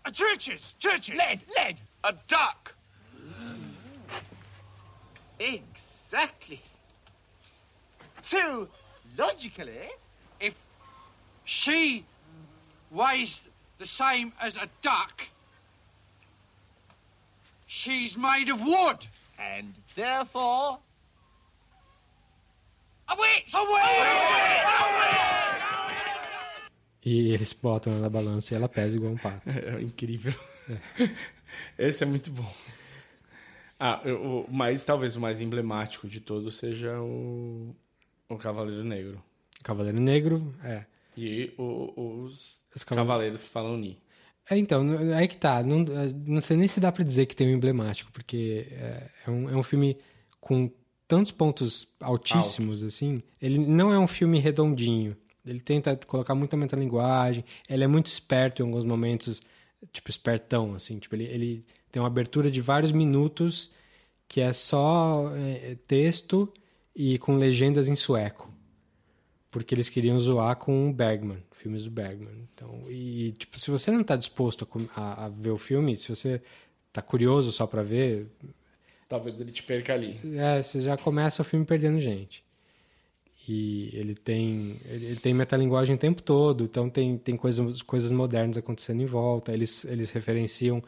Uh, 0.06 0.10
churches. 0.10 0.74
Churches. 0.78 1.14
Lead. 1.14 1.42
Lead. 1.58 1.76
A 2.06 2.12
duck. 2.28 2.72
Exactly. 5.40 6.60
So, 8.22 8.68
logically, 9.18 9.90
If 10.38 10.54
she 11.44 12.04
weighs 12.92 13.40
the 13.78 13.86
same 13.86 14.32
as 14.40 14.56
a 14.56 14.68
duck, 14.82 15.24
she's 17.66 18.16
made 18.16 18.48
of 18.50 18.60
wood. 18.62 19.00
and 19.38 19.74
therefore, 19.94 20.78
A 23.08 23.14
witch! 23.16 23.52
A 23.54 23.62
witch! 23.72 24.66
E 27.04 27.32
eles 27.32 27.52
botam 27.52 27.92
ela 27.92 28.02
na 28.02 28.10
balança 28.10 28.52
e 28.52 28.56
ela 28.56 28.68
pesa 28.68 28.96
igual 28.96 29.12
um 29.12 29.18
pato. 29.18 29.42
É 29.50 29.80
incrível. 29.82 30.34
Esse 31.78 32.04
é 32.04 32.06
muito 32.06 32.30
bom. 32.30 32.50
Ah, 33.78 34.00
o- 34.06 34.46
mas 34.50 34.84
talvez 34.84 35.16
o 35.16 35.20
mais 35.20 35.40
emblemático 35.40 36.08
de 36.08 36.20
todos 36.20 36.56
seja 36.56 36.98
o, 37.00 37.74
o 38.28 38.36
Cavaleiro 38.36 38.82
Negro. 38.84 39.22
Cavaleiro 39.62 40.00
Negro, 40.00 40.54
é. 40.64 40.86
E 41.16 41.52
o- 41.58 42.22
os, 42.24 42.62
Os 42.74 42.84
cavale- 42.84 43.06
Cavaleiros 43.08 43.44
que 43.44 43.50
falam 43.50 43.76
Ni. 43.76 43.98
É, 44.48 44.56
então, 44.56 44.82
aí 45.16 45.26
que 45.26 45.36
tá. 45.36 45.62
Não, 45.62 45.84
não 46.26 46.40
sei 46.40 46.56
nem 46.56 46.68
se 46.68 46.78
dá 46.78 46.92
pra 46.92 47.02
dizer 47.04 47.26
que 47.26 47.34
tem 47.34 47.48
um 47.48 47.56
emblemático, 47.56 48.10
porque 48.12 48.66
é, 48.70 49.10
é 49.26 49.30
um, 49.30 49.50
é 49.50 49.56
um 49.56 49.62
filme 49.62 49.98
com 50.40 50.70
tantos 51.08 51.32
pontos 51.32 51.88
altíssimos, 52.00 52.82
assim. 52.84 53.20
Ele 53.42 53.58
não 53.58 53.92
é 53.92 53.98
um 53.98 54.06
filme 54.06 54.38
redondinho. 54.38 55.16
Ele 55.44 55.58
tenta 55.60 55.96
colocar 55.96 56.34
muita 56.34 56.56
metalinguagem. 56.56 57.44
Ele 57.68 57.82
é 57.84 57.86
muito 57.86 58.06
esperto 58.06 58.62
em 58.62 58.66
alguns 58.66 58.84
momentos, 58.84 59.42
tipo, 59.92 60.10
espertão, 60.10 60.74
assim. 60.74 60.98
Tipo, 60.98 61.14
ele, 61.16 61.24
ele 61.24 61.64
tem 61.90 62.00
uma 62.00 62.08
abertura 62.08 62.50
de 62.50 62.60
vários 62.60 62.92
minutos 62.92 63.70
que 64.28 64.40
é 64.40 64.52
só 64.52 65.32
é, 65.36 65.76
texto 65.86 66.52
e 66.94 67.18
com 67.18 67.36
legendas 67.36 67.88
em 67.88 67.94
sueco 67.94 68.56
porque 69.56 69.74
eles 69.74 69.88
queriam 69.88 70.20
zoar 70.20 70.54
com 70.56 70.90
o 70.90 70.92
Bergman, 70.92 71.42
filmes 71.50 71.84
do 71.84 71.90
Bergman. 71.90 72.46
Então, 72.52 72.84
e 72.90 73.32
tipo, 73.32 73.58
se 73.58 73.70
você 73.70 73.90
não 73.90 74.02
está 74.02 74.14
disposto 74.14 74.68
a 74.94 75.24
a, 75.24 75.28
ver 75.30 75.48
o 75.48 75.56
filme, 75.56 75.96
se 75.96 76.10
você 76.10 76.42
tá 76.92 77.00
curioso 77.00 77.50
só 77.52 77.66
para 77.66 77.82
ver, 77.82 78.26
Talvez 79.08 79.40
ele 79.40 79.50
te 79.50 79.62
perca 79.62 79.94
ali. 79.94 80.20
é, 80.36 80.62
você 80.62 80.82
já 80.82 80.98
começa 80.98 81.40
o 81.40 81.44
filme 81.44 81.64
perdendo 81.64 81.98
gente. 81.98 82.44
E 83.48 83.90
ele 83.92 84.14
tem 84.14 84.80
ele, 84.86 85.16
tem 85.16 85.32
metalinguagem 85.32 85.94
o 85.94 85.98
tempo 85.98 86.20
todo, 86.22 86.64
então 86.64 86.90
tem, 86.90 87.16
tem 87.16 87.36
coisas, 87.36 87.80
coisas 87.82 88.10
modernas 88.10 88.56
acontecendo 88.56 89.02
em 89.02 89.06
volta. 89.06 89.52
Eles, 89.52 89.84
eles 89.84 90.10
referenciam 90.10 90.82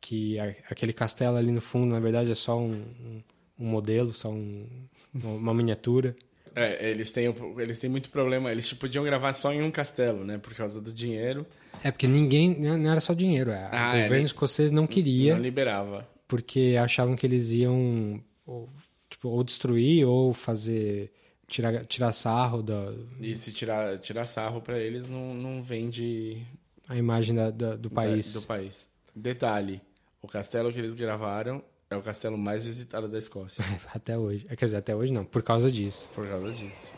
que 0.00 0.38
a- 0.38 0.54
aquele 0.70 0.92
castelo 0.92 1.36
ali 1.36 1.50
no 1.52 1.60
fundo, 1.60 1.92
na 1.94 2.00
verdade, 2.00 2.30
é 2.30 2.34
só 2.34 2.58
um, 2.58 2.72
um, 2.74 3.22
um 3.60 3.66
modelo, 3.66 4.12
só 4.12 4.28
um, 4.30 4.66
uma 5.14 5.54
miniatura. 5.54 6.14
É, 6.54 6.90
eles 6.90 7.10
têm, 7.10 7.34
eles 7.58 7.78
têm 7.78 7.88
muito 7.88 8.10
problema. 8.10 8.52
Eles 8.52 8.70
podiam 8.74 9.02
gravar 9.04 9.32
só 9.32 9.50
em 9.52 9.62
um 9.62 9.70
castelo, 9.70 10.22
né? 10.22 10.36
Por 10.36 10.52
causa 10.54 10.82
do 10.82 10.92
dinheiro. 10.92 11.46
É 11.82 11.90
porque 11.90 12.06
ninguém, 12.06 12.54
não 12.60 12.90
era 12.90 13.00
só 13.00 13.14
dinheiro, 13.14 13.50
é, 13.50 13.68
Ah, 13.72 13.92
o 13.94 13.96
é, 13.96 14.02
governo 14.02 14.16
nem- 14.16 14.24
escocês 14.26 14.70
não 14.70 14.86
queria. 14.86 15.34
Não 15.34 15.42
liberava. 15.42 16.06
porque 16.28 16.76
achavam 16.78 17.16
que 17.16 17.24
eles 17.26 17.52
iam 17.52 18.22
ou, 18.46 18.68
tipo, 19.08 19.28
ou 19.30 19.42
destruir 19.42 20.04
ou 20.06 20.34
fazer 20.34 21.10
tirar, 21.46 21.84
tirar 21.86 22.12
sarro 22.12 22.62
da 22.62 22.92
E 23.20 23.36
se 23.36 23.52
tirar, 23.52 23.98
tirar 23.98 24.26
sarro 24.26 24.60
pra 24.60 24.78
eles, 24.78 25.08
não, 25.08 25.34
não 25.34 25.62
vende 25.62 26.42
a 26.88 26.96
imagem 26.96 27.34
da, 27.34 27.50
da- 27.50 27.76
do 27.76 27.88
da- 27.88 27.94
país. 27.94 28.32
do 28.32 28.42
país. 28.42 28.90
Detalhe: 29.14 29.80
o 30.20 30.28
castelo 30.28 30.72
que 30.72 30.78
eles 30.78 30.94
gravaram 30.94 31.62
é 31.90 31.96
o 31.96 32.02
castelo 32.02 32.38
mais 32.38 32.64
visitado 32.64 33.06
da 33.08 33.18
Escócia. 33.18 33.64
Até 33.94 34.16
hoje. 34.16 34.46
Quer 34.46 34.64
dizer, 34.64 34.76
até 34.78 34.96
hoje 34.96 35.12
não, 35.12 35.24
por 35.24 35.42
causa 35.42 35.70
disso. 35.70 36.08
Por 36.14 36.26
causa 36.26 36.50
disso. 36.50 36.90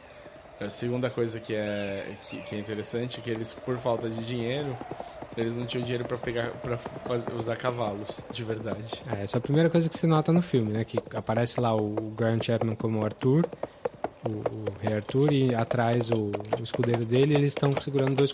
A 0.61 0.71
segunda 0.71 1.11
coisa 1.11 1.41
que 1.41 1.53
é, 1.53 2.17
que, 2.31 2.41
que 2.43 2.55
é 2.55 2.59
interessante 2.61 3.19
é 3.19 3.23
que 3.23 3.29
eles, 3.29 3.53
por 3.53 3.77
falta 3.77 4.09
de 4.09 4.25
dinheiro, 4.25 4.75
eles 5.37 5.57
não 5.57 5.67
tinham 5.67 5.83
dinheiro 5.83 6.05
pra 6.05 6.17
pegar 6.17 6.51
para 6.53 6.79
usar 7.37 7.57
cavalos, 7.57 8.21
de 8.31 8.45
verdade. 8.45 8.89
É, 9.13 9.25
essa 9.25 9.37
é 9.37 9.39
a 9.39 9.41
primeira 9.41 9.69
coisa 9.69 9.89
que 9.91 9.99
você 9.99 10.07
nota 10.07 10.33
no 10.33 10.41
filme, 10.41 10.73
né? 10.73 10.85
Que 10.85 10.97
aparece 11.13 11.61
lá 11.61 11.75
o 11.75 11.91
Grant 12.13 12.45
Chapman 12.45 12.77
como 12.77 13.05
Arthur, 13.05 13.45
o, 14.27 14.71
o 14.71 14.79
rei 14.81 14.95
Arthur, 14.95 15.33
e 15.33 15.55
atrás 15.55 16.11
o, 16.11 16.33
o 16.59 16.63
escudeiro 16.63 17.05
dele, 17.05 17.35
eles 17.35 17.49
estão 17.49 17.71
segurando 17.81 18.15
dois 18.17 18.33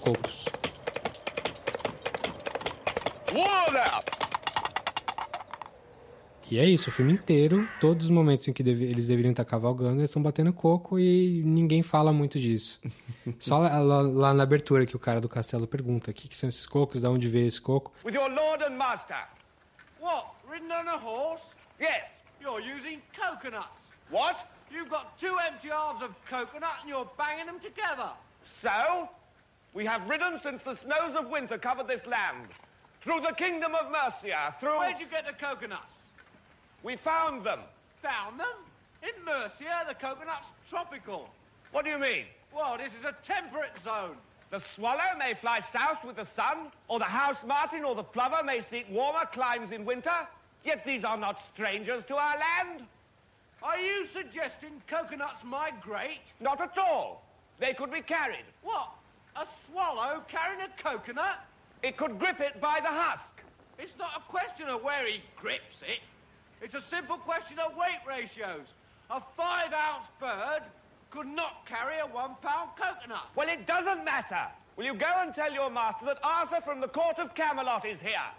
now! 3.72 4.03
E 6.51 6.59
é 6.59 6.64
isso, 6.64 6.91
o 6.91 6.93
filme 6.93 7.12
inteiro, 7.12 7.64
todos 7.80 8.07
os 8.07 8.11
momentos 8.11 8.49
em 8.49 8.53
que 8.53 8.61
deve- 8.61 8.84
eles 8.84 9.07
deveriam 9.07 9.30
estar 9.30 9.45
cavalgando, 9.45 10.01
eles 10.01 10.11
estão 10.11 10.20
batendo 10.20 10.53
coco 10.53 10.99
e 10.99 11.43
ninguém 11.45 11.80
fala 11.80 12.12
muito 12.12 12.41
disso. 12.41 12.80
Só 13.38 13.59
lá, 13.59 13.78
lá- 13.78 14.01
lá 14.03 14.34
na 14.34 14.43
abertura 14.43 14.84
que 14.84 14.97
o 14.97 14.99
cara 14.99 15.20
do 15.20 15.28
castelo 15.28 15.68
pergunta: 15.68 16.11
o 16.11 16.14
que, 16.14 16.26
que 16.26 16.36
são 16.36 16.49
esses 16.49 16.66
cocos, 16.66 17.03
de 17.03 17.07
onde 17.07 17.28
veio 17.28 17.47
esse 17.47 17.61
coco? 17.61 17.93
With 18.05 18.14
your 18.14 18.28
lord 18.28 18.64
and 18.64 18.70
master. 18.76 19.28
What? 20.01 20.26
Ridden 20.51 20.72
on 20.72 20.88
a 20.88 20.97
horse? 20.97 21.45
Yes. 21.80 22.20
You're 22.41 22.61
using 22.61 23.01
coconuts. 23.14 23.68
What? 24.11 24.36
You've 24.73 24.91
got 24.91 25.18
two 25.21 25.37
empty 25.47 25.68
halves 25.68 26.03
of 26.03 26.14
coconut 26.27 26.77
and 26.81 26.89
you're 26.89 27.09
banging 27.18 27.47
them 27.47 27.61
together. 27.61 28.11
So, 28.45 29.09
we 29.75 29.85
have 29.87 30.09
ridden 30.09 30.39
since 30.41 30.64
the 30.64 30.75
snows 30.75 31.16
of 31.16 31.29
winter 31.29 31.59
covered 31.59 31.89
this 31.89 32.07
land. 32.07 32.49
Through 33.03 33.21
the 33.21 33.33
kingdom 33.33 33.75
of 33.75 33.91
Mercia, 33.91 34.55
through... 34.61 34.79
Where'd 34.79 35.01
you 35.01 35.07
get 35.07 35.27
the 35.27 35.33
coconuts? 35.33 35.89
We 36.83 36.97
found 36.97 37.45
them. 37.45 37.61
Found 38.03 38.39
them? 38.39 38.47
In 39.03 39.25
Mercia, 39.25 39.85
the 39.89 39.95
coconut's 39.95 40.49
tropical. 40.68 41.31
What 41.73 41.85
do 41.85 41.91
you 41.91 41.99
mean? 41.99 42.25
Well, 42.55 42.77
this 42.77 42.93
is 42.99 43.05
a 43.05 43.14
temperate 43.25 43.73
zone. 43.85 44.16
The 44.51 44.59
swallow 44.59 45.16
may 45.18 45.35
fly 45.35 45.61
south 45.61 46.05
with 46.05 46.16
the 46.16 46.25
sun, 46.25 46.73
or 46.89 46.99
the 46.99 47.05
house 47.05 47.45
martin 47.47 47.85
or 47.85 47.95
the 47.95 48.03
plover 48.03 48.43
may 48.45 48.61
seek 48.61 48.87
warmer 48.91 49.27
climes 49.33 49.71
in 49.71 49.85
winter, 49.85 50.27
yet 50.64 50.85
these 50.85 51.05
are 51.05 51.16
not 51.16 51.41
strangers 51.47 52.05
to 52.07 52.16
our 52.16 52.37
land. 52.37 52.87
Are 53.62 53.78
you 53.78 54.06
suggesting 54.06 54.82
coconuts 54.86 55.44
migrate? 55.44 56.20
Not 56.40 56.61
at 56.61 56.76
all. 56.78 57.24
They 57.58 57.74
could 57.74 57.92
be 57.92 58.00
carried. 58.00 58.44
What? 58.62 58.88
A 59.36 59.46
swallow 59.66 60.22
carrying 60.28 60.62
a 60.62 60.82
coconut? 60.82 61.44
It 61.82 61.96
could 61.96 62.18
grip 62.18 62.40
it 62.40 62.61
by 62.61 62.80
the 62.80 62.88
husk. 62.88 63.24
It's 63.78 63.96
not 63.98 64.12
a 64.16 64.20
question 64.30 64.68
of 64.68 64.82
where 64.82 65.06
he 65.06 65.22
grips 65.36 65.76
it. 65.86 66.00
It's 66.62 66.74
a 66.74 66.82
simple 66.82 67.16
question 67.16 67.58
of 67.58 67.76
weight 67.76 68.00
ratios. 68.06 68.66
A 69.11 69.20
five 69.36 69.72
ounce 69.72 70.06
bird 70.18 70.62
could 71.11 71.26
not 71.26 71.66
carry 71.66 71.98
a 71.98 72.06
one 72.06 72.36
pound 72.42 72.70
coconut. 72.76 73.26
Well, 73.34 73.48
it 73.48 73.66
doesn't 73.66 74.04
matter. 74.04 74.46
Will 74.76 74.84
you 74.84 74.94
go 74.94 75.12
and 75.18 75.34
tell 75.34 75.52
your 75.52 75.70
master 75.70 76.06
that 76.06 76.18
Arthur 76.22 76.61
from 76.61 76.80
the 76.80 76.88
court 76.88 77.18
of 77.18 77.34
Camelot 77.34 77.84
is 77.84 78.00
here? 78.00 78.30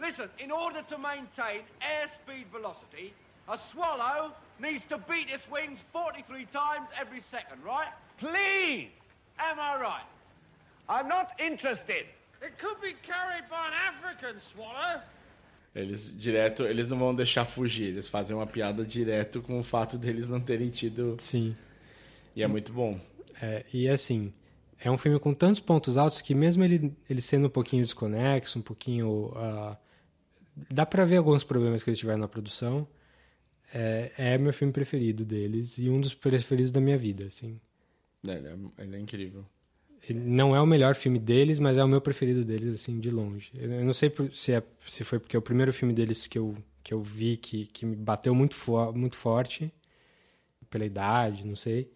Listen, 0.00 0.28
in 0.38 0.50
order 0.50 0.82
to 0.88 0.98
maintain 0.98 1.62
airspeed 1.82 2.46
velocity, 2.52 3.12
a 3.48 3.58
swallow 3.72 4.32
needs 4.60 4.84
to 4.88 4.98
beat 5.08 5.28
its 5.30 5.48
wings 5.50 5.80
43 5.92 6.46
times 6.52 6.88
every 7.00 7.22
second, 7.30 7.62
right? 7.64 7.92
Please! 8.18 8.90
Am 9.38 9.58
I 9.58 9.80
right? 9.80 10.06
I'm 10.88 11.08
not 11.08 11.32
interested. 11.38 12.06
It 12.42 12.58
could 12.58 12.80
be 12.80 12.94
carried 13.02 13.48
by 13.48 13.68
an 13.68 13.74
African 13.74 14.40
swallow. 14.40 15.00
Eles 15.74 16.16
direto, 16.18 16.64
eles 16.64 16.88
não 16.88 16.98
vão 16.98 17.14
deixar 17.14 17.44
fugir, 17.44 17.88
eles 17.88 18.08
fazem 18.08 18.34
uma 18.34 18.46
piada 18.46 18.84
direto 18.84 19.40
com 19.42 19.60
o 19.60 19.62
fato 19.62 19.96
deles 19.98 20.28
não 20.28 20.40
terem 20.40 20.70
tido. 20.70 21.16
Sim. 21.18 21.56
E 22.34 22.42
é 22.42 22.46
muito 22.48 22.72
bom. 22.72 22.98
É, 23.40 23.64
e 23.72 23.88
assim, 23.88 24.32
é 24.80 24.90
um 24.90 24.98
filme 24.98 25.18
com 25.18 25.32
tantos 25.32 25.60
pontos 25.60 25.96
altos 25.96 26.20
que 26.20 26.34
mesmo 26.34 26.64
ele, 26.64 26.96
ele 27.08 27.20
sendo 27.20 27.46
um 27.46 27.50
pouquinho 27.50 27.82
desconexo, 27.82 28.58
um 28.58 28.62
pouquinho... 28.62 29.32
ah, 29.36 29.76
dá 30.72 30.84
pra 30.84 31.04
ver 31.04 31.18
alguns 31.18 31.44
problemas 31.44 31.82
que 31.82 31.90
eles 31.90 31.98
tiveram 31.98 32.18
na 32.18 32.28
produção. 32.28 32.86
É, 33.72 34.12
é 34.16 34.38
meu 34.38 34.52
filme 34.52 34.72
preferido 34.72 35.24
deles 35.24 35.78
e 35.78 35.88
um 35.90 36.00
dos 36.00 36.14
preferidos 36.14 36.70
da 36.70 36.80
minha 36.80 36.96
vida, 36.96 37.26
assim. 37.26 37.60
É, 38.26 38.32
Ele 38.32 38.48
é, 38.48 38.82
ele 38.84 38.96
é 38.96 38.98
incrível. 39.00 39.44
Ele 40.08 40.20
não 40.20 40.54
é 40.54 40.60
o 40.60 40.66
melhor 40.66 40.94
filme 40.94 41.18
deles, 41.18 41.58
mas 41.58 41.76
é 41.76 41.84
o 41.84 41.88
meu 41.88 42.00
preferido 42.00 42.44
deles, 42.44 42.74
assim, 42.74 42.98
de 43.00 43.10
longe. 43.10 43.50
Eu 43.54 43.84
não 43.84 43.92
sei 43.92 44.12
se, 44.32 44.52
é, 44.52 44.62
se 44.86 45.04
foi 45.04 45.18
porque 45.18 45.36
é 45.36 45.38
o 45.38 45.42
primeiro 45.42 45.72
filme 45.72 45.92
deles 45.92 46.26
que 46.26 46.38
eu, 46.38 46.56
que 46.82 46.94
eu 46.94 47.02
vi 47.02 47.36
que, 47.36 47.66
que 47.66 47.84
me 47.84 47.96
bateu 47.96 48.34
muito, 48.34 48.54
fo 48.54 48.92
muito 48.92 49.16
forte, 49.16 49.72
pela 50.70 50.84
idade, 50.84 51.46
não 51.46 51.56
sei. 51.56 51.90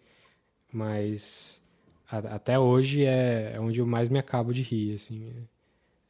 Mas 0.71 1.61
a- 2.09 2.35
até 2.35 2.59
hoje 2.59 3.05
é, 3.05 3.53
é 3.55 3.59
onde 3.59 3.79
eu 3.79 3.87
mais 3.87 4.09
me 4.09 4.19
acabo 4.19 4.53
de 4.53 4.61
rir, 4.61 4.95
assim. 4.95 5.31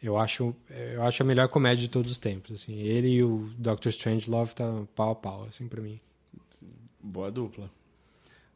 Eu 0.04 0.18
acho, 0.18 0.54
eu 0.70 1.02
acho 1.04 1.24
a 1.24 1.26
melhor 1.26 1.48
comédia 1.48 1.82
de 1.84 1.90
todos 1.90 2.12
os 2.12 2.18
tempos, 2.18 2.54
assim. 2.62 2.74
Ele 2.76 3.08
e 3.08 3.24
o 3.24 3.50
Doctor 3.58 3.90
Strangelove 3.90 4.54
tá 4.54 4.84
pau 4.94 5.12
a 5.12 5.16
pau, 5.16 5.44
assim, 5.46 5.68
pra 5.68 5.82
mim. 5.82 6.00
Boa 7.02 7.32
dupla. 7.32 7.72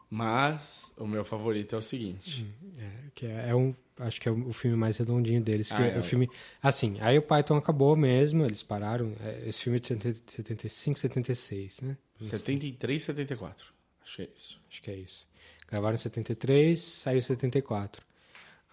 Mas 0.09 0.93
o 0.97 1.05
meu 1.05 1.23
favorito 1.25 1.75
é 1.75 1.77
o 1.77 1.81
seguinte. 1.81 2.45
É, 2.79 2.89
que 3.13 3.25
é, 3.25 3.49
é 3.49 3.55
um, 3.55 3.75
acho 3.99 4.21
que 4.21 4.29
é 4.29 4.31
o 4.31 4.53
filme 4.53 4.77
mais 4.77 4.97
redondinho 4.97 5.41
deles. 5.41 5.69
Que 5.71 5.81
Ah, 5.81 5.85
é, 5.87 5.95
é. 5.95 5.99
o 5.99 6.03
filme, 6.03 6.29
assim, 6.63 6.97
aí 7.01 7.17
o 7.17 7.21
Python 7.21 7.57
acabou 7.57 7.95
mesmo, 7.95 8.45
eles 8.45 8.63
pararam. 8.63 9.13
é, 9.21 9.43
Esse 9.47 9.63
filme 9.63 9.77
é 9.77 9.79
de 9.81 9.87
70 9.87 10.31
75, 10.31 10.99
76, 10.99 11.81
né? 11.81 11.97
73, 12.21 13.03
74. 13.03 13.67
Acho 14.03 14.15
que 14.15 14.21
é 14.21 14.29
isso. 14.33 14.61
Acho 14.69 14.81
que 14.81 14.91
é 14.91 14.95
isso. 14.95 15.27
Gravaram 15.69 15.95
em 15.95 15.97
73, 15.97 16.79
saiu 16.79 17.17
em 17.17 17.21
74. 17.21 18.01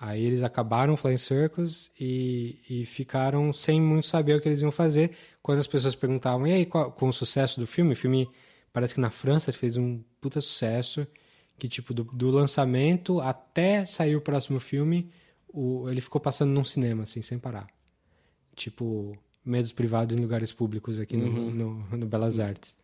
Aí 0.07 0.23
eles 0.23 0.43
acabaram 0.43 0.93
o 0.93 0.97
Flying 0.99 1.17
Circus 1.17 1.91
e, 1.99 2.59
e 2.69 2.85
ficaram 2.85 3.53
sem 3.55 3.81
muito 3.81 4.07
saber 4.07 4.37
o 4.37 4.41
que 4.41 4.47
eles 4.49 4.61
iam 4.61 4.71
fazer. 4.71 5.13
Quando 5.43 5.61
as 5.61 5.67
pessoas 5.67 5.95
perguntavam, 5.95 6.47
e 6.47 6.53
aí, 6.53 6.67
qual, 6.67 6.93
com 6.93 7.09
o 7.09 7.13
sucesso 7.13 7.59
do 7.59 7.67
filme? 7.67 7.93
O 7.95 7.97
filme 7.97 8.29
parece 8.73 8.93
que 8.93 9.01
na 9.01 9.11
França 9.11 9.51
fez 9.53 9.77
um 9.79 10.03
puta 10.21 10.41
sucesso. 10.41 11.07
Que, 11.59 11.69
tipo, 11.69 11.95
do, 11.95 12.05
do 12.05 12.29
lançamento 12.31 13.21
até 13.21 13.87
sair 13.87 14.15
o 14.17 14.21
próximo 14.21 14.59
filme, 14.61 15.09
o, 15.49 15.89
ele 15.89 16.01
ficou 16.01 16.21
passando 16.21 16.51
num 16.51 16.65
cinema, 16.65 17.05
assim, 17.05 17.23
sem 17.23 17.39
parar. 17.39 17.67
Tipo, 18.57 19.17
medos 19.45 19.73
privados 19.73 20.17
em 20.17 20.21
lugares 20.21 20.53
públicos 20.53 20.99
aqui 21.01 21.17
no- 21.17 21.27
Uhum. 21.27 21.51
no, 21.91 21.97
no 21.97 22.07
Belas 22.07 22.41
Artes. 22.41 22.77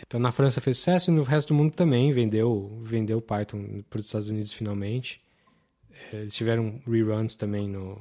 Então 0.00 0.20
na 0.20 0.30
França 0.32 0.60
fez 0.60 0.76
sucesso 0.78 1.10
e 1.10 1.14
no 1.14 1.22
resto 1.22 1.48
do 1.48 1.54
mundo 1.54 1.72
também 1.72 2.12
vendeu 2.12 2.78
vendeu 2.82 3.20
Python 3.20 3.82
para 3.88 3.98
os 3.98 4.06
Estados 4.06 4.28
Unidos 4.28 4.52
finalmente. 4.52 5.20
Eh, 6.12 6.16
Eles 6.22 6.34
tiveram 6.34 6.80
reruns 6.86 7.36
também 7.36 7.68
no, 7.68 8.00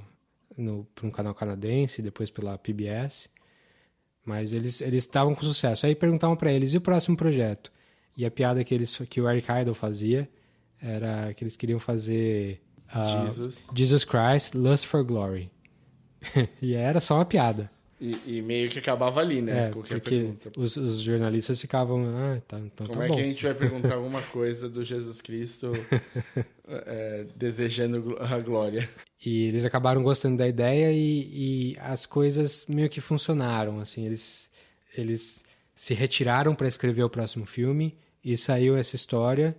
no 0.57 0.85
para 0.95 1.07
um 1.07 1.11
canal 1.11 1.33
canadense, 1.33 2.01
depois 2.01 2.29
pela 2.29 2.57
PBS. 2.57 3.29
Mas 4.23 4.53
eles 4.53 4.81
eles 4.81 5.03
estavam 5.03 5.35
com 5.35 5.43
sucesso. 5.43 5.85
Aí 5.85 5.93
perguntavam 5.95 6.35
para 6.35 6.51
eles 6.51 6.73
e 6.73 6.77
o 6.77 6.81
próximo 6.81 7.15
projeto. 7.15 7.71
E 8.17 8.25
a 8.25 8.31
piada 8.31 8.63
que 8.63 8.73
eles 8.73 8.97
que 9.09 9.21
o 9.21 9.29
Eric 9.29 9.47
Idle 9.51 9.73
fazia 9.75 10.27
era 10.81 11.33
que 11.33 11.43
eles 11.43 11.55
queriam 11.55 11.79
fazer 11.79 12.61
ah, 12.89 13.23
Jesus. 13.25 13.69
Jesus 13.75 14.03
Christ 14.03 14.55
Lust 14.55 14.85
for 14.87 15.03
Glory. 15.03 15.51
e 16.61 16.73
era 16.73 16.99
só 16.99 17.15
uma 17.15 17.25
piada. 17.25 17.69
E, 17.99 18.37
e 18.37 18.41
meio 18.41 18.69
que 18.69 18.77
acabava 18.77 19.21
ali, 19.21 19.41
né? 19.41 19.67
É, 19.67 19.69
Qualquer 19.69 19.99
porque 20.01 20.19
pergunta. 20.19 20.51
os, 20.57 20.75
os 20.75 20.99
jornalistas 20.99 21.61
ficavam, 21.61 22.05
ah, 22.17 22.41
tá, 22.45 22.59
então 22.59 22.87
Como 22.87 22.99
tá 22.99 23.05
é 23.05 23.07
bom. 23.07 23.15
que 23.15 23.21
a 23.21 23.23
gente 23.23 23.43
vai 23.43 23.53
perguntar 23.53 23.93
alguma 23.93 24.21
coisa 24.21 24.67
do 24.67 24.83
Jesus 24.83 25.21
Cristo 25.21 25.71
é, 26.85 27.25
desejando 27.35 28.15
a 28.19 28.39
glória? 28.39 28.89
E 29.25 29.45
eles 29.45 29.65
acabaram 29.65 30.03
gostando 30.03 30.37
da 30.37 30.47
ideia 30.47 30.91
e, 30.91 31.71
e 31.73 31.77
as 31.79 32.05
coisas 32.05 32.65
meio 32.67 32.89
que 32.89 33.01
funcionaram, 33.01 33.79
assim, 33.79 34.05
eles, 34.05 34.49
eles 34.95 35.43
se 35.73 35.93
retiraram 35.93 36.53
para 36.53 36.67
escrever 36.67 37.03
o 37.03 37.09
próximo 37.09 37.45
filme 37.45 37.97
e 38.23 38.37
saiu 38.37 38.77
essa 38.77 38.95
história. 38.95 39.55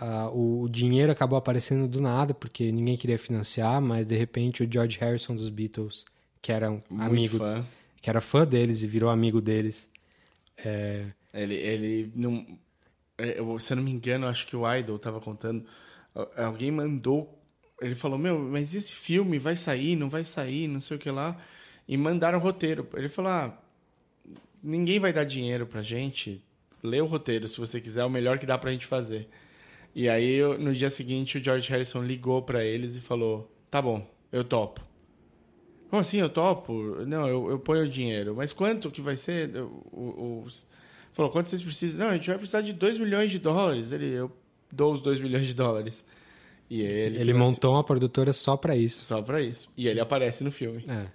Ah, 0.00 0.28
o, 0.32 0.62
o 0.62 0.68
dinheiro 0.68 1.12
acabou 1.12 1.36
aparecendo 1.38 1.86
do 1.86 2.00
nada, 2.00 2.32
porque 2.34 2.72
ninguém 2.72 2.96
queria 2.96 3.18
financiar, 3.18 3.80
mas 3.80 4.06
de 4.06 4.16
repente 4.16 4.64
o 4.64 4.68
George 4.72 4.98
Harrison 4.98 5.36
dos 5.36 5.50
Beatles, 5.50 6.04
que 6.40 6.50
era 6.50 6.70
um 6.70 6.80
Muito 6.88 7.02
amigo, 7.04 7.38
fã. 7.38 7.66
que 8.00 8.08
era 8.10 8.20
fã 8.20 8.46
deles 8.46 8.82
e 8.82 8.86
virou 8.86 9.10
amigo 9.10 9.40
deles, 9.42 9.88
é, 10.56 11.04
Ele, 11.32 11.54
ele 11.54 12.12
não. 12.16 12.46
é, 13.18 13.38
eu- 13.38 13.58
se 13.58 13.72
eu 13.72 13.76
não 13.76 13.84
me 13.84 13.90
engano, 13.90 14.26
acho 14.26 14.46
que 14.46 14.56
o 14.56 14.74
Idol 14.74 14.98
tava 14.98 15.20
contando. 15.20 15.64
Alguém 16.36 16.70
mandou. 16.70 17.38
Ele 17.80 17.94
falou: 17.94 18.18
Meu, 18.18 18.38
mas 18.38 18.74
esse 18.74 18.92
filme 18.92 19.38
vai 19.38 19.56
sair, 19.56 19.96
não 19.96 20.08
vai 20.08 20.24
sair, 20.24 20.68
não 20.68 20.80
sei 20.80 20.96
o 20.96 21.00
que 21.00 21.10
lá. 21.10 21.36
E 21.88 21.96
mandaram 21.96 22.38
o 22.38 22.42
roteiro. 22.42 22.86
Ele 22.94 23.08
falou: 23.08 23.30
Ah, 23.30 23.58
ninguém 24.62 24.98
vai 24.98 25.12
dar 25.12 25.24
dinheiro 25.24 25.66
pra 25.66 25.82
gente. 25.82 26.44
Lê 26.82 27.00
o 27.00 27.06
roteiro 27.06 27.46
se 27.46 27.58
você 27.58 27.80
quiser, 27.80 28.00
é 28.00 28.04
o 28.04 28.10
melhor 28.10 28.38
que 28.38 28.46
dá 28.46 28.56
pra 28.56 28.72
gente 28.72 28.86
fazer. 28.86 29.28
E 29.94 30.08
aí, 30.08 30.40
no 30.58 30.72
dia 30.72 30.88
seguinte, 30.88 31.36
o 31.38 31.44
George 31.44 31.68
Harrison 31.70 32.02
ligou 32.02 32.42
pra 32.42 32.64
eles 32.64 32.96
e 32.96 33.00
falou: 33.00 33.50
Tá 33.70 33.80
bom, 33.82 34.06
eu 34.32 34.44
topo. 34.44 34.80
Como 35.88 36.00
assim, 36.00 36.18
eu 36.18 36.28
topo? 36.28 37.04
Não, 37.04 37.26
eu, 37.26 37.50
eu 37.50 37.58
ponho 37.58 37.84
o 37.84 37.88
dinheiro. 37.88 38.34
Mas 38.36 38.52
quanto 38.52 38.90
que 38.90 39.00
vai 39.00 39.16
ser? 39.16 39.50
O, 39.56 40.44
o- 40.44 40.46
Falou, 41.12 41.32
quanto 41.32 41.48
vocês 41.48 41.60
precisam? 41.60 42.06
Não, 42.06 42.12
a 42.12 42.16
gente 42.16 42.28
vai 42.28 42.36
precisar 42.38 42.60
de 42.60 42.72
2 42.72 42.96
milhões 42.96 43.32
de 43.32 43.40
dólares. 43.40 43.90
Ele, 43.90 44.06
eu 44.12 44.30
dou 44.72 44.92
os 44.92 45.00
2 45.00 45.20
milhões 45.20 45.46
de 45.46 45.54
dólares. 45.54 46.04
E 46.68 46.82
ele, 46.82 47.18
ele 47.18 47.34
montou 47.34 47.74
uma 47.74 47.82
produtora 47.82 48.32
só 48.32 48.56
para 48.56 48.76
isso. 48.76 49.04
Só 49.04 49.20
para 49.20 49.42
isso. 49.42 49.68
E 49.76 49.88
ele 49.88 49.98
aparece 49.98 50.44
no 50.44 50.52
filme. 50.52 50.84
É. 50.88 51.08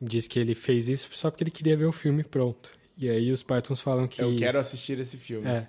Diz 0.00 0.26
que 0.26 0.38
ele 0.38 0.54
fez 0.54 0.88
isso 0.88 1.10
só 1.12 1.30
porque 1.30 1.44
ele 1.44 1.50
queria 1.50 1.76
ver 1.76 1.84
o 1.84 1.92
filme 1.92 2.24
pronto. 2.24 2.72
E 2.96 3.08
aí 3.10 3.30
os 3.30 3.42
Pythons 3.42 3.80
falam 3.80 4.08
que. 4.08 4.22
Eu 4.22 4.34
quero 4.36 4.58
assistir 4.58 4.98
esse 4.98 5.16
filme. 5.18 5.46
É. 5.46 5.68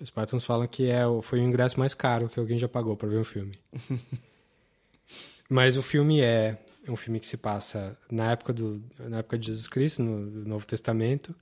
Os 0.00 0.10
Pythons 0.10 0.44
falam 0.44 0.66
que 0.66 0.88
é, 0.88 1.02
foi 1.22 1.40
o 1.40 1.42
ingresso 1.42 1.78
mais 1.78 1.94
caro 1.94 2.28
que 2.28 2.40
alguém 2.40 2.58
já 2.58 2.68
pagou 2.68 2.96
para 2.96 3.08
ver 3.08 3.18
o 3.18 3.24
filme. 3.24 3.58
Mas 5.48 5.76
o 5.76 5.82
filme 5.82 6.20
é 6.20 6.58
um 6.88 6.96
filme 6.96 7.20
que 7.20 7.26
se 7.26 7.36
passa 7.36 7.96
na 8.10 8.32
época, 8.32 8.52
do, 8.52 8.82
na 8.98 9.18
época 9.18 9.38
de 9.38 9.46
Jesus 9.46 9.66
Cristo, 9.66 10.02
no 10.02 10.46
Novo 10.46 10.66
Testamento. 10.66 11.34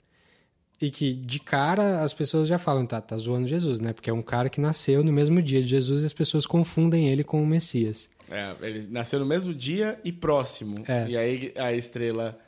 E 0.81 0.91
que, 0.91 1.15
de 1.15 1.39
cara, 1.39 2.03
as 2.03 2.15
pessoas 2.15 2.49
já 2.49 2.59
falam, 2.59 2.87
tá, 2.87 3.01
tá 3.01 3.17
zoando 3.19 3.47
Jesus, 3.47 3.81
né? 3.81 3.93
Porque 3.93 4.09
é 4.09 4.13
um 4.13 4.23
cara 4.23 4.49
que 4.49 4.61
nasceu 4.61 5.05
no 5.05 5.13
mesmo 5.13 5.43
dia 5.43 5.61
de 5.61 5.69
Jesus 5.69 6.03
e 6.03 6.07
as 6.07 6.13
pessoas 6.13 6.47
confundem 6.47 7.09
ele 7.09 7.23
com 7.23 7.43
o 7.43 7.47
Messias. 7.47 8.09
É, 8.31 8.57
ele 8.63 8.89
nasceu 8.89 9.19
no 9.21 9.27
mesmo 9.27 9.53
dia 9.53 10.01
e 10.03 10.11
próximo. 10.11 10.83
É. 10.89 11.07
E 11.09 11.17
aí 11.17 11.53
a 11.57 11.75
estrela 11.75 12.39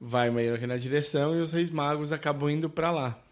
vai 0.00 0.30
meio 0.30 0.58
que 0.58 0.66
na 0.66 0.76
direção 0.76 1.36
e 1.36 1.40
os 1.40 1.52
reis 1.52 1.70
magos 1.70 2.10
acabam 2.12 2.50
indo 2.50 2.68
para 2.68 2.90
lá. 2.90 3.22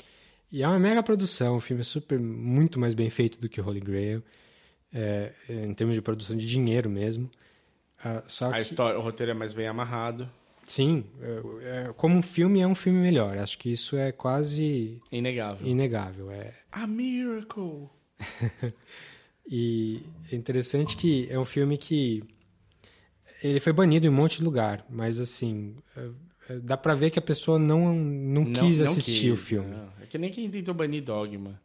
E 0.53 0.63
é 0.63 0.69
uma 0.69 0.79
mega 0.79 1.03
produção, 1.03 1.57
o 1.57 1.61
filme 1.61 1.81
é 1.81 1.85
super, 1.85 2.21
muito 2.21 2.79
mais 2.79 2.95
bem 2.95 3.11
feito 3.11 3.41
do 3.41 3.49
que 3.49 3.61
Holy 3.61 3.81
Grail, 3.81 4.23
é, 4.93 5.33
em 5.49 5.75
termos 5.75 5.97
de 5.97 6.03
produção 6.03 6.37
de 6.37 6.47
dinheiro 6.47 6.89
mesmo. 6.89 7.29
Ah, 8.05 8.23
só 8.29 8.51
A 8.51 8.53
que, 8.53 8.61
história, 8.61 8.97
o 8.97 9.03
roteiro 9.03 9.33
é 9.33 9.35
mais 9.35 9.53
bem 9.53 9.67
amarrado. 9.67 10.31
Sim, 10.67 11.05
é, 11.21 11.89
é, 11.89 11.93
como 11.95 12.17
um 12.17 12.23
filme 12.23 12.61
é 12.61 12.67
um 12.67 12.75
filme 12.75 12.99
melhor. 12.99 13.39
Acho 13.39 13.59
que 13.59 13.71
isso 13.71 13.97
é 13.97 14.13
quase 14.13 15.01
Inegável. 15.13 15.67
inegável. 15.67 16.31
É. 16.31 16.53
A 16.73 16.87
miracle. 16.87 17.89
E 19.47 20.01
é 20.33 20.37
interessante 20.37 20.97
que 20.97 21.29
é 21.31 21.39
um 21.39 21.45
filme 21.45 21.77
que 21.77 22.25
ele 23.43 23.61
foi 23.61 23.73
banido 23.73 24.07
em 24.07 24.09
um 24.09 24.13
monte 24.13 24.39
de 24.39 24.45
lugar, 24.45 24.85
mas 24.89 25.21
assim 25.21 25.77
é, 25.97 26.09
é, 26.49 26.59
dá 26.61 26.77
pra 26.77 26.95
ver 26.95 27.11
que 27.11 27.19
a 27.19 27.23
pessoa 27.23 27.59
não 27.59 27.95
não, 27.95 28.53
quis 28.53 28.81
assistir 28.81 29.31
o 29.33 29.37
quis, 29.37 29.47
filme. 29.47 29.71
não. 29.71 29.93
É 30.01 30.07
que 30.07 30.17
nem 30.17 30.31
quem 30.31 30.51
tentou 30.51 30.75
banir 30.75 31.03
Dogma. 31.03 31.61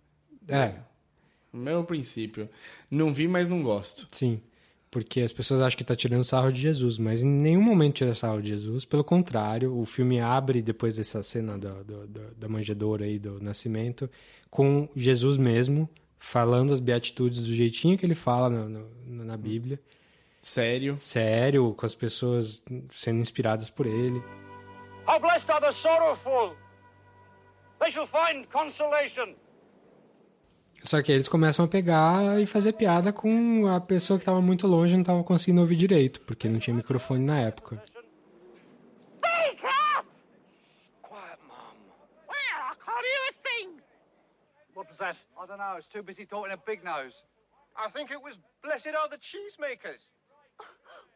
É. 0.47 0.73
O 1.53 1.57
mesmo 1.57 1.83
princípio. 1.85 2.49
Não 2.91 3.13
vi, 3.13 3.27
mas 3.27 3.47
não 3.47 3.63
gosto. 3.63 4.07
Sim. 4.11 4.41
Porque 4.91 5.21
as 5.21 5.31
pessoas 5.31 5.61
acham 5.61 5.77
que 5.77 5.83
está 5.83 5.95
tirando 5.95 6.23
sarro 6.23 6.51
de 6.51 6.59
Jesus, 6.61 6.97
mas 6.97 7.21
em 7.23 7.27
nenhum 7.27 7.61
momento 7.61 7.95
tira 7.97 8.15
sarro 8.15 8.41
de 8.41 8.49
Jesus. 8.49 8.85
Pelo 8.85 9.03
contrário, 9.03 9.77
o 9.77 9.85
filme 9.85 10.19
abre 10.19 10.61
depois 10.61 10.95
dessa 10.97 11.21
cena 11.21 11.57
da, 11.57 11.83
da, 11.83 12.05
da- 12.07 12.29
da 12.37 12.47
manjedoura 12.49 13.05
aí 13.05 13.19
do 13.19 13.39
nascimento 13.41 14.09
com 14.49 14.89
Jesus 14.95 15.37
mesmo 15.37 15.87
falando 16.17 16.73
as 16.73 16.79
beatitudes 16.79 17.45
do 17.45 17.53
jeitinho 17.53 17.97
que 17.97 18.05
ele 18.05 18.15
fala 18.15 18.49
na, 18.49 18.67
na- 18.67 18.85
na 19.25 19.37
Bíblia. 19.37 19.79
Sério. 20.41 20.97
Sério, 20.99 21.73
com 21.73 21.85
as 21.85 21.93
pessoas 21.93 22.61
sendo 22.89 23.19
inspiradas 23.21 23.69
por 23.69 23.85
ele. 23.85 24.21
How 25.07 25.19
blessed 25.19 25.51
are 25.51 25.61
the 25.65 25.71
sorrowful! 25.71 26.55
They 27.79 27.91
shall 27.91 28.07
find 28.07 28.45
consolation. 28.51 29.35
Só 30.83 31.01
que 31.01 31.11
eles 31.11 31.27
começam 31.27 31.65
a 31.65 31.67
pegar 31.67 32.39
e 32.39 32.45
fazer 32.45 32.73
piada 32.73 33.11
com 33.11 33.67
a 33.67 33.79
pessoa 33.81 34.17
que 34.17 34.23
estava 34.23 34.41
muito 34.41 34.65
longe 34.65 34.93
e 34.93 34.95
não 34.95 35.01
estava 35.01 35.23
conseguindo 35.23 35.61
ouvir 35.61 35.75
direito, 35.75 36.21
porque 36.21 36.47
não 36.47 36.59
tinha 36.59 36.75
microfone 36.75 37.25
na 37.25 37.39
época. 37.39 37.81
What 44.73 44.87
was 44.87 44.97
that? 44.99 45.17
I 45.37 45.45
don't 45.45 45.57
know. 45.57 45.77
Too 45.91 46.01
busy 46.01 46.25
talking 46.25 46.51
to 46.51 46.57
Big 46.65 46.85
Nose. 46.85 47.23
I 47.75 47.89
think 47.89 48.11
it 48.11 48.21
was 48.23 48.35
blessed 48.63 48.95
are 48.95 49.09
the 49.09 49.17
cheesemakers. 49.17 49.99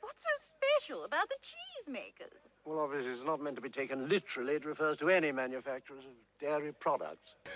What's 0.01 0.21
so 0.21 0.35
special 0.51 1.05
about 1.05 1.29
the 1.29 1.39
cheesemakers? 1.39 2.35
Well, 2.65 2.79
obviously, 2.79 3.11
it's 3.11 3.23
not 3.25 3.41
meant 3.41 3.55
to 3.55 3.61
be 3.61 3.69
taken 3.69 4.09
literally. 4.09 4.55
It 4.55 4.65
refers 4.65 4.97
to 4.97 5.09
any 5.09 5.31
manufacturers 5.31 6.03
of 6.03 6.11
dairy 6.41 6.73
products. 6.73 7.35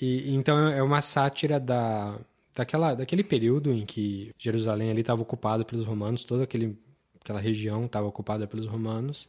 E 0.00 0.34
então 0.34 0.68
é 0.68 0.82
uma 0.82 1.00
sátira 1.02 1.58
da 1.58 2.18
daquela 2.54 2.94
daquele 2.94 3.22
período 3.24 3.70
em 3.72 3.84
que 3.84 4.30
Jerusalém 4.38 4.90
ali 4.90 5.00
estava 5.02 5.22
ocupada 5.22 5.64
pelos 5.64 5.84
romanos, 5.84 6.24
toda 6.24 6.44
aquele 6.44 6.76
aquela 7.20 7.40
região 7.40 7.86
estava 7.86 8.06
ocupada 8.06 8.46
pelos 8.46 8.66
romanos. 8.66 9.28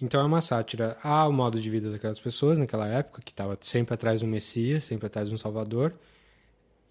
Então 0.00 0.20
é 0.20 0.24
uma 0.24 0.40
sátira 0.42 0.96
ao 1.02 1.32
modo 1.32 1.60
de 1.60 1.70
vida 1.70 1.90
daquelas 1.90 2.20
pessoas 2.20 2.58
naquela 2.58 2.86
época 2.88 3.22
que 3.24 3.30
estava 3.32 3.56
sempre 3.60 3.94
atrás 3.94 4.20
de 4.20 4.26
um 4.26 4.28
Messias, 4.28 4.84
sempre 4.84 5.06
atrás 5.06 5.28
de 5.28 5.34
um 5.34 5.38
Salvador. 5.38 5.94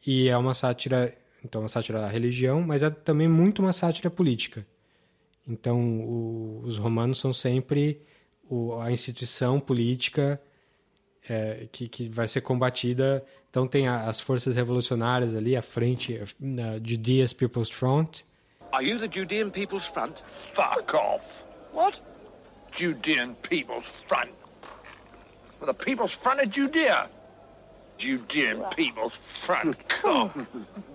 E 0.06 0.28
é 0.28 0.38
uma 0.38 0.54
sátira, 0.54 1.16
então 1.44 1.62
uma 1.62 1.68
sátira 1.70 2.00
da 2.02 2.08
religião, 2.08 2.62
mas 2.62 2.82
é 2.84 2.90
também 2.90 3.28
muito 3.28 3.60
uma 3.62 3.74
sátira 3.74 4.10
política. 4.10 4.66
Então 5.48 5.80
o- 6.02 6.62
os 6.66 6.78
romanos 6.78 7.20
são 7.20 7.32
sempre 7.32 8.02
o- 8.50 8.74
a 8.80 8.92
instituição 8.92 9.60
política 9.60 10.42
é, 11.30 11.68
que, 11.72 11.88
que 11.88 12.10
vai 12.10 12.28
ser 12.28 12.42
combatida. 12.42 13.24
Então 13.50 13.68
tem 13.68 13.88
a- 13.88 14.02
as 14.10 14.20
forças 14.20 14.56
revolucionárias 14.56 15.36
ali, 15.36 15.56
a 15.56 15.62
frente, 15.62 16.18
a 16.18 16.26
Judea's 16.84 17.34
People's 17.34 17.70
Front. 17.70 18.24
Are 18.72 18.84
you 18.86 18.98
the 19.00 19.08
Judean 19.12 19.50
People's 19.52 19.86
Front? 19.86 20.22
Fuck 20.54 20.94
off. 20.96 21.24
What? 21.74 22.02
Judean 22.78 23.36
People's 23.42 23.94
Front. 24.08 24.32
Well, 25.62 25.74
the 25.74 25.86
People's 25.86 26.14
Front 26.14 26.42
of 26.42 26.50
Judea. 26.50 27.10
Judean 27.98 28.64
People's 28.76 29.14
Front. 29.44 29.78
God, 30.04 30.32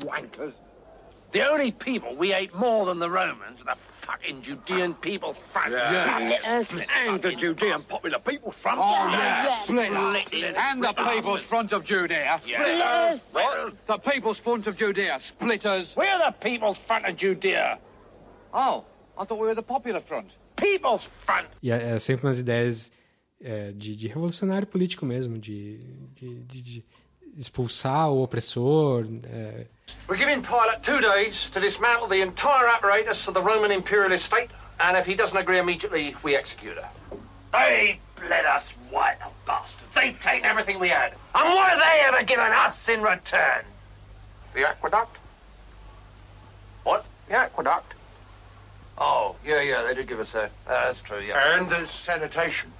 wankers. 0.00 0.52
The 1.32 1.48
only 1.48 1.70
people 1.72 2.14
we 2.16 2.32
hate 2.32 2.54
more 2.54 2.84
than 2.86 2.98
the 2.98 3.08
Romans 3.08 3.60
are 3.62 3.74
the 3.74 3.80
fucking 4.00 4.42
Judean 4.42 4.94
People's 4.94 5.38
Front. 5.52 5.72
Yeah. 5.72 6.62
Split 6.62 6.88
And 7.06 7.20
the 7.22 7.32
Judean 7.32 7.82
Popular 7.82 8.18
People's 8.18 8.56
Front. 8.58 8.78
Oh, 8.80 9.08
yeah. 9.10 9.46
Split. 9.62 9.92
Split. 10.26 10.56
And 10.56 10.82
the 10.82 10.92
People's 10.92 11.40
Front 11.42 11.72
of 11.72 11.84
Judea. 11.84 12.40
Yes. 12.46 13.30
What? 13.32 13.74
The 13.86 13.98
People's 13.98 14.38
Front 14.38 14.66
of 14.66 14.76
Judea. 14.76 15.18
Splitters. 15.20 15.96
We're 15.96 16.18
the 16.18 16.32
People's 16.40 16.78
Front 16.78 17.06
of 17.06 17.16
Judea. 17.16 17.78
Oh, 18.52 18.84
I 19.18 19.24
thought 19.24 19.38
we 19.38 19.46
were 19.46 19.54
the 19.54 19.62
Popular 19.62 20.00
Front. 20.00 20.28
People's 20.56 21.04
Front. 21.06 21.46
E 21.62 21.70
é, 21.70 21.94
é 21.96 21.98
sempre 21.98 22.26
umas 22.26 22.38
ideias 22.38 22.90
é, 23.42 23.72
de, 23.72 23.96
de 23.96 24.08
revolucionário 24.08 24.66
político 24.66 25.06
mesmo, 25.06 25.38
de, 25.38 25.78
de, 26.16 26.34
de- 26.44 26.62
de 26.62 26.84
expulsar 27.38 28.10
o 28.10 28.22
opressor. 28.22 29.06
é, 29.24 29.66
We're 30.06 30.16
giving 30.16 30.42
Pilate 30.42 30.82
two 30.82 31.00
days 31.00 31.50
to 31.50 31.60
dismantle 31.60 32.08
the 32.08 32.20
entire 32.20 32.66
apparatus 32.66 33.28
of 33.28 33.34
the 33.34 33.42
Roman 33.42 33.70
imperialist 33.70 34.26
state, 34.26 34.50
and 34.78 34.96
if 34.96 35.06
he 35.06 35.14
doesn't 35.14 35.36
agree 35.36 35.58
immediately, 35.58 36.16
we 36.22 36.36
execute 36.36 36.76
her. 36.76 36.88
They 37.52 38.00
bled 38.16 38.44
us 38.44 38.72
white, 38.90 39.18
bastards. 39.46 39.92
They've 39.94 40.20
taken 40.20 40.44
everything 40.44 40.78
we 40.78 40.88
had. 40.88 41.12
And 41.34 41.54
what 41.54 41.70
have 41.70 41.78
they 41.78 42.00
ever 42.04 42.22
given 42.24 42.52
us 42.52 42.88
in 42.88 43.02
return? 43.02 43.64
The 44.54 44.68
aqueduct? 44.68 45.16
What? 46.84 47.04
The 47.28 47.34
aqueduct? 47.34 47.94
Oh, 48.98 49.36
yeah, 49.44 49.62
yeah, 49.62 49.82
they 49.82 49.94
did 49.94 50.08
give 50.08 50.20
us 50.20 50.32
that. 50.32 50.50
Uh, 50.66 50.86
that's 50.86 51.00
true, 51.00 51.20
yeah. 51.20 51.58
And 51.58 51.70
the 51.70 51.86
sanitation. 51.86 52.70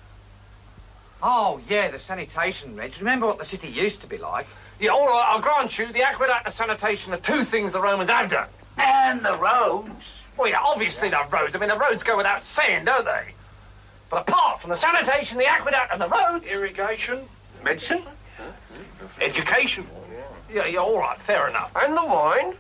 Oh, 1.23 1.61
yeah, 1.69 1.91
the 1.91 1.99
sanitation, 1.99 2.77
Reg. 2.77 2.95
Remember 2.99 3.27
what 3.27 3.39
the 3.39 3.45
city 3.45 3.69
used 3.69 4.01
to 4.03 4.07
be 4.07 4.19
like? 4.19 4.47
Yeah, 4.81 4.93
all 4.93 5.07
right, 5.07 5.27
I'll 5.29 5.43
grant 5.43 5.79
you, 5.79 5.93
the 5.93 6.03
aqueduct 6.03 6.47
and 6.47 6.55
sanitation 6.55 7.13
are 7.13 7.19
two 7.19 7.45
things 7.45 7.73
the 7.73 7.83
Romans 7.83 8.09
have 8.09 8.31
done. 8.31 8.49
And 8.79 9.23
the 9.23 9.37
roads. 9.37 9.91
Well, 10.39 10.49
yeah, 10.49 10.61
obviously 10.63 11.11
the 11.11 11.21
roads. 11.31 11.55
I 11.55 11.59
mean, 11.59 11.69
the 11.69 11.77
roads 11.77 12.03
go 12.03 12.17
without 12.17 12.43
saying, 12.45 12.87
don't 12.87 13.05
they? 13.05 13.35
But 14.09 14.27
apart 14.27 14.63
from 14.63 14.71
the 14.71 14.77
sanitation, 14.77 15.37
the 15.37 15.45
aqueduct 15.45 15.93
and 15.93 16.01
the 16.01 16.09
road... 16.09 16.45
Irrigation. 16.45 17.21
Medicine. 17.63 18.03
Education. 19.21 19.87
Yeah, 20.51 20.65
yeah, 20.65 20.79
all 20.79 20.99
right, 20.99 21.19
fair 21.19 21.49
enough. 21.49 21.71
And 21.77 21.95
the 21.95 22.07
wine. 22.07 22.55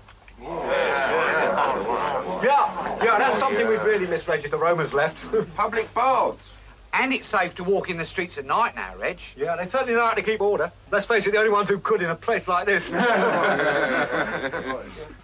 Yeah, 2.42 3.02
yeah, 3.02 3.18
that's 3.18 3.38
something 3.38 3.66
we've 3.66 3.82
really 3.82 4.06
misread 4.06 4.44
if 4.44 4.50
the 4.50 4.58
Romans 4.58 4.92
left. 4.92 5.16
Public 5.56 5.92
baths. 5.94 6.49
And 6.92 7.12
it's 7.12 7.28
safe 7.28 7.54
to 7.56 7.64
walk 7.64 7.88
in 7.88 7.98
the 7.98 8.04
streets 8.04 8.36
at 8.36 8.46
night 8.46 8.74
now, 8.74 8.96
Reg. 8.96 9.18
Yeah, 9.36 9.54
they 9.56 9.66
certainly 9.66 9.94
know 9.94 10.06
how 10.06 10.14
to 10.14 10.22
keep 10.22 10.40
order. 10.40 10.72
Let's 10.90 11.06
face 11.06 11.24
it, 11.24 11.30
the 11.30 11.38
only 11.38 11.50
ones 11.50 11.68
who 11.68 11.78
could 11.78 12.02
in 12.02 12.10
a 12.10 12.16
place 12.16 12.48
like 12.48 12.66
this. 12.66 12.84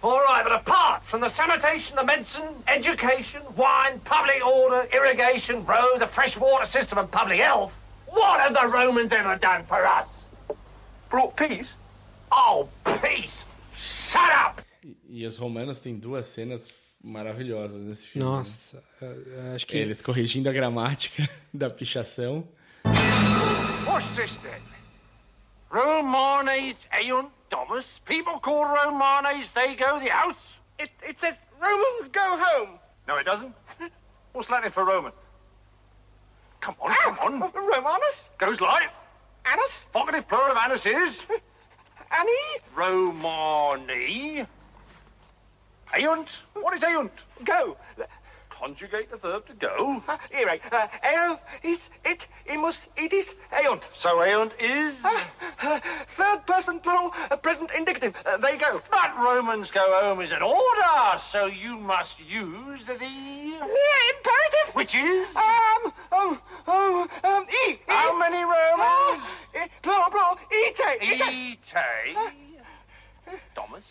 All 0.01 0.21
right, 0.21 0.43
but 0.43 0.53
apart 0.53 1.03
from 1.03 1.19
the 1.21 1.29
sanitation, 1.29 1.97
the 1.97 2.05
medicine, 2.05 2.47
education, 2.67 3.41
wine, 3.57 3.99
public 3.99 4.45
order, 4.45 4.87
irrigation, 4.93 5.65
roads, 5.65 5.99
the 5.99 6.07
fresh 6.07 6.37
water 6.37 6.65
system, 6.65 6.99
and 6.99 7.11
public 7.11 7.39
health, 7.39 7.73
what 8.07 8.39
have 8.39 8.53
the 8.53 8.65
Romans 8.67 9.11
ever 9.11 9.35
done 9.35 9.63
for 9.63 9.85
us? 9.85 10.07
Brought 11.09 11.35
peace? 11.35 11.73
Oh, 12.31 12.69
peace! 13.01 13.43
Shut 13.75 14.31
up! 14.31 14.61
E 15.09 15.25
os 15.25 15.37
romanos 15.37 15.79
têm 15.81 15.97
duas 15.99 16.27
cenas 16.27 16.71
maravilhosas 17.07 17.81
nesse 17.83 18.07
filme. 18.07 18.29
né? 18.29 18.37
Nossa, 18.37 18.83
é, 19.01 19.05
é, 19.51 19.55
acho 19.55 19.65
que. 19.65 19.77
Eles 19.77 20.01
corrigindo 20.01 20.49
a 20.49 20.53
gramática 20.53 21.27
da 21.53 21.69
pichação. 21.69 22.47
What's 23.85 24.09
this 24.15 24.37
then? 24.39 24.61
Romanes 25.69 26.77
eunt 27.03 27.29
domus. 27.49 27.99
People 28.05 28.39
call 28.41 28.65
Romanes 28.65 29.49
they 29.51 29.75
go 29.75 29.99
the 29.99 30.09
house. 30.09 30.59
It, 30.79 30.91
it 31.07 31.19
says 31.19 31.35
Romans 31.59 32.09
go 32.11 32.37
home. 32.37 32.79
No, 33.07 33.17
it 33.17 33.25
doesn't. 33.25 33.53
What's 34.33 34.49
Latin 34.49 34.71
for 34.71 34.85
Roman? 34.85 35.11
Come 36.61 36.75
on, 36.81 36.93
come 37.03 37.41
on. 37.43 37.51
Romanus? 37.53 38.17
Goes 38.37 38.61
like. 38.61 38.89
Annus? 39.45 39.85
Vocative 39.93 40.27
plural 40.27 40.51
of 40.51 40.57
anus 40.57 40.85
is. 40.85 41.17
Annie? 42.11 42.61
Romani. 42.75 44.45
Eunt. 45.95 46.29
What 46.53 46.75
is 46.75 46.83
eunt? 46.83 47.11
Go. 47.43 47.77
Conjugate 48.49 49.11
the 49.11 49.17
verb 49.17 49.45
to 49.47 49.53
go. 49.53 50.01
Uh, 50.07 50.17
here, 50.31 50.59
uh, 50.71 50.87
eo 51.05 51.39
is 51.61 51.89
it, 52.03 52.25
imus, 52.49 52.75
it 52.95 53.13
is, 53.13 53.35
eunt. 53.63 53.83
So 53.93 54.23
eunt 54.23 54.51
is. 54.59 54.95
Uh, 55.03 55.25
uh, 55.61 55.79
third 56.15 56.45
person 56.47 56.79
plural, 56.79 57.13
uh, 57.29 57.35
present 57.35 57.69
indicative. 57.77 58.15
They 58.41 58.57
go. 58.57 58.81
But 58.89 59.15
Romans 59.15 59.69
go 59.69 59.85
home 60.01 60.21
is 60.21 60.31
an 60.31 60.41
order, 60.41 61.21
so 61.31 61.45
you 61.45 61.77
must 61.77 62.19
use 62.19 62.85
the. 62.87 62.95
Yeah, 62.95 63.57
imperative. 64.17 64.73
Which 64.73 64.95
is? 64.95 65.27
Um, 65.35 65.93
um, 66.11 66.41
um, 66.67 67.09
um, 67.23 67.45
e. 67.67 67.71
e. 67.73 67.79
How 67.87 68.17
many 68.17 68.41
Romans? 68.43 69.23
Uh, 69.55 69.65
e, 69.65 69.69
plural, 69.83 70.09
plural, 70.09 70.37
ite. 70.51 70.97
Ite. 70.99 72.17
Domus. 73.55 73.83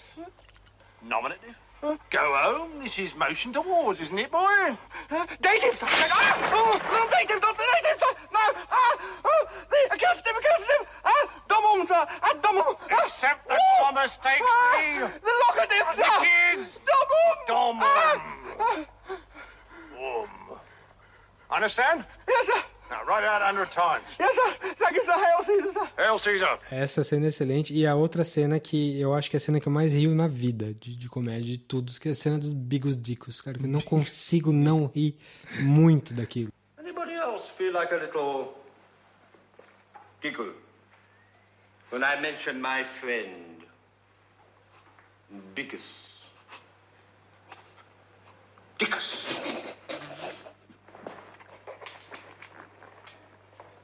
Nominative. 1.02 1.54
Go 1.82 1.98
home. 2.12 2.82
This 2.82 2.98
is 2.98 3.14
motion 3.14 3.52
towards, 3.52 4.00
isn't 4.00 4.18
it, 4.18 4.30
boy? 4.30 4.76
Dative. 5.40 5.78
Ah, 5.82 6.50
oh, 6.52 6.80
no, 6.92 7.10
dative, 7.10 7.42
not 7.42 7.56
the. 7.56 7.64
No, 8.32 8.40
ah, 8.70 8.98
oh, 9.24 9.46
the 9.70 9.94
accusative, 9.94 10.36
accusative. 10.38 10.86
Ah, 11.04 11.28
domum. 11.48 11.86
Ah, 11.90 12.34
domum. 12.42 12.76
Ah, 12.90 13.04
Except 13.04 13.48
that 13.48 13.58
oh, 13.58 13.84
Thomas 13.84 14.16
takes 14.18 14.42
ah, 14.42 14.72
the. 14.74 15.12
The 15.20 15.34
locative, 15.46 15.86
sir. 15.96 16.02
Which 16.02 16.28
is. 16.58 16.78
Domum. 16.88 17.36
Domum. 17.48 17.82
Ah, 17.82 18.20
ah. 18.60 18.86
Understand? 21.50 22.04
yes, 22.28 22.46
sir. 22.46 22.62
Now, 22.88 23.04
write 23.04 23.24
it 23.24 23.28
out 23.28 23.42
a 23.42 23.46
hundred 23.46 23.72
times. 23.72 24.04
Yes, 24.18 24.32
sir. 24.34 24.74
Thank 24.78 24.96
you, 24.96 25.04
sir. 25.04 25.12
Hail 25.12 25.44
Caesar, 25.44 25.72
sir. 25.72 25.88
Hail 25.98 26.18
Caesar. 26.18 26.58
Essa 26.70 27.02
cena 27.02 27.26
é 27.26 27.28
excelente. 27.30 27.74
E 27.74 27.84
a 27.86 27.96
outra 27.96 28.22
cena 28.22 28.60
que 28.60 29.00
eu 29.00 29.12
acho 29.12 29.28
que 29.28 29.36
é 29.36 29.38
a 29.38 29.40
cena 29.40 29.58
que 29.58 29.66
eu 29.66 29.72
mais 29.72 29.92
rio 29.92 30.14
na 30.14 30.28
vida 30.28 30.72
de, 30.74 30.96
de 30.96 31.08
comédia 31.08 31.56
de 31.56 31.58
tudo, 31.58 31.92
que 32.00 32.08
é 32.08 32.12
a 32.12 32.14
cena 32.14 32.38
dos 32.38 32.52
Bigos 32.52 32.96
Dicos, 32.96 33.40
cara. 33.40 33.58
Que 33.58 33.64
eu 33.64 33.68
não 33.68 33.80
consigo 33.82 34.52
não 34.52 34.86
rir 34.86 35.16
muito 35.60 36.14
daquilo. 36.14 36.52
Anybody 36.78 37.12
else 37.12 37.50
feel 37.58 37.72
like 37.72 37.92
a 37.92 37.98
little 37.98 38.54
giggle 40.22 40.52
when 41.90 42.02
I 42.02 42.20
mention 42.20 42.60
my 42.60 42.84
friend? 43.00 43.56
Dickus. 45.56 46.06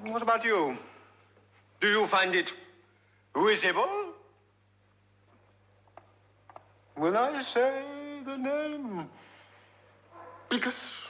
What 0.04 0.20
about 0.20 0.44
you? 0.44 0.76
Do 1.80 1.88
you 1.88 2.06
find 2.08 2.34
it 2.34 2.52
visible? 3.36 3.88
When 6.96 7.16
I 7.16 7.42
say 7.42 7.84
the 8.24 8.36
name 8.36 9.08
Bickus? 10.50 11.06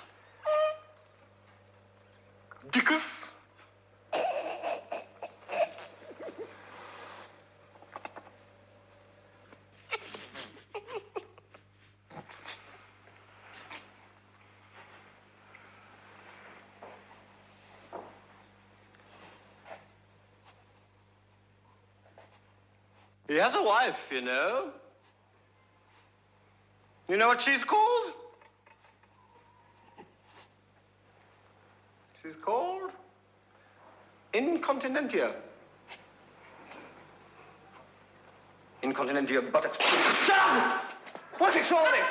Dickus? 2.70 3.24
He 23.32 23.38
has 23.38 23.54
a 23.54 23.62
wife, 23.62 23.96
you 24.10 24.20
know. 24.20 24.68
You 27.08 27.16
know 27.16 27.28
what 27.28 27.40
she's 27.40 27.64
called? 27.64 28.12
She's 32.22 32.34
called 32.44 32.90
Incontinentia. 34.34 35.34
Incontinentia 38.82 39.40
buttocks. 39.50 39.78
Shut 40.26 40.38
up! 40.38 40.82
What's 41.38 41.56
it 41.56 41.72
all 41.72 41.84
this? 41.84 42.06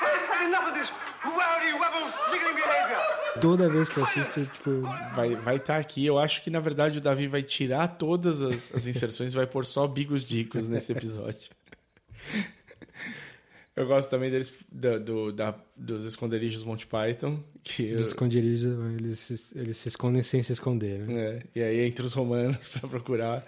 I've 0.00 0.26
had 0.26 0.48
enough 0.48 0.68
of 0.68 0.74
this 0.74 0.88
rowdy, 1.22 1.72
webble, 1.78 2.10
sniggering 2.30 2.56
behavior. 2.56 3.13
Toda 3.40 3.68
vez 3.68 3.88
que 3.88 3.98
eu 3.98 4.04
assisto, 4.04 4.44
tipo. 4.46 4.82
Vai 5.14 5.34
vai 5.36 5.56
estar 5.56 5.78
aqui. 5.78 6.04
Eu 6.06 6.18
acho 6.18 6.42
que, 6.42 6.50
na 6.50 6.60
verdade, 6.60 6.98
o 6.98 7.00
Davi 7.00 7.26
vai 7.26 7.42
tirar 7.42 7.88
todas 7.88 8.40
as, 8.40 8.72
as 8.74 8.86
inserções 8.86 9.32
e 9.32 9.36
vai 9.36 9.46
pôr 9.46 9.66
só 9.66 9.86
Bigos 9.86 10.24
Dicos 10.24 10.68
nesse 10.68 10.92
episódio. 10.92 11.50
Eu 13.76 13.86
gosto 13.88 14.08
também 14.08 14.30
deles, 14.30 14.52
do, 14.70 15.00
do- 15.00 15.32
da- 15.32 15.58
dos 15.76 16.04
esconderijos 16.04 16.62
Monty 16.62 16.86
Python. 16.86 17.42
Que 17.62 17.90
Dos 17.92 18.06
esconderijos, 18.08 18.64
eles, 19.00 19.18
se- 19.18 19.58
eles 19.58 19.76
se 19.78 19.88
escondem 19.88 20.22
sem 20.22 20.40
se 20.44 20.52
esconder, 20.52 21.00
né? 21.00 21.12
É, 21.20 21.42
e 21.56 21.62
aí 21.62 21.80
entra 21.88 22.06
os 22.06 22.12
romanos 22.12 22.68
pra 22.78 22.88
procurar. 22.88 23.44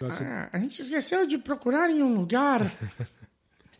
Ah, 0.00 0.48
a 0.52 0.58
gente 0.58 0.82
esqueceu 0.82 1.26
de 1.28 1.38
procurar 1.38 1.88
em 1.90 2.02
um 2.02 2.12
lugar. 2.14 2.72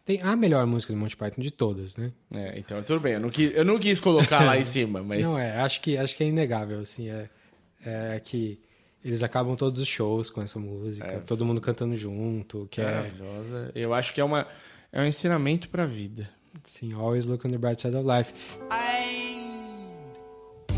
Tem 0.08 0.22
a 0.22 0.34
melhor 0.34 0.66
música 0.66 0.90
do 0.90 0.98
Monty 0.98 1.14
Python 1.18 1.42
de 1.42 1.50
todas, 1.50 1.94
né? 1.98 2.10
É, 2.32 2.58
então 2.58 2.82
tudo 2.82 2.98
bem. 2.98 3.12
Eu 3.12 3.20
não 3.20 3.28
quis, 3.28 3.54
eu 3.54 3.62
não 3.62 3.78
quis 3.78 4.00
colocar 4.00 4.42
lá 4.42 4.56
em 4.56 4.64
cima, 4.64 5.02
mas. 5.02 5.22
Não, 5.22 5.38
é, 5.38 5.60
acho 5.60 5.82
que, 5.82 5.98
acho 5.98 6.16
que 6.16 6.24
é 6.24 6.28
inegável, 6.28 6.80
assim, 6.80 7.10
é, 7.10 7.28
é 7.84 8.18
que 8.18 8.58
eles 9.04 9.22
acabam 9.22 9.54
todos 9.54 9.82
os 9.82 9.86
shows 9.86 10.30
com 10.30 10.40
essa 10.40 10.58
música, 10.58 11.22
todo 11.26 11.44
mundo 11.44 11.60
cantando 11.60 11.94
junto, 11.94 12.66
que 12.70 12.80
é... 12.80 12.84
Maravilhosa. 12.84 13.70
Eu 13.74 13.92
acho 13.92 14.14
que 14.14 14.20
é, 14.22 14.24
uma, 14.24 14.46
é 14.90 14.98
um 15.02 15.04
ensinamento 15.04 15.68
pra 15.68 15.84
vida. 15.84 16.26
Sim, 16.64 16.94
always 16.94 17.26
look 17.26 17.46
on 17.46 17.50
the 17.50 17.58
bright 17.58 17.78
side 17.78 17.94
of 17.94 18.08
life. 18.08 18.32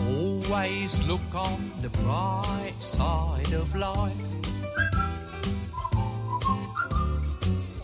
Always 0.09 0.99
look 1.07 1.23
on 1.37 1.57
the 1.81 1.89
bright 1.89 2.75
side 2.81 3.55
of 3.55 3.79
life. 3.79 5.10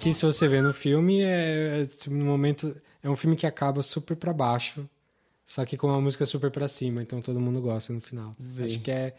Que 0.00 0.14
se 0.14 0.24
você 0.24 0.48
vê 0.48 0.62
no 0.62 0.72
filme, 0.72 1.20
é, 1.22 1.82
é, 1.82 2.10
no 2.10 2.24
momento... 2.24 2.74
É 3.02 3.08
um 3.08 3.16
filme 3.16 3.34
que 3.36 3.46
acaba 3.46 3.82
super 3.82 4.14
pra 4.14 4.30
baixo, 4.32 4.86
só 5.46 5.64
que 5.64 5.76
com 5.76 5.86
uma 5.86 6.00
música 6.00 6.26
super 6.26 6.50
pra 6.50 6.68
cima, 6.68 7.02
então 7.02 7.22
todo 7.22 7.40
mundo 7.40 7.58
gosta 7.60 7.92
no 7.94 8.00
final. 8.00 8.36
Sim. 8.46 8.66
Acho 8.66 8.80
que 8.80 8.90
é, 8.90 9.14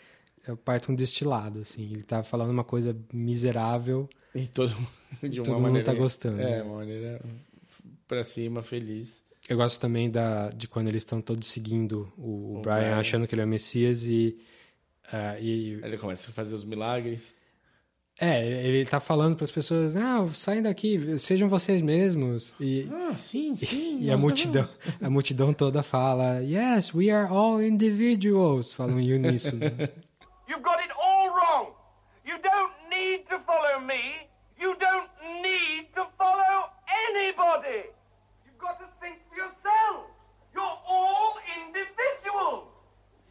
é 0.47 0.51
o 0.51 0.57
Python 0.57 0.93
destilado, 0.93 1.59
assim. 1.61 1.85
Ele 1.91 2.03
tá 2.03 2.21
falando 2.21 2.51
uma 2.51 2.63
coisa 2.63 2.95
miserável 3.11 4.07
E 4.35 4.45
todo 4.45 4.69
de 5.23 5.39
uma 5.39 5.45
todo 5.45 5.53
mundo 5.55 5.61
maneira. 5.63 5.85
tá 5.85 5.93
gostando. 5.95 6.39
É, 6.41 6.61
uma 6.61 6.77
maneira 6.77 7.19
pra 8.07 8.23
cima, 8.23 8.61
feliz. 8.61 9.23
Eu 9.49 9.57
gosto 9.57 9.79
também 9.81 10.11
da, 10.11 10.49
de 10.49 10.67
quando 10.67 10.87
eles 10.87 11.01
estão 11.01 11.19
todos 11.19 11.47
seguindo 11.47 12.13
o, 12.15 12.57
O 12.57 12.61
Brian, 12.61 12.75
Brian. 12.75 12.97
achando 12.99 13.27
que 13.27 13.33
ele 13.33 13.41
é 13.41 13.45
o 13.45 13.47
Messias 13.47 14.05
e, 14.05 14.37
ah, 15.11 15.39
e 15.39 15.79
ele 15.83 15.97
começa 15.97 16.29
a 16.29 16.33
fazer 16.33 16.53
os 16.53 16.63
milagres. 16.63 17.33
É, 18.21 18.45
ele 18.47 18.85
tá 18.85 18.99
falando 18.99 19.35
para 19.35 19.43
as 19.45 19.51
pessoas, 19.51 19.93
não, 19.93 20.27
saem 20.33 20.61
daqui, 20.61 21.17
sejam 21.19 21.49
vocês 21.49 21.81
mesmos. 21.81 22.53
E, 22.59 22.87
Ah, 22.93 23.17
sim, 23.17 23.55
sim. 23.57 23.97
e 23.99 24.09
a 24.09 24.13
nós 24.13 24.21
multidão, 24.21 24.65
a 25.01 25.09
multidão 25.09 25.53
toda 25.53 25.81
fala, 25.83 26.39
yes, 26.43 26.93
we 26.93 27.09
are 27.09 27.27
all 27.31 27.61
individuals, 27.61 28.71
falam 28.73 28.99
em 28.99 29.13
uníssono. 29.13 29.61
You've 30.47 30.61
got 30.63 30.79
it 30.83 30.91
all 30.95 31.29
wrong. 31.29 31.73
You 32.25 32.37
don't 32.41 32.71
need 32.89 33.25
to 33.29 33.39
follow 33.45 33.79
me. 33.81 34.29
You 34.59 34.75
don't 34.77 35.09
need 35.41 35.87
to 35.95 36.05
follow 36.17 36.69
anybody. 37.09 37.89
You've 38.45 38.59
got 38.59 38.77
to 38.79 38.85
think 39.01 39.17
for 39.29 39.35
yourselves. 39.35 40.07
You're 40.53 40.77
all 40.87 41.33
individuals. 41.65 42.67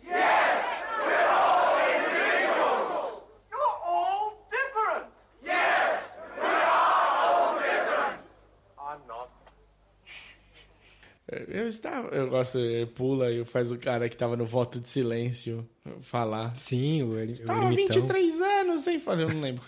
Yes, 0.03 0.65
we're 0.99 1.29
all 1.31 1.79
individuals. 1.87 3.23
You're 3.53 3.77
all 3.87 4.49
different. 4.51 5.07
Yes, 5.45 6.03
we 6.37 6.49
are 6.49 7.09
all 7.23 7.55
different. 7.61 8.21
I'm 8.81 9.01
not. 9.07 9.29
Eu 11.49 11.69
estava. 11.69 12.09
Eu 12.09 12.29
gosto, 12.29 12.59
ele 12.59 12.87
pula 12.87 13.31
e 13.31 13.45
faz 13.45 13.71
o 13.71 13.79
cara 13.79 14.09
que 14.09 14.17
tava 14.17 14.37
no 14.37 14.45
voto 14.45 14.81
de 14.81 14.89
silêncio 14.89 15.69
falar. 16.01 16.55
Sim, 16.57 17.03
o, 17.03 17.19
ele, 17.19 17.33
Estava 17.33 17.69
23 17.71 18.41
anos 18.41 18.83
sem 18.83 18.99
falar. 18.99 19.23
Eu 19.23 19.29
não 19.29 19.41
lembro. 19.41 19.63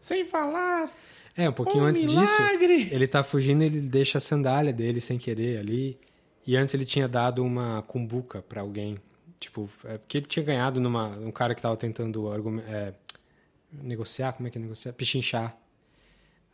Sem 0.00 0.24
falar. 0.24 0.92
É, 1.36 1.48
um 1.48 1.52
pouquinho 1.52 1.84
Um 1.84 1.86
antes 1.86 2.02
milagre! 2.02 2.84
disso, 2.84 2.94
ele 2.94 3.06
tá 3.06 3.22
fugindo 3.22 3.62
ele 3.62 3.80
deixa 3.80 4.18
a 4.18 4.20
sandália 4.20 4.72
dele 4.72 5.00
sem 5.00 5.18
querer 5.18 5.58
ali. 5.58 5.98
E 6.46 6.56
antes 6.56 6.72
ele 6.74 6.84
tinha 6.86 7.08
dado 7.08 7.42
uma 7.42 7.82
cumbuca 7.82 8.40
pra 8.42 8.60
alguém. 8.60 8.96
Tipo, 9.38 9.68
é 9.84 9.98
porque 9.98 10.18
ele 10.18 10.26
tinha 10.26 10.44
ganhado 10.44 10.80
numa 10.80 11.08
um 11.18 11.30
cara 11.30 11.54
que 11.54 11.60
tava 11.60 11.76
tentando 11.76 12.30
é, 12.68 12.94
negociar, 13.70 14.32
como 14.32 14.48
é 14.48 14.50
que 14.50 14.58
é 14.58 14.60
negociar? 14.60 14.92
Pichinchar. 14.92 15.56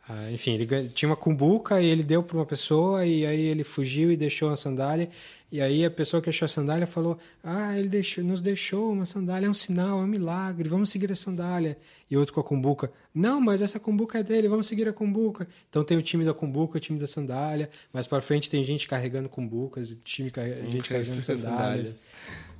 Ah, 0.07 0.29
enfim, 0.31 0.53
ele 0.55 0.89
tinha 0.89 1.07
uma 1.09 1.15
cumbuca 1.15 1.81
e 1.81 1.85
ele 1.85 2.03
deu 2.03 2.21
pra 2.21 2.35
uma 2.37 2.45
pessoa 2.45 3.05
e 3.05 3.25
aí 3.25 3.39
ele 3.39 3.63
fugiu 3.63 4.11
e 4.11 4.17
deixou 4.17 4.49
a 4.49 4.55
sandália. 4.55 5.09
E 5.49 5.61
aí 5.61 5.85
a 5.85 5.91
pessoa 5.91 6.21
que 6.21 6.29
achou 6.29 6.45
a 6.45 6.49
sandália 6.49 6.85
falou: 6.85 7.17
Ah, 7.43 7.77
ele 7.77 7.87
deixou, 7.87 8.21
nos 8.23 8.41
deixou 8.41 8.91
uma 8.91 9.05
sandália, 9.05 9.47
é 9.47 9.49
um 9.49 9.53
sinal, 9.53 9.99
é 10.01 10.03
um 10.03 10.07
milagre, 10.07 10.67
vamos 10.67 10.89
seguir 10.89 11.09
a 11.11 11.15
sandália. 11.15 11.77
E 12.11 12.17
outro 12.17 12.33
com 12.33 12.41
a 12.41 12.43
cumbuca: 12.43 12.91
Não, 13.15 13.39
mas 13.39 13.61
essa 13.61 13.79
cumbuca 13.79 14.19
é 14.19 14.23
dele, 14.23 14.49
vamos 14.49 14.67
seguir 14.67 14.89
a 14.89 14.93
cumbuca. 14.93 15.47
Então 15.69 15.85
tem 15.85 15.95
o 15.97 16.01
time 16.01 16.25
da 16.25 16.33
cumbuca, 16.33 16.77
o 16.77 16.81
time 16.81 16.99
da 16.99 17.07
sandália. 17.07 17.69
Mais 17.93 18.05
pra 18.05 18.19
frente 18.19 18.49
tem 18.49 18.61
gente 18.63 18.87
carregando 18.87 19.29
cumbucas, 19.29 19.95
time 20.03 20.29
carre- 20.31 20.55
gente 20.55 20.89
carregando 20.89 20.89
carregando 20.89 21.23
sandálias. 21.23 21.89
sandálias. 21.89 22.05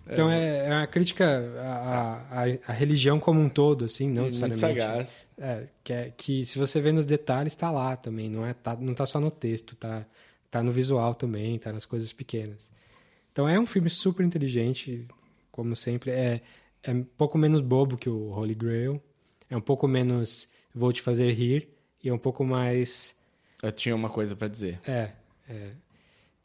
Então 0.05 0.30
é, 0.30 0.67
é 0.67 0.69
uma 0.69 0.88
crítica 0.88 1.25
à, 1.59 2.41
à, 2.43 2.43
à 2.67 2.73
religião 2.73 3.19
como 3.19 3.39
um 3.39 3.47
todo, 3.47 3.85
assim, 3.85 4.09
não 4.09 4.25
necessariamente. 4.25 4.59
sagaz. 4.59 5.27
É, 5.38 5.67
que, 5.84 5.93
é- 5.93 6.13
que 6.15 6.43
se 6.45 6.57
você 6.59 6.81
vê 6.81 6.91
nos 6.91 7.05
detalhes, 7.05 7.55
tá 7.55 7.71
lá 7.71 7.95
também. 7.95 8.30
Não, 8.30 8.45
é, 8.45 8.53
tá, 8.53 8.75
não 8.75 8.93
tá 8.93 9.05
só 9.05 9.19
no 9.19 9.31
texto, 9.31 9.75
tá, 9.75 10.05
tá 10.51 10.61
no 10.61 10.71
visual 10.71 11.15
também, 11.15 11.57
tá 11.57 11.71
nas 11.71 11.85
coisas 11.85 12.11
pequenas. 12.11 12.71
Então 13.31 13.47
é 13.47 13.57
um 13.59 13.65
filme 13.65 13.89
super 13.89 14.25
inteligente, 14.25 15.07
como 15.51 15.75
sempre. 15.75 16.11
É, 16.11 16.41
é 16.84 16.91
um 16.91 17.03
pouco 17.03 17.38
menos 17.38 17.61
bobo 17.61 17.97
que 17.97 18.09
o 18.09 18.30
Holy 18.31 18.55
Grail. 18.55 19.01
É 19.49 19.55
um 19.55 19.61
pouco 19.61 19.88
menos 19.88 20.47
vou 20.75 20.91
te 20.91 21.01
fazer 21.01 21.31
rir. 21.31 21.69
E 22.03 22.09
é 22.09 22.13
um 22.13 22.17
pouco 22.17 22.43
mais. 22.43 23.15
Eu 23.61 23.71
tinha 23.71 23.95
uma 23.95 24.09
coisa 24.09 24.35
pra 24.35 24.49
dizer. 24.49 24.80
É, 24.85 25.11
é. 25.49 25.69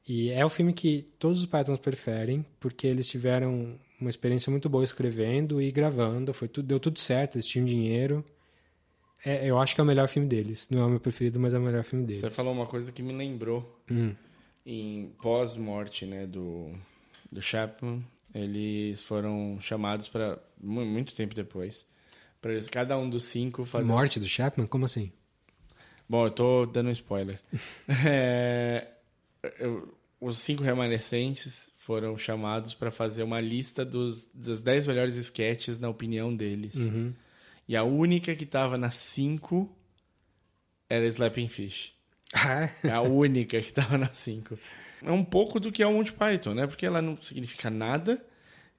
E 0.08 0.30
é 0.30 0.44
o 0.44 0.48
filme 0.48 0.72
que 0.72 1.02
todos 1.18 1.40
os 1.40 1.46
Pythons 1.46 1.78
preferem, 1.78 2.44
porque 2.58 2.86
eles 2.86 3.06
tiveram 3.06 3.78
uma 4.00 4.08
experiência 4.08 4.50
muito 4.50 4.68
boa 4.68 4.82
escrevendo 4.82 5.60
e 5.60 5.70
gravando. 5.70 6.32
Foi 6.32 6.48
tudo, 6.48 6.66
deu 6.66 6.80
tudo 6.80 6.98
certo, 6.98 7.34
eles 7.36 7.46
tinham 7.46 7.66
dinheiro. 7.66 8.24
É, 9.24 9.48
eu 9.50 9.58
acho 9.58 9.74
que 9.74 9.80
é 9.80 9.84
o 9.84 9.86
melhor 9.86 10.08
filme 10.08 10.26
deles. 10.28 10.68
Não 10.70 10.80
é 10.80 10.84
o 10.86 10.88
meu 10.88 11.00
preferido, 11.00 11.38
mas 11.38 11.52
é 11.52 11.58
o 11.58 11.60
melhor 11.60 11.84
filme 11.84 12.06
deles. 12.06 12.20
Você 12.20 12.30
falou 12.30 12.52
uma 12.52 12.66
coisa 12.66 12.90
que 12.90 13.02
me 13.02 13.12
lembrou. 13.12 13.80
Hum. 13.90 14.14
Em 14.64 15.12
pós-morte, 15.20 16.06
né, 16.06 16.26
do, 16.26 16.72
do 17.30 17.42
Chapman, 17.42 18.04
eles 18.34 19.02
foram 19.02 19.58
chamados 19.60 20.08
para 20.08 20.38
muito 20.60 21.14
tempo 21.14 21.34
depois, 21.34 21.84
para 22.40 22.52
cada 22.70 22.98
um 22.98 23.08
dos 23.10 23.24
cinco 23.24 23.64
fazer 23.64 23.90
Morte 23.90 24.20
do 24.20 24.28
Chapman? 24.28 24.66
Como 24.66 24.84
assim? 24.84 25.10
Bom, 26.08 26.26
eu 26.26 26.30
tô 26.30 26.66
dando 26.66 26.88
um 26.88 26.92
spoiler. 26.92 27.40
É, 28.06 28.88
eu- 29.58 29.97
os 30.20 30.38
cinco 30.38 30.62
remanescentes 30.62 31.72
foram 31.76 32.16
chamados 32.18 32.74
para 32.74 32.90
fazer 32.90 33.22
uma 33.22 33.40
lista 33.40 33.84
dos, 33.84 34.30
das 34.34 34.60
10 34.62 34.86
melhores 34.86 35.16
sketches 35.16 35.78
na 35.78 35.88
opinião 35.88 36.34
deles. 36.34 36.74
Uhum. 36.74 37.14
E 37.66 37.76
a 37.76 37.82
única 37.84 38.34
que 38.34 38.46
tava 38.46 38.76
nas 38.76 38.96
cinco 38.96 39.74
era 40.88 41.06
Slapping 41.06 41.48
Fish. 41.48 41.92
Ah, 42.32 42.70
É 42.82 42.90
a 42.90 43.00
única 43.00 43.60
que 43.60 43.72
tava 43.72 43.96
nas 43.96 44.18
cinco. 44.18 44.58
É 45.02 45.10
um 45.10 45.24
pouco 45.24 45.60
do 45.60 45.70
que 45.70 45.82
é 45.82 45.86
o 45.86 45.92
Monty 45.92 46.12
Python, 46.12 46.54
né? 46.54 46.66
Porque 46.66 46.84
ela 46.84 47.00
não 47.00 47.16
significa 47.16 47.70
nada, 47.70 48.22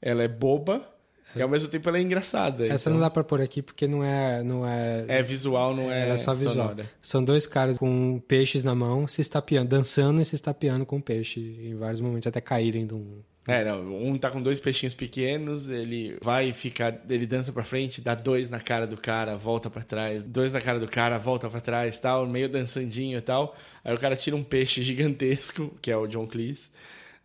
ela 0.01 0.23
é 0.23 0.27
boba 0.27 0.93
e 1.35 1.41
ao 1.41 1.47
mesmo 1.49 1.69
tempo 1.69 1.87
ela 1.89 1.97
é 1.97 2.01
engraçada. 2.01 2.65
Essa 2.67 2.89
então- 2.89 2.93
não 2.93 2.99
dá 2.99 3.09
pra 3.09 3.23
pôr 3.23 3.41
aqui 3.41 3.61
porque 3.61 3.87
não 3.87 4.03
é. 4.03 4.41
Não 4.43 4.65
é, 4.67 5.05
É 5.07 5.21
visual, 5.23 5.75
não 5.75 5.91
é 5.91 6.09
é 6.09 6.17
só 6.17 6.33
visual. 6.33 6.53
sonora. 6.69 6.89
São 7.01 7.23
dois 7.23 7.45
caras 7.45 7.77
com 7.77 8.19
peixes 8.27 8.63
na 8.63 8.73
mão, 8.75 9.07
se 9.07 9.21
estapeando, 9.21 9.69
dançando 9.69 10.21
e 10.21 10.25
se 10.25 10.35
estapeando 10.35 10.85
com 10.85 10.99
peixe 10.99 11.39
em 11.39 11.75
vários 11.75 12.01
momentos, 12.01 12.27
até 12.27 12.41
caírem 12.41 12.85
de 12.87 12.93
um. 12.93 13.19
É, 13.47 13.65
não, 13.65 13.81
um 14.03 14.15
tá 14.15 14.29
com 14.29 14.39
dois 14.41 14.59
peixinhos 14.59 14.93
pequenos, 14.93 15.69
ele 15.69 16.17
vai 16.21 16.53
ficar, 16.53 16.99
ele 17.09 17.25
dança 17.25 17.51
pra 17.51 17.63
frente, 17.63 17.99
dá 17.99 18.13
dois 18.13 18.47
na 18.47 18.59
cara 18.59 18.85
do 18.85 18.95
cara, 18.95 19.35
volta 19.37 19.71
pra 19.71 19.81
trás, 19.81 20.21
dois 20.21 20.53
na 20.53 20.61
cara 20.61 20.79
do 20.79 20.87
cara, 20.87 21.17
volta 21.17 21.49
pra 21.49 21.59
trás, 21.59 21.97
tal, 21.97 22.27
meio 22.27 22.47
dançandinho 22.47 23.17
e 23.17 23.21
tal. 23.21 23.55
Aí 23.83 23.95
o 23.95 23.97
cara 23.97 24.15
tira 24.15 24.35
um 24.35 24.43
peixe 24.43 24.83
gigantesco, 24.83 25.73
que 25.81 25.89
é 25.89 25.97
o 25.97 26.05
John 26.05 26.27
Cleese, 26.27 26.69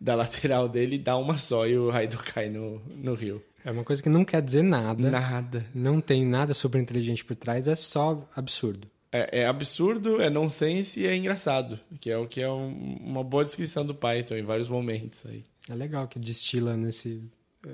da 0.01 0.15
lateral 0.15 0.67
dele, 0.67 0.97
dá 0.97 1.15
uma 1.15 1.37
só 1.37 1.67
e 1.67 1.77
o 1.77 1.91
Raido 1.91 2.17
cai 2.17 2.49
no, 2.49 2.81
no 2.95 3.13
rio. 3.13 3.43
É 3.65 3.71
uma 3.71 3.83
coisa 3.83 4.01
que 4.01 4.07
não 4.09 4.23
quer 4.23 4.41
dizer 4.41 4.61
nada. 4.61 5.09
Nada. 5.09 5.65
Não 5.73 5.99
tem 5.99 6.23
nada 6.25 6.53
super 6.53 6.79
inteligente 6.79 7.25
por 7.25 7.35
trás, 7.35 7.67
é 7.67 7.73
só 7.75 8.29
absurdo. 8.35 8.87
É, 9.11 9.39
é 9.41 9.45
absurdo, 9.47 10.21
é 10.21 10.29
nonsense 10.29 10.99
e 10.99 11.05
é 11.07 11.15
engraçado, 11.15 11.79
que 11.99 12.11
é 12.11 12.17
o 12.17 12.27
que 12.27 12.41
é 12.41 12.49
um- 12.51 12.97
uma 13.01 13.23
boa 13.23 13.43
descrição 13.43 13.85
do 13.85 13.95
Python 13.95 14.35
em 14.35 14.43
vários 14.43 14.67
momentos 14.67 15.25
aí. 15.25 15.43
É 15.69 15.73
legal 15.73 16.07
que 16.07 16.19
destila 16.19 16.77
nesse. 16.77 17.23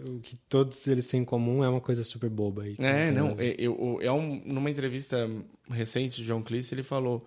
O 0.08 0.20
que 0.22 0.38
todos 0.48 0.88
eles 0.88 1.06
têm 1.08 1.22
em 1.22 1.26
comum 1.26 1.62
é 1.64 1.68
uma 1.68 1.82
coisa 1.82 2.06
super 2.06 2.30
boba 2.30 2.64
aí. 2.64 2.76
É, 2.80 3.12
não, 3.12 3.36
é, 3.38 3.54
eu, 3.58 4.00
é 4.02 4.10
um, 4.10 4.42
numa 4.46 4.70
entrevista 4.72 5.30
recente 5.70 6.22
de 6.22 6.28
John 6.28 6.42
Cleese, 6.42 6.74
ele 6.74 6.84
falou, 6.84 7.22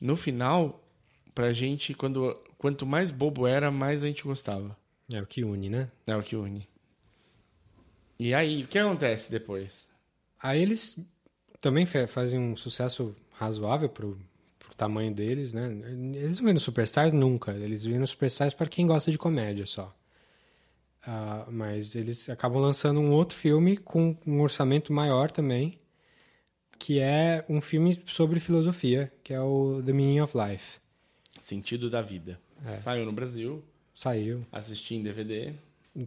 no 0.00 0.16
final, 0.16 0.82
pra 1.34 1.52
gente, 1.52 1.92
quando, 1.92 2.34
quanto 2.56 2.86
mais 2.86 3.10
bobo 3.10 3.46
era, 3.46 3.70
mais 3.70 4.02
a 4.02 4.06
gente 4.06 4.22
gostava. 4.24 4.74
É 5.12 5.20
o 5.20 5.26
que 5.26 5.44
une, 5.44 5.68
né? 5.68 5.88
É 6.06 6.16
o 6.16 6.22
que 6.22 6.34
une. 6.34 6.66
E 8.18 8.32
aí, 8.34 8.62
o 8.64 8.66
que 8.66 8.78
acontece 8.78 9.30
depois? 9.30 9.86
Aí 10.42 10.60
eles 10.62 10.98
também 11.60 11.84
fa- 11.86 12.06
fazem 12.06 12.38
um 12.38 12.56
sucesso 12.56 13.14
razoável 13.32 13.88
pro, 13.88 14.18
pro 14.58 14.74
tamanho 14.74 15.12
deles, 15.14 15.52
né? 15.52 15.66
Eles 16.14 16.38
não 16.38 16.46
viram 16.46 16.58
Superstars 16.60 17.12
nunca. 17.12 17.52
Eles 17.52 17.84
viram 17.84 18.06
Superstars 18.06 18.54
para 18.54 18.66
quem 18.68 18.86
gosta 18.86 19.10
de 19.10 19.18
comédia 19.18 19.66
só. 19.66 19.94
Ah, 21.06 21.46
mas 21.50 21.94
eles 21.94 22.28
acabam 22.28 22.60
lançando 22.60 23.00
um 23.00 23.12
outro 23.12 23.36
filme 23.36 23.76
com 23.76 24.16
um 24.26 24.40
orçamento 24.40 24.92
maior 24.92 25.30
também, 25.30 25.78
que 26.78 26.98
é 26.98 27.44
um 27.48 27.60
filme 27.60 28.02
sobre 28.06 28.40
filosofia, 28.40 29.12
que 29.22 29.32
é 29.32 29.40
o 29.40 29.80
The 29.84 29.92
Meaning 29.92 30.20
of 30.20 30.36
Life. 30.36 30.78
Sentido 31.38 31.88
da 31.88 32.02
vida. 32.02 32.40
É. 32.64 32.72
Saiu 32.72 33.04
no 33.04 33.12
Brasil, 33.12 33.62
Saiu. 33.94 34.44
assisti 34.50 34.94
em 34.96 35.02
DVD. 35.02 35.52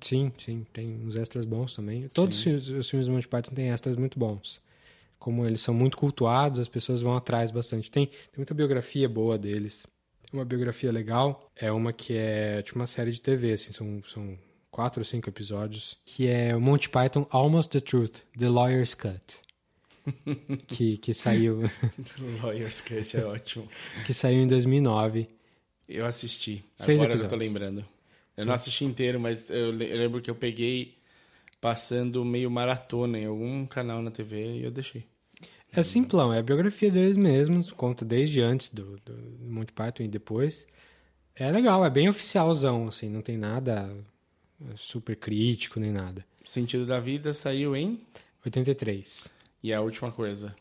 Sim, 0.02 0.32
sim, 0.38 0.66
tem 0.72 1.00
uns 1.04 1.16
extras 1.16 1.46
bons 1.46 1.74
também. 1.74 2.08
Todos 2.10 2.38
os 2.38 2.44
filmes, 2.44 2.70
os 2.70 2.90
filmes 2.90 3.08
do 3.08 3.14
Monty 3.14 3.28
Python 3.28 3.54
têm 3.54 3.72
extras 3.72 3.96
muito 3.96 4.20
bons. 4.20 4.62
Como 5.18 5.46
eles 5.46 5.62
são 5.62 5.74
muito 5.74 5.98
cultuados, 5.98 6.60
as 6.60 6.68
pessoas 6.68 7.02
vão 7.02 7.16
atrás 7.16 7.52
bastante. 7.52 7.90
Tem, 7.90 8.06
tem 8.06 8.38
muita 8.38 8.54
biografia 8.54 9.10
boa 9.10 9.38
deles. 9.38 9.86
Uma 10.32 10.46
biografia 10.46 10.92
legal 10.92 11.52
é 11.56 11.72
uma 11.72 11.92
que 11.92 12.16
é 12.16 12.62
tipo 12.62 12.78
uma 12.78 12.86
série 12.86 13.12
de 13.12 13.20
TV, 13.20 13.54
assim, 13.54 13.74
são, 13.74 14.02
são 14.08 14.38
quatro 14.70 15.02
ou 15.02 15.06
cinco 15.06 15.28
episódios, 15.28 15.98
que 16.06 16.28
é 16.28 16.56
o 16.56 16.62
Monty 16.62 16.88
Python 16.90 17.26
Almost 17.32 17.72
the 17.72 17.80
Truth, 17.80 18.20
The 18.38 18.48
Lawyer's 18.48 18.94
Cut. 18.94 19.40
que, 20.68 20.98
que 20.98 21.14
saiu 21.14 21.64
Lawyer's 22.44 22.82
Cut 22.82 23.18
é 23.18 23.26
ótimo. 23.26 23.68
que 24.06 24.14
saiu 24.14 24.42
em 24.42 24.48
2009. 24.48 25.28
Eu 25.88 26.06
assisti. 26.06 26.64
Seis 26.76 27.02
Agora 27.02 27.16
eu 27.16 27.20
tô 27.22 27.26
episódios. 27.26 27.50
lembrando. 27.50 27.86
Eu 28.40 28.44
Sim. 28.44 28.48
não 28.48 28.56
assisti 28.56 28.86
inteiro, 28.86 29.20
mas 29.20 29.50
eu 29.50 29.72
le- 29.72 29.92
eu 29.92 29.98
lembro 29.98 30.22
que 30.22 30.30
eu 30.30 30.36
peguei 30.36 30.96
passando 31.60 32.24
meio 32.24 32.50
maratona 32.50 33.20
em 33.20 33.26
algum 33.26 33.66
canal 33.66 34.02
na 34.02 34.12
TV 34.12 34.60
e 34.60 34.64
eu 34.64 34.72
deixei. 34.72 35.06
É 35.72 35.84
simplão, 35.84 36.34
é 36.34 36.40
a 36.40 36.44
biografia 36.44 36.90
deles 36.90 37.16
mesmos, 37.18 37.72
conta 37.72 38.04
desde 38.04 38.42
antes 38.42 38.74
do, 38.74 38.98
do 39.06 39.14
Monty 39.42 39.72
Python 39.74 40.04
e 40.04 40.08
depois. 40.08 40.66
É 41.36 41.52
legal, 41.52 41.86
é 41.86 41.90
bem 41.90 42.10
oficialzão, 42.10 42.88
assim, 42.88 43.10
não 43.10 43.22
tem 43.22 43.38
nada 43.38 43.96
é, 44.62 44.74
super 44.76 45.16
crítico 45.16 45.80
nem 45.80 45.92
nada. 45.92 46.26
Sentido 46.44 46.86
da 46.86 47.00
Vida 47.00 47.34
saiu 47.34 47.76
em 47.76 48.00
83. 48.46 49.30
E 49.62 49.72
é 49.72 49.76
a 49.76 49.82
última 49.82 50.12
coisa. 50.12 50.56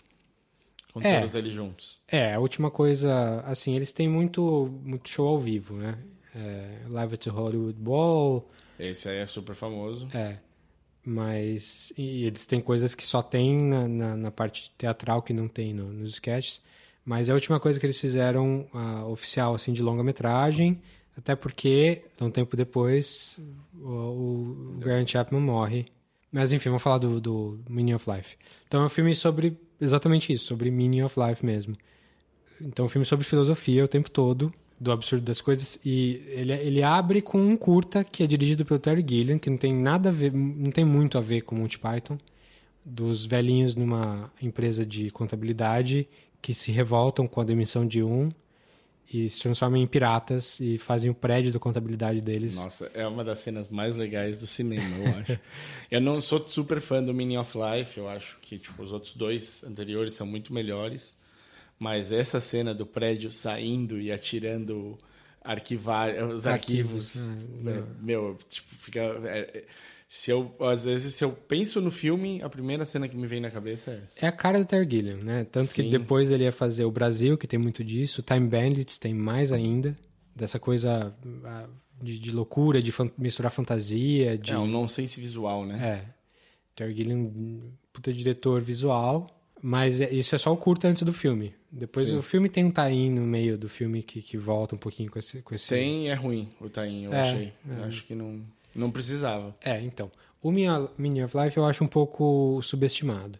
Com 0.92 1.00
É. 1.00 1.18
todos 1.20 1.34
eles 1.34 1.52
juntos. 1.54 2.00
É, 2.08 2.34
a 2.34 2.40
última 2.40 2.70
coisa, 2.70 3.40
assim, 3.46 3.74
eles 3.76 3.92
têm 3.92 4.08
muito, 4.08 4.68
muito 4.84 5.08
show 5.08 5.28
ao 5.28 5.38
vivo, 5.38 5.74
né? 5.76 5.96
É, 6.34 6.80
Live 6.88 7.14
at 7.14 7.20
the 7.24 7.30
Hollywood 7.30 7.78
Bowl, 7.78 8.48
Esse 8.78 9.08
aí 9.08 9.18
é 9.18 9.26
super 9.26 9.54
famoso. 9.54 10.08
é. 10.14 10.38
Mas 11.04 11.90
e 11.96 12.24
eles 12.24 12.44
têm 12.44 12.60
coisas 12.60 12.94
que 12.94 13.06
só 13.06 13.22
tem 13.22 13.56
na, 13.56 13.88
na, 13.88 14.16
na 14.16 14.30
parte 14.30 14.70
teatral 14.76 15.22
que 15.22 15.32
não 15.32 15.48
tem 15.48 15.72
no- 15.72 15.90
nos 15.92 16.10
sketches. 16.14 16.60
Mas 17.04 17.28
é 17.28 17.32
a 17.32 17.34
última 17.34 17.58
coisa 17.58 17.80
que 17.80 17.86
eles 17.86 17.98
fizeram 17.98 18.66
oficial 19.10 19.54
assim 19.54 19.72
de 19.72 19.82
longa-metragem, 19.82 20.78
até 21.16 21.34
porque, 21.34 22.02
um 22.20 22.30
tempo 22.30 22.54
depois, 22.56 23.38
o, 23.80 23.88
o 23.88 24.76
Grant 24.80 25.08
Chapman 25.10 25.40
morre. 25.40 25.86
Mas 26.30 26.52
enfim, 26.52 26.68
vamos 26.68 26.82
falar 26.82 26.98
do, 26.98 27.18
do 27.18 27.58
Meaning 27.70 27.94
of 27.94 28.10
Life. 28.10 28.36
Então 28.66 28.82
é 28.82 28.84
um 28.84 28.88
filme 28.90 29.14
sobre 29.14 29.56
exatamente 29.80 30.30
isso, 30.30 30.44
sobre 30.44 30.70
Meaning 30.70 31.02
of 31.02 31.18
Life 31.18 31.44
mesmo. 31.46 31.74
Então 32.60 32.84
é 32.84 32.86
um 32.86 32.90
filme 32.90 33.06
sobre 33.06 33.24
filosofia 33.24 33.82
o 33.82 33.88
tempo 33.88 34.10
todo, 34.10 34.52
do 34.80 34.92
absurdo 34.92 35.24
das 35.24 35.40
coisas. 35.40 35.78
E 35.84 36.22
ele, 36.28 36.52
ele 36.52 36.82
abre 36.82 37.20
com 37.20 37.40
um 37.40 37.56
curta 37.56 38.04
que 38.04 38.22
é 38.22 38.26
dirigido 38.26 38.64
pelo 38.64 38.78
Terry 38.78 39.04
Gilliam, 39.06 39.38
que 39.38 39.50
não 39.50 39.56
tem 39.56 39.74
nada 39.74 40.08
a 40.08 40.12
ver, 40.12 40.32
não 40.32 40.70
tem 40.70 40.84
muito 40.84 41.18
a 41.18 41.20
ver 41.20 41.42
com 41.42 41.56
Monty 41.56 41.78
Python. 41.78 42.18
Dos 42.84 43.24
velhinhos 43.24 43.74
numa 43.74 44.32
empresa 44.40 44.86
de 44.86 45.10
contabilidade 45.10 46.08
que 46.40 46.54
se 46.54 46.70
revoltam 46.72 47.26
com 47.26 47.40
a 47.40 47.44
demissão 47.44 47.86
de 47.86 48.02
um 48.02 48.30
e 49.12 49.28
se 49.28 49.40
transformam 49.40 49.80
em 49.80 49.86
piratas 49.86 50.60
e 50.60 50.76
fazem 50.78 51.10
o 51.10 51.14
prédio 51.14 51.50
da 51.50 51.58
contabilidade 51.58 52.20
deles. 52.20 52.56
Nossa, 52.56 52.90
é 52.94 53.06
uma 53.06 53.24
das 53.24 53.38
cenas 53.38 53.68
mais 53.68 53.96
legais 53.96 54.40
do 54.40 54.46
cinema, 54.46 54.96
eu 54.96 55.14
acho. 55.16 55.40
eu 55.90 56.00
não 56.00 56.20
sou 56.20 56.46
super 56.46 56.80
fã 56.80 57.02
do 57.02 57.14
Meaning 57.14 57.38
of 57.38 57.56
Life, 57.56 57.98
eu 57.98 58.08
acho 58.08 58.38
que 58.40 58.58
tipo, 58.58 58.82
os 58.82 58.92
outros 58.92 59.14
dois 59.14 59.64
anteriores 59.64 60.14
são 60.14 60.26
muito 60.26 60.52
melhores. 60.52 61.16
Mas 61.78 62.10
essa 62.10 62.40
cena 62.40 62.74
do 62.74 62.84
prédio 62.84 63.30
saindo 63.30 64.00
e 64.00 64.10
atirando 64.10 64.98
arquivar 65.40 66.10
os 66.24 66.46
Arquivos, 66.46 67.22
arquivos, 67.22 67.66
é, 67.66 67.70
é, 67.70 67.80
não. 67.80 67.86
meu, 68.02 68.36
tipo, 68.48 68.74
fica 68.74 69.00
é, 69.00 69.38
é, 69.58 69.64
se 70.08 70.30
eu 70.30 70.54
às 70.60 70.84
vezes 70.84 71.14
se 71.14 71.24
eu 71.24 71.32
penso 71.32 71.80
no 71.80 71.90
filme, 71.90 72.42
a 72.42 72.48
primeira 72.48 72.84
cena 72.84 73.08
que 73.08 73.16
me 73.16 73.26
vem 73.26 73.40
na 73.40 73.50
cabeça 73.50 73.92
é 73.92 73.96
essa. 74.04 74.26
É 74.26 74.28
a 74.28 74.32
cara 74.32 74.58
do 74.58 74.64
Terry 74.64 75.14
né? 75.14 75.44
Tanto 75.44 75.68
que 75.72 75.82
Sim. 75.82 75.90
depois 75.90 76.30
ele 76.30 76.44
ia 76.44 76.52
fazer 76.52 76.84
o 76.84 76.90
Brasil, 76.90 77.38
que 77.38 77.46
tem 77.46 77.58
muito 77.58 77.84
disso. 77.84 78.22
Time 78.22 78.48
Bandits 78.48 78.98
tem 78.98 79.14
mais 79.14 79.52
ainda. 79.52 79.96
Dessa 80.34 80.58
coisa 80.58 81.14
de, 82.00 82.18
de 82.18 82.30
loucura, 82.30 82.80
de 82.82 82.92
fan- 82.92 83.10
misturar 83.18 83.50
fantasia, 83.50 84.38
de... 84.38 84.52
É 84.52 84.58
um 84.58 84.66
nonsense 84.66 85.20
visual, 85.20 85.66
né? 85.66 86.04
É. 86.04 86.14
Terry 86.76 86.94
Gilliam, 86.94 87.60
puta 87.92 88.12
diretor 88.12 88.60
visual, 88.62 89.26
mas 89.62 90.00
é- 90.00 90.12
isso 90.12 90.34
é 90.34 90.38
só 90.38 90.52
o 90.52 90.56
curta 90.56 90.88
antes 90.88 91.02
do 91.02 91.12
filme. 91.12 91.54
Depois 91.70 92.06
Sim. 92.08 92.16
o 92.16 92.22
filme 92.22 92.48
tem 92.48 92.64
um 92.64 92.70
tie 92.70 93.10
no 93.10 93.22
meio 93.22 93.58
do 93.58 93.68
filme 93.68 94.02
que, 94.02 94.22
que 94.22 94.36
volta 94.36 94.74
um 94.74 94.78
pouquinho 94.78 95.10
com 95.10 95.18
esse... 95.18 95.42
Com 95.42 95.54
esse... 95.54 95.68
Tem 95.68 96.08
é 96.10 96.14
ruim 96.14 96.48
o 96.60 96.68
Taim, 96.68 97.04
eu 97.04 97.12
É, 97.12 97.20
achei. 97.20 97.52
é. 97.68 97.80
Eu 97.80 97.84
acho 97.84 98.06
que 98.06 98.14
não, 98.14 98.40
não 98.74 98.90
precisava. 98.90 99.54
É, 99.64 99.80
então. 99.82 100.10
O 100.42 100.50
Meaning 100.52 101.22
of 101.24 101.36
Life 101.36 101.56
eu 101.56 101.64
acho 101.64 101.82
um 101.82 101.88
pouco 101.88 102.60
subestimado. 102.62 103.38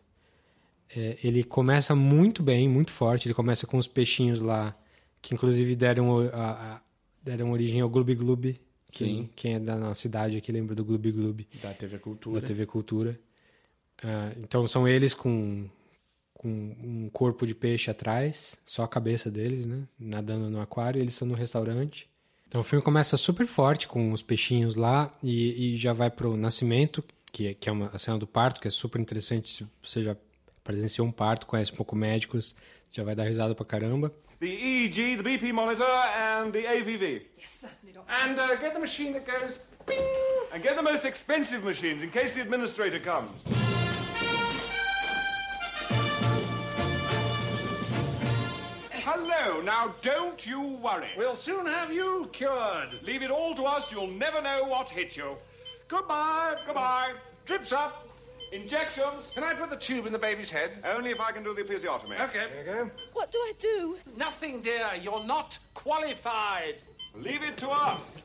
É, 0.95 1.17
ele 1.23 1.43
começa 1.45 1.95
muito 1.95 2.43
bem, 2.43 2.69
muito 2.69 2.91
forte. 2.91 3.29
Ele 3.29 3.35
começa 3.35 3.67
com 3.67 3.77
os 3.79 3.87
peixinhos 3.87 4.41
lá, 4.41 4.77
que 5.23 5.35
inclusive 5.35 5.77
deram, 5.77 6.19
a- 6.33 6.51
a- 6.77 6.81
deram 7.23 7.53
origem 7.53 7.81
ao 7.81 7.89
Gloob 7.89 8.15
Gloob. 8.15 8.61
Quem, 8.91 9.09
Sim. 9.09 9.31
quem 9.37 9.55
é 9.55 9.59
da 9.61 9.77
nossa 9.77 10.01
cidade 10.01 10.37
aqui 10.39 10.51
lembra 10.51 10.75
do 10.75 10.85
Gloob 10.85 11.13
Gloob. 11.13 11.47
Da 11.63 11.73
TV 11.75 11.99
Cultura. 11.99 12.41
Da 12.41 12.47
TV 12.47 12.67
Cultura. 12.67 13.21
Ah, 14.03 14.33
então 14.39 14.67
são 14.67 14.89
eles 14.89 15.13
com, 15.15 15.69
com 16.39 16.49
um 16.49 17.11
corpo 17.13 17.47
de 17.47 17.55
peixe 17.55 17.91
atrás, 17.91 18.57
só 18.65 18.85
a 18.85 18.89
cabeça 18.89 19.31
deles, 19.31 19.67
né? 19.67 19.83
Nadando 19.99 20.49
no 20.49 20.61
aquário, 20.61 20.99
e 20.99 21.03
eles 21.03 21.15
estão 21.15 21.27
no 21.29 21.35
restaurante. 21.35 22.09
Então 22.47 22.63
o 22.63 22.65
filme 22.65 22.83
começa 22.83 23.17
super 23.17 23.47
forte 23.47 23.87
com 23.87 24.13
os 24.13 24.23
peixinhos 24.23 24.77
lá 24.77 25.13
e, 25.23 25.75
e 25.75 25.77
já 25.77 25.93
vai 25.93 26.11
pro 26.11 26.37
nascimento, 26.37 27.05
que 27.31 27.49
é, 27.49 27.55
que 27.55 27.69
é 27.69 27.73
uma 27.73 27.91
a 27.93 27.99
cena 27.99 28.17
do 28.17 28.27
parto, 28.27 28.61
que 28.61 28.69
é 28.69 28.71
super 28.71 29.01
interessante. 29.01 29.51
Se 29.51 29.67
você 29.83 30.03
já 30.03 30.17
presenciou 30.63 31.07
um 31.07 31.13
parto, 31.13 31.47
conhece 31.47 31.73
um 31.73 31.77
pouco 31.77 31.97
médicos, 31.97 32.55
já 32.91 33.03
vai 33.03 33.15
dar 33.15 33.25
risada 33.25 33.55
pra 33.55 33.67
caramba. 33.67 34.15
The 34.39 34.47
EEG, 34.47 35.17
the 35.17 35.23
BP 35.25 35.53
monitor, 35.53 35.85
and 35.85 36.53
the 36.53 36.65
AVV. 36.69 37.27
Yes, 37.37 37.67
Doctor. 37.93 38.05
And 38.09 38.39
uh, 38.39 38.57
get 38.61 38.73
the 38.73 38.79
machine 38.79 39.13
that 39.15 39.27
goes 39.27 39.59
ping! 39.85 39.99
And 40.55 40.63
get 40.63 40.77
the 40.77 40.83
most 40.83 41.05
expensive 41.05 41.65
machines 41.65 42.05
in 42.05 42.11
case 42.11 42.35
the 42.35 42.43
administrator 42.43 43.01
comes. 43.01 43.78
Hello, 49.21 49.61
now 49.63 49.93
don't 50.01 50.47
you 50.47 50.61
worry. 50.63 51.09
We'll 51.17 51.35
soon 51.35 51.67
have 51.67 51.93
you 51.93 52.29
cured. 52.33 53.01
Leave 53.03 53.23
it 53.25 53.33
all 53.33 53.53
to 53.57 53.65
us, 53.65 53.91
you'll 53.93 54.07
never 54.07 54.41
know 54.41 54.63
what 54.67 54.89
hit 54.89 55.17
you. 55.17 55.37
Goodbye. 55.89 56.55
Goodbye. 56.65 57.15
Drips 57.45 57.73
up. 57.73 58.07
Injections. 58.53 59.33
Can 59.35 59.43
I 59.43 59.55
put 59.55 59.71
the 59.71 59.77
tube 59.77 60.07
in 60.07 60.13
the 60.13 60.21
baby's 60.21 60.51
head? 60.51 60.71
Only 60.85 61.11
if 61.11 61.21
I 61.21 61.33
can 61.33 61.43
do 61.43 61.53
the 61.53 61.63
episiotomy. 61.63 62.21
Okay. 62.21 62.47
There 62.65 62.77
you 62.77 62.85
go. 62.85 62.91
What 63.13 63.33
do 63.33 63.39
I 63.39 63.53
do? 63.59 63.97
Nothing, 64.17 64.61
dear. 64.61 64.89
You're 65.03 65.25
not 65.25 65.59
qualified. 65.75 66.77
Leave 67.17 67.43
it 67.43 67.57
to 67.59 67.71
us. 67.71 68.23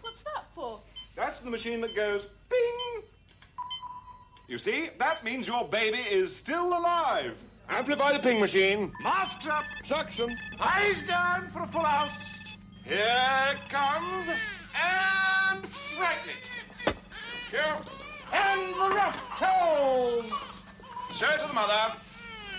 What's 0.00 0.22
that 0.22 0.48
for? 0.54 0.80
That's 1.16 1.42
the 1.42 1.50
machine 1.50 1.82
that 1.82 1.94
goes 1.94 2.28
ping. 2.48 3.02
You 4.48 4.56
see, 4.56 4.88
that 4.98 5.22
means 5.22 5.46
your 5.46 5.68
baby 5.68 5.98
is 5.98 6.34
still 6.34 6.68
alive. 6.68 7.44
Amplify 7.70 8.12
the 8.12 8.18
ping 8.18 8.40
machine. 8.40 8.90
Mask 9.00 9.48
up. 9.48 9.62
Suction. 9.84 10.28
Eyes 10.58 11.04
down 11.04 11.48
for 11.48 11.62
a 11.62 11.66
full 11.66 11.84
house. 11.84 12.56
Here 12.84 12.98
it 13.52 13.68
comes. 13.68 14.28
And 14.74 15.64
frighten 15.64 16.30
it. 16.30 16.96
Here. 17.50 17.76
And 18.32 18.74
the 18.74 18.94
rough 18.94 19.38
toes. 19.38 20.60
Show 21.14 21.28
it 21.28 21.38
to 21.38 21.46
the 21.46 21.54
mother. 21.54 21.94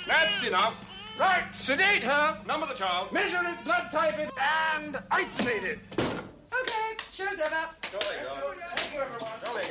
That's 0.07 0.47
enough. 0.47 0.88
Right, 1.19 1.43
sedate 1.53 2.03
her. 2.03 2.38
Number 2.47 2.65
the 2.65 2.73
child. 2.73 3.11
Measure 3.11 3.41
it, 3.43 3.63
blood 3.65 3.91
type 3.91 4.17
it, 4.17 4.31
and 4.73 4.97
isolate 5.11 5.63
it. 5.63 5.79
Okay, 5.99 6.95
show's 7.11 7.33
over. 7.33 7.67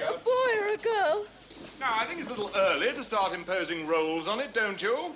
A 0.03 0.19
boy 0.19 0.53
or 0.61 0.75
a 0.75 0.77
girl? 0.77 1.25
Now, 1.81 1.95
I 1.95 2.05
think 2.05 2.21
it's 2.21 2.31
a 2.31 2.35
little 2.35 2.51
early 2.55 2.93
to 2.93 3.03
start 3.03 3.33
imposing 3.33 3.87
roles 3.87 4.29
on 4.29 4.39
it, 4.39 4.53
don't 4.53 4.81
you? 4.83 5.15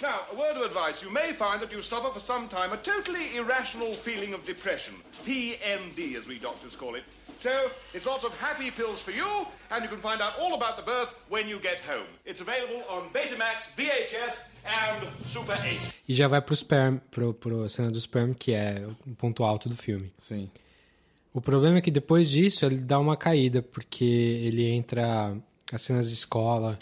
Now, 0.00 0.20
a 0.32 0.36
word 0.38 0.56
of 0.56 0.62
advice. 0.62 1.02
You 1.02 1.10
may 1.10 1.32
find 1.32 1.60
that 1.60 1.72
you 1.72 1.82
suffer 1.82 2.12
for 2.12 2.20
some 2.20 2.46
time 2.46 2.72
a 2.72 2.76
totally 2.76 3.36
irrational 3.36 3.92
feeling 3.92 4.32
of 4.32 4.46
depression. 4.46 4.94
PMD, 5.26 6.14
as 6.14 6.28
we 6.28 6.38
doctors 6.38 6.76
call 6.76 6.94
it. 6.94 7.02
So, 7.38 7.50
it's 7.92 8.06
lots 8.06 8.24
of 8.24 8.32
happy 8.40 8.70
pills 8.70 9.02
for 9.02 9.10
you, 9.10 9.46
and 9.70 9.82
you 9.82 9.88
can 9.88 9.98
find 9.98 10.20
out 10.22 10.34
all 10.40 10.54
about 10.54 10.76
the 10.76 10.84
birth 10.84 11.16
when 11.28 11.48
you 11.48 11.58
get 11.58 11.80
home. 11.80 12.06
It's 12.24 12.40
available 12.40 12.84
on 12.88 13.10
Betamax, 13.12 13.74
VHS, 13.76 14.54
and 14.66 15.20
Super 15.20 15.56
8. 15.64 15.94
E 16.08 16.14
já 16.14 16.28
vai 16.28 16.40
pro 16.40 16.54
sperm, 16.54 16.98
pro, 17.10 17.34
pro 17.34 17.68
cena 17.68 17.90
do 17.90 18.00
sperm, 18.00 18.34
que 18.34 18.52
é 18.52 18.86
o 19.04 19.14
ponto 19.16 19.42
alto 19.42 19.68
do 19.68 19.76
filme. 19.76 20.12
Sim. 20.20 20.48
O 21.34 21.40
problema 21.40 21.78
é 21.78 21.80
que 21.80 21.90
depois 21.90 22.30
disso 22.30 22.64
ele 22.64 22.78
dá 22.78 23.00
uma 23.00 23.16
caída, 23.16 23.62
porque 23.62 24.04
ele 24.04 24.64
entra 24.70 25.36
as 25.72 25.82
cenas 25.82 26.08
de 26.08 26.14
escola, 26.14 26.78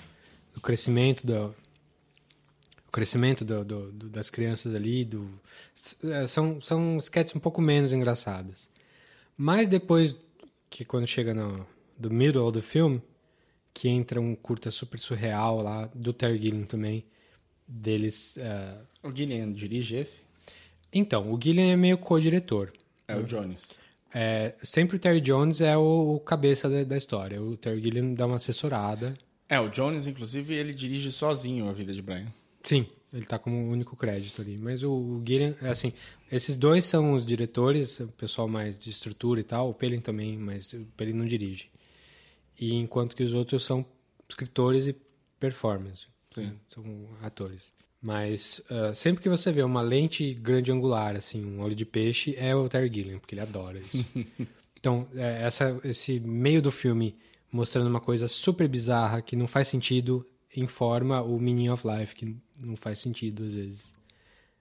o 0.55 0.61
crescimento 0.61 1.27
do, 1.27 1.55
o 2.89 2.91
crescimento 2.93 3.45
do, 3.45 3.65
do- 3.65 3.93
do- 3.93 4.09
das 4.09 4.31
crianças 4.31 4.75
ali, 4.75 5.05
do, 5.05 5.29
é, 6.05 6.27
são, 6.27 6.61
são 6.61 6.97
sketches 6.99 7.35
um 7.37 7.41
pouco 7.41 7.61
menos 7.61 7.93
engraçadas. 7.93 8.69
Mas 9.37 9.69
depois, 9.69 10.15
que 10.71 10.85
quando 10.85 11.07
chega 11.07 11.35
no 11.35 11.67
do 11.99 12.11
middle 12.11 12.51
do 12.53 12.61
filme, 12.63 13.01
que 13.73 13.89
entra 13.89 14.21
um 14.21 14.35
curta 14.35 14.71
super 14.71 14.99
surreal 14.99 15.63
lá, 15.63 15.91
do 15.95 16.13
Terry 16.13 16.39
Gilliam 16.41 16.65
também, 16.65 17.05
deles... 17.67 18.37
é, 18.39 18.75
O 19.03 19.11
Guilherme 19.11 19.55
dirige 19.55 19.97
esse? 19.97 20.23
Então, 20.93 21.33
o 21.33 21.41
Gilliam 21.43 21.71
é 21.73 21.77
meio 21.77 21.99
co-diretor. 21.99 22.73
É 23.09 23.17
o 23.17 23.23
Jones. 23.25 23.71
É, 24.15 24.55
sempre 24.63 24.97
o 24.97 24.99
Terry 24.99 25.21
Jones 25.21 25.61
é 25.61 25.77
o, 25.77 26.15
o 26.17 26.21
cabeça 26.21 26.69
da, 26.71 26.85
da 26.85 26.97
história. 26.97 27.43
O 27.43 27.57
Terry 27.57 27.81
Gilliam 27.83 28.15
dá 28.15 28.27
uma 28.27 28.37
assessorada. 28.37 29.17
É, 29.49 29.61
o 29.61 29.69
Jones, 29.69 30.07
inclusive, 30.07 30.55
ele 30.55 30.73
dirige 30.73 31.11
sozinho 31.13 31.69
a 31.69 31.73
vida 31.73 31.93
de 31.93 32.01
Brian. 32.03 32.33
Sim, 32.67 32.87
ele 33.13 33.25
tá 33.25 33.39
como 33.39 33.71
único 33.71 33.97
crédito 33.97 34.43
ali. 34.43 34.59
Mas 34.59 34.83
o, 34.83 34.91
o 34.91 35.23
Gilliam, 35.27 35.55
é 35.63 35.71
assim, 35.71 35.93
esses 36.31 36.57
dois 36.57 36.85
são 36.85 37.15
os 37.15 37.25
diretores, 37.25 38.01
o 38.01 38.09
pessoal 38.09 38.49
mais 38.49 38.77
de 38.77 38.91
estrutura 38.91 39.41
e 39.41 39.45
tal. 39.45 39.71
O 39.71 39.75
Pelin 39.75 40.01
também, 40.01 40.37
mas 40.37 40.73
o 40.73 40.85
Pelin 40.97 41.13
não 41.15 41.25
dirige. 41.25 41.71
E 42.61 42.75
enquanto 42.75 43.15
que 43.17 43.23
os 43.23 43.33
outros 43.33 43.65
são 43.65 43.87
escritores 44.29 44.89
e 44.89 44.97
performers. 45.39 46.09
Sim. 46.31 46.43
né? 46.43 46.53
São 46.69 46.85
atores. 47.23 47.73
Mas 48.03 48.61
ah, 48.69 48.93
sempre 48.95 49.23
que 49.23 49.29
você 49.29 49.51
vê 49.51 49.63
uma 49.63 49.81
lente 49.81 50.35
grande 50.35 50.73
angular, 50.73 51.17
assim, 51.17 51.45
um 51.45 51.63
olho 51.63 51.75
de 51.75 51.87
peixe, 51.87 52.35
é 52.37 52.55
o 52.55 52.69
Terry 52.69 52.93
Gilliam, 52.93 53.19
porque 53.19 53.35
ele 53.35 53.43
adora 53.43 53.79
isso. 53.79 54.05
Então, 54.79 55.09
é, 55.17 55.43
essa, 55.43 55.81
esse 55.83 56.21
meio 56.21 56.63
do 56.63 56.71
filme 56.71 57.17
mostrando 57.51 57.89
uma 57.89 57.99
coisa 57.99 58.29
super 58.29 58.69
bizarra 58.69 59.21
que 59.21 59.35
não 59.35 59.49
faz 59.49 59.67
sentido, 59.67 60.25
informa 60.57 61.23
o 61.23 61.41
meaning 61.41 61.71
of 61.71 61.85
life, 61.85 62.15
que 62.15 62.37
não 62.59 62.77
faz 62.77 62.99
sentido 62.99 63.45
às 63.45 63.55
vezes. 63.55 63.93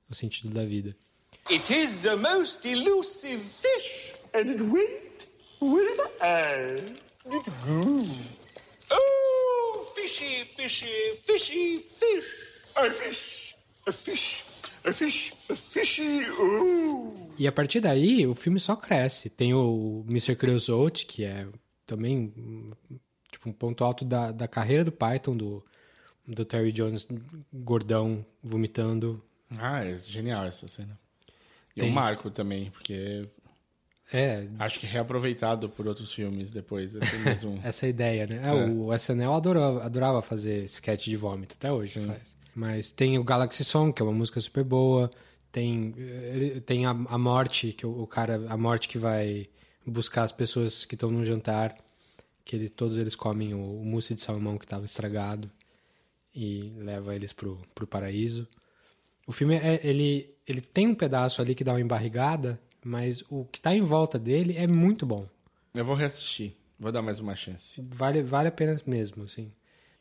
O 0.10 0.16
sentido 0.16 0.54
da 0.54 0.64
vida. 0.64 0.96
It 1.50 1.72
is 1.74 2.04
the 2.04 2.16
most 2.16 2.68
elusive 2.68 3.44
fish, 3.44 4.16
and 4.34 4.50
it 4.50 4.62
went 4.62 5.28
with 5.62 6.00
I. 6.22 6.76
It 7.26 7.52
grew. 7.64 8.06
Oh, 8.92 9.80
fishy, 9.96 10.44
fishy, 10.46 11.14
fishy, 11.16 11.80
fish. 11.80 12.26
A 12.76 12.90
fish, 12.90 13.56
a 13.88 13.92
fish, 13.92 14.44
a 14.84 14.92
fish, 14.92 15.34
a 15.50 15.56
fishy, 15.56 16.30
oh. 16.40 17.14
E 17.38 17.48
a 17.48 17.52
partir 17.52 17.80
daí, 17.80 18.26
o 18.26 18.34
filme 18.34 18.60
só 18.60 18.76
cresce. 18.76 19.30
Tem 19.30 19.54
o 19.54 20.06
Mr. 20.08 20.36
Creosote, 20.36 21.06
que 21.06 21.24
é 21.24 21.48
também 21.86 22.34
hum, 22.38 22.72
tipo, 23.32 23.50
um 23.50 23.54
ponto 23.54 23.84
alto 23.84 24.04
da, 24.06 24.32
da 24.32 24.48
carreira 24.48 24.84
do 24.84 24.92
Python, 24.92 25.36
do, 25.36 25.64
do 26.28 26.44
Terry 26.46 26.72
Jones 26.72 27.08
gordão, 27.54 28.26
vomitando. 28.44 29.24
Ah, 29.58 29.84
é 29.84 29.98
genial 29.98 30.46
essa 30.46 30.68
cena. 30.68 30.98
E 31.76 31.82
Tem- 31.82 31.92
o 31.92 31.94
Marco 31.94 32.30
também, 32.32 32.72
porque 32.72 33.28
É, 34.14 34.48
acho 34.60 34.80
que 34.80 34.86
reaproveitado 34.86 35.68
por 35.70 35.88
outros 35.88 36.14
filmes 36.14 36.52
depois 36.52 36.94
desse 36.94 37.16
mesmo. 37.20 37.60
essa 37.64 37.88
ideia, 37.88 38.26
né? 38.28 38.42
É, 38.44 38.48
É. 38.50 38.66
O 38.70 38.94
SNL 38.94 39.34
adorava, 39.34 39.84
adorava 39.84 40.22
fazer 40.22 40.64
sketch 40.66 41.06
de 41.06 41.16
vômito, 41.16 41.56
até 41.58 41.72
hoje 41.72 42.00
faz. 42.00 42.36
Mas 42.56 42.92
tem 42.92 43.18
o 43.20 43.24
Galaxy 43.24 43.64
Song, 43.66 43.92
que 43.92 44.02
é 44.02 44.06
uma 44.06 44.14
música 44.14 44.40
super 44.40 44.64
boa. 44.64 45.12
Tem, 45.52 45.94
tem 46.66 46.86
a, 46.86 46.92
a 46.92 47.18
morte, 47.18 47.72
que 47.74 47.86
o, 47.86 48.04
o 48.04 48.08
cara, 48.08 48.46
a 48.50 48.58
morte 48.58 48.88
que 48.88 48.98
vai 48.98 49.48
buscar 49.86 50.24
as 50.24 50.32
pessoas 50.32 50.86
que 50.86 50.96
estão 50.96 51.10
num 51.12 51.24
jantar, 51.26 51.76
que 52.44 52.56
ele, 52.56 52.70
todos 52.70 52.98
eles 52.98 53.16
comem 53.16 53.54
o, 53.54 53.82
o 53.82 53.86
mousse 53.86 54.14
de 54.16 54.22
salmão 54.22 54.58
que 54.58 54.66
estava 54.66 54.86
estragado 54.86 55.50
e 56.36 56.74
leva 56.78 57.16
eles 57.16 57.32
pro, 57.32 57.62
pro 57.74 57.88
paraíso. 57.88 58.48
O 59.26 59.32
filme 59.32 59.56
é, 59.56 59.80
ele, 59.84 60.36
ele 60.45 60.62
tem 60.62 60.88
um 60.88 60.95
pedaço 60.95 61.41
ali 61.41 61.56
que 61.56 61.64
dá 61.64 61.74
uma 61.74 61.82
embarrigada, 61.82 62.60
mas 62.84 63.24
o 63.30 63.45
que 63.45 63.62
tá 63.62 63.74
em 63.74 63.82
volta 63.82 64.20
dele 64.20 64.56
é 64.57 64.68
muito 64.68 65.06
bom. 65.06 65.28
Eu 65.74 65.86
vou 65.86 65.95
reassistir. 65.95 66.56
Vou 66.78 66.91
dar 66.91 67.02
mais 67.02 67.20
uma 67.20 67.36
chance. 67.36 67.82
Vale, 67.90 68.22
vale 68.22 68.49
a 68.49 68.52
pena 68.52 68.76
mesmo, 68.86 69.24
assim. 69.24 69.52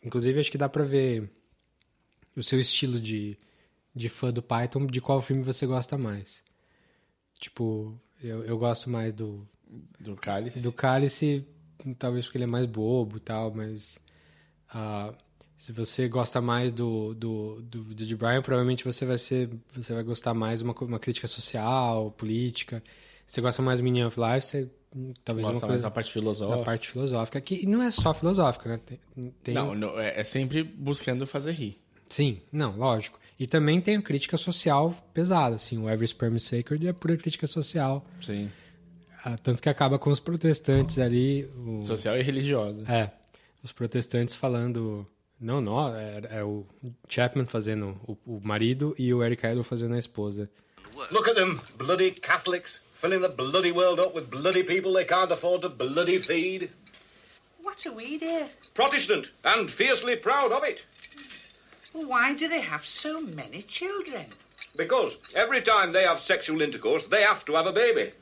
Inclusive, 0.03 0.41
acho 0.41 0.51
que 0.51 0.59
dá 0.59 0.69
pra 0.69 0.85
ver 0.85 1.31
o 2.37 2.43
seu 2.43 2.61
estilo 2.61 3.01
de, 3.01 3.39
de 3.95 4.09
fã 4.09 4.33
do 4.33 4.43
Python, 4.43 4.87
de 4.87 5.01
qual 5.01 5.23
filme 5.23 5.43
você 5.43 5.67
gosta 5.67 5.97
mais. 5.97 6.43
Tipo, 7.39 7.99
eu, 8.23 8.45
eu 8.45 8.59
gosto 8.59 8.91
mais 8.91 9.13
do, 9.13 9.49
Do 9.99 10.17
cálice. 10.17 10.61
Do 10.61 10.73
cálice, 10.73 11.47
talvez 11.99 12.25
porque 12.25 12.39
ele 12.39 12.45
é 12.45 12.49
mais 12.49 12.67
bobo 12.67 13.17
e 13.17 13.21
tal, 13.21 13.53
mas. 13.55 13.99
ah, 14.69 15.15
se 15.57 15.73
você 15.73 16.09
gosta 16.09 16.41
mais 16.41 16.73
do, 16.73 17.15
do, 17.15 17.63
do, 17.63 17.83
do 17.85 17.95
de 18.07 18.17
Brian, 18.17 18.43
provavelmente 18.43 18.85
você 18.85 19.05
vai 19.07 19.19
ser. 19.19 19.49
Você 19.75 19.95
vai 19.95 20.03
gostar 20.03 20.35
mais 20.35 20.59
de 20.61 20.65
uma, 20.65 20.75
uma 20.81 20.99
crítica 20.99 21.27
social, 21.29 22.11
política. 22.13 22.83
Se 23.25 23.35
você 23.37 23.41
gosta 23.41 23.63
mais 23.63 23.79
do 23.79 23.85
Meaning 23.85 24.05
of 24.05 24.19
Life, 24.21 24.47
você 24.47 24.69
talvez 25.25 25.47
Gosta 25.47 25.53
uma 25.57 25.61
mais 25.61 25.61
coisa 25.63 25.83
da 25.85 25.91
parte 25.91 26.13
filosófica. 26.13 26.59
Da 26.59 26.65
parte 26.65 26.91
filosófica. 26.91 27.41
Que 27.41 27.67
não 27.67 27.83
é 27.83 27.91
só 27.91 28.13
filosófica, 28.13 28.69
né? 28.69 28.81
Tem, 28.85 29.01
tem- 29.43 29.55
Não, 29.55 29.75
não, 29.75 29.99
é, 29.99 30.21
é 30.21 30.25
sempre 30.25 30.63
buscando 30.63 31.27
fazer 31.27 31.53
rir. 31.53 31.79
Sim, 32.09 32.41
não, 32.53 32.77
lógico. 32.77 33.19
E 33.41 33.47
também 33.47 33.81
tem 33.81 33.97
a 33.97 34.03
crítica 34.03 34.37
social 34.37 34.95
pesada, 35.13 35.57
assim, 35.57 35.79
o 35.79 35.89
Every 35.91 36.07
Sperm 36.07 36.37
is 36.37 36.45
Sacred 36.45 36.87
é 36.87 36.93
pura 36.93 37.17
crítica 37.17 37.47
social. 37.47 38.05
Sim. 38.21 38.51
Ah, 39.25 39.37
tanto 39.39 39.63
que 39.63 39.69
acaba 39.71 39.99
com 39.99 40.11
os 40.11 40.21
protestantes 40.21 40.99
ali. 40.99 41.49
o- 41.57 41.83
Social 41.83 42.17
e 42.19 42.23
religiosa. 42.23 42.85
É, 42.93 43.11
os 43.63 43.73
protestantes 43.73 44.37
falando... 44.37 45.07
Não, 45.41 45.61
não, 45.61 45.95
é, 45.97 46.23
é 46.31 46.45
o 46.45 46.65
Chapman 47.09 47.47
fazendo 47.47 48.01
o, 48.07 48.17
o 48.25 48.41
marido 48.43 48.95
e 48.99 49.13
o 49.13 49.23
Eric 49.23 49.47
Idle 49.47 49.65
fazendo 49.65 49.95
a 49.95 49.99
esposa. 49.99 50.49
Look 51.11 51.29
at 51.29 51.35
them, 51.35 51.61
bloody 51.77 52.13
Catholics, 52.13 52.81
filling 52.93 53.21
the 53.21 53.29
bloody 53.29 53.73
world 53.73 54.01
up 54.01 54.15
with 54.15 54.31
bloody 54.31 54.63
people 54.63 54.93
they 54.93 55.05
can't 55.05 55.33
afford 55.33 55.63
to 55.63 55.69
bloody 55.69 56.19
feed. 56.21 56.71
What 57.63 57.85
are 57.87 57.93
we, 57.93 58.19
dear? 58.19 58.49
Protestant, 58.75 59.33
and 59.45 59.69
fiercely 59.69 60.17
proud 60.17 60.53
of 60.53 60.63
it. 60.65 60.87
Why 61.93 62.35
do 62.35 62.49
they 62.49 62.61
have 62.61 62.85
so 62.87 63.21
many 63.21 63.63
children? 63.63 64.27
Because 64.77 65.19
every 65.35 65.63
time 65.63 65.93
they 65.93 66.05
have 66.05 66.19
sexual 66.19 66.61
intercourse, 66.61 67.07
they 67.07 67.23
have 67.23 67.45
to 67.47 67.55
have 67.55 67.67
a 67.67 67.73
baby. 67.73 68.13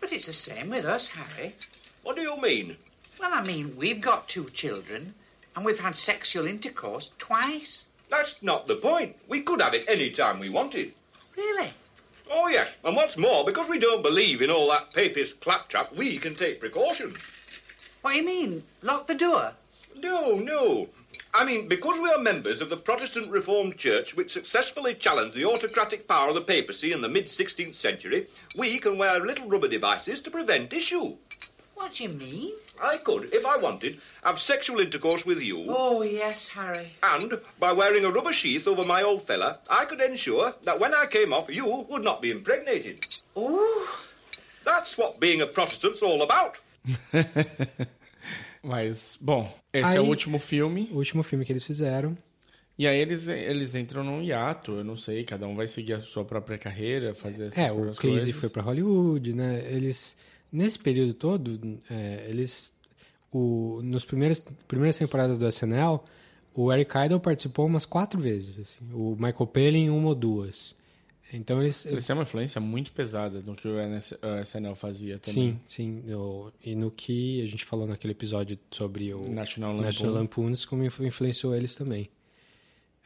But 0.00 0.12
it's 0.12 0.26
the 0.26 0.32
same 0.32 0.70
with 0.70 0.84
us, 0.84 1.08
Harry. 1.08 1.54
What 2.02 2.16
do 2.16 2.22
you 2.22 2.40
mean? 2.40 2.76
Well, 3.20 3.30
I 3.32 3.44
mean, 3.44 3.76
we've 3.76 4.00
got 4.00 4.28
two 4.28 4.46
children, 4.46 5.14
and 5.56 5.64
we've 5.64 5.80
had 5.80 5.96
sexual 5.96 6.46
intercourse 6.46 7.12
twice. 7.18 7.86
That's 8.10 8.42
not 8.42 8.66
the 8.66 8.76
point. 8.76 9.16
We 9.26 9.40
could 9.40 9.60
have 9.60 9.74
it 9.74 9.86
any 9.88 10.10
time 10.10 10.38
we 10.38 10.50
wanted. 10.50 10.92
Really? 11.36 11.70
Oh, 12.30 12.48
yes. 12.48 12.76
And 12.84 12.94
what's 12.94 13.16
more, 13.16 13.44
because 13.44 13.68
we 13.68 13.78
don't 13.78 14.02
believe 14.02 14.42
in 14.42 14.50
all 14.50 14.68
that 14.70 14.92
papist 14.92 15.40
claptrap, 15.40 15.94
we 15.94 16.18
can 16.18 16.34
take 16.34 16.60
precautions. 16.60 17.16
What 18.02 18.12
do 18.12 18.18
you 18.18 18.26
mean? 18.26 18.62
Lock 18.82 19.06
the 19.06 19.14
door? 19.14 19.54
No, 20.00 20.36
no. 20.36 20.88
I 21.34 21.44
mean, 21.44 21.68
because 21.68 21.98
we 22.00 22.10
are 22.10 22.18
members 22.18 22.60
of 22.60 22.70
the 22.70 22.76
Protestant 22.76 23.30
Reformed 23.30 23.76
Church, 23.76 24.16
which 24.16 24.32
successfully 24.32 24.94
challenged 24.94 25.34
the 25.34 25.44
autocratic 25.44 26.06
power 26.06 26.28
of 26.28 26.34
the 26.34 26.40
papacy 26.40 26.92
in 26.92 27.00
the 27.00 27.08
mid 27.08 27.26
16th 27.26 27.74
century, 27.74 28.26
we 28.56 28.78
can 28.78 28.98
wear 28.98 29.20
little 29.20 29.48
rubber 29.48 29.68
devices 29.68 30.20
to 30.22 30.30
prevent 30.30 30.72
issue. 30.72 31.16
What 31.74 31.94
do 31.94 32.04
you 32.04 32.10
mean? 32.10 32.54
I 32.82 32.98
could, 32.98 33.32
if 33.32 33.44
I 33.44 33.56
wanted, 33.58 33.98
have 34.24 34.38
sexual 34.38 34.80
intercourse 34.80 35.24
with 35.26 35.40
you. 35.42 35.64
Oh, 35.68 36.02
yes, 36.02 36.48
Harry. 36.48 36.88
And 37.02 37.40
by 37.58 37.72
wearing 37.72 38.04
a 38.04 38.10
rubber 38.10 38.32
sheath 38.32 38.66
over 38.68 38.84
my 38.84 39.02
old 39.02 39.22
fella, 39.22 39.58
I 39.70 39.84
could 39.86 40.00
ensure 40.00 40.54
that 40.64 40.78
when 40.80 40.92
I 40.94 41.06
came 41.10 41.32
off, 41.32 41.48
you 41.54 41.86
would 41.88 42.02
not 42.04 42.20
be 42.20 42.30
impregnated. 42.30 43.04
Oh. 43.34 43.98
That's 44.64 44.98
what 44.98 45.20
being 45.20 45.40
a 45.42 45.46
Protestant's 45.46 46.02
all 46.02 46.22
about. 46.22 46.58
Mas, 48.62 49.16
bom, 49.20 49.52
esse 49.72 49.96
é 49.96 50.00
o 50.00 50.04
Aí- 50.04 50.08
último 50.08 50.38
filme. 50.38 50.88
O 50.92 50.96
último 50.96 51.22
filme 51.22 51.44
que 51.44 51.52
eles 51.52 51.64
fizeram. 51.66 52.16
E 52.78 52.86
aí 52.86 52.98
eles, 52.98 53.26
eles 53.28 53.74
entram 53.74 54.04
num 54.04 54.20
hiato, 54.20 54.72
eu 54.72 54.84
não 54.84 54.96
sei, 54.98 55.24
cada 55.24 55.46
um 55.46 55.54
vai 55.56 55.66
seguir 55.66 55.94
a 55.94 56.00
sua 56.00 56.24
própria 56.26 56.58
carreira, 56.58 57.14
fazer 57.14 57.44
essas 57.46 57.58
É, 57.58 57.72
o 57.72 57.74
próprias 57.76 57.98
Cleese 57.98 58.18
coisas. 58.26 58.40
foi 58.40 58.50
pra 58.50 58.62
Hollywood, 58.62 59.32
né? 59.32 59.64
Eles 59.70 60.14
nesse 60.52 60.78
período 60.78 61.14
todo, 61.14 61.80
é, 61.90 62.26
eles 62.28 62.74
o 63.32 63.80
nos 63.82 64.04
primeiras 64.04 64.40
primeiras 64.68 64.96
temporadas 64.98 65.36
do 65.38 65.46
SNL, 65.46 66.00
o 66.54 66.72
Eric 66.72 66.90
Idle 66.96 67.20
participou 67.20 67.66
umas 67.66 67.84
quatro 67.84 68.18
vezes, 68.20 68.58
assim. 68.58 68.78
O 68.92 69.14
Michael 69.16 69.46
Palin 69.46 69.88
uma 69.90 70.08
ou 70.08 70.14
duas. 70.14 70.74
Então 71.32 71.60
eles, 71.60 71.84
Eles 71.84 72.06
têm 72.06 72.14
uma 72.14 72.22
influência 72.22 72.60
muito 72.60 72.92
pesada 72.92 73.42
no 73.44 73.56
que 73.56 73.66
o 73.66 73.74
SNL 74.44 74.76
fazia 74.76 75.18
também. 75.18 75.58
Sim, 75.66 76.00
sim. 76.06 76.14
O- 76.14 76.52
e 76.64 76.76
no 76.76 76.88
que 76.90 77.42
a 77.42 77.46
gente 77.48 77.64
falou 77.64 77.84
naquele 77.84 78.12
episódio 78.12 78.56
sobre 78.70 79.12
o 79.12 79.28
National 79.28 79.72
Lampoon. 79.72 79.84
National 79.86 80.14
Lampoons, 80.14 80.64
como 80.64 80.84
influ- 80.84 81.04
influenciou 81.04 81.52
eles 81.54 81.74
também. 81.74 82.08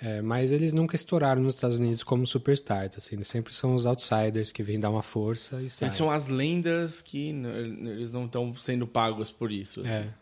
É, 0.03 0.23
mas 0.23 0.51
eles 0.51 0.73
nunca 0.73 0.97
estouraram 0.97 1.43
nos 1.43 1.55
Estados 1.55 1.79
Unidos 1.79 2.03
como 2.03 2.27
superstars, 2.27 2.97
assim. 2.97 3.17
Eles 3.17 3.29
sempre 3.29 3.55
são 3.55 3.75
os 3.75 3.85
outsiders 3.85 4.51
que 4.51 4.63
vêm 4.63 4.81
dar 4.81 4.91
uma 4.91 5.03
força 5.03 5.61
e 5.63 5.69
saem. 5.69 5.89
Eles 5.89 5.97
são 5.97 6.11
as 6.11 6.27
lendas 6.27 7.03
que 7.03 7.29
eles 7.29 8.13
não 8.13 8.25
estão 8.25 8.55
sendo 8.55 8.87
pagos 8.87 9.31
por 9.31 9.53
isso. 9.53 9.81
assim. 9.81 9.91
É. 9.91 10.15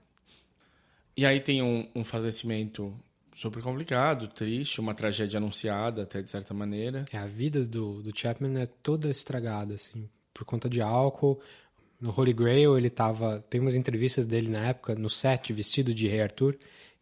E 1.16 1.26
aí 1.26 1.40
tem 1.40 1.62
um, 1.62 1.86
um 1.94 2.04
falecimento 2.04 2.94
super 3.36 3.62
complicado, 3.62 4.26
triste, 4.26 4.80
uma 4.80 4.94
tragédia 4.94 5.38
anunciada 5.38 6.02
até 6.02 6.20
de 6.20 6.28
certa 6.28 6.52
maneira. 6.52 7.04
É, 7.12 7.18
a 7.18 7.26
vida 7.26 7.64
do, 7.64 8.02
do 8.02 8.16
Chapman 8.16 8.60
é 8.60 8.66
toda 8.66 9.08
estragada, 9.08 9.74
assim, 9.74 10.08
por 10.34 10.44
conta 10.44 10.68
de 10.68 10.80
álcool. 10.80 11.40
No 12.00 12.12
Holy 12.16 12.32
Grail, 12.32 12.76
ele 12.76 12.90
tava. 12.90 13.44
Tem 13.48 13.60
umas 13.60 13.76
entrevistas 13.76 14.26
dele 14.26 14.48
na 14.48 14.66
época, 14.66 14.94
no 14.96 15.08
set, 15.08 15.52
vestido 15.52 15.94
de 15.94 16.08
Rei 16.08 16.22
Arthur, 16.22 16.56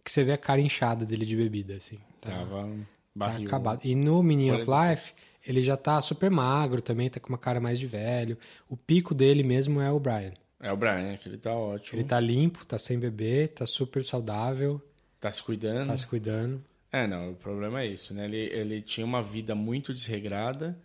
que 0.04 0.10
você 0.10 0.22
vê 0.24 0.32
a 0.32 0.38
cara 0.38 0.60
inchada 0.60 1.04
dele 1.06 1.24
de 1.24 1.36
bebida, 1.36 1.74
assim. 1.74 1.98
Tava 2.30 2.62
tá 2.62 2.68
barril. 3.14 3.46
acabado. 3.46 3.80
E 3.84 3.94
no 3.94 4.22
Meaning 4.22 4.52
of 4.52 4.66
Life, 4.66 5.12
ele 5.46 5.62
já 5.62 5.76
tá 5.76 6.00
super 6.00 6.30
magro 6.30 6.82
também, 6.82 7.08
tá 7.08 7.20
com 7.20 7.28
uma 7.28 7.38
cara 7.38 7.60
mais 7.60 7.78
de 7.78 7.86
velho. 7.86 8.36
O 8.68 8.76
pico 8.76 9.14
dele 9.14 9.42
mesmo 9.42 9.80
é 9.80 9.90
o 9.90 10.00
Brian. 10.00 10.34
É 10.60 10.72
o 10.72 10.76
Brian, 10.76 11.16
que 11.16 11.28
ele 11.28 11.38
tá 11.38 11.54
ótimo. 11.54 11.98
Ele 11.98 12.08
tá 12.08 12.18
limpo, 12.18 12.64
tá 12.64 12.78
sem 12.78 12.98
beber, 12.98 13.48
tá 13.50 13.66
super 13.66 14.04
saudável. 14.04 14.80
Tá 15.20 15.30
se 15.30 15.42
cuidando. 15.42 15.88
Tá 15.88 15.96
se 15.96 16.06
cuidando. 16.06 16.64
É, 16.90 17.06
não, 17.06 17.32
o 17.32 17.34
problema 17.34 17.82
é 17.82 17.86
isso, 17.86 18.14
né? 18.14 18.24
Ele, 18.24 18.36
ele 18.36 18.80
tinha 18.80 19.04
uma 19.04 19.22
vida 19.22 19.54
muito 19.54 19.92
desregrada, 19.92 20.78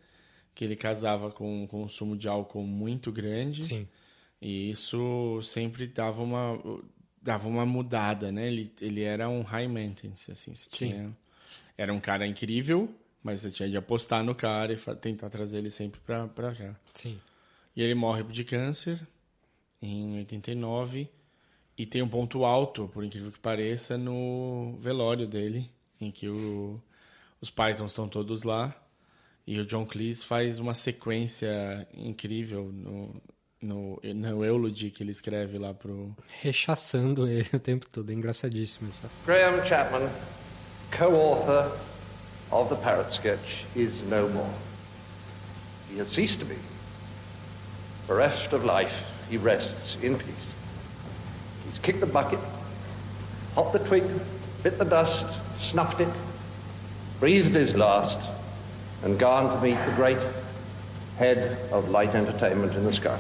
que 0.54 0.64
ele 0.64 0.76
casava 0.76 1.32
com 1.32 1.64
um 1.64 1.68
consumo 1.68 2.18
de 2.18 2.28
álcool 2.28 2.64
muito 2.64 3.12
grande. 3.12 3.64
Sim. 3.64 3.88
E 4.42 4.70
isso 4.70 5.40
sempre 5.44 5.88
dava 5.88 6.22
uma, 6.22 6.60
dava 7.22 7.48
uma 7.48 7.66
mudada, 7.66 8.32
né? 8.32 8.48
Ele, 8.48 8.72
ele 8.82 9.04
era 9.04 9.30
um 9.30 9.42
high 9.42 9.68
maintenance, 9.68 10.32
assim. 10.32 10.54
Você 10.54 10.70
Sim. 10.72 10.90
tinha, 10.90 11.18
era 11.82 11.94
um 11.94 12.00
cara 12.00 12.28
incrível, 12.28 12.94
mas 13.24 13.42
você 13.42 13.50
tinha 13.52 13.70
de 13.70 13.78
apostar 13.78 14.24
no 14.24 14.36
cara 14.36 14.74
e 14.74 14.78
tentar 14.98 15.30
trazer 15.30 15.58
ele 15.58 15.70
sempre 15.70 16.00
pra, 16.02 16.28
pra 16.28 16.54
cá. 16.54 16.76
Sim. 16.94 17.20
E 17.76 17.82
ele 17.82 17.96
morre 17.96 18.24
de 18.24 18.44
câncer 18.44 19.00
em 19.82 20.18
89 20.18 21.10
e 21.78 21.86
tem 21.86 22.02
um 22.02 22.08
ponto 22.08 22.44
alto, 22.46 22.88
por 22.94 23.04
incrível 23.04 23.32
que 23.32 23.40
pareça, 23.40 23.98
no 23.98 24.76
velório 24.80 25.26
dele, 25.28 25.70
em 26.00 26.12
que 26.12 26.28
o- 26.28 26.80
os 27.40 27.50
Pythons 27.50 27.92
estão 27.92 28.08
todos 28.08 28.44
lá 28.44 28.76
e 29.48 29.60
o 29.60 29.66
John 29.66 29.86
Cleese 29.86 30.24
faz 30.24 30.60
uma 30.60 30.76
sequência 30.76 31.88
incrível 31.94 32.72
no, 32.72 33.22
no, 33.62 34.00
no 34.04 34.46
eulogy 34.46 34.92
que 34.92 35.02
ele 35.02 35.12
escreve 35.12 35.58
lá 35.58 35.74
pro... 35.74 36.16
Rechaçando 36.42 37.28
ele 37.28 37.50
o 37.54 37.60
tempo 37.60 37.88
todo. 37.90 38.12
É 38.12 38.14
engraçadíssimo 38.14 38.88
isso. 38.90 39.10
Graham 39.26 39.66
Chapman, 39.66 40.08
co-author 40.92 41.72
of 42.52 42.70
the 42.70 42.76
Parrot 42.76 43.12
sketch, 43.12 43.66
is 43.76 44.04
no 44.04 44.28
more. 44.30 44.54
He 45.90 45.98
has 45.98 46.10
ceased 46.10 46.40
to 46.40 46.46
be. 46.46 46.56
Bereft 48.08 48.54
of 48.54 48.66
life, 48.66 49.26
he 49.30 49.38
rests 49.38 49.98
in 50.04 50.18
peace. 50.18 50.52
He's 51.66 51.80
kicked 51.80 52.02
the 52.02 52.06
bucket, 52.06 52.40
hopped 53.56 53.74
the 53.74 53.80
twig, 53.80 54.04
bit 54.64 54.78
the 54.78 54.86
dust, 54.86 55.26
snuffed 55.60 56.02
it, 56.02 56.10
breathed 57.20 57.56
his 57.56 57.76
last, 57.76 58.20
and 59.04 59.18
gone 59.18 59.56
to 59.56 59.64
meet 59.64 59.78
the 59.86 59.94
great 59.94 60.18
head 61.18 61.58
of 61.72 61.90
light 61.90 62.16
entertainment 62.16 62.74
in 62.74 62.84
the 62.84 62.94
sky. 62.94 63.20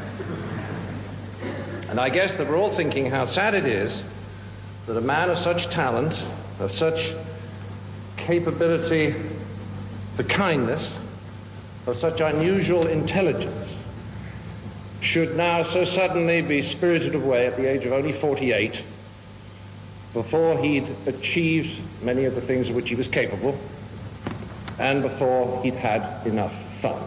And 1.89 1.99
I 1.99 2.09
guess 2.09 2.35
that 2.35 2.47
we're 2.47 2.57
all 2.57 2.69
thinking 2.69 3.09
how 3.09 3.25
sad 3.25 3.53
it 3.53 3.65
is 3.65 4.03
that 4.87 4.97
a 4.97 5.01
man 5.01 5.29
of 5.29 5.37
such 5.37 5.69
talent, 5.69 6.25
of 6.59 6.71
such 6.71 7.13
capability 8.21 9.13
for 10.15 10.23
kindness, 10.23 10.93
of 11.87 11.97
such 11.97 12.21
unusual 12.21 12.87
intelligence, 12.87 13.75
should 15.01 15.35
now 15.35 15.63
so 15.63 15.83
suddenly 15.83 16.41
be 16.41 16.61
spirited 16.61 17.15
away 17.15 17.47
at 17.47 17.57
the 17.57 17.65
age 17.65 17.85
of 17.85 17.91
only 17.91 18.13
48 18.13 18.83
before 20.13 20.57
he'd 20.59 20.87
achieved 21.07 21.81
many 22.03 22.25
of 22.25 22.35
the 22.35 22.41
things 22.41 22.69
of 22.69 22.75
which 22.75 22.89
he 22.89 22.95
was 22.95 23.07
capable 23.07 23.57
and 24.77 25.01
before 25.01 25.61
he'd 25.63 25.73
had 25.73 26.25
enough 26.27 26.53
fun. 26.81 27.01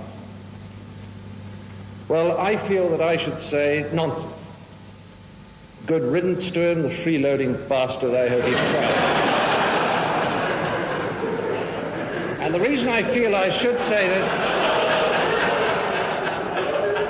Well, 2.09 2.39
I 2.39 2.57
feel 2.57 2.89
that 2.91 3.01
I 3.01 3.17
should 3.17 3.39
say 3.39 3.89
nonsense. 3.93 4.33
Good 5.87 6.03
riddance 6.03 6.51
to 6.51 6.61
him, 6.61 6.83
the 6.83 6.89
freeloading 6.89 7.69
bastard 7.69 8.15
I 8.15 8.29
hope 8.29 8.43
fried. 8.43 9.44
The 12.55 12.61
reason 12.61 12.89
I 12.89 13.03
feel 13.03 13.35
I 13.35 13.49
should 13.49 13.81
say 13.81 14.07
this 14.07 14.27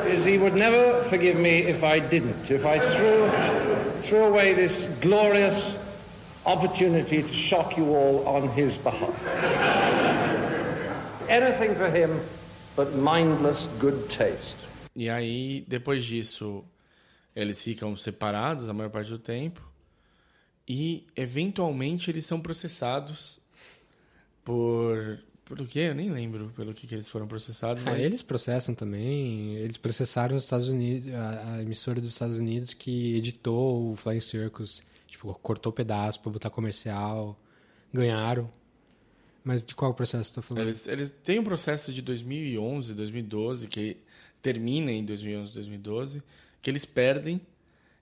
is 0.07 0.21
is 0.21 0.25
he 0.25 0.39
would 0.39 0.55
never 0.55 1.03
forgive 1.11 1.37
me 1.37 1.59
if 1.59 1.85
I 1.85 1.99
didn't, 1.99 2.51
if 2.51 2.65
I 2.65 2.79
threw, 2.79 3.29
threw 4.09 4.25
away 4.25 4.55
this 4.55 4.87
glorious 5.03 5.77
opportunity 6.47 7.23
to 7.23 7.35
shock 7.35 7.77
you 7.77 7.95
all 7.95 8.27
on 8.27 8.49
his 8.57 8.79
behalf. 8.79 9.13
Anything 11.29 11.75
for 11.75 11.91
him 11.91 12.19
but 12.75 12.95
mindless 12.95 13.69
good 13.79 14.09
taste. 14.09 14.57
E 14.97 15.11
aí, 15.11 15.63
depois 15.69 16.07
disso, 16.07 16.65
eles 17.37 17.61
ficam 17.63 17.95
separados 17.97 18.67
a 18.67 18.73
maior 18.73 18.89
parte 18.89 19.11
do 19.11 19.19
tempo. 19.19 19.61
E, 20.67 21.05
eventualmente, 21.15 22.11
eles 22.11 22.25
são 22.25 22.41
processados 22.41 23.41
por... 24.43 25.19
Por 25.45 25.67
quê? 25.69 25.81
Eu 25.81 25.95
nem 25.95 26.11
lembro 26.11 26.51
pelo 26.57 26.73
que, 26.73 26.87
que 26.87 26.95
eles 26.95 27.09
foram 27.09 27.27
processados. 27.27 27.83
Ah, 27.87 27.91
mas- 27.91 28.01
eles 28.01 28.23
processam 28.23 28.75
também. 28.75 29.55
Eles 29.57 29.77
processaram 29.77 30.37
os 30.37 30.45
Estados 30.45 30.69
Unidos, 30.69 31.13
a, 31.13 31.55
a 31.57 31.63
emissora 31.63 32.01
dos 32.01 32.11
Estados 32.13 32.39
Unidos 32.39 32.73
que 32.73 33.15
editou 33.17 33.93
o 33.93 33.97
Flying 33.97 34.21
Circus. 34.21 34.83
Tipo, 35.07 35.33
cortou 35.43 35.73
pedaço 35.73 36.21
pra 36.21 36.33
botar 36.33 36.51
comercial. 36.51 37.39
Ganharam. 37.93 38.51
Mas 39.45 39.63
de 39.63 39.75
qual 39.75 39.93
processo 39.93 40.31
você 40.31 40.35
tá 40.37 40.43
falando? 40.43 40.65
Eles, 40.65 40.89
eles 40.89 41.11
têm 41.23 41.39
um 41.39 41.45
processo 41.45 41.93
de 41.93 42.01
2011, 42.01 42.95
2012, 42.95 43.67
que 43.69 43.99
termina 44.41 44.91
em 44.91 45.05
2011, 45.05 45.53
2012, 45.53 46.23
que 46.63 46.71
eles 46.71 46.87
perdem 46.87 47.39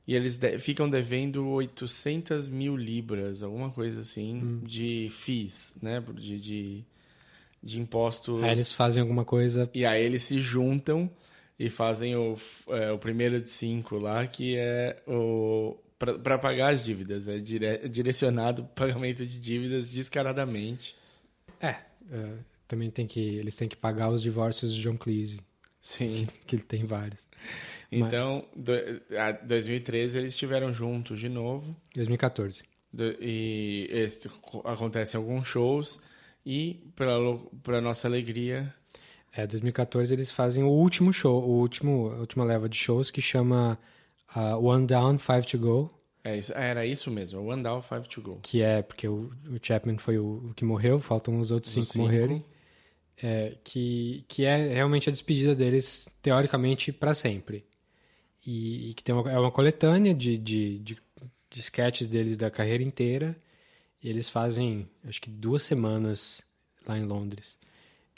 e 0.07 0.15
eles 0.15 0.37
de- 0.37 0.57
ficam 0.59 0.89
devendo 0.89 1.47
800 1.49 2.49
mil 2.49 2.77
libras, 2.77 3.43
alguma 3.43 3.71
coisa 3.71 4.01
assim, 4.01 4.41
Hum. 4.43 4.61
de 4.65 5.09
FIIs, 5.11 5.75
né? 5.83 6.01
De, 6.15 6.41
de, 6.41 6.85
de 7.63 7.81
impostos. 7.81 8.43
Aí 8.43 8.51
eles 8.51 8.73
fazem 8.73 9.01
alguma 9.01 9.25
coisa. 9.25 9.71
E 9.73 9.85
aí 9.87 10.03
eles 10.05 10.23
se 10.23 10.39
juntam 10.39 11.11
e 11.59 11.71
fazem 11.71 12.17
o, 12.17 12.35
é, 12.69 12.91
o 12.91 12.99
primeiro 12.99 13.41
de 13.41 13.49
cinco 13.51 13.97
lá, 13.99 14.27
que 14.27 14.57
é 14.57 15.03
o 15.07 15.77
para 15.99 16.37
pagar 16.37 16.75
as 16.75 16.85
dívidas. 16.85 17.29
É 17.29 17.39
dire, 17.39 17.89
direcionado 17.89 18.65
pagamento 18.75 19.25
de 19.25 19.39
dívidas 19.39 19.89
descaradamente. 19.89 20.97
É, 21.61 21.77
é, 22.11 22.33
também 22.67 22.91
tem 22.91 23.07
que. 23.07 23.21
Eles 23.21 23.55
têm 23.55 23.69
que 23.69 23.77
pagar 23.77 24.09
os 24.11 24.21
divórcios 24.23 24.75
de 24.75 24.83
John 24.83 24.97
Cleese. 24.97 25.41
Sim. 25.81 26.27
Que, 26.47 26.57
ele 26.57 26.63
tem 26.65 26.85
vários. 26.85 27.21
Então, 27.91 28.45
do, 28.57 28.73
a 29.19 29.33
2013 29.33 30.17
eles 30.19 30.33
estiveram 30.33 30.73
juntos 30.73 31.21
de 31.21 31.29
novo. 31.29 31.77
2014. 31.95 32.65
Do- 32.93 33.17
e 33.21 33.87
esse- 33.91 34.29
acontecem 34.65 35.19
alguns 35.19 35.47
shows. 35.47 36.01
E, 36.45 36.81
para 37.65 37.81
nossa 37.81 38.09
alegria, 38.09 38.75
É, 39.33 39.47
2014 39.47 40.13
eles 40.13 40.31
fazem 40.31 40.63
o 40.65 40.69
último 40.69 41.13
show, 41.13 41.43
o 41.43 41.61
último, 41.61 42.11
a 42.13 42.17
última 42.21 42.45
leva 42.45 42.69
de 42.69 42.77
shows 42.77 43.11
que 43.11 43.23
chama 43.23 43.79
ah, 44.29 44.57
One 44.59 44.87
Down, 44.87 45.19
Five 45.19 45.47
to 45.47 45.59
Go. 45.59 45.91
é 46.25 46.37
isso, 46.37 46.53
era 46.55 46.85
isso 46.87 47.11
mesmo: 47.11 47.41
One 47.47 47.63
Down, 47.63 47.81
Five 47.83 48.09
to 48.09 48.21
Go. 48.23 48.41
que 48.43 48.63
é 48.63 48.83
porque 48.83 49.09
o, 49.09 49.31
o 49.49 49.59
Chapman 49.63 49.99
foi 49.99 50.19
o, 50.19 50.51
o 50.51 50.55
que 50.55 50.65
morreu, 50.65 50.99
faltam 51.01 51.39
os 51.39 51.51
outros 51.51 51.73
Os 51.77 51.89
cinco, 51.89 51.93
cinco. 51.93 52.05
morrerem. 52.05 52.45
É, 53.23 53.57
que, 53.63 54.25
que 54.29 54.45
é 54.45 54.75
realmente 54.75 55.09
a 55.09 55.13
despedida 55.13 55.55
deles, 55.55 56.09
teoricamente, 56.23 56.93
para 56.93 57.15
sempre. 57.15 57.65
E, 58.47 58.91
e 58.91 58.95
que 58.95 59.05
tem 59.05 59.15
uma, 59.15 59.31
é 59.31 59.39
uma 59.39 59.51
coletânea 59.53 60.13
de, 60.15 60.37
de, 60.39 60.79
de, 60.81 60.99
de 61.51 61.61
sketches 61.61 62.09
deles 62.09 62.37
da 62.37 62.51
carreira 62.51 62.83
inteira. 62.83 63.37
E 64.03 64.09
eles 64.09 64.29
fazem, 64.29 64.89
acho 65.07 65.21
que 65.21 65.31
duas 65.31 65.63
semanas 65.63 66.43
lá 66.87 66.99
em 66.99 67.05
Londres. 67.05 67.59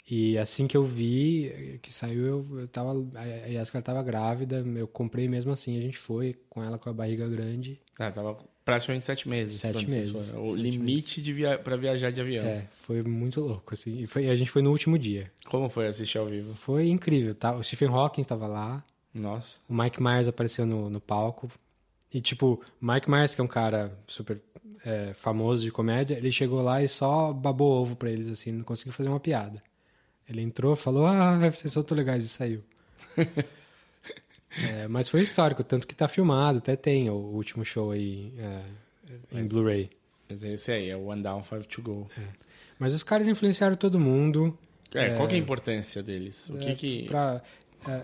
E 0.09 0.37
assim 0.37 0.67
que 0.67 0.77
eu 0.77 0.83
vi, 0.83 1.79
que 1.81 1.91
saiu, 1.91 2.25
eu, 2.25 2.59
eu 2.59 2.67
tava. 2.67 2.91
A 3.15 3.47
Yascar 3.47 3.81
tava 3.81 4.03
grávida, 4.03 4.63
eu 4.75 4.87
comprei 4.87 5.27
mesmo 5.27 5.51
assim, 5.51 5.77
a 5.77 5.81
gente 5.81 5.97
foi 5.97 6.35
com 6.47 6.63
ela 6.63 6.77
com 6.77 6.89
a 6.89 6.93
barriga 6.93 7.27
grande. 7.27 7.79
Ah, 7.97 8.11
tava 8.11 8.37
praticamente 8.63 9.03
sete 9.03 9.27
meses. 9.27 9.61
Sete 9.61 9.89
meses. 9.89 10.33
O 10.33 10.51
sete 10.51 10.61
limite 10.61 11.21
de 11.23 11.33
via 11.33 11.57
para 11.57 11.75
viajar 11.75 12.11
de 12.11 12.21
avião. 12.21 12.45
É, 12.45 12.67
foi 12.69 13.01
muito 13.01 13.41
louco, 13.41 13.73
assim. 13.73 13.97
E 13.99 14.05
foi, 14.05 14.29
a 14.29 14.35
gente 14.35 14.51
foi 14.51 14.61
no 14.61 14.71
último 14.71 14.97
dia. 14.99 15.31
Como 15.45 15.69
foi 15.69 15.87
assistir 15.87 16.19
ao 16.19 16.27
vivo? 16.27 16.53
Foi 16.53 16.87
incrível, 16.87 17.33
tá? 17.33 17.55
O 17.55 17.63
Stephen 17.63 17.89
Hawking 17.89 18.23
tava 18.23 18.45
lá. 18.45 18.83
Nossa. 19.11 19.57
O 19.67 19.73
Mike 19.73 20.01
Myers 20.01 20.27
apareceu 20.27 20.67
no, 20.67 20.87
no 20.87 21.01
palco. 21.01 21.49
E, 22.13 22.21
tipo, 22.21 22.61
o 22.81 22.85
Mike 22.85 23.09
Myers, 23.09 23.33
que 23.33 23.41
é 23.41 23.43
um 23.43 23.47
cara 23.47 23.97
super 24.05 24.39
é, 24.85 25.11
famoso 25.15 25.63
de 25.63 25.71
comédia, 25.71 26.15
ele 26.15 26.31
chegou 26.31 26.61
lá 26.61 26.81
e 26.83 26.87
só 26.87 27.33
babou 27.33 27.81
ovo 27.81 27.95
pra 27.95 28.09
eles, 28.11 28.27
assim, 28.29 28.51
não 28.51 28.63
conseguiu 28.63 28.93
fazer 28.93 29.09
uma 29.09 29.19
piada. 29.19 29.61
Ele 30.29 30.41
entrou, 30.41 30.75
falou, 30.75 31.05
ah, 31.07 31.37
vocês 31.51 31.73
são 31.73 31.83
tão 31.83 31.97
legais, 31.97 32.23
e 32.23 32.29
saiu. 32.29 32.63
É, 34.57 34.87
mas 34.87 35.09
foi 35.09 35.21
histórico, 35.21 35.65
tanto 35.65 35.85
que 35.85 35.93
tá 35.93 36.07
filmado, 36.07 36.59
até 36.59 36.77
tem 36.77 37.09
o 37.09 37.13
último 37.15 37.65
show 37.65 37.91
aí 37.91 38.33
é, 38.39 38.61
em 39.37 39.45
Blu-ray. 39.45 39.89
Mas 40.29 40.43
esse 40.45 40.71
aí, 40.71 40.89
é 40.89 40.95
o 40.95 41.07
One 41.07 41.21
Down, 41.21 41.43
Five 41.43 41.65
to 41.67 41.81
Go. 41.81 42.07
Mas 42.79 42.93
os 42.93 43.03
caras 43.03 43.27
influenciaram 43.27 43.75
todo 43.75 43.99
mundo. 43.99 44.57
É, 44.93 45.13
qual 45.15 45.27
que 45.27 45.35
é 45.35 45.37
a 45.37 45.41
importância 45.41 46.01
deles? 46.01 46.49
O 46.49 46.57
que 46.57 46.69
é, 46.69 46.73
que, 46.75 47.03
pra- 47.03 47.41
é, 47.85 47.97
o 47.97 48.03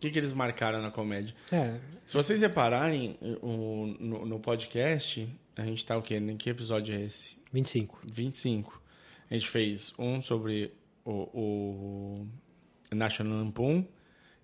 que 0.00 0.10
que 0.10 0.18
eles 0.18 0.32
marcaram 0.32 0.80
na 0.80 0.90
comédia? 0.90 1.34
É. 1.52 1.74
Se 2.06 2.14
vocês 2.14 2.40
repararem 2.40 3.18
o, 3.42 3.94
no, 4.00 4.24
no 4.24 4.40
podcast, 4.40 5.28
a 5.56 5.64
gente 5.64 5.84
tá 5.84 5.96
o 5.96 6.02
quê? 6.02 6.16
Em 6.16 6.36
que 6.36 6.50
episódio 6.50 6.94
é 6.94 7.02
esse? 7.02 7.36
25. 7.52 8.00
25. 8.04 8.82
A 9.30 9.34
gente 9.34 9.48
fez 9.48 9.94
um 9.98 10.20
sobre 10.22 10.72
o, 11.04 11.28
o 11.32 12.94
National 12.94 13.38
Lampoon 13.38 13.84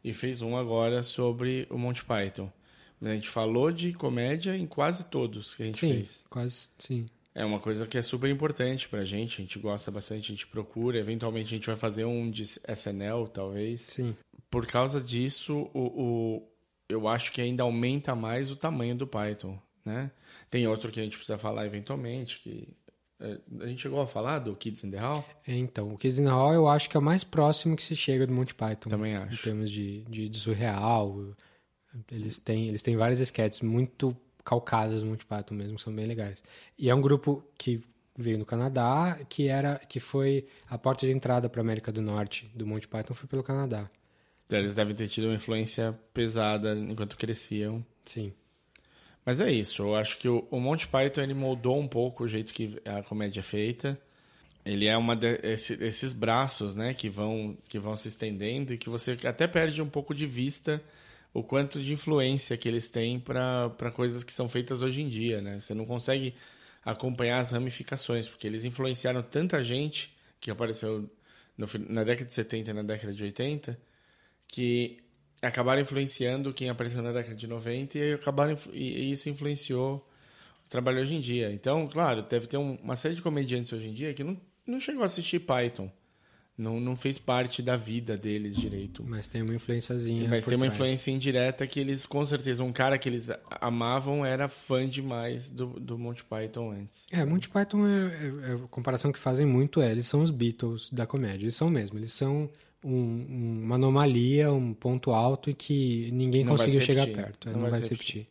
e 0.03 0.13
fez 0.13 0.43
um 0.43 0.57
agora 0.57 1.03
sobre 1.03 1.67
o 1.71 1.79
Monty 1.79 2.05
Python. 2.05 2.51
Mas 3.01 3.13
a 3.13 3.15
gente 3.15 3.29
falou 3.29 3.71
de 3.71 3.93
comédia 3.93 4.57
em 4.57 4.67
quase 4.67 5.05
todos 5.07 5.55
que 5.55 5.63
a 5.63 5.67
gente 5.67 5.79
Sim, 5.79 5.93
fez. 5.95 6.25
quase, 6.29 6.69
sim. 6.79 7.07
É 7.35 7.45
uma 7.45 7.61
coisa 7.61 7.87
que 7.87 7.97
é 7.97 8.03
super 8.03 8.29
importante 8.29 8.89
pra 8.89 9.05
gente, 9.05 9.41
a 9.41 9.45
gente 9.45 9.59
gosta 9.61 9.91
bastante, 9.93 10.33
a 10.33 10.35
gente 10.35 10.47
procura, 10.49 10.99
eventualmente 10.99 11.55
a 11.55 11.57
gente 11.57 11.67
vai 11.67 11.77
fazer 11.77 12.05
um 12.05 12.29
de 12.29 12.43
SNL, 12.43 13.29
talvez. 13.33 13.83
Sim. 13.83 14.17
Por 14.51 14.67
causa 14.67 15.01
disso, 15.01 15.71
o, 15.73 15.79
o- 16.03 16.49
eu 16.89 17.07
acho 17.07 17.31
que 17.33 17.41
ainda 17.41 17.63
aumenta 17.63 18.17
mais 18.17 18.51
o 18.51 18.57
tamanho 18.57 18.97
do 18.97 19.07
Python, 19.07 19.57
né? 19.85 20.11
Tem 20.51 20.66
outro 20.66 20.91
que 20.91 21.01
a 21.01 21.03
gente 21.03 21.16
precisa 21.16 21.39
falar 21.39 21.66
eventualmente, 21.66 22.39
que 22.41 22.69
é, 23.20 23.39
a 23.61 23.66
gente 23.66 23.83
chegou 23.83 24.01
a 24.01 24.07
falar 24.07 24.39
do 24.39 24.55
Kids 24.55 24.85
in 24.85 24.91
the 24.91 24.99
Hall? 24.99 25.25
É, 25.47 25.57
Então, 25.57 25.93
o 25.93 25.99
Kids 25.99 26.19
in 26.19 26.25
the 26.25 26.31
Hall 26.31 26.55
eu 26.55 26.69
acho 26.69 26.89
que 26.89 26.97
é 26.97 27.01
o 27.01 27.03
mais 27.03 27.25
próximo 27.25 27.77
que 27.77 27.83
se 27.83 27.97
chega 27.97 28.27
do 28.27 28.33
Monty 28.33 28.55
Python. 28.55 28.89
Também 28.89 29.12
Em 29.12 29.16
acho. 29.16 29.43
termos 29.43 29.70
de, 29.70 30.03
de, 30.05 30.29
de 30.29 30.39
surreal. 30.39 31.35
Eles 32.11 32.39
têm, 32.39 32.69
eles 32.69 32.83
têm 32.83 32.97
várias 32.97 33.19
sketches 33.20 33.61
muito 33.61 34.16
calcadas 34.45 35.03
no 35.03 35.11
Monty 35.11 35.27
Python 35.27 35.55
mesmo, 35.55 35.77
que 35.77 35.83
são 35.83 35.95
bem 35.95 36.07
legais. 36.07 36.43
E 36.79 36.89
é 36.89 36.95
um 36.95 37.01
grupo 37.01 37.45
que 37.59 37.81
veio 38.16 38.39
no 38.39 38.45
Canadá, 38.47 39.19
que 39.29 39.49
era 39.49 39.77
que 39.89 40.01
foi 40.01 40.47
a 40.69 40.77
porta 40.79 41.07
de 41.07 41.12
entrada 41.12 41.49
para 41.49 41.61
a 41.61 41.65
América 41.65 41.93
do 41.93 42.03
Norte 42.03 42.51
do 42.55 42.66
Monty 42.66 42.89
Python 42.89 43.15
foi 43.15 43.29
pelo 43.29 43.43
Canadá. 43.43 43.89
Eles 44.51 44.75
devem 44.75 44.95
ter 44.95 45.09
tido 45.09 45.25
uma 45.25 45.35
influência 45.35 45.99
pesada 46.15 46.75
enquanto 46.75 47.16
cresciam. 47.16 47.85
Sim. 48.05 48.33
Mas 49.29 49.43
é 49.43 49.53
isso, 49.53 49.83
eu 49.83 49.95
acho 49.95 50.17
que 50.17 50.27
o, 50.27 50.49
o 50.51 50.59
Monty 50.59 50.89
Python 50.89 51.21
ele 51.21 51.35
moldou 51.35 51.79
um 51.79 51.87
pouco 51.87 52.25
o 52.25 52.27
jeito 52.29 52.51
que 52.51 52.81
a 52.83 53.03
comédia 53.03 53.41
é 53.41 53.43
feita. 53.43 54.01
Ele 54.65 54.87
é 54.87 54.97
uma 54.97 55.15
de, 55.15 55.39
esse- 55.43 55.75
esses 55.85 56.15
braços, 56.15 56.75
né, 56.75 56.95
que 56.95 57.11
vão 57.11 57.55
que 57.69 57.79
vão 57.79 57.95
se 57.95 58.09
estendendo 58.09 58.73
e 58.73 58.79
que 58.79 58.89
você 58.89 59.19
até 59.25 59.47
perde 59.47 59.83
um 59.83 59.89
pouco 59.91 60.15
de 60.15 60.25
vista 60.27 60.83
o 61.35 61.43
quanto 61.43 61.79
de 61.83 61.93
influência 61.93 62.57
que 62.57 62.67
eles 62.67 62.89
têm 62.89 63.21
para 63.21 63.93
coisas 63.93 64.25
que 64.25 64.33
são 64.33 64.49
feitas 64.49 64.81
hoje 64.81 65.03
em 65.03 65.11
dia, 65.11 65.43
né? 65.43 65.61
Você 65.61 65.75
não 65.75 65.85
consegue 65.85 66.33
acompanhar 66.83 67.41
as 67.41 67.51
ramificações, 67.53 68.27
porque 68.31 68.47
eles 68.47 68.65
influenciaram 68.65 69.21
tanta 69.21 69.63
gente 69.63 70.17
que 70.41 70.51
apareceu 70.51 71.07
no 71.59 71.67
na 71.91 72.03
década 72.03 72.25
de 72.29 72.33
70 72.33 72.71
e 72.71 72.73
na 72.73 72.83
década 72.83 73.13
de 73.13 73.23
80 73.25 73.79
que 74.49 74.97
acabaram 75.43 75.81
influenciando 75.82 76.52
quem 76.52 76.69
apareceu 76.69 77.02
na 77.02 77.12
década 77.12 77.35
de 77.35 77.47
90 77.47 77.98
e, 77.98 78.12
acabaram, 78.15 78.56
e 78.73 79.10
isso 79.12 79.28
influenciou 79.28 79.97
o 80.66 80.69
trabalho 80.69 81.01
hoje 81.01 81.15
em 81.15 81.20
dia. 81.20 81.51
Então, 81.52 81.86
claro, 81.86 82.23
deve 82.23 82.47
ter 82.47 82.56
um- 82.56 82.77
uma 82.82 82.97
série 82.97 83.15
de 83.15 83.23
comediantes 83.23 83.73
hoje 83.73 83.89
em 83.89 83.93
dia 83.93 84.12
que 84.15 84.24
não, 84.24 84.36
não 84.66 84.81
chegou 84.81 85.02
a 85.02 85.06
assistir 85.06 85.39
Python. 85.40 85.90
Não, 86.56 86.81
não 86.81 86.97
fez 86.97 87.19
parte 87.20 87.62
da 87.62 87.77
vida 87.77 88.16
deles 88.16 88.56
direito. 88.56 89.05
Mas 89.06 89.28
tem 89.28 89.43
uma 89.43 89.55
influenciazinha. 89.55 90.28
Mas 90.28 90.44
tem 90.44 90.56
uma 90.56 90.62
trás. 90.66 90.74
influência 90.74 91.12
indireta 91.12 91.65
que 91.69 91.78
eles, 91.78 92.05
com 92.05 92.27
certeza, 92.27 92.65
um 92.65 92.73
cara 92.73 92.98
que 92.98 93.09
eles 93.09 93.31
amavam 93.60 94.27
era 94.27 94.48
fã 94.48 94.89
demais 94.89 95.48
do, 95.48 95.66
do 95.78 95.97
Monty 95.97 96.24
Python 96.24 96.73
antes. 96.73 97.06
É, 97.12 97.24
Monty 97.24 97.48
Python 97.48 97.86
é, 97.86 97.90
é- 98.48 98.51
é 98.51 98.55
a 98.55 98.59
comparação 98.73 99.12
que 99.12 99.20
fazem 99.20 99.47
muito 99.47 99.81
é, 99.81 99.93
eles 99.93 100.09
são 100.09 100.20
os 100.20 100.32
Beatles 100.32 100.90
da 100.90 101.06
comédia, 101.06 101.44
eles 101.44 101.55
são 101.55 101.70
mesmo, 101.70 101.97
eles 101.97 102.12
são 102.12 102.51
um- 102.85 103.63
uma 103.65 103.75
anomalia, 103.77 104.53
um 104.53 104.73
ponto 104.75 105.11
alto 105.13 105.51
e 105.51 105.55
que 105.55 106.11
ninguém 106.13 106.45
Não 106.45 106.53
conseguiu 106.57 106.81
se 106.81 106.87
chegar 106.87 107.03
repetir. 107.05 107.25
perto, 107.25 107.49
é, 107.49 107.53
Não 107.53 107.61
não, 107.61 107.71
vai 107.71 107.81
vai 107.81 107.83
se 107.83 107.91
repetir. 107.91 108.27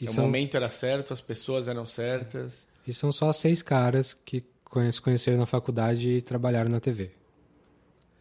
E 0.00 0.04
o 0.06 0.12
são, 0.12 0.24
momento 0.24 0.56
era 0.56 0.68
certo, 0.70 1.12
as 1.12 1.20
pessoas 1.20 1.68
eram 1.68 1.86
certas. 1.86 2.66
e 2.86 2.92
são 2.92 3.10
só 3.10 3.32
seis 3.32 3.62
caras 3.62 4.12
que 4.12 4.44
se 4.92 5.00
conheceram 5.00 5.38
na 5.38 5.46
faculdade 5.46 6.08
e 6.10 6.20
trabalharam 6.20 6.68
na 6.70 6.80
TV. 6.80 7.10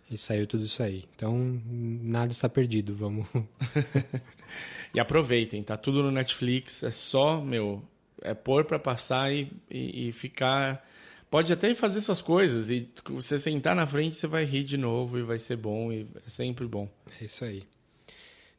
E 0.10 0.18
saiu 0.18 0.46
tudo 0.48 0.64
isso 0.66 0.82
aí. 0.84 1.04
Então, 1.16 1.60
nada 1.66 2.32
está 2.32 2.48
perdido. 2.48 2.96
Vamos. 2.96 3.26
E 4.94 5.00
aproveitem, 5.00 5.62
tá 5.62 5.76
tudo 5.76 6.02
no 6.02 6.10
Netflix, 6.10 6.82
é 6.82 6.90
só, 6.92 7.42
meu, 7.42 7.84
é 8.22 8.34
pôr 8.34 8.64
pra 8.64 8.80
passar 8.80 9.34
e, 9.34 9.52
e, 9.70 10.08
e 10.08 10.12
ficar. 10.14 10.88
Pode 11.30 11.52
até 11.52 11.74
fazer 11.76 12.00
suas 12.02 12.22
coisas 12.22 12.70
e 12.70 12.90
você 13.10 13.38
sentar 13.40 13.76
na 13.76 13.86
frente, 13.86 14.16
você 14.16 14.28
vai 14.28 14.46
rir 14.46 14.64
de 14.64 14.78
novo 14.78 15.18
e 15.20 15.24
vai 15.24 15.38
ser 15.40 15.58
bom 15.58 15.92
e 15.92 16.06
é 16.26 16.30
sempre 16.30 16.66
bom. 16.68 16.88
É 17.20 17.26
isso 17.26 17.44
aí. 17.44 17.62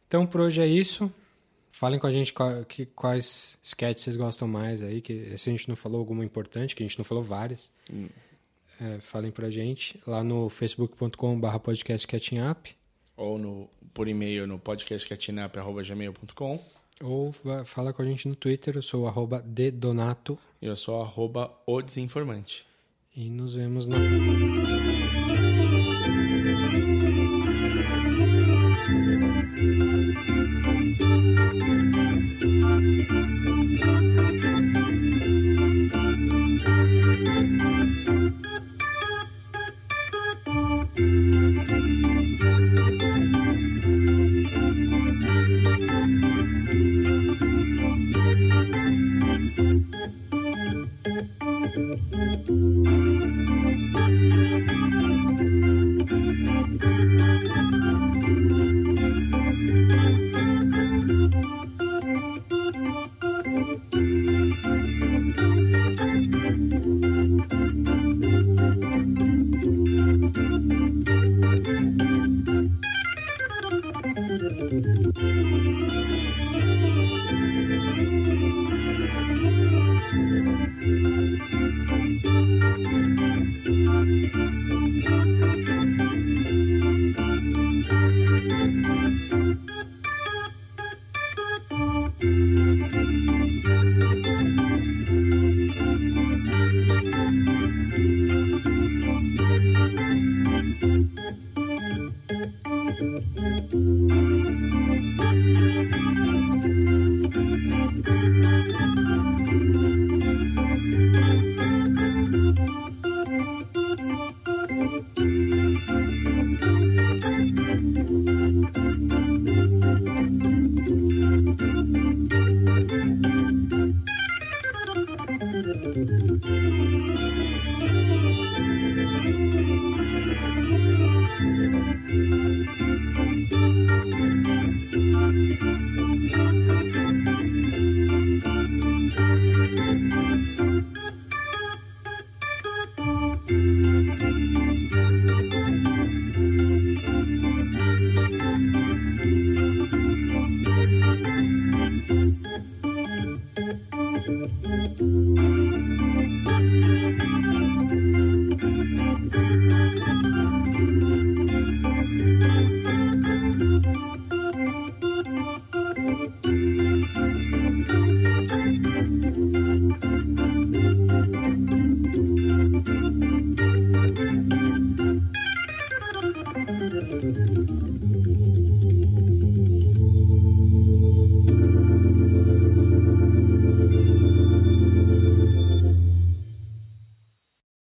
Então, 0.07 0.27
por 0.27 0.43
hoje 0.43 0.61
é 0.61 0.67
isso. 0.67 1.11
Falem 1.71 1.99
com 1.99 2.07
a 2.07 2.13
gente 2.13 2.33
qual- 2.33 2.65
que- 2.65 2.87
quais 2.87 3.59
sketches 3.63 4.05
vocês 4.05 4.17
gostam 4.17 4.47
mais 4.49 4.83
aí. 4.83 5.01
Que, 5.01 5.37
se 5.39 5.49
a 5.49 5.53
gente 5.53 5.69
não 5.69 5.77
falou 5.77 5.99
alguma 6.01 6.25
importante, 6.25 6.75
que 6.77 6.83
a 6.83 6.87
gente 6.87 6.99
não 6.99 7.05
falou 7.05 7.23
várias. 7.23 7.71
Hum. 7.93 8.09
É, 8.81 8.99
falem 9.01 9.31
pra 9.31 9.49
gente 9.49 9.99
lá 10.07 10.23
no 10.23 10.49
facebook.com.br 10.51 11.59
podcast 11.61 12.07
catching 12.07 12.41
up. 12.41 12.77
Ou 13.17 13.39
no, 13.39 13.71
por 13.95 14.07
e-mail 14.07 14.47
no 14.47 14.59
podcastcatinap.gmail.com. 14.59 16.63
Ou 17.03 17.33
fala 17.65 17.93
com 17.93 18.03
a 18.03 18.05
gente 18.05 18.29
no 18.29 18.35
Twitter. 18.35 18.77
Eu 18.77 18.83
sou 18.83 19.05
o 19.05 19.07
arroba 19.07 19.43
dedonato. 19.43 20.39
E 20.61 20.67
eu 20.67 20.77
sou 20.77 21.03
arroba 21.03 21.53
o 21.67 21.83
desinformante. 21.83 22.67
E 23.15 23.29
nos 23.31 23.55
vemos 23.55 23.87
na. 23.87 23.99